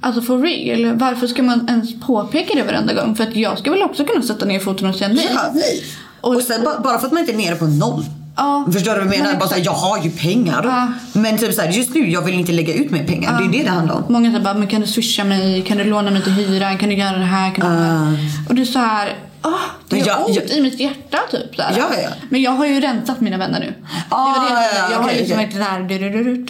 alltså 0.00 0.22
for 0.22 0.38
real? 0.38 0.96
Varför 0.98 1.26
ska 1.26 1.42
man 1.42 1.68
ens 1.68 2.00
påpeka 2.00 2.54
det 2.54 2.62
varenda 2.62 2.94
gång? 2.94 3.16
För 3.16 3.24
att 3.24 3.36
jag 3.36 3.58
ska 3.58 3.70
väl 3.70 3.82
också 3.82 4.04
kunna 4.04 4.22
sätta 4.22 4.44
ner 4.44 4.60
foten 4.60 4.88
och 4.88 4.94
säga 4.94 5.08
nej. 5.08 5.30
Ja, 5.34 5.50
nej. 5.54 5.84
Och, 6.20 6.42
sen 6.42 6.64
bara, 6.64 6.98
för 6.98 7.06
att 7.06 7.12
man 7.12 7.20
inte 7.20 7.32
är 7.32 7.36
nere 7.36 7.54
på 7.54 7.66
noll. 7.66 8.04
Ja. 8.36 8.68
Förstår 8.72 8.92
du 8.92 8.98
vad 8.98 9.06
jag 9.06 9.18
menar? 9.18 9.30
Men 9.30 9.38
Bara 9.38 9.48
så 9.48 9.54
här, 9.54 9.64
jag 9.64 9.72
har 9.72 10.04
ju 10.04 10.10
pengar. 10.10 10.62
Ja. 10.64 10.88
Men 11.20 11.38
typ 11.38 11.54
så 11.54 11.60
här, 11.62 11.68
just 11.72 11.94
nu 11.94 12.10
jag 12.10 12.22
vill 12.22 12.34
inte 12.34 12.52
lägga 12.52 12.74
ut 12.74 12.90
mer 12.90 13.04
pengar. 13.04 13.38
Det 13.38 13.44
är 13.44 13.58
det 13.58 13.64
det 13.64 13.70
handlar 13.70 13.94
om. 13.94 14.04
Många 14.08 14.30
säger 14.30 14.44
bara, 14.44 14.54
men 14.54 14.68
kan 14.68 14.80
du 14.80 14.86
swisha 14.86 15.24
mig? 15.24 15.62
Kan 15.62 15.78
du 15.78 15.84
låna 15.84 16.10
mig 16.10 16.22
till 16.22 16.32
hyran? 16.32 16.78
Kan 16.78 16.88
du 16.88 16.94
göra 16.94 17.18
det 17.18 17.24
här? 17.24 17.54
Kan 17.54 17.70
du 17.70 17.76
här? 17.76 18.18
Och 18.48 18.58
är 18.58 18.64
så 18.64 18.78
här, 18.78 19.14
ah, 19.48 19.58
det 19.88 19.98
gör 19.98 20.06
Ja, 20.06 20.24
ont 20.24 20.36
ja. 20.48 20.56
i 20.56 20.60
mitt 20.60 20.80
hjärta 20.80 21.18
typ. 21.30 21.60
Här. 21.60 21.74
Ja, 21.78 21.88
ja. 22.02 22.08
Men 22.30 22.42
jag 22.42 22.50
har 22.50 22.66
ju 22.66 22.80
rensat 22.80 23.20
mina 23.20 23.36
vänner 23.36 23.60
nu. 23.60 23.74
Ah, 24.08 24.34
det 24.34 24.40
var 24.40 24.60
det 24.60 24.64
jag, 24.64 24.74
ja, 24.74 24.90
jag 24.90 24.98
har 24.98 25.04
okej, 25.04 25.18
liksom 25.18 25.36
varit 25.36 25.54
där, 25.54 25.98
du, 25.98 26.44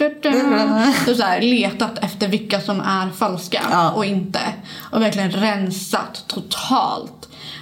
du, 1.05 1.15
så 1.15 1.23
här, 1.23 1.41
letat 1.41 1.97
efter 2.01 2.27
vilka 2.27 2.61
som 2.61 2.81
är 2.81 3.09
falska 3.09 3.61
Ja. 3.71 3.91
och 3.91 4.05
inte. 4.05 4.39
Och 4.91 5.01
verkligen 5.01 5.31
rensat 5.31 6.23
totalt. 6.27 7.13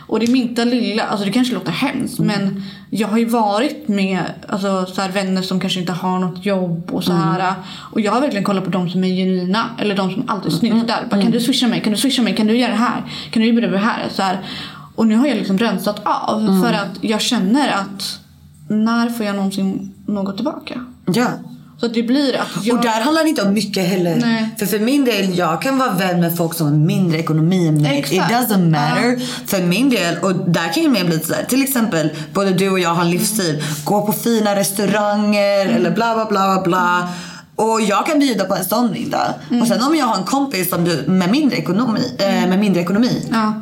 Och 0.07 0.19
det 0.19 0.27
minsta 0.31 0.63
lilla, 0.63 1.03
alltså 1.03 1.25
det 1.25 1.31
kanske 1.31 1.53
låter 1.53 1.71
hemskt 1.71 2.19
Mm. 2.19 2.27
men 2.39 2.63
jag 2.89 3.07
har 3.07 3.17
ju 3.17 3.25
varit 3.25 3.87
med 3.87 4.21
alltså, 4.49 4.85
så 4.85 5.01
här, 5.01 5.09
vänner 5.09 5.41
som 5.41 5.59
kanske 5.59 5.79
inte 5.79 5.91
har 5.93 6.19
något 6.19 6.45
jobb 6.45 6.89
och 6.91 7.03
så 7.03 7.11
Mm. 7.11 7.23
här. 7.23 7.53
Och 7.91 8.01
jag 8.01 8.11
har 8.11 8.21
verkligen 8.21 8.43
kollat 8.43 8.63
på 8.63 8.69
de 8.69 8.89
som 8.89 9.03
är 9.03 9.07
genuina 9.07 9.65
eller 9.79 9.95
de 9.95 10.11
som 10.13 10.29
alltid 10.29 10.51
snyltar. 10.53 10.97
Mm. 10.97 11.09
Bara, 11.09 11.21
Kan 11.21 11.31
du 11.31 11.39
swisha 11.39 11.67
mig? 11.67 11.81
Kan 11.81 11.91
du 11.93 11.97
swisha 11.97 12.21
mig? 12.21 12.35
Kan 12.35 12.47
du 12.47 12.57
göra 12.57 12.71
det 12.71 12.77
här? 12.77 13.03
Kan 13.31 13.41
du 13.41 13.47
göra 13.53 13.67
det 13.71 13.77
här? 13.77 14.03
Så 14.11 14.21
här. 14.21 14.39
Och 14.95 15.07
nu 15.07 15.15
har 15.15 15.27
jag 15.27 15.37
liksom 15.37 15.57
rensat 15.57 15.99
av 16.03 16.39
Mm. 16.41 16.61
för 16.63 16.73
att 16.73 16.89
jag 17.01 17.21
känner 17.21 17.67
att 17.73 18.19
när 18.67 19.09
får 19.09 19.25
jag 19.25 19.35
någonsin 19.35 19.93
något 20.07 20.35
tillbaka? 20.35 20.85
Ja. 21.05 21.27
Så 21.79 21.85
att 21.85 21.93
det 21.93 22.03
blir 22.03 22.35
att 22.35 22.65
jag... 22.65 22.77
Och 22.77 22.83
där 22.83 23.01
handlar 23.01 23.23
det 23.23 23.29
inte 23.29 23.41
om 23.43 23.53
mycket 23.53 23.87
heller. 23.87 24.15
Nej. 24.15 24.49
För 24.59 24.65
för 24.65 24.79
min 24.79 25.05
del, 25.05 25.37
jag 25.37 25.61
kan 25.61 25.77
vara 25.77 25.91
vän 25.91 26.19
med 26.19 26.37
folk 26.37 26.53
som 26.53 26.67
har 26.67 26.73
mindre 26.73 27.19
ekonomi 27.19 27.67
än 27.67 27.81
mig. 27.81 27.99
It 27.99 28.05
Exakt. 28.11 28.31
doesn't 28.33 28.69
matter. 28.69 29.19
För 29.47 29.61
min 29.63 29.89
del, 29.89 30.17
och 30.21 30.35
där 30.49 30.73
kan 30.73 30.83
jag 30.83 30.91
mer 30.91 31.05
bli 31.05 31.19
så 31.19 31.33
här. 31.33 31.43
Till 31.43 31.63
exempel, 31.63 32.09
både 32.33 32.51
du 32.53 32.69
och 32.69 32.79
jag 32.79 32.89
har 32.89 33.01
en 33.03 33.09
livsstil. 33.09 33.63
Gå 33.83 34.05
på 34.05 34.13
fina 34.13 34.55
restauranger 34.55 35.65
eller 35.65 35.91
bla 35.91 36.15
bla 36.15 36.25
bla 36.25 36.53
bla 36.53 36.63
bla. 36.63 37.09
Och 37.55 37.81
jag 37.81 38.05
kan 38.05 38.19
bjuda 38.19 38.45
på 38.45 38.55
en 38.55 38.65
sån 38.65 38.91
middag. 38.91 39.33
Och 39.61 39.67
sen 39.67 39.83
om 39.83 39.95
jag 39.95 40.05
har 40.05 40.17
en 40.17 40.23
kompis 40.23 40.69
som 40.69 40.83
du, 40.85 41.03
med 41.07 41.31
mindre 41.31 41.57
ekonomi, 41.57 42.15
eh, 42.19 42.27
med 42.49 42.59
mindre 42.59 42.81
ekonomi. 42.81 43.25
Ja. 43.31 43.53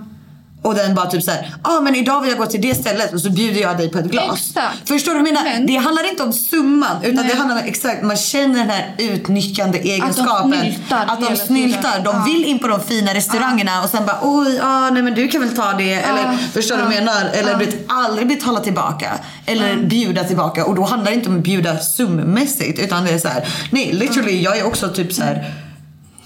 Och 0.64 0.76
den 0.76 0.96
bara 0.96 1.06
typ 1.06 1.24
såhär, 1.24 1.54
ja 1.64 1.78
ah, 1.78 1.82
men 1.82 1.96
idag 1.96 2.22
vill 2.22 2.30
jag 2.30 2.40
gå 2.40 2.46
till 2.46 2.62
det 2.62 2.76
stället 2.76 3.14
och 3.14 3.20
så 3.22 3.30
bjuder 3.30 3.62
jag 3.62 3.78
dig 3.78 3.90
på 3.90 3.98
ett 4.00 4.06
glas. 4.06 4.50
Exakt. 4.50 4.88
Förstår 4.88 5.12
du 5.14 5.20
vad 5.20 5.28
jag 5.28 5.34
menar? 5.34 5.44
Men- 5.44 5.66
Det 5.66 5.76
handlar 5.76 6.10
inte 6.10 6.24
om 6.24 6.34
summan 6.34 6.98
utan 7.04 7.16
Nej. 7.16 7.26
det 7.32 7.38
handlar 7.38 7.56
om 7.62 7.68
exakt, 7.68 8.04
man 8.04 8.18
känner 8.18 8.60
den 8.60 8.70
här 8.70 8.96
utnyttjande 8.98 9.78
egenskapen. 9.78 10.52
snyltar 10.62 11.06
Att 11.08 11.22
de 11.30 11.36
snyltar. 11.38 11.82
tiden. 11.92 12.04
De 12.04 12.16
Ja. 12.16 12.24
vill 12.26 12.46
in 12.46 12.60
på 12.60 12.68
de 12.68 12.80
fina 12.80 13.14
restaurangerna 13.14 13.84
och 13.84 13.90
sen 13.90 14.06
bara 14.06 14.20
oj, 14.22 14.60
ah, 14.64 14.90
nej 14.90 15.04
men 15.04 15.14
du 15.14 15.28
kan 15.28 15.42
väl 15.42 15.56
ta 15.56 15.74
det. 15.74 15.94
Eller 15.94 16.38
förstår 16.54 16.78
du 16.78 16.84
vad 16.84 16.94
jag 16.94 17.04
menar? 17.04 17.26
Eller 17.34 17.56
bli, 17.56 17.78
aldrig 17.88 18.28
betala 18.28 18.60
tillbaka. 18.60 19.12
Eller 19.46 19.76
bjuda 19.78 20.24
tillbaka. 20.24 20.66
Och 20.66 20.76
då 20.76 20.84
handlar 20.84 21.12
det 21.12 21.18
inte 21.18 21.30
om 21.30 21.38
att 21.38 21.44
bjuda 21.44 21.80
summässigt 21.80 22.80
utan 22.80 23.06
det 23.06 23.12
är 23.12 23.20
så 23.20 23.28
här. 23.28 23.48
nej 23.72 23.94
literally 23.94 24.42
jag 24.42 24.58
är 24.58 24.66
också 24.68 24.90
typ 24.90 25.14
så 25.14 25.24
här. 25.24 25.54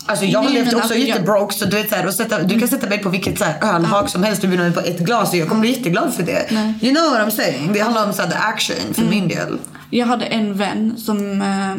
Alltså 0.07 0.25
jag 0.25 0.39
har 0.39 0.45
Nej, 0.45 0.53
levt 0.53 0.67
också 0.67 0.77
alltså, 0.77 0.93
jag- 0.93 1.07
jättebroke 1.07 1.53
så 1.53 1.65
du 1.65 1.75
vet 1.75 1.89
så 1.89 1.95
här, 1.95 2.07
och 2.07 2.13
sätta, 2.13 2.43
du 2.43 2.59
kan 2.59 2.67
sätta 2.67 2.87
mig 2.89 2.97
på 2.99 3.09
vilket 3.09 3.37
så 3.37 3.43
här, 3.45 3.75
ölhak 3.75 4.09
som 4.09 4.23
helst 4.23 4.43
och 4.43 4.49
bjuda 4.49 4.63
mig 4.63 4.73
på 4.73 4.79
ett 4.79 4.99
glas 4.99 5.29
och 5.29 5.35
jag 5.37 5.47
kommer 5.47 5.61
bli 5.61 5.71
jätteglad 5.71 6.13
för 6.13 6.23
det. 6.23 6.51
You 6.81 6.95
know 6.95 7.11
what 7.11 7.27
I'm 7.27 7.29
saying? 7.29 7.73
Det 7.73 7.79
handlar 7.79 8.05
om 8.07 8.13
så 8.13 8.21
här, 8.21 8.29
the 8.29 8.35
action 8.37 8.93
för 8.93 9.01
min 9.01 9.27
del. 9.27 9.57
Jag 9.89 10.05
hade 10.07 10.25
en 10.25 10.53
vän 10.57 10.93
som... 10.97 11.41
Eh, 11.41 11.75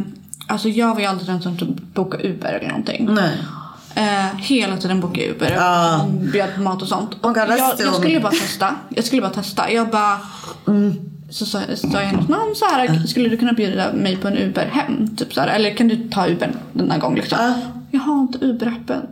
alltså 0.47 0.69
jag 0.69 0.95
var 0.95 1.01
ju 1.01 1.07
aldrig 1.07 1.29
den 1.29 1.43
som 1.43 1.59
typ 1.59 1.95
bokade 1.95 2.29
Uber 2.29 2.53
eller 2.53 2.69
någonting. 2.69 3.09
Nej. 3.15 3.39
Eh, 3.95 4.37
hela 4.39 4.77
tiden 4.77 5.01
bokade 5.01 5.21
jag 5.27 5.31
Uber. 5.37 5.57
Ah. 5.61 6.07
Bjöd 6.09 6.55
på 6.55 6.61
mat 6.61 6.83
och 6.83 6.89
sånt. 6.89 7.11
Oh 7.23 7.33
God, 7.33 7.37
jag, 7.37 7.59
jag 7.79 7.95
skulle 7.95 8.21
bara 8.21 8.33
testa. 8.33 8.75
Jag 8.89 9.05
skulle 9.05 9.23
bara 9.23 9.33
testa. 9.33 9.71
Jag 9.73 9.89
bara... 9.89 10.19
Så 11.31 11.47
sa 11.47 11.61
jag 11.93 12.01
hennes 12.01 12.29
namn 12.29 12.55
så 12.57 12.65
här. 12.65 13.07
Skulle 13.07 13.29
du 13.29 13.37
kunna 13.37 13.53
bjuda 13.53 13.93
mig 13.93 14.17
på 14.17 14.29
en 14.29 14.39
Uber 14.39 14.67
hem? 14.67 15.17
Typ 15.17 15.35
så 15.35 15.41
här, 15.41 15.49
eller 15.49 15.75
kan 15.75 15.89
du 15.89 16.09
ta 16.09 16.27
Uber 16.27 16.53
denna 16.73 16.99
gång 16.99 17.15
liksom? 17.15 17.39
Ah. 17.41 17.78
Jag 17.91 18.01
har 18.01 18.21
inte 18.21 18.39
Uber-appen. 18.39 19.07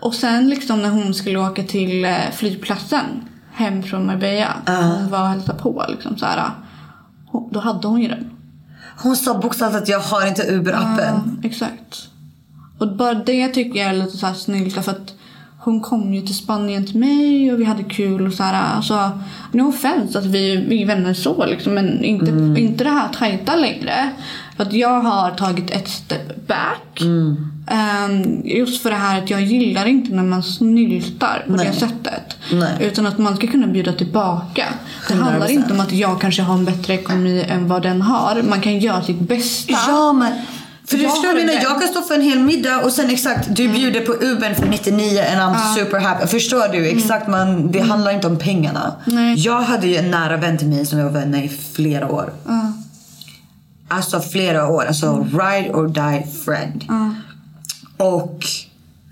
Och 0.00 0.14
sen 0.14 0.48
liksom 0.48 0.82
när 0.82 0.90
hon 0.90 1.14
skulle 1.14 1.38
åka 1.38 1.62
till 1.62 2.04
eh, 2.04 2.30
flygplatsen 2.32 3.04
hem 3.52 3.82
från 3.82 4.06
Marbella. 4.06 4.56
Hon 4.66 5.10
var 5.10 5.20
och 5.20 5.28
hälsade 5.28 5.58
på 5.58 5.84
liksom 5.88 6.18
så 6.18 6.26
här. 6.26 6.50
Då 7.50 7.60
hade 7.60 7.88
hon 7.88 8.02
ju 8.02 8.08
den. 8.08 8.30
Hon 8.98 9.16
sa 9.16 9.38
bokstavligt 9.38 9.82
att 9.82 9.88
jag 9.88 10.00
har 10.00 10.26
inte 10.26 10.42
Uber-appen. 10.42 11.20
Ja, 11.42 11.48
exakt. 11.48 12.08
Och 12.78 12.96
bara 12.96 13.14
det 13.14 13.48
tycker 13.48 13.80
jag 13.80 13.88
är 13.88 13.94
lite 13.94 14.16
så 14.16 14.26
här 14.26 14.34
snyggt 14.34 14.84
för 14.84 14.92
att 14.92 15.14
hon 15.58 15.80
kom 15.80 16.14
ju 16.14 16.22
till 16.22 16.36
Spanien 16.36 16.86
till 16.86 16.98
mig 16.98 17.52
och 17.52 17.60
vi 17.60 17.64
hade 17.64 17.82
kul 17.82 18.26
och 18.26 18.32
så 18.32 18.42
här. 18.42 18.76
Alltså, 18.76 19.10
no 19.52 19.68
offense 19.68 20.18
att 20.18 20.24
vi, 20.24 20.56
vi 20.56 20.82
är 20.82 20.86
vänner 20.86 21.14
så 21.14 21.46
liksom 21.46 21.74
men 21.74 22.04
inte, 22.04 22.60
inte 22.60 22.84
det 22.84 22.90
här 22.90 23.08
tajta 23.08 23.56
längre. 23.56 24.10
För 24.56 24.62
att 24.62 24.72
jag 24.72 25.00
har 25.00 25.30
tagit 25.30 25.70
ett 25.70 25.88
step 25.88 26.46
back. 26.46 27.00
Ehm, 27.68 28.42
just 28.44 28.82
för 28.82 28.90
det 28.90 28.96
här 28.96 29.22
att 29.22 29.30
jag 29.30 29.42
gillar 29.42 29.86
inte 29.86 30.14
när 30.14 30.22
man 30.22 30.42
snyltar 30.42 31.44
på 31.46 31.52
Nej. 31.52 31.66
det 31.66 31.72
sättet. 31.72 32.36
Nej. 32.52 32.76
Utan 32.80 33.06
att 33.06 33.18
man 33.18 33.36
ska 33.36 33.46
kunna 33.46 33.66
bjuda 33.66 33.92
tillbaka. 33.92 34.64
Det 35.08 35.14
handlar 35.14 35.48
100%. 35.48 35.50
inte 35.50 35.72
om 35.72 35.80
att 35.80 35.92
jag 35.92 36.20
kanske 36.20 36.42
har 36.42 36.54
en 36.54 36.64
bättre 36.64 36.94
ekonomi 36.94 37.44
än 37.48 37.68
vad 37.68 37.82
den 37.82 38.02
har. 38.02 38.42
Man 38.42 38.60
kan 38.60 38.78
göra 38.78 39.02
sitt 39.02 39.20
bästa. 39.20 39.72
Ja 39.72 40.12
men 40.12 40.32
för 40.86 40.96
du 40.96 41.02
Jag 41.02 41.12
förstår 41.12 41.30
jag 41.30 41.36
menar, 41.36 41.52
en 41.52 41.62
jag 41.62 41.80
kan 41.80 41.88
stå 41.88 42.02
för 42.02 42.14
en 42.14 42.22
hel 42.22 42.38
middag 42.38 42.80
och 42.80 42.92
sen 42.92 43.10
exakt 43.10 43.56
du 43.56 43.68
bjuder 43.68 44.00
på 44.00 44.12
Ubern 44.12 44.54
för 44.54 44.66
99 44.66 45.20
and 45.32 45.40
I'm 45.40 45.74
super 45.74 46.00
happy. 46.00 46.26
Förstår 46.26 46.72
du? 46.72 46.86
Exakt 46.86 47.28
man, 47.28 47.72
det 47.72 47.80
handlar 47.80 48.12
inte 48.12 48.26
om 48.26 48.38
pengarna. 48.38 48.92
Nej. 49.04 49.34
Jag 49.38 49.60
hade 49.60 49.86
ju 49.86 49.96
en 49.96 50.10
nära 50.10 50.36
vän 50.36 50.58
till 50.58 50.68
mig 50.68 50.86
som 50.86 50.98
jag 50.98 51.06
var 51.06 51.12
vän 51.12 51.30
med 51.30 51.44
i 51.44 51.48
flera 51.48 52.12
år. 52.12 52.32
Alltså 53.88 54.20
flera 54.20 54.68
år. 54.68 54.84
Alltså 54.84 55.22
ride 55.32 55.70
or 55.74 55.88
die 55.88 56.26
friend. 56.44 56.84
Och 57.96 58.44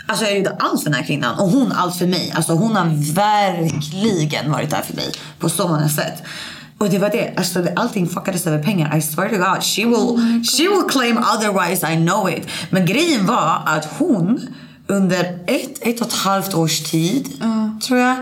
alltså 0.06 0.24
jag 0.24 0.36
gjorde 0.38 0.56
allt 0.60 0.82
för 0.82 0.90
den 0.90 0.98
här 1.00 1.06
kvinnan 1.06 1.38
och 1.38 1.48
hon 1.50 1.72
allt 1.72 1.96
för 1.96 2.06
mig. 2.06 2.32
Alltså 2.36 2.52
hon 2.52 2.76
har 2.76 3.14
verkligen 3.14 4.50
varit 4.52 4.70
där 4.70 4.82
för 4.82 4.94
mig 4.96 5.12
på 5.38 5.48
så 5.48 5.68
många 5.68 5.88
sätt. 5.88 6.22
Och 6.78 6.90
det 6.90 6.98
var 6.98 7.10
det, 7.10 7.34
alltså 7.36 7.62
det- 7.62 7.72
allting 7.76 8.08
fuckades 8.08 8.46
över 8.46 8.62
pengar. 8.62 8.96
I 8.96 9.02
swear 9.02 9.28
to 9.28 9.36
God, 9.36 9.62
she 9.62 9.84
will, 9.84 10.44
she 10.44 10.62
will 10.62 10.84
claim 10.90 11.18
otherwise, 11.18 11.92
I 11.92 11.96
know 11.96 12.30
it. 12.30 12.46
Men 12.70 12.86
grejen 12.86 13.26
var 13.26 13.62
att 13.66 13.84
hon 13.98 14.40
under 14.86 15.20
ett, 15.46 15.78
ett 15.80 16.00
och 16.00 16.06
ett 16.06 16.12
halvt 16.12 16.54
års 16.54 16.80
tid, 16.82 17.28
tror 17.86 17.98
jag, 17.98 18.16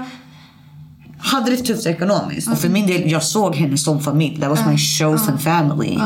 hade 1.18 1.50
det 1.50 1.56
tufft 1.56 1.86
ekonomiskt. 1.86 2.48
Och 2.48 2.58
för 2.58 2.68
min 2.68 2.86
del, 2.86 3.10
jag 3.10 3.22
såg 3.22 3.54
henne 3.56 3.78
som 3.78 4.00
familj. 4.00 4.40
That 4.40 4.50
was 4.50 4.66
my 4.66 4.78
chosen 4.78 5.38
family. 5.38 5.98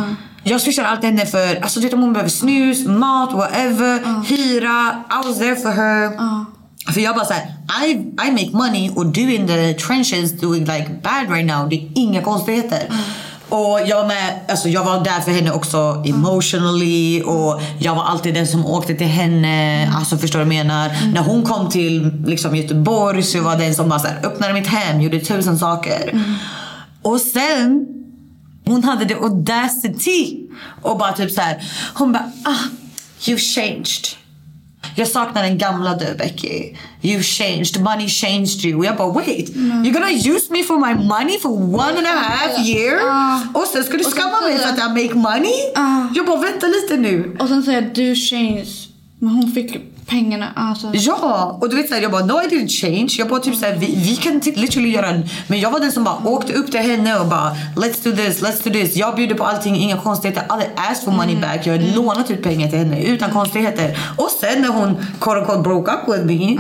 Jag 0.49 0.61
swishade 0.61 0.89
alltid 0.89 1.11
henne 1.11 1.27
för, 1.27 1.63
alltså 1.63 1.81
du 1.81 1.87
vet 1.87 1.95
om 1.95 2.01
hon 2.01 2.13
behöver 2.13 2.31
snus, 2.31 2.87
mat, 2.87 3.33
whatever, 3.33 4.23
hyra. 4.25 5.05
I 5.11 5.29
was 5.29 5.39
there 5.39 5.57
for 5.57 5.71
her. 5.71 6.13
För 6.93 7.01
jag 7.01 7.15
bara 7.15 7.25
såhär, 7.25 7.43
I, 7.87 7.91
I 8.27 8.31
make 8.31 8.51
money 8.53 8.91
och 8.97 9.07
du 9.07 9.35
in 9.35 9.47
the 9.47 9.75
trenches 9.75 10.41
doing 10.41 10.65
like 10.65 10.87
bad 11.03 11.31
right 11.31 11.47
now. 11.47 11.69
Det 11.69 11.77
är 11.77 11.89
inga 11.95 12.23
konstigheter. 12.23 12.89
Och 13.49 13.81
jag 13.87 13.97
var 13.97 14.07
med, 14.07 14.41
alltså 14.49 14.69
jag 14.69 14.85
var 14.85 15.05
där 15.05 15.21
för 15.21 15.31
henne 15.31 15.51
också 15.51 16.03
emotionally 16.07 17.23
och 17.23 17.61
jag 17.79 17.95
var 17.95 18.05
alltid 18.05 18.35
den 18.35 18.47
som 18.47 18.67
åkte 18.67 18.95
till 18.95 19.07
henne. 19.07 19.89
Alltså 19.97 20.19
förstår 20.19 20.39
du 20.39 20.45
vad 20.45 20.55
jag 20.55 20.67
menar? 20.67 21.13
När 21.15 21.23
hon 21.23 21.43
kom 21.43 21.69
till 21.69 22.13
liksom, 22.27 22.57
Göteborg 22.57 23.23
så 23.23 23.41
var 23.41 23.51
jag 23.51 23.61
den 23.61 23.75
som 23.75 23.89
bara 23.89 23.99
så 23.99 24.07
här, 24.07 24.27
öppnade 24.27 24.55
mitt 24.55 24.67
hem, 24.67 25.01
gjorde 25.01 25.21
tusen 25.21 25.59
saker. 25.59 26.21
Och 27.03 27.21
sen 27.21 27.96
hon 28.67 28.85
hade 28.85 29.05
det 29.05 29.15
audacity 29.15 30.47
och 30.83 30.99
bara 30.99 31.13
typ 31.13 31.31
så 31.31 31.41
här. 31.41 31.65
Hon 31.95 32.13
bara 32.13 32.33
ah, 32.45 32.65
you 33.29 33.39
changed. 33.39 34.07
Jag 34.97 35.09
saknar 35.09 35.43
den 35.43 35.59
gamla 35.59 35.95
du 35.95 36.15
Becky. 36.19 36.75
You 37.03 37.23
changed, 37.23 37.81
money 37.81 38.09
changed 38.09 38.65
you. 38.65 38.79
Och 38.79 38.85
jag 38.85 38.97
bara 38.97 39.13
wait, 39.13 39.49
you're 39.49 39.93
gonna 39.93 40.11
use 40.11 40.53
me 40.53 40.63
for 40.63 40.79
my 40.79 41.05
money 41.05 41.39
for 41.39 41.51
one 41.51 41.99
and 41.99 42.07
a 42.07 42.11
half 42.11 42.67
year? 42.67 43.01
Och 43.55 43.67
sen 43.67 43.85
ska 43.85 43.97
du 43.97 44.05
skamma 44.05 44.41
mig 44.41 44.59
för 44.59 44.69
att 44.69 44.79
jag 44.79 44.91
make 44.91 45.15
money? 45.15 45.53
Jag 46.15 46.27
bara 46.27 46.41
vänta 46.41 46.67
lite 46.67 46.97
nu. 46.97 47.37
Och 47.41 47.49
sen 47.49 47.63
säger 47.63 47.83
jag 47.83 47.95
du 47.95 48.15
change. 48.15 48.67
Men 49.19 49.31
hon 49.31 49.53
fick 49.53 49.77
Pengarna, 50.07 50.53
alltså. 50.57 50.91
Ja, 50.95 51.59
och 51.61 51.71
du 51.71 51.77
vet 51.77 51.89
såhär, 51.89 52.03
jag 52.03 52.11
bara 52.11 52.25
no 52.25 52.33
I 52.43 52.47
didn't 52.49 52.69
change. 52.69 53.09
Jag 53.19 53.29
bara 53.29 53.41
typ 53.41 53.57
såhär, 53.57 53.77
vi, 53.77 53.87
vi 53.87 54.17
kan 54.17 54.41
t- 54.41 54.53
literally 54.57 54.89
göra 54.91 55.07
en... 55.09 55.29
Men 55.49 55.61
jag 55.61 55.71
var 55.71 55.81
den 55.81 55.93
som 55.93 56.05
bara 56.05 56.17
åkte 56.29 56.53
upp 56.53 56.71
till 56.71 56.81
henne 56.81 57.19
och 57.19 57.27
bara 57.27 57.51
let's 57.77 58.05
do 58.05 58.17
this, 58.17 58.43
let's 58.43 58.65
do 58.65 58.71
this. 58.71 58.97
Jag 58.97 59.17
bjuder 59.17 59.35
på 59.35 59.45
allting, 59.45 59.77
inga 59.77 59.97
konstigheter. 59.97 60.43
Hade 60.49 60.71
asked 60.77 61.05
for 61.05 61.13
money 61.13 61.37
back. 61.37 61.67
Jag 61.67 61.73
hade 61.73 61.95
lånat 61.95 62.31
ut 62.31 62.43
pengar 62.43 62.69
till 62.69 62.79
henne 62.79 63.03
utan 63.03 63.31
konstigheter. 63.31 63.99
Och 64.17 64.31
sen 64.41 64.63
när 64.63 64.69
hon 64.69 65.07
quote 65.21 65.41
unquote 65.41 65.61
broke 65.63 65.91
up 65.93 66.15
with 66.15 66.25
me. 66.25 66.57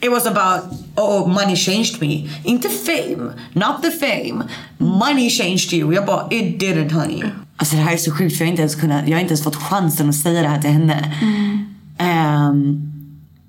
It 0.00 0.10
was 0.10 0.26
about, 0.26 0.60
oh 0.96 1.26
money 1.28 1.56
changed 1.56 2.00
me. 2.00 2.28
Inte 2.44 2.68
fame, 2.68 3.32
not 3.52 3.82
the 3.82 3.90
fame. 3.90 4.44
Money 4.78 5.30
changed 5.30 5.72
you. 5.72 5.94
Jag 5.94 6.06
bara, 6.06 6.26
it 6.30 6.62
didn't 6.62 6.92
honey. 6.92 7.22
Alltså 7.56 7.76
det 7.76 7.82
här 7.82 7.92
är 7.92 7.96
så 7.96 8.10
sjukt 8.10 8.36
för 8.36 8.44
jag 8.44 8.46
har 8.46 8.50
inte 8.50 8.62
ens, 8.62 8.74
kunnat, 8.74 9.08
jag 9.08 9.16
har 9.16 9.20
inte 9.20 9.32
ens 9.32 9.44
fått 9.44 9.56
chansen 9.56 10.08
att 10.08 10.14
säga 10.14 10.42
det 10.42 10.48
här 10.48 10.60
till 10.60 10.70
henne. 10.70 11.14
Um, 11.98 12.90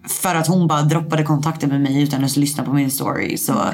för 0.07 0.35
att 0.35 0.47
hon 0.47 0.67
bara 0.67 0.81
droppade 0.81 1.23
kontakten 1.23 1.69
med 1.69 1.81
mig 1.81 2.03
utan 2.03 2.23
att 2.23 2.37
lyssna 2.37 2.63
på 2.63 2.73
min 2.73 2.91
story. 2.91 3.37
Så 3.37 3.73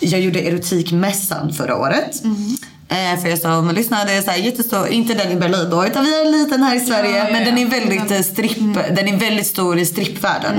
jag 0.00 0.20
gjorde 0.20 0.40
erotikmässan 0.40 1.52
förra 1.52 1.76
året. 1.76 2.24
Mm. 2.24 2.56
Eh, 2.90 3.20
för 3.20 3.28
jag 3.28 3.38
sa, 3.38 3.62
men 3.62 3.74
lyssna 3.74 4.04
det 4.04 4.12
är 4.12 4.22
så 4.22 4.30
här 4.30 4.38
jättestor, 4.38 4.88
inte 4.88 5.14
den 5.14 5.32
i 5.32 5.36
Berlin 5.36 5.70
då, 5.70 5.86
utan 5.86 6.04
vi 6.04 6.18
har 6.18 6.24
en 6.26 6.32
liten 6.32 6.62
här 6.62 6.76
i 6.76 6.80
Sverige. 6.80 7.10
Ja, 7.10 7.24
ja, 7.24 7.32
men 7.32 7.44
den 7.44 7.58
är 7.58 7.66
väldigt 7.66 8.10
eh, 8.10 8.20
stripp, 8.20 8.74
den 8.96 9.08
är 9.08 9.16
väldigt 9.16 9.46
stor 9.46 9.78
i 9.78 9.86
strippvärlden. 9.86 10.54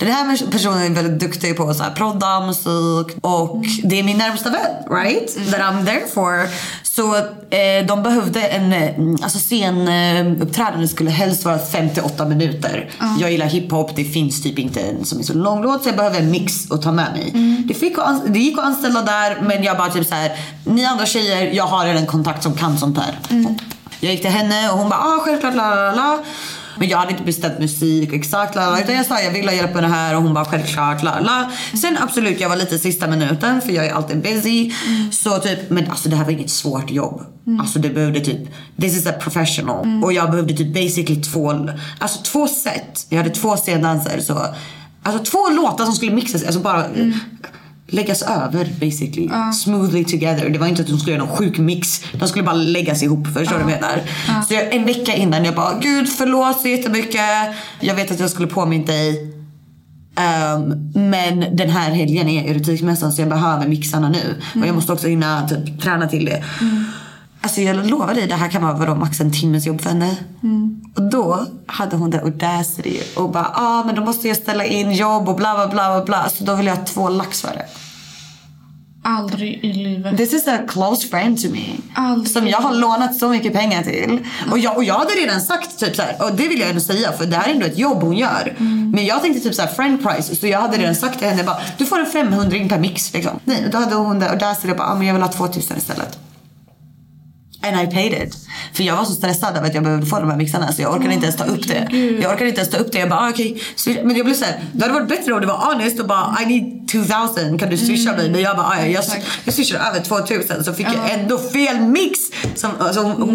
Den 0.00 0.12
här 0.12 0.50
personen 0.50 0.78
är 0.78 0.90
väldigt 0.90 1.20
duktig 1.20 1.56
på 1.56 1.74
så 1.74 1.82
här 1.82 1.90
prodda, 1.90 2.40
musik 2.40 3.16
och 3.20 3.64
det 3.84 3.98
är 3.98 4.02
min 4.02 4.18
närmsta 4.18 4.50
vän, 4.50 5.00
right? 5.02 5.50
That 5.50 5.60
I'm 5.60 5.86
there 5.86 6.06
for. 6.14 6.48
Så 6.82 7.16
eh, 7.16 7.86
de 7.88 8.02
behövde 8.02 8.40
en, 8.40 8.72
eh, 8.72 9.22
alltså 9.22 9.38
scenuppträdande 9.38 10.88
skulle 10.88 11.10
helst 11.10 11.44
vara 11.44 11.58
58 11.58 12.24
minuter. 12.24 12.90
Jag 13.20 13.32
gillar 13.32 13.46
hiphop, 13.46 13.96
det 13.96 14.04
finns 14.04 14.42
typ 14.42 14.58
inte 14.58 14.80
en 14.80 15.04
som 15.04 15.18
är 15.18 15.22
så 15.22 15.34
lång 15.34 15.62
låt 15.62 15.82
så 15.82 15.88
jag 15.88 15.96
behöver 15.96 16.18
en 16.18 16.30
mix 16.30 16.70
att 16.70 16.82
ta 16.82 16.92
med 16.92 17.12
mig. 17.12 17.32
Det, 17.68 17.74
fick 17.74 17.96
det 18.26 18.38
gick 18.38 18.58
att 18.58 18.64
anställa 18.64 19.02
där 19.02 19.40
men 19.42 19.62
jag 19.62 19.76
bara 19.76 19.88
typ 19.88 20.06
så 20.06 20.14
här, 20.14 20.32
ni 20.64 20.84
andra 20.84 21.06
tjejer, 21.06 21.52
jag 21.52 21.64
har 21.64 21.75
redan 21.84 22.02
en 22.02 22.06
kontakt 22.06 22.42
som 22.42 22.54
kan 22.54 22.78
sånt 22.78 22.98
här. 22.98 23.18
Jag 24.00 24.12
gick 24.12 24.22
till 24.22 24.30
henne 24.30 24.70
och 24.70 24.78
hon 24.78 24.88
bara, 24.88 25.00
ah 25.00 25.18
självklart 25.20 25.54
la 25.54 25.74
la 25.74 25.94
la. 25.94 26.18
Men 26.78 26.88
jag 26.88 26.98
hade 26.98 27.10
inte 27.10 27.24
bestämt 27.24 27.58
musik 27.58 28.12
exakt. 28.12 28.54
La, 28.54 28.70
la, 28.70 28.80
utan 28.80 28.94
jag 28.94 29.06
sa 29.06 29.20
jag 29.20 29.32
vill 29.32 29.48
ha 29.48 29.54
hjälp 29.54 29.74
med 29.74 29.82
det 29.82 29.88
här 29.88 30.16
och 30.16 30.22
hon 30.22 30.34
bara 30.34 30.44
självklart. 30.44 31.02
La, 31.02 31.20
la. 31.20 31.50
Sen 31.82 31.98
absolut 32.00 32.40
jag 32.40 32.48
var 32.48 32.56
lite 32.56 32.78
sista 32.78 33.06
minuten 33.06 33.60
för 33.60 33.72
jag 33.72 33.86
är 33.86 33.92
alltid 33.92 34.22
busy. 34.22 34.72
Så 35.12 35.38
typ, 35.38 35.70
men 35.70 35.90
alltså 35.90 36.08
det 36.08 36.16
här 36.16 36.24
var 36.24 36.32
inget 36.32 36.50
svårt 36.50 36.90
jobb. 36.90 37.22
Alltså 37.60 37.78
det 37.78 37.90
behövde 37.90 38.20
typ, 38.20 38.40
this 38.80 38.96
is 38.96 39.06
a 39.06 39.12
professional. 39.12 40.04
Och 40.04 40.12
jag 40.12 40.30
behövde 40.30 40.54
typ 40.54 40.74
basically 40.74 41.22
två, 41.22 41.68
alltså 41.98 42.22
två 42.22 42.48
set. 42.48 43.06
Jag 43.08 43.18
hade 43.18 43.30
två 43.30 43.56
scendanser 43.56 44.20
så. 44.20 44.46
Alltså 45.02 45.24
två 45.24 45.48
låtar 45.48 45.84
som 45.84 45.94
skulle 45.94 46.12
mixas, 46.12 46.44
alltså 46.44 46.60
bara 46.60 46.84
läggas 47.88 48.22
över 48.22 48.68
basically. 48.80 49.30
Smoothly 49.54 50.04
together. 50.04 50.48
Det 50.48 50.58
var 50.58 50.66
inte 50.66 50.82
att 50.82 50.88
de 50.88 50.98
skulle 50.98 51.16
göra 51.16 51.26
någon 51.26 51.36
sjuk 51.36 51.58
mix. 51.58 52.02
De 52.12 52.28
skulle 52.28 52.44
bara 52.44 52.54
läggas 52.54 53.02
ihop. 53.02 53.26
Förstår 53.26 53.58
du 53.58 53.64
vad 53.64 53.72
jag 53.72 53.80
menar? 53.80 54.00
Så 54.48 54.54
jag, 54.54 54.74
en 54.74 54.84
vecka 54.84 55.14
innan 55.14 55.44
jag 55.44 55.54
bara, 55.54 55.78
gud 55.78 56.08
förlåt 56.08 56.60
så 56.60 56.68
jättemycket. 56.68 57.20
Jag 57.80 57.94
vet 57.94 58.10
att 58.10 58.20
jag 58.20 58.30
skulle 58.30 58.48
påminna 58.48 58.86
dig. 58.86 59.32
Ehm, 60.18 60.92
men 60.94 61.56
den 61.56 61.70
här 61.70 61.90
helgen 61.90 62.28
är 62.28 62.50
erotikmässan 62.50 63.12
så 63.12 63.22
jag 63.22 63.28
behöver 63.28 63.68
mixarna 63.68 64.08
nu. 64.08 64.42
Och 64.60 64.66
jag 64.66 64.74
måste 64.74 64.92
också 64.92 65.06
hinna 65.06 65.48
typ, 65.48 65.80
träna 65.82 66.08
till 66.08 66.24
det. 66.24 66.44
Alltså 67.40 67.60
jag 67.60 67.86
lovar 67.90 68.14
dig, 68.14 68.26
det 68.26 68.34
här 68.34 68.48
kan 68.48 68.62
vara 68.62 68.72
vadå, 68.72 68.94
max 68.94 69.20
en 69.20 69.32
timmes 69.32 69.66
jobb 69.66 69.80
för 69.80 69.90
henne. 69.90 70.16
Och 70.96 71.02
då 71.02 71.46
hade 71.66 71.96
hon 71.96 72.10
det 72.10 72.20
audacity 72.22 73.00
och 73.16 73.30
bara, 73.30 73.50
ah 73.54 73.84
men 73.84 73.94
då 73.94 74.04
måste 74.04 74.28
jag 74.28 74.36
ställa 74.36 74.64
in 74.64 74.92
jobb 74.92 75.28
och 75.28 75.36
bla 75.36 75.54
bla 75.54 75.68
bla 75.68 76.04
bla. 76.04 76.28
Så 76.28 76.44
då 76.44 76.54
vill 76.54 76.66
jag 76.66 76.76
ha 76.76 76.84
två 76.84 77.08
lax 77.08 77.42
för 77.42 77.48
det. 77.48 77.66
Aldrig 79.08 79.64
i 79.64 79.72
livet. 79.72 80.16
This 80.16 80.32
is 80.32 80.48
a 80.48 80.58
close 80.68 81.08
friend 81.08 81.42
to 81.42 81.48
me. 81.52 81.64
Aldrig. 81.94 82.32
Som 82.32 82.46
jag 82.48 82.58
har 82.58 82.74
lånat 82.74 83.14
så 83.14 83.28
mycket 83.28 83.52
pengar 83.52 83.82
till. 83.82 84.26
Och 84.50 84.58
jag, 84.58 84.76
och 84.76 84.84
jag 84.84 84.94
hade 84.94 85.10
redan 85.10 85.40
sagt 85.40 85.78
typ 85.78 85.96
så 85.96 86.02
här, 86.02 86.16
och 86.22 86.36
det 86.36 86.48
vill 86.48 86.60
jag 86.60 86.68
ändå 86.68 86.80
säga 86.80 87.12
för 87.12 87.26
det 87.26 87.36
här 87.36 87.48
är 87.48 87.52
ändå 87.52 87.66
ett 87.66 87.78
jobb 87.78 88.02
hon 88.02 88.16
gör. 88.16 88.54
Men 88.94 89.06
jag 89.06 89.22
tänkte 89.22 89.40
typ 89.40 89.54
så 89.54 89.62
här 89.62 89.68
friend 89.68 90.02
price. 90.02 90.36
Så 90.36 90.46
jag 90.46 90.60
hade 90.60 90.76
redan 90.76 90.94
sagt 90.94 91.18
till 91.18 91.28
henne 91.28 91.44
bara, 91.44 91.56
du 91.78 91.86
får 91.86 91.98
en 91.98 92.06
500 92.06 92.58
per 92.68 92.78
mix 92.78 93.12
liksom. 93.12 93.40
Nej, 93.44 93.68
då 93.72 93.78
hade 93.78 93.94
hon 93.94 94.18
det 94.18 94.30
och 94.30 94.38
där 94.38 94.54
så 94.54 94.66
bara, 94.74 94.88
ah, 94.88 94.94
men 94.94 95.06
jag 95.06 95.14
vill 95.14 95.22
ha 95.22 95.32
2000 95.32 95.76
istället. 95.76 96.18
And 97.62 97.80
I 97.80 97.94
paid 97.94 98.12
it. 98.12 98.36
För 98.72 98.82
jag 98.82 98.96
var 98.96 99.04
så 99.04 99.12
stressad 99.12 99.56
över 99.56 99.68
att 99.68 99.74
jag 99.74 99.84
behövde 99.84 100.06
få 100.06 100.18
de 100.20 100.30
här 100.30 100.36
mixarna 100.36 100.72
så 100.72 100.82
jag 100.82 100.92
orkade 100.92 101.14
inte 101.14 101.26
ens 101.26 101.36
ta 101.36 101.44
upp 101.44 101.68
det. 101.68 101.88
Jag 102.22 102.32
orkade 102.32 102.48
inte 102.48 102.60
ens 102.60 102.70
ta 102.70 102.78
upp 102.78 102.92
det. 102.92 102.98
Jag 102.98 103.08
bara 103.08 103.20
ah, 103.20 103.30
okej. 103.30 103.62
Okay. 103.86 104.04
Men 104.04 104.16
jag 104.16 104.24
blev 104.24 104.34
såhär, 104.34 104.60
det 104.72 104.82
hade 104.82 104.94
varit 104.94 105.08
bättre 105.08 105.32
om 105.32 105.40
det 105.40 105.46
var 105.46 105.56
honest 105.56 106.00
och 106.00 106.06
bara 106.06 106.38
I 106.42 106.46
need 106.46 106.88
2000 106.88 107.58
kan 107.58 107.70
du 107.70 107.76
swisha 107.76 108.12
mig? 108.12 108.30
Men 108.30 108.40
jag 108.40 108.56
bara 108.56 108.66
ah, 108.66 108.78
ja, 108.80 108.86
jag, 108.86 109.04
jag 109.44 109.54
swishade 109.54 109.84
över 109.84 110.00
2000 110.00 110.64
så 110.64 110.72
fick 110.72 110.86
jag 110.86 111.10
ändå 111.20 111.38
fel 111.38 111.80
mix. 111.80 112.18
Som, 112.54 112.70
alltså, 112.78 113.26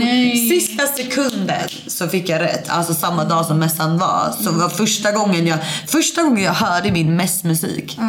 sista 0.50 0.88
sekunden 0.88 1.70
så 1.88 2.08
fick 2.08 2.30
jag 2.30 2.42
rätt. 2.42 2.70
Alltså 2.70 2.94
samma 2.94 3.26
dag 3.26 3.46
som 3.46 3.60
mässan 3.60 3.98
var. 3.98 4.34
Så 4.40 4.52
var 4.52 4.70
första 4.70 5.12
gången 5.12 5.48
jag, 5.48 5.60
första 5.88 6.24
gången 6.24 6.44
jag 6.44 6.54
hörde 6.54 6.92
min 6.92 7.16
mässmusik 7.16 8.00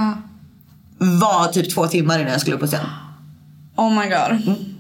var 0.98 1.52
typ 1.52 1.74
två 1.74 1.86
timmar 1.86 2.18
innan 2.18 2.32
jag 2.32 2.40
skulle 2.40 2.56
upp 2.56 2.60
på 2.60 2.66
scen. 2.66 2.86
Oh 3.76 4.00
my 4.00 4.08
god. 4.08 4.71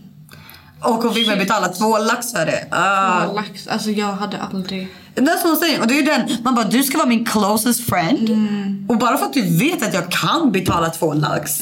Och 0.84 0.94
hon 1.02 1.14
fick 1.14 1.26
mig 1.26 1.36
betala 1.36 1.68
två 1.68 1.98
lax 1.98 2.32
för 2.32 2.46
det. 2.46 2.64
Ah. 2.70 3.26
Åh, 3.26 3.34
lax. 3.34 3.68
Alltså 3.68 3.90
jag 3.90 4.12
hade 4.12 4.38
aldrig... 4.42 4.88
That's 5.14 5.44
what 5.44 5.44
I'm 5.44 5.56
saying. 5.56 5.80
Och 5.80 5.86
det 5.86 5.98
är 5.98 6.02
den, 6.06 6.36
man 6.44 6.54
bara 6.54 6.64
du 6.64 6.82
ska 6.82 6.98
vara 6.98 7.08
min 7.08 7.24
closest 7.24 7.90
friend. 7.90 8.28
Mm. 8.30 8.86
Och 8.88 8.98
bara 8.98 9.16
för 9.18 9.26
att 9.26 9.32
du 9.32 9.58
vet 9.58 9.82
att 9.82 9.94
jag 9.94 10.10
kan 10.10 10.52
betala 10.52 10.90
två 10.90 11.14
lax. 11.14 11.60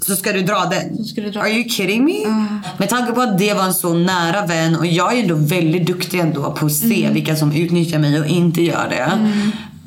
Så 0.00 0.16
ska 0.16 0.32
du 0.32 0.42
dra 0.42 0.64
den? 0.70 0.96
Du 1.14 1.30
dra 1.30 1.40
Are 1.40 1.50
you 1.50 1.68
kidding 1.68 2.04
me? 2.04 2.26
Med 2.76 2.88
tanke 2.88 3.12
på 3.12 3.20
att 3.20 3.38
det 3.38 3.54
var 3.54 3.62
en 3.64 3.74
så 3.74 3.94
nära 3.94 4.46
vän 4.46 4.76
och 4.76 4.86
jag 4.86 5.12
är 5.18 5.22
ändå 5.22 5.34
väldigt 5.34 5.86
duktig 5.86 6.20
ändå 6.20 6.52
på 6.52 6.66
att 6.66 6.72
se 6.72 7.00
Mm. 7.02 7.14
vilka 7.14 7.36
som 7.36 7.52
utnyttjar 7.52 7.98
mig 7.98 8.20
och 8.20 8.26
inte 8.26 8.62
gör 8.62 8.86
det. 8.90 9.12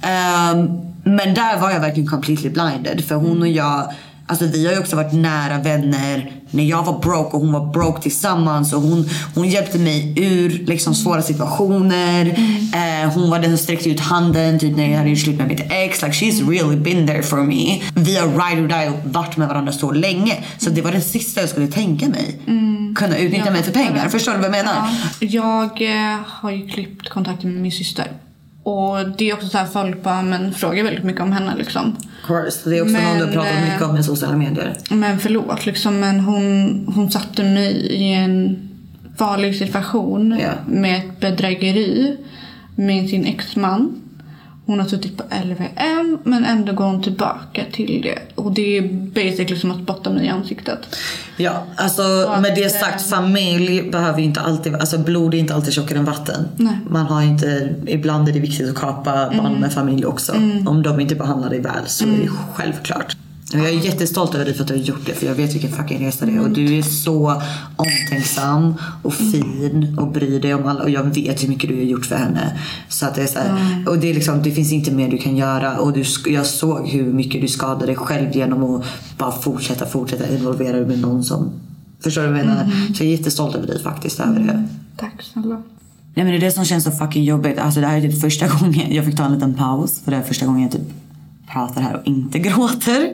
Ehm, 0.07 0.67
men 1.03 1.33
där 1.33 1.59
var 1.59 1.71
jag 1.71 1.79
verkligen 1.79 2.09
completely 2.09 2.49
blinded. 2.49 3.05
För 3.05 3.15
hon 3.15 3.41
och 3.41 3.47
jag, 3.47 3.93
alltså 4.27 4.45
vi 4.45 4.65
har 4.65 4.73
ju 4.73 4.79
också 4.79 4.95
varit 4.95 5.13
nära 5.13 5.57
vänner 5.57 6.31
när 6.51 6.63
jag 6.63 6.83
var 6.83 6.99
broke 6.99 7.35
och 7.35 7.41
hon 7.41 7.51
var 7.51 7.73
broke 7.73 8.01
tillsammans. 8.01 8.73
Och 8.73 8.81
hon, 8.81 9.09
hon 9.35 9.47
hjälpte 9.47 9.77
mig 9.77 10.13
ur 10.17 10.49
liksom, 10.49 10.95
svåra 10.95 11.21
situationer. 11.21 12.25
Eh, 12.73 13.11
hon 13.13 13.29
var 13.29 13.39
den 13.39 13.49
som 13.49 13.57
sträckte 13.57 13.89
ut 13.89 13.99
handen 13.99 14.59
typ 14.59 14.77
när 14.77 14.89
jag 14.89 14.97
hade 14.97 15.09
gjort 15.09 15.19
slut 15.19 15.37
med 15.37 15.47
mitt 15.47 15.71
ex. 15.71 16.01
Like, 16.01 16.13
she's 16.13 16.49
really 16.49 16.75
been 16.75 17.07
there 17.07 17.23
for 17.23 17.37
me. 17.37 17.81
Vi 17.95 18.17
har 18.17 18.27
ride 18.27 18.61
or 18.61 18.67
die 18.67 18.89
och 18.89 19.13
varit 19.13 19.37
med 19.37 19.47
varandra 19.47 19.71
så 19.71 19.91
länge. 19.91 20.43
Så 20.57 20.69
det 20.69 20.81
var 20.81 20.91
det 20.91 21.01
sista 21.01 21.41
jag 21.41 21.49
skulle 21.49 21.67
tänka 21.67 22.07
mig. 22.07 22.39
Kunna 22.95 23.17
utnyttja 23.17 23.51
mig 23.51 23.63
för 23.63 23.71
pengar. 23.71 24.09
Förstår 24.09 24.31
du 24.31 24.37
vad 24.37 24.45
jag 24.45 24.51
menar? 24.51 24.89
Jag 25.19 25.81
eh, 25.81 26.19
har 26.25 26.51
ju 26.51 26.67
klippt 26.67 27.09
kontakten 27.09 27.53
med 27.53 27.61
min 27.61 27.71
syster. 27.71 28.11
Och 28.69 29.09
det 29.17 29.29
är 29.29 29.33
också 29.33 29.47
så 29.47 29.57
här 29.57 29.65
folk 29.65 30.03
bara, 30.03 30.21
men 30.21 30.53
frågar 30.53 30.83
väldigt 30.83 31.03
mycket 31.03 31.21
om 31.21 31.31
henne 31.31 31.55
liksom. 31.57 31.95
Course. 32.25 32.69
Det 32.69 32.77
är 32.77 32.81
också 32.81 32.93
Men, 32.93 33.03
någon 33.03 33.17
du 33.17 33.25
har 33.25 33.45
pratat 33.45 33.63
mycket 33.63 33.81
om 33.81 33.97
i 33.97 34.03
sociala 34.03 34.35
medier. 34.37 34.73
Men 34.89 35.19
förlåt 35.19 35.65
liksom, 35.65 35.99
men 35.99 36.19
hon, 36.19 36.85
hon 36.95 37.11
satte 37.11 37.43
mig 37.43 37.71
i 37.75 38.13
en 38.13 38.57
farlig 39.17 39.55
situation 39.55 40.39
Ja. 40.41 40.49
med 40.67 40.97
ett 40.97 41.19
bedrägeri 41.19 42.17
med 42.75 43.09
sin 43.09 43.25
exman. 43.25 44.01
Hon 44.67 44.79
har 44.79 44.87
suttit 44.87 45.17
på 45.17 45.23
LVM 45.43 46.17
men 46.23 46.45
ändå 46.45 46.73
går 46.73 46.85
hon 46.85 47.03
tillbaka 47.03 47.63
till 47.71 48.01
det. 48.01 48.19
Och 48.35 48.51
det 48.51 48.77
är 48.77 48.81
basically 48.91 49.59
som 49.59 49.71
att 49.71 49.83
spotta 49.83 50.09
mig 50.09 50.25
i 50.25 50.29
ansiktet. 50.29 50.95
Ja, 51.37 51.63
alltså 51.75 52.01
att, 52.01 52.41
med 52.41 52.55
det 52.55 52.69
sagt, 52.69 53.09
familj 53.09 53.81
behöver 53.81 54.19
ju 54.19 54.25
inte 54.25 54.41
alltid, 54.41 54.75
alltså 54.75 54.97
blod 54.97 55.33
är 55.33 55.37
inte 55.37 55.55
alltid 55.55 55.73
tjockare 55.73 55.99
än 55.99 56.05
vatten. 56.05 56.47
Nej. 56.55 56.79
Man 56.89 57.05
har 57.05 57.21
inte, 57.21 57.75
ibland 57.85 58.29
är 58.29 58.33
det 58.33 58.39
viktigt 58.39 58.69
att 58.69 58.75
kapa 58.75 59.29
band 59.37 59.59
med 59.59 59.73
familj 59.73 60.05
också. 60.05 60.31
Om 60.67 60.83
de 60.83 60.99
inte 60.99 61.15
behandlar 61.15 61.49
dig 61.49 61.59
väl 61.59 61.87
så 61.87 62.03
är 62.03 62.07
det 62.07 62.29
självklart. 62.53 63.17
Och 63.53 63.59
jag 63.59 63.69
är 63.69 63.85
jättestolt 63.85 64.35
över 64.35 64.45
dig 64.45 64.53
för 64.53 64.61
att 64.61 64.67
du 64.67 64.73
har 64.73 64.81
gjort 64.81 65.05
det 65.05 65.13
för 65.13 65.25
jag 65.25 65.35
vet 65.35 65.53
vilken 65.53 65.71
fucking 65.71 66.05
resa 66.05 66.25
det 66.25 66.31
är. 66.31 66.41
Och 66.41 66.49
du 66.49 66.77
är 66.77 66.81
så 66.81 67.41
omtänksam 67.75 68.73
och 69.03 69.13
fin 69.13 69.97
och 69.99 70.11
bryr 70.11 70.39
dig 70.39 70.53
om 70.53 70.65
alla. 70.65 70.83
Och 70.83 70.89
jag 70.89 71.03
vet 71.03 71.43
hur 71.43 71.47
mycket 71.47 71.69
du 71.69 71.75
har 71.75 71.83
gjort 71.83 72.05
för 72.05 72.15
henne. 72.15 72.59
Så 72.89 73.05
att 73.05 73.15
det 73.15 73.21
är 73.21 73.27
så 73.27 73.39
här, 73.39 73.83
Och 73.87 73.97
det, 73.97 74.09
är 74.09 74.13
liksom, 74.13 74.43
det 74.43 74.51
finns 74.51 74.71
inte 74.71 74.91
mer 74.91 75.11
du 75.11 75.17
kan 75.17 75.37
göra. 75.37 75.77
Och 75.77 75.93
du, 75.93 76.03
jag 76.25 76.45
såg 76.45 76.87
hur 76.87 77.13
mycket 77.13 77.41
du 77.41 77.47
skadade 77.47 77.85
dig 77.85 77.95
själv 77.95 78.35
genom 78.35 78.63
att 78.63 78.85
bara 79.17 79.31
fortsätta, 79.31 79.85
fortsätta 79.85 80.35
involvera 80.35 80.77
dig 80.77 80.85
med 80.85 80.99
någon 80.99 81.23
som 81.23 81.51
Förstår 81.99 82.21
du 82.21 82.27
vad 82.27 82.39
jag 82.39 82.45
menar? 82.45 82.71
Så 82.95 83.03
jag 83.03 83.07
är 83.11 83.17
jättestolt 83.17 83.55
över 83.55 83.67
dig 83.67 83.83
faktiskt. 83.83 84.19
Över 84.19 84.39
det. 84.39 84.63
Tack 84.97 85.21
snälla. 85.21 85.55
Nej 86.15 86.25
men 86.25 86.27
det 86.27 86.35
är 86.35 86.39
det 86.39 86.51
som 86.51 86.65
känns 86.65 86.83
så 86.83 86.91
fucking 86.91 87.23
jobbigt. 87.23 87.59
Alltså 87.59 87.79
det 87.79 87.87
här 87.87 87.97
är 87.97 88.01
typ 88.01 88.21
första 88.21 88.47
gången 88.59 88.93
jag 88.93 89.05
fick 89.05 89.15
ta 89.17 89.25
en 89.25 89.33
liten 89.33 89.53
paus. 89.53 90.01
För 90.03 90.11
det 90.11 90.17
är 90.17 90.21
första 90.21 90.45
gången 90.45 90.61
jag 90.61 90.71
typ 90.71 91.06
pratar 91.51 91.81
här 91.81 91.95
och 91.95 92.07
inte 92.07 92.39
gråter. 92.47 93.09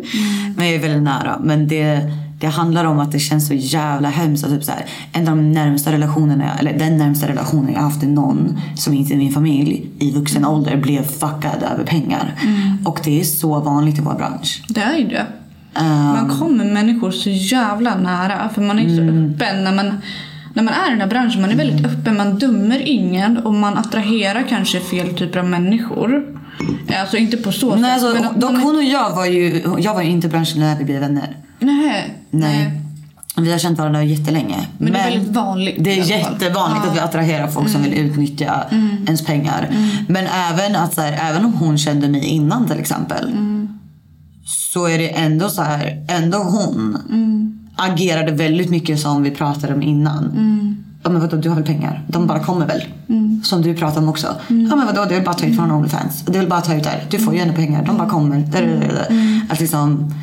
Men 0.57 0.65
jag 0.65 0.75
är 0.75 0.79
väldigt 0.79 1.03
nära. 1.03 1.39
Men 1.43 1.67
det, 1.67 2.11
det 2.39 2.47
handlar 2.47 2.85
om 2.85 2.99
att 2.99 3.11
det 3.11 3.19
känns 3.19 3.47
så 3.47 3.53
jävla 3.53 4.09
hemskt. 4.09 4.45
Typ 4.47 4.63
så 4.63 4.71
här, 4.71 4.85
en 5.13 5.27
av 5.27 5.35
de 5.37 5.51
närmsta 5.51 5.91
relationerna, 5.91 6.57
eller 6.59 6.79
den 6.79 6.97
närmsta 6.97 7.27
relationen 7.27 7.73
jag 7.73 7.81
haft 7.81 7.99
till 7.99 8.09
någon 8.09 8.59
som 8.75 8.93
inte 8.93 9.13
är 9.13 9.17
min 9.17 9.33
familj 9.33 9.85
i 9.99 10.11
vuxen 10.11 10.45
ålder 10.45 10.77
blev 10.77 11.03
fuckad 11.03 11.63
över 11.73 11.83
pengar. 11.85 12.33
Och 12.85 12.99
det 13.03 13.19
är 13.19 13.23
så 13.23 13.59
vanligt 13.59 13.97
i 13.97 14.01
vår 14.01 14.13
bransch. 14.13 14.63
Det 14.67 14.81
är 14.81 14.97
ju 14.97 15.07
det. 15.07 15.25
Ehm, 15.75 16.05
Man 16.05 16.29
kommer 16.39 16.65
människor 16.65 17.11
så 17.11 17.29
jävla 17.29 17.95
nära. 17.95 18.49
För 18.49 18.61
man 18.61 18.79
är 18.79 18.95
så 18.95 19.01
Mm. 19.01 19.33
öppen 19.33 19.63
när 19.63 19.73
man, 19.75 20.01
när 20.53 20.63
man 20.63 20.73
är 20.73 20.87
i 20.87 20.91
den 20.91 21.01
här 21.01 21.07
branschen. 21.07 21.41
Man 21.41 21.49
är 21.51 21.55
väldigt 21.55 21.85
öppen, 21.85 22.17
man 22.17 22.39
dömer 22.39 22.79
ingen 22.85 23.37
och 23.37 23.53
man 23.53 23.77
attraherar 23.77 24.43
kanske 24.49 24.79
fel 24.79 25.17
typer 25.17 25.39
av 25.39 25.45
människor. 25.45 26.39
Alltså 26.99 27.17
inte 27.17 27.37
på 27.37 27.51
så 27.51 27.75
Nej, 27.75 27.99
sätt. 27.99 28.09
alltså, 28.09 28.23
men 28.23 28.39
dock 28.39 28.63
hon 28.63 28.75
och 28.75 28.83
jag 28.83 29.15
var 29.15 29.25
ju, 29.25 29.63
jag 29.79 29.93
var 29.93 30.01
ju 30.01 30.09
inte 30.09 30.27
i 30.27 30.29
branschen 30.29 30.59
när 30.59 30.77
vi 30.77 30.85
blev 30.85 30.99
vänner. 30.99 31.37
Nej. 31.59 32.13
Nej. 32.29 32.79
Vi 33.37 33.51
har 33.51 33.59
känt 33.59 33.77
varandra 33.79 34.03
jättelänge. 34.03 34.67
Men 34.77 34.93
det 34.93 34.99
är 34.99 35.11
väldigt 35.11 35.35
vanligt 35.35 35.75
Det 35.79 35.99
är 35.99 36.03
jättevanligt 36.03 36.87
att 36.87 36.95
vi 36.95 36.99
attraherar 36.99 37.47
folk 37.47 37.69
som 37.69 37.83
vill 37.83 37.93
utnyttja 37.93 38.63
ens 39.05 39.25
pengar. 39.25 39.69
Men 40.07 40.25
även, 40.27 40.75
att 40.75 40.93
så 40.93 41.01
här, 41.01 41.29
även 41.29 41.45
om 41.45 41.53
hon 41.53 41.77
kände 41.77 42.07
mig 42.07 42.25
innan 42.25 42.67
till 42.67 42.79
exempel. 42.79 43.31
Så 44.45 44.85
är 44.85 44.97
det 44.97 45.09
ändå 45.09 45.49
så 45.49 45.61
här, 45.61 46.05
ändå 46.09 46.37
hon 46.37 46.97
agerade 47.75 48.31
väldigt 48.31 48.69
mycket 48.69 48.99
som 48.99 49.23
vi 49.23 49.31
pratade 49.31 49.73
om 49.73 49.81
innan. 49.81 50.23
Ja 51.03 51.09
men 51.09 51.21
vadå, 51.21 51.37
du 51.37 51.49
har 51.49 51.55
väl 51.55 51.65
pengar? 51.65 52.03
De 52.07 52.27
bara 52.27 52.39
kommer 52.39 52.67
väl? 52.67 52.83
Som 53.43 53.61
du 53.61 53.73
pratade 53.75 53.99
om 53.99 54.09
också. 54.09 54.27
Ja 54.47 54.75
men 54.75 54.85
vadå, 54.85 55.05
du 55.05 55.15
vill 55.15 55.23
bara 55.23 55.35
ta 55.35 55.45
ut 55.45 55.55
från 55.55 55.71
Onlyfans. 55.71 56.21
Du 56.25 56.39
vill 56.39 56.49
bara 56.49 56.61
ta 56.61 56.75
ut 56.75 56.83
där. 56.83 57.07
Du 57.09 57.19
får 57.19 57.33
ju 57.33 57.39
ändå 57.39 57.53
pengar. 57.53 57.85
De 57.85 57.97
bara 57.97 58.09
kommer. 58.09 58.37
Där, 58.39 58.61
där. 58.61 59.41
Att 59.49 59.59
liksom, 59.59 60.13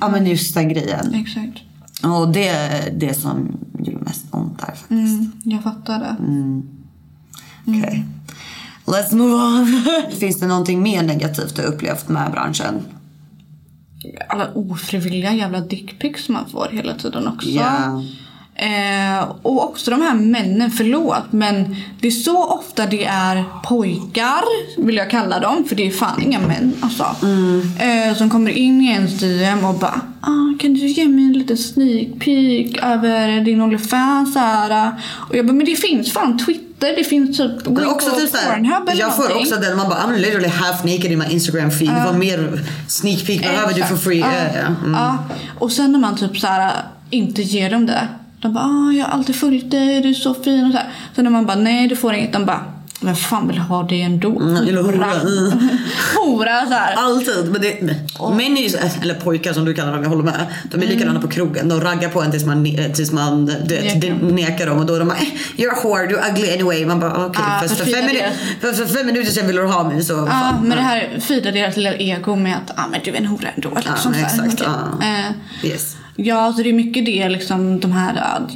ja 0.00 0.08
men 0.08 0.26
just 0.26 0.54
den 0.54 0.68
grejen. 0.68 1.14
Exakt. 1.14 1.62
Och 2.02 2.28
det 2.28 2.48
är 2.48 2.90
det 2.90 3.14
som 3.14 3.56
gör 3.78 3.98
mest 3.98 4.24
ont 4.30 4.58
där 4.58 4.66
faktiskt. 4.66 4.90
Mm, 4.90 5.32
jag 5.42 5.62
fattar 5.62 5.98
det. 5.98 6.16
Okej. 7.66 8.04
Let's 8.84 9.14
move 9.14 9.34
on. 9.34 9.82
Finns 10.20 10.40
det 10.40 10.46
någonting 10.46 10.82
mer 10.82 11.02
negativt 11.02 11.56
du 11.56 11.62
upplevt 11.62 12.08
med 12.08 12.30
branschen? 12.32 12.74
Alla 14.28 14.52
ofrivilliga 14.54 15.32
jävla 15.32 15.60
dickpics 15.60 16.28
man 16.28 16.44
får 16.50 16.68
hela 16.72 16.94
tiden 16.94 17.28
också. 17.28 17.48
Ja. 17.48 18.02
Eh, 18.56 19.28
och 19.42 19.64
också 19.64 19.90
de 19.90 20.02
här 20.02 20.14
männen, 20.14 20.70
förlåt 20.70 21.24
men 21.32 21.76
det 22.00 22.06
är 22.06 22.10
så 22.10 22.44
ofta 22.44 22.86
det 22.86 23.04
är 23.04 23.44
pojkar, 23.64 24.42
vill 24.86 24.96
jag 24.96 25.10
kalla 25.10 25.40
dem, 25.40 25.64
för 25.68 25.76
det 25.76 25.86
är 25.86 25.90
fan 25.90 26.22
inga 26.22 26.40
män 26.40 26.72
alltså. 26.80 27.16
Eh, 27.78 28.16
som 28.16 28.30
kommer 28.30 28.50
in 28.50 28.80
i 28.80 28.86
ens 28.86 29.18
DM 29.18 29.64
och 29.64 29.74
bara 29.74 30.00
ah, 30.20 30.58
kan 30.60 30.74
du 30.74 30.86
ge 30.86 31.08
mig 31.08 31.24
en 31.24 31.32
liten 31.32 31.56
sneak 31.56 32.08
peek 32.20 32.78
över 32.82 33.40
din 33.44 33.60
Onlyfans. 33.60 34.36
Och 35.30 35.36
jag 35.36 35.46
bara, 35.46 35.52
men 35.52 35.66
det 35.66 35.76
finns 35.76 36.12
fan 36.12 36.38
Twitter, 36.38 36.96
det 36.96 37.04
finns 37.04 37.36
typ, 37.36 37.66
Men 37.66 37.84
in 37.84 37.90
också 37.90 38.10
typ 38.10 38.30
såhär, 38.30 38.82
jag 38.94 39.16
får 39.16 39.36
också 39.36 39.56
den, 39.56 39.76
man 39.76 39.88
bara 39.88 39.98
I'm 39.98 40.16
literally 40.16 40.48
half 40.48 40.84
naked 40.84 41.12
in 41.12 41.18
my 41.18 41.24
Instagram 41.30 41.70
feed. 41.70 42.04
Vad 42.04 42.18
mer 42.18 42.60
sneak 42.88 43.26
peek 43.26 43.42
behöver 43.42 43.74
du 43.74 43.82
för 43.82 43.96
free? 43.96 44.20
Ja, 44.20 44.26
ja. 44.54 44.66
Mm. 44.66 44.92
Ja. 44.92 45.18
Och 45.58 45.72
sen 45.72 45.92
när 45.92 45.98
man 45.98 46.16
typ 46.16 46.38
så 46.38 46.46
här 46.46 46.72
inte 47.10 47.42
ger 47.42 47.70
dem 47.70 47.86
det. 47.86 48.08
De 48.44 48.52
bara 48.52 48.64
ah, 48.64 48.92
jag 48.92 49.04
har 49.04 49.12
alltid 49.12 49.36
följt 49.36 49.70
dig, 49.70 50.00
du 50.00 50.08
är 50.08 50.14
så 50.14 50.34
fin 50.34 50.64
och 50.64 50.72
så 50.72 50.78
här. 50.78 50.88
Sen 51.14 51.24
när 51.24 51.30
man 51.30 51.46
bara 51.46 51.56
nej 51.56 51.88
du 51.88 51.96
får 51.96 52.14
inget. 52.14 52.32
De 52.32 52.44
bara 52.46 52.64
men 53.00 53.16
fan 53.16 53.48
vill 53.48 53.58
ha 53.58 53.82
det 53.82 54.02
ändå. 54.02 54.40
Mm, 54.40 54.56
eller 54.56 54.82
hora. 54.82 55.12
Mm. 55.20 55.68
hora 56.16 56.66
så 56.66 56.72
här. 56.72 56.94
Alltid. 56.96 57.52
Men 57.52 57.60
det, 57.60 57.80
män 58.36 58.56
ju, 58.56 58.68
så- 58.68 58.78
eller 59.02 59.14
pojkar 59.14 59.52
som 59.52 59.64
du 59.64 59.74
kallar 59.74 59.92
dem, 59.92 60.02
jag 60.02 60.10
håller 60.10 60.22
med. 60.22 60.46
De 60.70 60.82
är 60.82 60.86
likadana 60.86 61.20
på 61.20 61.28
krogen. 61.28 61.68
De 61.68 61.80
raggar 61.80 62.08
på 62.08 62.22
en 62.22 62.30
tills 62.30 62.44
man, 62.44 62.64
tills 62.94 63.12
man 63.12 63.46
du 63.46 63.52
vet, 63.74 63.94
Nekar. 63.94 64.14
nekar 64.32 64.66
dem. 64.66 64.78
Och 64.78 64.86
då 64.86 64.94
är 64.94 64.98
de 64.98 65.08
bara 65.08 65.18
eh, 65.18 65.24
you're 65.56 65.70
a 65.72 65.76
whore, 65.82 66.06
you're 66.06 66.30
ugly 66.30 66.52
anyway. 66.52 66.86
Man 66.86 67.00
bara 67.00 67.26
okej, 67.26 67.42
Ah, 67.46 67.60
fast 67.60 67.76
för, 67.76 67.84
fem 67.84 68.06
minuter, 68.06 68.30
för, 68.60 68.72
för 68.72 68.86
fem 68.86 69.06
minuter 69.06 69.30
sedan 69.32 69.46
ville 69.46 69.60
du 69.60 69.66
ha 69.68 69.84
mig 69.88 70.02
så 70.04 70.26
fan. 70.26 70.54
men 70.62 70.76
det 70.76 70.82
här 70.84 71.20
feedar 71.20 71.52
deras 71.52 71.76
lilla 71.76 71.94
ego 71.94 72.36
med 72.36 72.56
att 72.56 72.78
ah, 72.78 72.86
men 72.90 73.00
du 73.04 73.10
är 73.10 73.14
en 73.16 73.26
hora 73.26 73.48
ändå. 73.54 73.70
Liksom, 73.76 73.96
så 74.14 74.18
här. 74.18 74.26
exakt, 74.26 74.62
ja. 75.00 75.06
Eh, 75.06 75.68
Yes. 75.70 75.96
Ja, 76.16 76.52
så 76.52 76.62
det 76.62 76.68
är 76.68 76.72
mycket 76.72 77.06
det, 77.06 77.28
liksom 77.28 77.80
de 77.80 77.92
här 77.92 78.14
uh, 78.14 78.46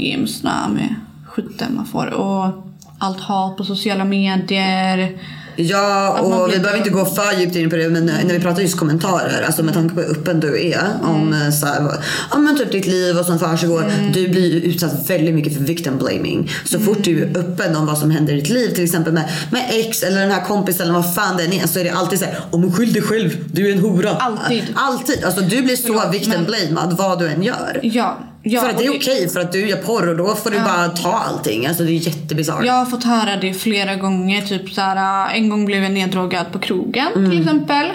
med 0.69 0.95
skiten 1.27 1.75
man 1.77 1.87
får. 1.87 2.07
Och 2.07 2.65
allt 2.99 3.21
hat 3.21 3.57
på 3.57 3.65
sociala 3.65 4.05
medier. 4.05 5.19
Ja, 5.61 6.19
och 6.21 6.53
vi 6.53 6.59
behöver 6.59 6.79
inte 6.79 6.91
gå 6.91 7.05
för 7.05 7.41
djupt 7.41 7.57
in 7.57 7.71
på 7.71 7.77
det 7.77 7.89
men 7.89 8.07
när 8.07 8.33
vi 8.35 8.41
pratar 8.41 8.63
just 8.63 8.79
kommentarer, 8.79 9.43
alltså 9.47 9.63
med 9.63 9.75
tanke 9.75 9.95
på 9.95 10.01
hur 10.01 10.11
öppen 10.11 10.41
du 10.41 10.67
är 10.71 10.81
om 11.03 11.23
Mm. 11.33 11.43
eh, 11.43 11.51
så 11.53 11.67
här, 11.67 11.93
ja, 12.31 12.39
men 12.39 12.57
typ 12.59 12.73
ditt 12.73 12.87
liv 12.87 13.19
och 13.19 13.27
som 13.27 13.39
försiggår. 13.39 13.93
Du 14.15 14.29
blir 14.29 14.53
ju 14.53 14.61
utsatt 14.61 15.11
väldigt 15.11 15.35
mycket 15.35 15.55
för 15.57 15.61
victim 15.65 15.99
blaming. 15.99 16.51
Så 16.65 16.79
fort 16.81 16.99
du 17.05 17.23
Mm. 17.23 17.37
är 17.37 17.39
öppen 17.41 17.77
om 17.77 17.87
vad 17.87 17.99
som 17.99 18.11
händer 18.11 18.33
i 18.33 18.37
ditt 18.41 18.49
liv, 18.51 18.75
till 18.75 18.85
exempel 18.85 19.13
med, 19.13 19.29
med 19.51 19.67
ex 19.71 20.03
eller 20.03 20.21
den 20.21 20.31
här 20.31 20.45
kompisen 20.45 20.83
eller 20.83 20.95
vad 20.95 21.15
fan 21.15 21.37
det 21.37 21.45
än 21.45 21.53
är, 21.53 21.67
så 21.67 21.79
är 21.81 21.85
det 21.85 21.91
alltid 21.91 22.19
så 22.19 22.25
här, 22.25 22.39
om 22.51 22.73
skyll 22.73 22.93
dig 22.93 23.03
själv, 23.03 23.31
du 23.53 23.69
är 23.69 23.73
en 23.73 23.79
hora. 23.79 24.11
Alltid. 24.11 24.63
Alltid. 24.75 25.25
Alltså 25.25 25.41
du 25.41 25.63
blir 25.63 25.77
så 25.77 25.87
Förlåt, 25.87 26.15
victim 26.15 26.31
men- 26.31 26.45
blamad 26.45 26.97
vad 26.99 27.19
du 27.19 27.29
än 27.29 27.43
gör. 27.43 27.81
Ja, 27.83 28.19
ja 28.49 28.61
för 28.61 28.69
att 28.69 28.79
det 28.79 28.85
är 28.85 28.97
okej 28.97 29.29
för 29.29 29.41
att 29.41 29.53
du 29.53 29.69
gör 29.69 29.77
porr 29.77 30.09
och 30.09 30.17
då 30.17 30.35
får 30.35 30.51
du 30.51 30.59
bara 30.61 30.89
ta 30.89 31.13
allting. 31.13 31.67
Alltså 31.67 31.83
det 31.83 31.91
är 31.91 31.95
jättebisarrt. 32.07 32.65
Jag 32.65 32.73
har 32.73 32.87
fått 32.87 33.05
höra 33.05 33.37
det 33.37 33.55
flera 33.55 33.95
gånger. 33.97 34.43
Typ 34.43 34.71
så 34.75 34.81
här, 34.81 35.29
en 35.35 35.49
gång 35.49 35.65
blev 35.65 35.83
jag 35.83 35.93
neddrogad 35.93 36.53
på 36.53 36.59
krogen 36.59 37.07
Mm. 37.17 37.31
till 37.31 37.41
exempel. 37.41 37.87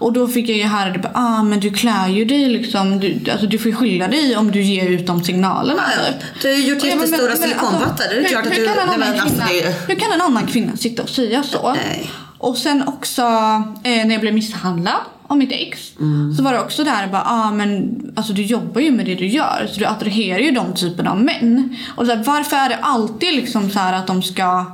Och 0.00 0.12
då 0.12 0.28
fick 0.28 0.48
jag 0.48 0.56
ju 0.58 0.64
höra 0.64 0.90
det. 0.90 1.10
Ah, 1.14 1.42
men 1.42 1.60
du 1.60 1.70
klär 1.70 2.08
ju 2.08 2.24
dig 2.24 2.46
liksom. 2.48 3.00
Du, 3.00 3.30
alltså, 3.32 3.46
du 3.46 3.58
får 3.58 3.72
skylla 3.72 4.08
dig 4.08 4.36
om 4.36 4.50
du 4.50 4.62
ger 4.62 4.88
ut 4.90 5.06
de 5.06 5.24
signalerna. 5.24 5.82
Ja, 5.96 6.12
du 6.42 6.48
har 6.48 6.54
ju 6.56 6.66
gjort 6.66 6.84
jättestora 6.84 7.28
men 7.28 7.36
silikonpattar. 7.36 8.04
Det 8.10 8.16
är 8.24 8.28
klart 8.28 8.46
att 8.46 8.54
du- 8.54 8.64
kan 8.66 8.78
en 8.78 8.88
annan 8.88 9.02
alltså, 9.20 9.26
kvinna- 9.28 9.72
Hur 9.88 9.94
kan 9.94 10.12
en 10.12 10.20
annan 10.20 10.46
kvinna 10.46 10.76
sitta 10.76 11.02
och 11.02 11.08
säga 11.08 11.42
så? 11.42 11.72
Nej. 11.72 12.10
Och 12.38 12.56
sen 12.56 12.88
också 12.88 13.22
eh, 13.22 14.06
när 14.06 14.10
jag 14.12 14.20
blev 14.20 14.34
misshandlad 14.34 14.94
av 15.28 15.38
mitt 15.38 15.52
ex. 15.52 15.92
Mm. 16.00 16.34
Så 16.34 16.42
var 16.42 16.52
det 16.52 16.60
också 16.60 16.84
där 16.84 17.06
bara, 17.06 17.24
ah, 17.26 17.50
men 17.50 18.00
alltså 18.16 18.32
du 18.32 18.42
jobbar 18.42 18.80
ju 18.80 18.90
med 18.90 19.06
det 19.06 19.14
du 19.14 19.26
gör. 19.26 19.68
Så 19.72 19.80
du 19.80 19.86
attraherar 19.86 20.38
ju 20.38 20.50
de 20.50 20.74
typerna 20.74 21.10
av 21.10 21.20
män. 21.20 21.76
Och 21.96 22.06
så 22.06 22.14
här, 22.14 22.24
varför 22.24 22.56
är 22.56 22.68
det 22.68 22.76
alltid 22.76 23.34
liksom 23.34 23.70
så 23.70 23.78
här 23.78 23.92
att 23.92 24.06
de 24.06 24.22
ska 24.22 24.66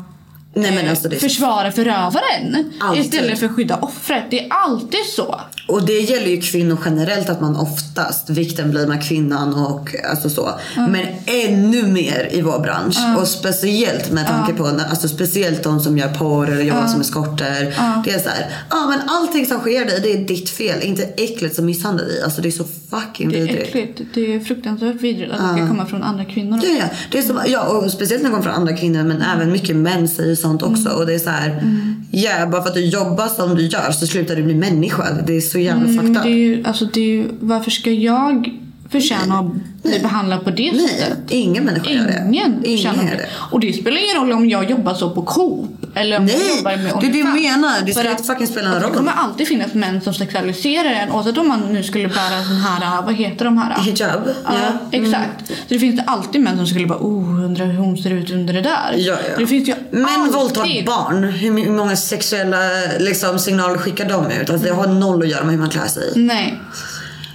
Nej, 0.54 0.74
men 0.74 0.90
alltså 0.90 1.08
det- 1.08 1.16
försvara 1.16 1.72
förövaren 1.72 2.72
Alltid. 2.80 3.04
istället 3.04 3.38
för 3.38 3.46
att 3.46 3.52
skydda 3.56 3.76
offret. 3.76 4.24
Det 4.30 4.40
är 4.40 4.46
alltid 4.50 5.00
så. 5.16 5.40
Och 5.68 5.86
det 5.86 6.00
gäller 6.00 6.26
ju 6.26 6.40
kvinnor 6.40 6.78
generellt 6.84 7.28
att 7.28 7.40
man 7.40 7.56
oftast 7.56 8.30
vikten 8.30 8.70
blir 8.70 8.86
med 8.86 9.08
kvinnan 9.08 9.54
och 9.54 9.94
alltså 10.10 10.30
så. 10.30 10.50
Men 10.76 11.06
ännu 11.26 11.82
mer 11.86 12.28
i 12.32 12.40
vår 12.42 12.58
bransch. 12.58 12.96
Och 13.18 13.28
speciellt 13.28 14.10
med 14.10 14.26
tanke 14.26 14.52
på 14.52 14.66
alltså 14.66 15.08
speciellt 15.08 15.62
de 15.62 15.80
som 15.80 15.98
gör 15.98 16.08
porr 16.14 16.50
eller 16.50 16.62
jobbar 16.62 16.86
som 16.86 17.00
eskorter. 17.00 17.74
Det 18.04 18.10
är 18.10 18.18
så 18.18 18.28
här, 18.28 18.46
ja 18.70 18.86
men 18.88 19.00
allting 19.08 19.46
som 19.46 19.58
sker 19.60 19.84
dig 19.84 20.00
det 20.02 20.12
är 20.12 20.24
ditt 20.24 20.50
fel. 20.50 20.82
Inte 20.82 21.02
äcklet 21.02 21.54
som 21.54 21.66
misshandlar 21.66 22.04
dig. 22.04 22.22
Alltså 22.22 22.42
det 22.42 22.48
är 22.48 22.50
så 22.50 22.64
fucking 22.90 23.28
Det 23.28 23.36
är 23.36 23.40
vidrigt. 23.46 23.68
äckligt. 23.68 24.00
Det 24.14 24.34
är 24.34 24.40
fruktansvärt 24.40 25.00
vidrigt 25.00 25.32
att 25.32 25.38
det 25.38 25.58
ska 25.58 25.68
komma 25.68 25.86
från 25.86 26.02
andra 26.02 26.24
kvinnor. 26.24 26.60
Ja, 26.62 26.68
ja. 26.80 26.84
Det 27.10 27.18
är 27.18 27.22
som, 27.22 27.40
ja, 27.46 27.62
och 27.68 27.90
speciellt 27.90 28.22
när 28.22 28.30
det 28.30 28.36
kommer 28.36 28.44
från 28.52 28.54
andra 28.60 28.76
kvinnor 28.76 29.02
men 29.02 29.22
även 29.22 29.52
mycket 29.52 29.76
män 29.76 30.08
säger 30.08 30.36
sånt 30.42 30.62
också. 30.62 30.88
Och 30.88 31.06
det 31.06 31.14
är 31.14 31.18
så 31.18 31.30
här, 31.30 31.62
ja 32.10 32.46
bara 32.46 32.62
för 32.62 32.68
att 32.68 32.74
du 32.74 32.84
jobbar 32.86 33.28
som 33.28 33.54
du 33.54 33.62
gör 33.66 33.90
så 33.92 34.06
slutar 34.06 34.36
du 34.36 34.42
bli 34.42 34.54
människa. 34.54 35.04
Det 35.26 35.36
är 35.36 35.40
så 35.40 35.58
jävla 35.58 35.84
Mm, 35.84 35.96
fucked 35.96 36.16
up. 36.16 36.22
det 36.22 36.28
är 36.30 36.36
ju, 36.36 36.64
alltså 36.64 36.84
det 36.84 37.00
är 37.00 37.04
ju, 37.06 37.28
varför 37.40 37.70
ska 37.70 37.90
jag 37.90 38.50
förtjäna 38.92 39.38
att 39.38 39.82
bli 39.82 39.98
behandlad 40.00 40.44
på 40.44 40.50
det 40.50 40.72
Nej, 40.72 40.88
sättet? 40.88 41.18
ingen 41.28 41.64
människa 41.64 41.90
gör 41.90 42.04
det. 42.06 42.24
Ingen 42.28 42.62
förtjänar 42.62 43.04
det. 43.16 43.26
Och 43.50 43.60
det 43.60 43.72
spelar 43.72 44.04
ingen 44.04 44.16
roll 44.16 44.32
om 44.32 44.48
jag 44.50 44.70
jobbar 44.70 44.94
så 44.94 45.10
på 45.10 45.22
Coop 45.22 45.70
eller 45.94 46.18
om 46.18 46.28
jag 46.28 46.38
Nej, 46.38 46.56
jobbar 46.56 46.76
med 46.76 46.92
det 47.00 47.06
är 47.06 47.12
det 47.12 47.18
jag 47.18 47.34
menar. 47.60 47.80
Det 47.86 47.92
För 47.92 48.10
inte 48.10 48.22
fucking 48.22 48.46
spela 48.46 48.68
någon 48.68 48.74
alltså, 48.76 48.90
Det 48.90 48.96
roll. 48.98 49.06
kommer 49.06 49.12
alltid 49.22 49.48
finnas 49.48 49.74
män 49.74 50.00
som 50.00 50.14
sexualiserar 50.14 50.90
en 50.90 51.10
oavsett 51.12 51.38
om 51.38 51.48
man 51.48 51.60
nu 51.72 51.82
skulle 51.82 52.08
bära 52.08 52.44
sån 52.44 52.56
här, 52.56 53.02
vad 53.02 53.14
heter 53.14 53.44
de 53.44 53.58
här? 53.58 53.82
Hijab. 53.82 54.20
Ja, 54.44 54.52
Ja. 54.52 54.98
exakt. 54.98 55.46
Så 55.48 55.54
det 55.68 55.78
finns 55.78 55.96
det 55.96 56.04
alltid 56.06 56.40
män 56.40 56.56
som 56.56 56.66
skulle 56.66 56.86
bara 56.86 56.98
oh, 56.98 57.44
undrar 57.44 57.66
hur 57.66 57.78
hon 57.78 57.96
ser 57.98 58.10
ut 58.10 58.30
under 58.30 58.54
det 58.54 58.60
där. 58.60 58.94
Ja, 58.96 59.16
ja. 59.28 59.34
Det 59.38 59.46
finns 59.46 59.68
ju 59.68 59.74
Män 59.90 60.04
alltid. 60.04 60.34
våldtar 60.34 60.86
barn. 60.86 61.24
Hur 61.24 61.70
många 61.70 61.96
sexuella 61.96 62.56
liksom, 62.98 63.38
signaler 63.38 63.78
skickar 63.78 64.08
de 64.08 64.30
ut? 64.30 64.50
Alltså, 64.50 64.66
det 64.66 64.72
har 64.74 64.86
noll 64.86 65.22
att 65.22 65.28
göra 65.28 65.44
med 65.44 65.52
hur 65.54 65.60
man 65.60 65.70
klär 65.70 65.86
sig. 65.86 66.12
Nej. 66.16 66.58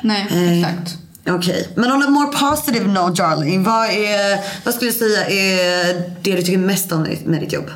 Nej, 0.01 0.27
Nej. 0.31 0.59
exakt. 0.61 0.97
Okej, 1.29 1.67
men 1.75 1.91
on 1.91 2.03
a 2.03 2.09
more 2.09 2.27
positive 2.27 2.87
note 2.87 3.21
darling. 3.23 3.63
Vad, 3.63 3.89
är, 3.89 4.39
vad 4.65 4.73
skulle 4.73 4.91
du 4.91 4.97
säga 4.97 5.25
är 5.25 5.93
det 6.21 6.35
du 6.35 6.41
tycker 6.41 6.57
mest 6.57 6.91
om 6.91 7.07
med 7.25 7.41
ditt 7.41 7.53
jobb? 7.53 7.69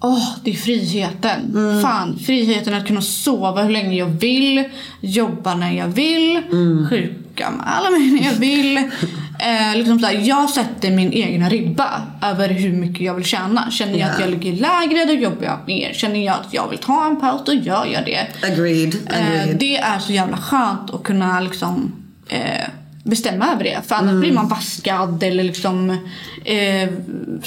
Åh, 0.00 0.28
det 0.44 0.50
är 0.50 0.54
friheten. 0.54 1.40
Mm. 1.54 1.82
Fan, 1.82 2.18
friheten 2.26 2.74
att 2.74 2.86
kunna 2.86 3.02
sova 3.02 3.62
hur 3.62 3.70
länge 3.70 3.96
jag 3.98 4.06
vill, 4.06 4.64
jobba 5.00 5.54
när 5.54 5.72
jag 5.72 5.86
vill, 5.86 6.36
Mm. 6.36 6.86
sjukanmäla 6.90 7.90
mig 7.90 8.10
när 8.10 8.24
jag 8.26 8.34
vill. 8.38 8.90
Eh, 9.38 9.76
liksom 9.76 10.00
så 10.00 10.06
här, 10.06 10.14
jag 10.22 10.50
sätter 10.50 10.90
min 10.90 11.12
egna 11.12 11.48
ribba 11.48 12.02
över 12.22 12.48
hur 12.48 12.72
mycket 12.72 13.00
jag 13.00 13.14
vill 13.14 13.24
tjäna. 13.24 13.70
Känner 13.70 13.98
jag 13.98 14.10
att 14.10 14.18
Ja. 14.18 14.24
jag 14.24 14.30
ligger 14.30 14.52
lägre, 14.52 15.04
då 15.04 15.12
jobbar 15.12 15.44
jag 15.44 15.58
mer. 15.66 15.92
Känner 15.92 16.24
jag 16.26 16.34
att 16.34 16.54
jag 16.54 16.68
vill 16.70 16.78
ta 16.78 17.06
en 17.06 17.20
paus, 17.20 17.40
då 17.46 17.52
gör 17.52 17.86
jag 17.92 18.04
det. 18.04 18.26
Agreed. 18.52 18.94
Eh, 19.10 19.16
agreed. 19.26 19.56
det 19.60 19.76
är 19.76 19.98
så 19.98 20.12
jävla 20.12 20.36
skönt 20.36 20.90
att 20.94 21.02
kunna 21.02 21.40
liksom 21.40 21.92
eh, 22.28 22.68
bestämma 23.02 23.52
över 23.52 23.64
det. 23.64 23.78
För 23.86 23.94
annars 23.94 24.20
blir 24.20 24.32
man 24.32 24.48
vaskad 24.48 25.22
eller 25.22 25.44
liksom 25.44 25.90
eh, 26.44 26.88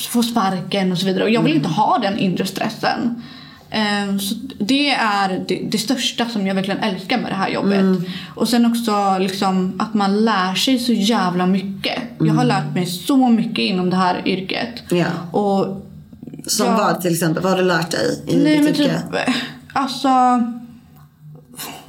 får 0.10 0.24
sparken 0.24 0.92
och 0.92 0.98
så 0.98 1.06
vidare. 1.06 1.24
Och 1.24 1.30
jag 1.30 1.42
vill 1.42 1.56
inte 1.56 1.70
ha 1.70 1.98
den 1.98 2.18
inre 2.20 2.46
stressen. 2.46 3.24
Eh, 3.70 4.18
så 4.18 4.36
det 4.60 4.90
är 4.90 5.46
det, 5.48 5.62
det 5.72 5.78
största 5.78 6.26
som 6.30 6.48
jag 6.48 6.56
verkligen 6.56 6.80
älskar 6.80 7.18
med 7.18 7.32
det 7.32 7.36
här 7.36 7.50
jobbet. 7.50 8.10
Och 8.36 8.50
sen 8.50 8.66
också 8.66 9.18
liksom 9.20 9.74
att 9.80 9.94
man 9.94 10.26
lär 10.26 10.56
sig 10.56 10.80
så 10.80 10.94
jävla 10.94 11.46
mycket. 11.46 12.02
Jag 12.20 12.34
har 12.34 12.44
lärt 12.44 12.74
mig 12.74 12.86
så 12.86 13.30
mycket 13.30 13.60
inom 13.60 13.90
det 13.90 13.96
här 13.96 14.22
yrket. 14.28 14.84
Ja. 14.90 15.06
Och 15.40 15.84
Som 16.46 16.66
Ja. 16.68 16.78
vad 16.78 17.02
till 17.02 17.12
exempel? 17.14 17.44
Vad 17.44 17.52
har 17.52 17.60
du 17.60 17.66
lärt 17.66 17.92
dig 17.92 18.24
i 18.28 18.36
Nej 18.36 18.58
ditt 18.58 18.64
men 18.64 18.86
yrke? 18.88 19.02
typ, 19.02 19.36
alltså 19.74 20.10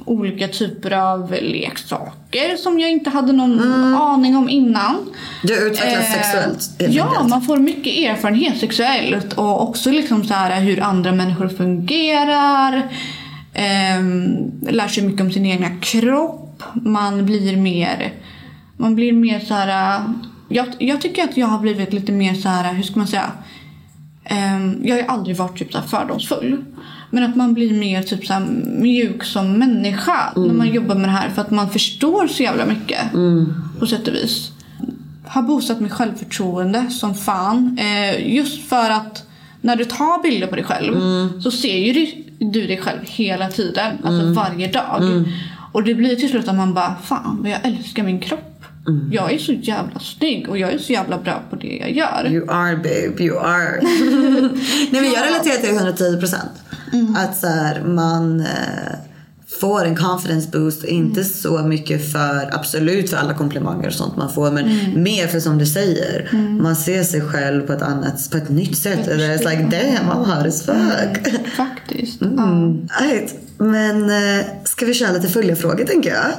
olika 0.09 0.47
typer 0.47 0.91
av 0.91 1.35
leksaker 1.41 2.57
som 2.57 2.79
jag 2.79 2.91
inte 2.91 3.09
hade 3.09 3.33
någon 3.33 3.59
aning 3.95 4.35
om 4.37 4.49
innan. 4.49 4.95
Du 5.43 5.53
utvecklas 5.67 5.93
Eh, 5.93 6.13
sexuellt 6.13 6.69
Ja, 6.95 7.03
enkelt. 7.07 7.29
man 7.29 7.41
får 7.41 7.57
mycket 7.57 7.93
erfarenhet 7.97 8.57
sexuellt 8.59 9.33
och 9.33 9.61
också 9.69 9.91
liksom 9.91 10.23
så 10.23 10.33
här 10.33 10.61
hur 10.61 10.81
andra 10.83 11.11
människor 11.11 11.47
fungerar. 11.49 12.89
Ehm, 13.53 14.51
lär 14.69 14.87
sig 14.87 15.03
mycket 15.03 15.21
om 15.21 15.31
sin 15.31 15.45
egna 15.45 15.69
kropp. 15.81 16.63
Man 16.73 17.25
blir 17.25 17.57
mer, 17.57 18.13
man 18.77 18.95
blir 18.95 19.13
mer 19.13 19.39
så 19.39 19.53
här. 19.53 20.03
Jag, 20.49 20.67
jag 20.79 21.01
tycker 21.01 21.23
att 21.23 21.37
jag 21.37 21.47
har 21.47 21.59
blivit 21.59 21.93
lite 21.93 22.11
mer 22.11 22.33
så 22.33 22.49
här, 22.49 22.73
hur 22.73 22.83
ska 22.83 22.99
man 22.99 23.07
säga? 23.07 23.31
Ehm, 24.25 24.79
jag 24.83 24.95
har 24.95 25.01
ju 25.01 25.07
aldrig 25.07 25.35
varit 25.37 25.57
typ 25.59 25.73
så 25.73 25.81
fördomsfull. 25.81 26.65
Men 27.09 27.23
att 27.23 27.35
man 27.35 27.53
blir 27.53 27.73
mer 27.73 28.03
typ 28.03 28.25
så 28.25 28.39
mjuk 28.65 29.23
som 29.23 29.53
människa 29.53 30.31
när 30.35 30.53
man 30.53 30.67
jobbar 30.69 30.95
med 30.95 31.03
det 31.09 31.13
här. 31.13 31.29
För 31.29 31.41
att 31.41 31.51
man 31.51 31.69
förstår 31.69 32.27
så 32.27 32.43
jävla 32.43 32.65
mycket. 32.65 32.99
På 33.79 33.87
sätt 33.87 34.07
och 34.07 34.13
vis. 34.13 34.51
Har 35.25 35.41
bosatt 35.41 35.79
mig 35.79 35.91
självförtroende 35.91 36.89
som 36.89 37.15
fan. 37.15 37.77
Eh, 37.79 38.35
just 38.35 38.69
för 38.69 38.89
att 38.89 39.23
när 39.61 39.75
du 39.75 39.85
tar 39.85 40.23
bilder 40.23 40.47
på 40.47 40.55
dig 40.55 40.63
själv 40.65 40.93
så 41.41 41.51
ser 41.51 41.77
ju 41.77 42.05
du, 42.39 42.67
dig 42.67 42.77
själv 42.77 42.99
hela 43.03 43.47
tiden. 43.49 43.91
Alltså 44.03 44.21
varje 44.33 44.67
dag. 44.71 45.01
Och 45.71 45.83
det 45.83 45.95
blir 45.95 46.15
till 46.15 46.29
slut 46.29 46.47
att 46.47 46.55
man 46.55 46.73
bara, 46.73 46.95
fan 47.03 47.37
vad 47.41 47.51
jag 47.51 47.65
älskar 47.65 48.03
min 48.03 48.19
kropp. 48.19 48.63
Jag 49.11 49.33
är 49.33 49.37
så 49.37 49.51
jävla 49.53 49.99
snygg 49.99 50.49
och 50.49 50.57
jag 50.57 50.73
är 50.73 50.77
så 50.77 50.93
jävla 50.93 51.17
bra 51.17 51.41
på 51.49 51.55
det 51.55 51.77
jag 51.81 51.91
gör. 51.91 52.27
You 52.31 52.49
are 52.51 52.75
babe, 52.75 53.23
you 53.23 53.39
are. 53.39 53.79
Nej 54.91 55.01
men 55.01 55.11
jag 55.11 55.25
relaterar 55.25 55.55
till 55.57 55.69
det 55.69 55.75
110 55.75 56.19
procent. 56.19 56.51
Mm. 56.93 57.15
Att 57.15 57.37
så 57.37 57.47
här, 57.47 57.81
man 57.83 58.39
eh, 58.39 58.47
får 59.61 59.85
en 59.85 59.95
confidence 59.95 60.49
boost. 60.51 60.83
Inte 60.83 61.19
Mm. 61.21 61.33
så 61.33 61.57
mycket 61.63 62.11
för, 62.11 62.49
absolut 62.55 63.09
för 63.09 63.17
alla 63.17 63.33
komplimanger 63.33 63.87
och 63.87 63.93
sånt 63.93 64.17
man 64.17 64.33
får. 64.33 64.51
Men 64.51 64.65
Mm. 64.65 65.03
mer 65.03 65.27
för 65.27 65.39
som 65.39 65.57
du 65.57 65.65
säger. 65.65 66.29
Man 66.61 66.75
ser 66.75 67.03
sig 67.03 67.21
själv 67.21 67.61
på 67.67 67.73
ett 67.73 67.81
annat, 67.81 68.31
på 68.31 68.37
ett 68.37 68.49
nytt 68.49 68.77
sätt. 68.77 69.07
Och 69.07 69.13
It's 69.13 69.49
like 69.49 69.61
damn 69.63 70.09
I'm 70.11 70.35
hot 70.35 70.47
as 70.47 70.63
fuck. 70.63 71.33
Faktiskt. 71.57 72.21
Mm. 72.21 72.87
Right. 73.01 73.35
Men 73.57 74.09
eh, 74.09 74.45
ska 74.63 74.85
vi 74.85 74.93
köra 74.93 75.11
lite 75.11 75.27
följarfrågor 75.27 75.85
tänker 75.85 76.09
jag? 76.15 76.31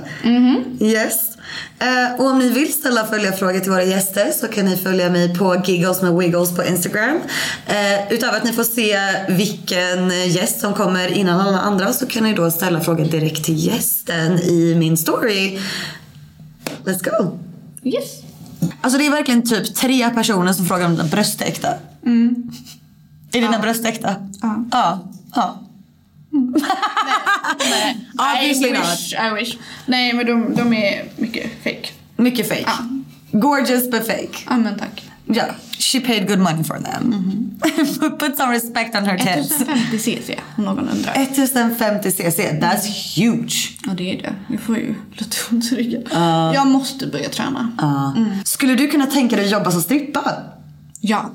Yes. 0.89 1.30
Eh, 1.79 2.21
och 2.21 2.27
om 2.27 2.39
ni 2.39 2.49
vill 2.49 2.73
ställa 2.73 3.07
följarfrågor 3.07 3.61
till 3.61 3.71
våra 3.71 3.85
gäster 3.85 4.33
så 4.41 4.49
kan 4.49 4.65
ni 4.65 4.77
följa 4.77 5.11
mig 5.11 5.39
på 5.39 5.63
Giggles 5.65 6.03
med 6.03 6.15
Wiggles 6.15 6.57
på 6.57 6.65
Instagram. 6.65 7.19
Eh, 7.67 8.13
utöver 8.13 8.37
att 8.37 8.45
ni 8.45 8.53
får 8.53 8.65
se 8.65 8.99
vilken 9.29 10.11
gäst 10.31 10.61
som 10.61 10.75
kommer 10.75 11.09
innan 11.09 11.41
alla 11.41 11.61
andra 11.61 11.93
så 11.93 12.07
kan 12.07 12.25
ni 12.25 12.35
då 12.35 12.51
ställa 12.51 12.81
frågan 12.81 13.09
direkt 13.09 13.45
till 13.45 13.67
gästen 13.67 14.39
i 14.39 14.75
min 14.79 14.97
story. 14.97 15.59
Let's 16.85 17.05
go! 17.05 17.39
Yes. 17.85 18.23
Alltså 18.81 18.99
det 18.99 19.07
är 19.07 19.11
verkligen 19.11 19.43
typ 19.43 19.75
tre 19.75 20.11
personer 20.11 20.53
som 20.53 20.67
frågar 20.67 20.87
om 20.87 20.93
dina 20.93 21.05
bröst 21.05 21.43
är 21.43 21.47
äkta. 21.47 21.69
Är 23.33 23.41
dina 23.41 23.59
bröst 23.59 23.85
äkta? 23.85 24.15
Ja. 24.43 24.65
Ja. 24.73 24.99
ja. 25.35 25.61
Obviously 28.19 28.69
I 28.69 28.73
not. 28.73 28.83
wish, 28.87 29.15
I 29.15 29.31
wish. 29.35 29.59
Nej 29.87 30.13
men 30.13 30.27
de, 30.27 30.55
de 30.55 30.73
är 30.75 31.05
mycket 31.17 31.51
fake. 31.65 31.89
Mycket 32.17 32.49
fake. 32.49 32.65
Ja. 32.67 32.79
Gorgeous 33.39 33.91
but 33.91 34.07
fake. 34.07 34.39
Ja 34.49 34.57
men 34.57 34.79
tack. 34.79 35.03
Ja, 35.33 35.45
she 35.79 36.01
paid 36.01 36.29
good 36.29 36.39
money 36.39 36.65
for 36.65 36.79
them. 36.79 37.15
Put 38.19 38.37
some 38.37 38.53
respect 38.53 38.95
on 38.97 39.05
her 39.05 39.19
tits. 39.19 39.51
1050 39.61 39.99
cc 39.99 40.39
om 40.59 40.65
någon 40.65 40.89
undrar. 40.89 41.13
1050 41.17 42.11
cc, 42.11 42.43
that's 42.61 42.87
huge. 43.17 43.55
Ja 43.87 43.93
det 43.97 44.13
är 44.19 44.23
det. 44.23 44.35
Jag 44.49 44.61
får 44.61 44.77
ju 44.79 44.95
lite 45.13 45.37
ont 45.51 45.73
i 45.73 45.77
ryggen. 45.77 46.03
Jag 46.55 46.67
måste 46.67 47.07
börja 47.07 47.29
träna. 47.29 47.73
Ja. 47.79 48.15
Skulle 48.45 48.75
du 48.75 48.89
kunna 48.89 49.07
tänka 49.07 49.37
dig 49.37 49.45
att 49.45 49.51
jobba 49.53 49.71
som 49.71 49.83
strippa? 49.83 50.35
Ja. 51.01 51.31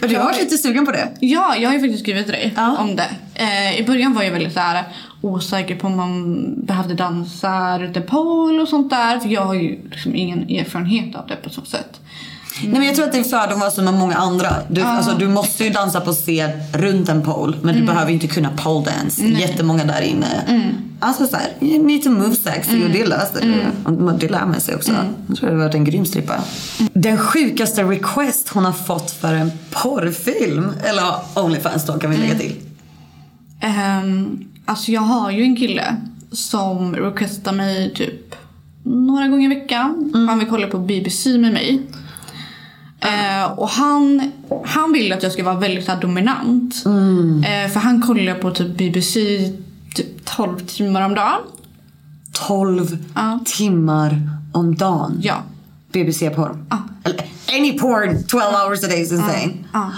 För 0.00 0.08
du 0.08 0.16
har 0.16 0.24
varit 0.24 0.40
lite 0.40 0.58
sugen 0.58 0.86
på 0.86 0.92
det. 0.92 1.08
Ja, 1.20 1.56
jag 1.56 1.68
har 1.68 1.74
ju 1.74 1.80
faktiskt 1.80 2.02
skrivit 2.02 2.24
till 2.24 2.32
dig 2.32 2.52
Ja. 2.56 2.76
om 2.78 2.96
det. 2.96 3.08
Eh, 3.38 3.80
I 3.80 3.84
början 3.86 4.14
var 4.14 4.22
jag 4.22 4.32
väldigt 4.32 4.52
så 4.52 4.60
här 4.60 4.84
osäker 5.20 5.76
på 5.76 5.86
om 5.86 5.96
man 5.96 6.54
behövde 6.66 6.94
dansa 6.94 7.78
runt 7.78 7.96
en 7.96 8.60
och 8.60 8.68
sånt 8.68 8.90
där. 8.90 9.18
För 9.18 9.28
jag 9.28 9.42
har 9.44 9.54
ju 9.54 9.88
liksom 9.90 10.14
ingen 10.14 10.42
erfarenhet 10.42 11.16
av 11.16 11.26
det 11.26 11.36
på 11.36 11.50
så 11.50 11.64
sätt. 11.64 12.00
Nej 12.62 12.72
men 12.72 12.84
jag 12.84 12.94
tror 12.94 13.06
att 13.06 13.12
din 13.12 13.24
fördom 13.24 13.60
var 13.60 13.70
som 13.70 13.84
med 13.84 13.94
många 13.94 14.14
andra. 14.16 14.48
Du, 14.68 14.80
alltså, 14.80 15.14
du 15.18 15.28
måste 15.28 15.64
ju 15.64 15.70
dansa 15.70 16.00
på 16.00 16.12
scen 16.12 16.50
runt 16.72 17.08
en 17.08 17.22
pole. 17.22 17.56
Men 17.62 17.74
du 17.76 17.82
behöver 17.82 18.08
ju 18.08 18.14
inte 18.14 18.26
kunna 18.26 18.50
pole 18.50 18.84
dance. 18.90 19.22
Jättemånga 19.26 19.84
där 19.84 20.00
inne. 20.00 20.26
Alltså 21.00 21.26
såhär, 21.26 21.46
you 21.60 21.82
need 21.82 22.02
to 22.02 22.10
move 22.10 22.34
sexy 22.34 22.84
och 22.84 22.90
det 22.90 23.06
löser 23.06 23.40
du. 23.40 23.92
Och 24.06 24.18
Det 24.18 24.28
lär 24.28 24.46
man 24.46 24.60
sig 24.60 24.74
också. 24.74 24.92
Jag 25.28 25.36
tror 25.36 25.50
det 25.50 25.56
varit 25.56 25.74
en 25.74 25.84
grym 25.84 26.06
strippa. 26.06 26.34
Den 26.92 27.18
sjukaste 27.18 27.82
request 27.82 28.48
hon 28.48 28.64
har 28.64 28.72
fått 28.72 29.10
för 29.10 29.34
en 29.34 29.50
porrfilm. 29.70 30.72
Eller 30.84 31.14
Onlyfans 31.34 31.86
då 31.86 31.92
kan 31.92 32.10
vi 32.10 32.16
lägga 32.16 32.38
till. 32.38 32.54
Um, 33.62 34.44
alltså 34.64 34.92
jag 34.92 35.00
har 35.00 35.30
ju 35.30 35.42
en 35.42 35.56
kille 35.56 35.96
som 36.32 36.96
requestar 36.96 37.52
mig 37.52 37.94
typ 37.94 38.34
några 38.82 39.28
gånger 39.28 39.52
i 39.52 39.54
veckan. 39.54 40.12
Han 40.28 40.38
vill 40.38 40.48
kolla 40.48 40.66
på 40.66 40.78
BBC 40.78 41.38
med 41.38 41.52
mig. 41.52 41.82
Eh, 43.00 43.52
och 43.58 43.68
han, 43.68 44.32
han 44.66 44.92
vill 44.92 45.12
att 45.12 45.22
jag 45.22 45.32
ska 45.32 45.44
vara 45.44 45.58
väldigt 45.58 45.88
här, 45.88 46.00
dominant. 46.00 46.74
Eh, 47.46 47.70
för 47.72 47.80
han 47.80 48.02
kollar 48.02 48.34
på 48.34 48.50
typ 48.50 48.76
BBC 48.78 49.20
typ 49.94 50.24
12 50.24 50.58
timmar 50.58 51.02
om 51.02 51.14
dagen. 51.14 51.40
12 52.32 52.98
Ja. 53.14 53.40
timmar 53.44 54.20
om 54.52 54.74
dagen. 54.76 55.20
Ja. 55.22 55.36
BBC-porr. 55.92 56.58
Eller 57.04 57.24
any 57.58 57.78
porn 57.78 58.24
12 58.26 58.42
hours 58.44 58.84
a 58.84 58.86
day 58.86 59.02
is 59.02 59.12
insane. 59.12 59.52
ja. 59.72 59.90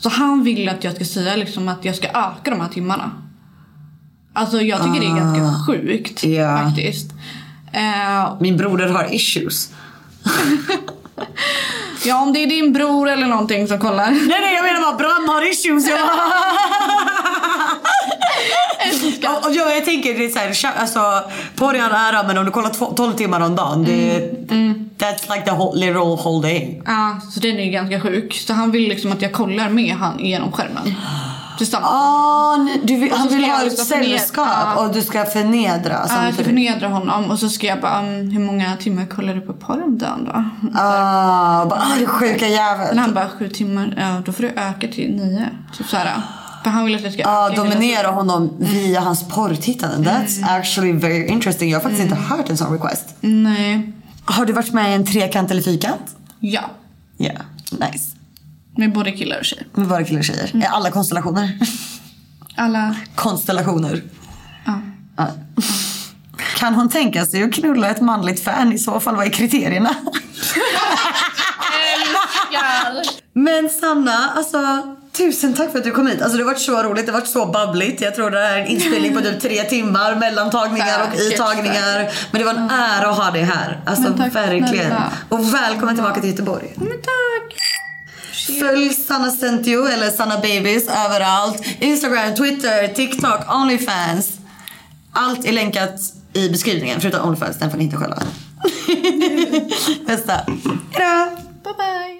Så 0.00 0.08
han 0.08 0.44
vill 0.44 0.68
att 0.68 0.84
jag 0.84 0.94
ska 0.94 1.04
säga 1.04 1.36
liksom 1.36 1.68
att 1.68 1.84
jag 1.84 1.96
ska 1.96 2.08
öka 2.08 2.50
de 2.50 2.60
här 2.60 2.68
timmarna. 2.68 3.10
Alltså 4.32 4.60
jag 4.60 4.78
tycker 4.84 5.00
det 5.00 5.06
är 5.06 5.16
ganska 5.16 5.64
sjukt 5.66 6.24
Ja. 6.24 6.58
faktiskt. 6.64 7.10
Eh, 7.72 8.34
Min 8.40 8.56
broder 8.56 8.88
har 8.88 9.14
issues. 9.14 9.70
Ja, 12.04 12.22
om 12.22 12.32
det 12.32 12.42
är 12.42 12.46
din 12.46 12.72
bror 12.72 13.08
eller 13.08 13.26
någonting 13.26 13.68
som 13.68 13.78
kollar. 13.78 14.10
Nej 14.10 14.26
nej 14.40 14.54
jag 14.54 14.64
menar 14.64 14.80
bara 14.80 14.96
Bram 14.96 15.28
har 15.28 15.50
issues. 15.50 15.88
Jag, 15.88 15.98
och, 19.28 19.46
och 19.46 19.52
jag, 19.54 19.76
jag 19.76 19.84
tänker 19.84 20.18
det 20.18 20.24
är 20.24 20.28
såhär, 20.28 20.48
tja- 20.50 20.80
alltså 20.80 21.00
all 21.00 21.76
ära 21.76 22.22
men 22.26 22.38
om 22.38 22.44
du 22.44 22.50
kollar 22.50 22.70
tw- 22.70 22.94
12 22.94 23.12
timmar 23.12 23.40
om 23.40 23.56
dagen. 23.56 23.84
Det, 23.84 24.20
That's 24.98 25.34
like 25.34 25.44
the 25.44 25.50
whole, 25.50 25.80
literal 25.86 26.16
whole 26.16 26.48
day. 26.48 26.82
Ja, 26.86 27.20
så 27.30 27.40
den 27.40 27.58
är 27.58 27.70
ganska 27.70 28.00
sjuk. 28.00 28.34
Så 28.34 28.52
han 28.54 28.70
vill 28.70 28.88
liksom 28.88 29.12
att 29.12 29.22
jag 29.22 29.32
kollar 29.32 29.68
med 29.68 29.94
han 29.96 30.18
genom 30.18 30.52
skärmen. 30.52 30.94
Tillsammans. 31.58 31.92
Ah, 31.92 32.56
nej, 32.56 32.80
du 32.84 32.96
vill, 32.96 33.10
så 33.10 33.16
han 33.16 33.28
vill 33.28 33.44
ha 33.44 33.62
ett 33.66 33.78
sällskap 33.78 34.48
Ja. 34.48 34.74
och 34.86 34.92
du 34.94 35.02
ska 35.02 35.24
förnedra 35.24 35.92
Ja, 35.92 35.98
jag 35.98 36.06
ska 36.08 36.16
samtidigt. 36.16 36.46
förnedra 36.46 36.88
honom 36.88 37.30
och 37.30 37.38
så 37.38 37.48
ska 37.48 37.66
jag 37.66 37.80
bara, 37.80 37.98
um, 38.00 38.30
hur 38.30 38.40
många 38.40 38.76
timmar 38.76 39.06
kollar 39.06 39.34
du 39.34 39.40
på 39.40 39.52
porr 39.52 39.82
om 39.84 39.98
dagen 39.98 40.24
då? 40.32 40.44
Ah, 40.80 41.66
bara, 41.66 41.80
ah, 41.80 41.98
du 41.98 42.06
sjuka 42.06 42.44
Men 42.44 42.50
jävel. 42.52 42.98
han 42.98 43.14
bara, 43.14 43.28
sju 43.38 43.48
timmar, 43.48 43.94
ja 43.98 44.22
då 44.26 44.32
får 44.32 44.42
du 44.42 44.48
öka 44.48 44.88
till 44.88 45.10
nio. 45.16 45.48
Typ 45.78 45.86
såhär. 45.86 46.22
För 46.62 46.70
han 46.70 46.84
vill 46.84 46.94
att 46.94 47.02
jag 47.02 47.12
ska 47.12 47.22
Ja, 47.22 47.50
dominera 47.56 48.08
honom 48.08 48.56
via 48.58 49.00
hans 49.00 49.28
porrtittande. 49.28 50.10
That's 50.10 50.58
actually 50.58 50.92
very 50.92 51.26
interesting. 51.26 51.70
Jag 51.70 51.76
har 51.78 51.82
faktiskt 51.82 52.02
inte 52.02 52.16
hört 52.16 52.50
en 52.50 52.56
sån 52.56 52.72
request. 52.72 53.04
Nej. 53.20 53.92
Har 54.24 54.46
du 54.46 54.52
varit 54.52 54.72
med 54.72 54.90
i 54.90 54.94
en 54.94 55.06
trekant 55.06 55.50
eller 55.50 55.62
fyrkant? 55.62 56.16
Ja. 56.40 56.60
Ja, 57.16 57.26
yeah. 57.26 57.90
nice. 57.90 58.16
Med 58.76 58.92
både 58.92 59.12
killar 59.12 59.38
och 59.38 59.44
tjejer. 59.44 59.66
Med 59.74 59.88
bara 59.88 60.04
killar 60.04 60.18
och 60.18 60.24
tjejer. 60.24 60.56
I 60.56 60.66
alla 60.66 60.90
konstellationer. 60.90 61.58
Alla. 62.56 62.96
Konstellationer. 63.14 64.02
Ja. 64.64 64.80
Ja. 65.16 65.26
Kan 66.56 66.74
hon 66.74 66.88
tänka 66.88 67.26
sig 67.26 67.42
att 67.42 67.52
knulla 67.52 67.90
ett 67.90 68.00
manligt 68.00 68.44
fan? 68.44 68.72
I 68.72 68.78
så 68.78 69.00
fall, 69.00 69.16
vad 69.16 69.26
är 69.26 69.30
kriterierna? 69.30 69.94
Men 73.32 73.68
Sanna, 73.68 74.30
alltså 74.36 74.58
Tusen 75.20 75.54
tack 75.54 75.72
för 75.72 75.78
att 75.78 75.84
du 75.84 75.90
kom 75.90 76.06
hit. 76.06 76.22
Alltså 76.22 76.36
det 76.36 76.44
har 76.44 76.50
varit 76.50 76.60
så 76.60 76.82
roligt, 76.82 77.06
det 77.06 77.12
har 77.12 77.20
varit 77.20 77.30
så 77.30 77.46
babbligt. 77.46 78.00
Jag 78.00 78.14
tror 78.14 78.30
det 78.30 78.40
är 78.40 78.58
en 78.58 78.66
inspelning 78.66 79.14
på 79.14 79.20
typ 79.20 79.40
tre 79.40 79.62
timmar 79.62 80.14
mellan 80.14 80.50
tagningar 80.50 81.00
och 81.12 81.18
säkert. 81.18 82.14
Men 82.30 82.38
det 82.40 82.44
var 82.44 82.54
en 82.54 82.70
ära 82.70 83.10
att 83.10 83.16
ha 83.16 83.30
dig 83.30 83.42
här. 83.42 83.80
Alltså 83.86 84.14
tack 84.16 84.34
verkligen. 84.34 84.68
snälla. 84.68 85.12
Och 85.28 85.54
välkommen 85.54 85.94
tillbaka 85.94 86.20
till 86.20 86.30
Göteborg. 86.30 86.72
Men 86.76 86.88
tack! 86.88 87.58
Följ 88.60 88.94
Sanna 88.94 89.30
Stentio 89.30 89.86
eller 89.86 90.10
Sanna 90.10 90.36
Babies 90.36 90.88
överallt. 90.88 91.62
Instagram, 91.80 92.34
Twitter, 92.34 92.88
TikTok, 92.88 93.54
Onlyfans. 93.54 94.32
Allt 95.12 95.44
är 95.44 95.52
länkat 95.52 96.00
i 96.32 96.48
beskrivningen 96.48 97.00
förutom 97.00 97.28
Onlyfans, 97.28 97.58
den 97.58 97.70
får 97.70 97.78
ni 97.78 97.84
inte 97.84 97.96
själva. 97.96 98.16
Bästa. 100.06 100.32
Hejdå! 100.92 101.36
Bye 101.64 101.74
bye! 101.78 102.19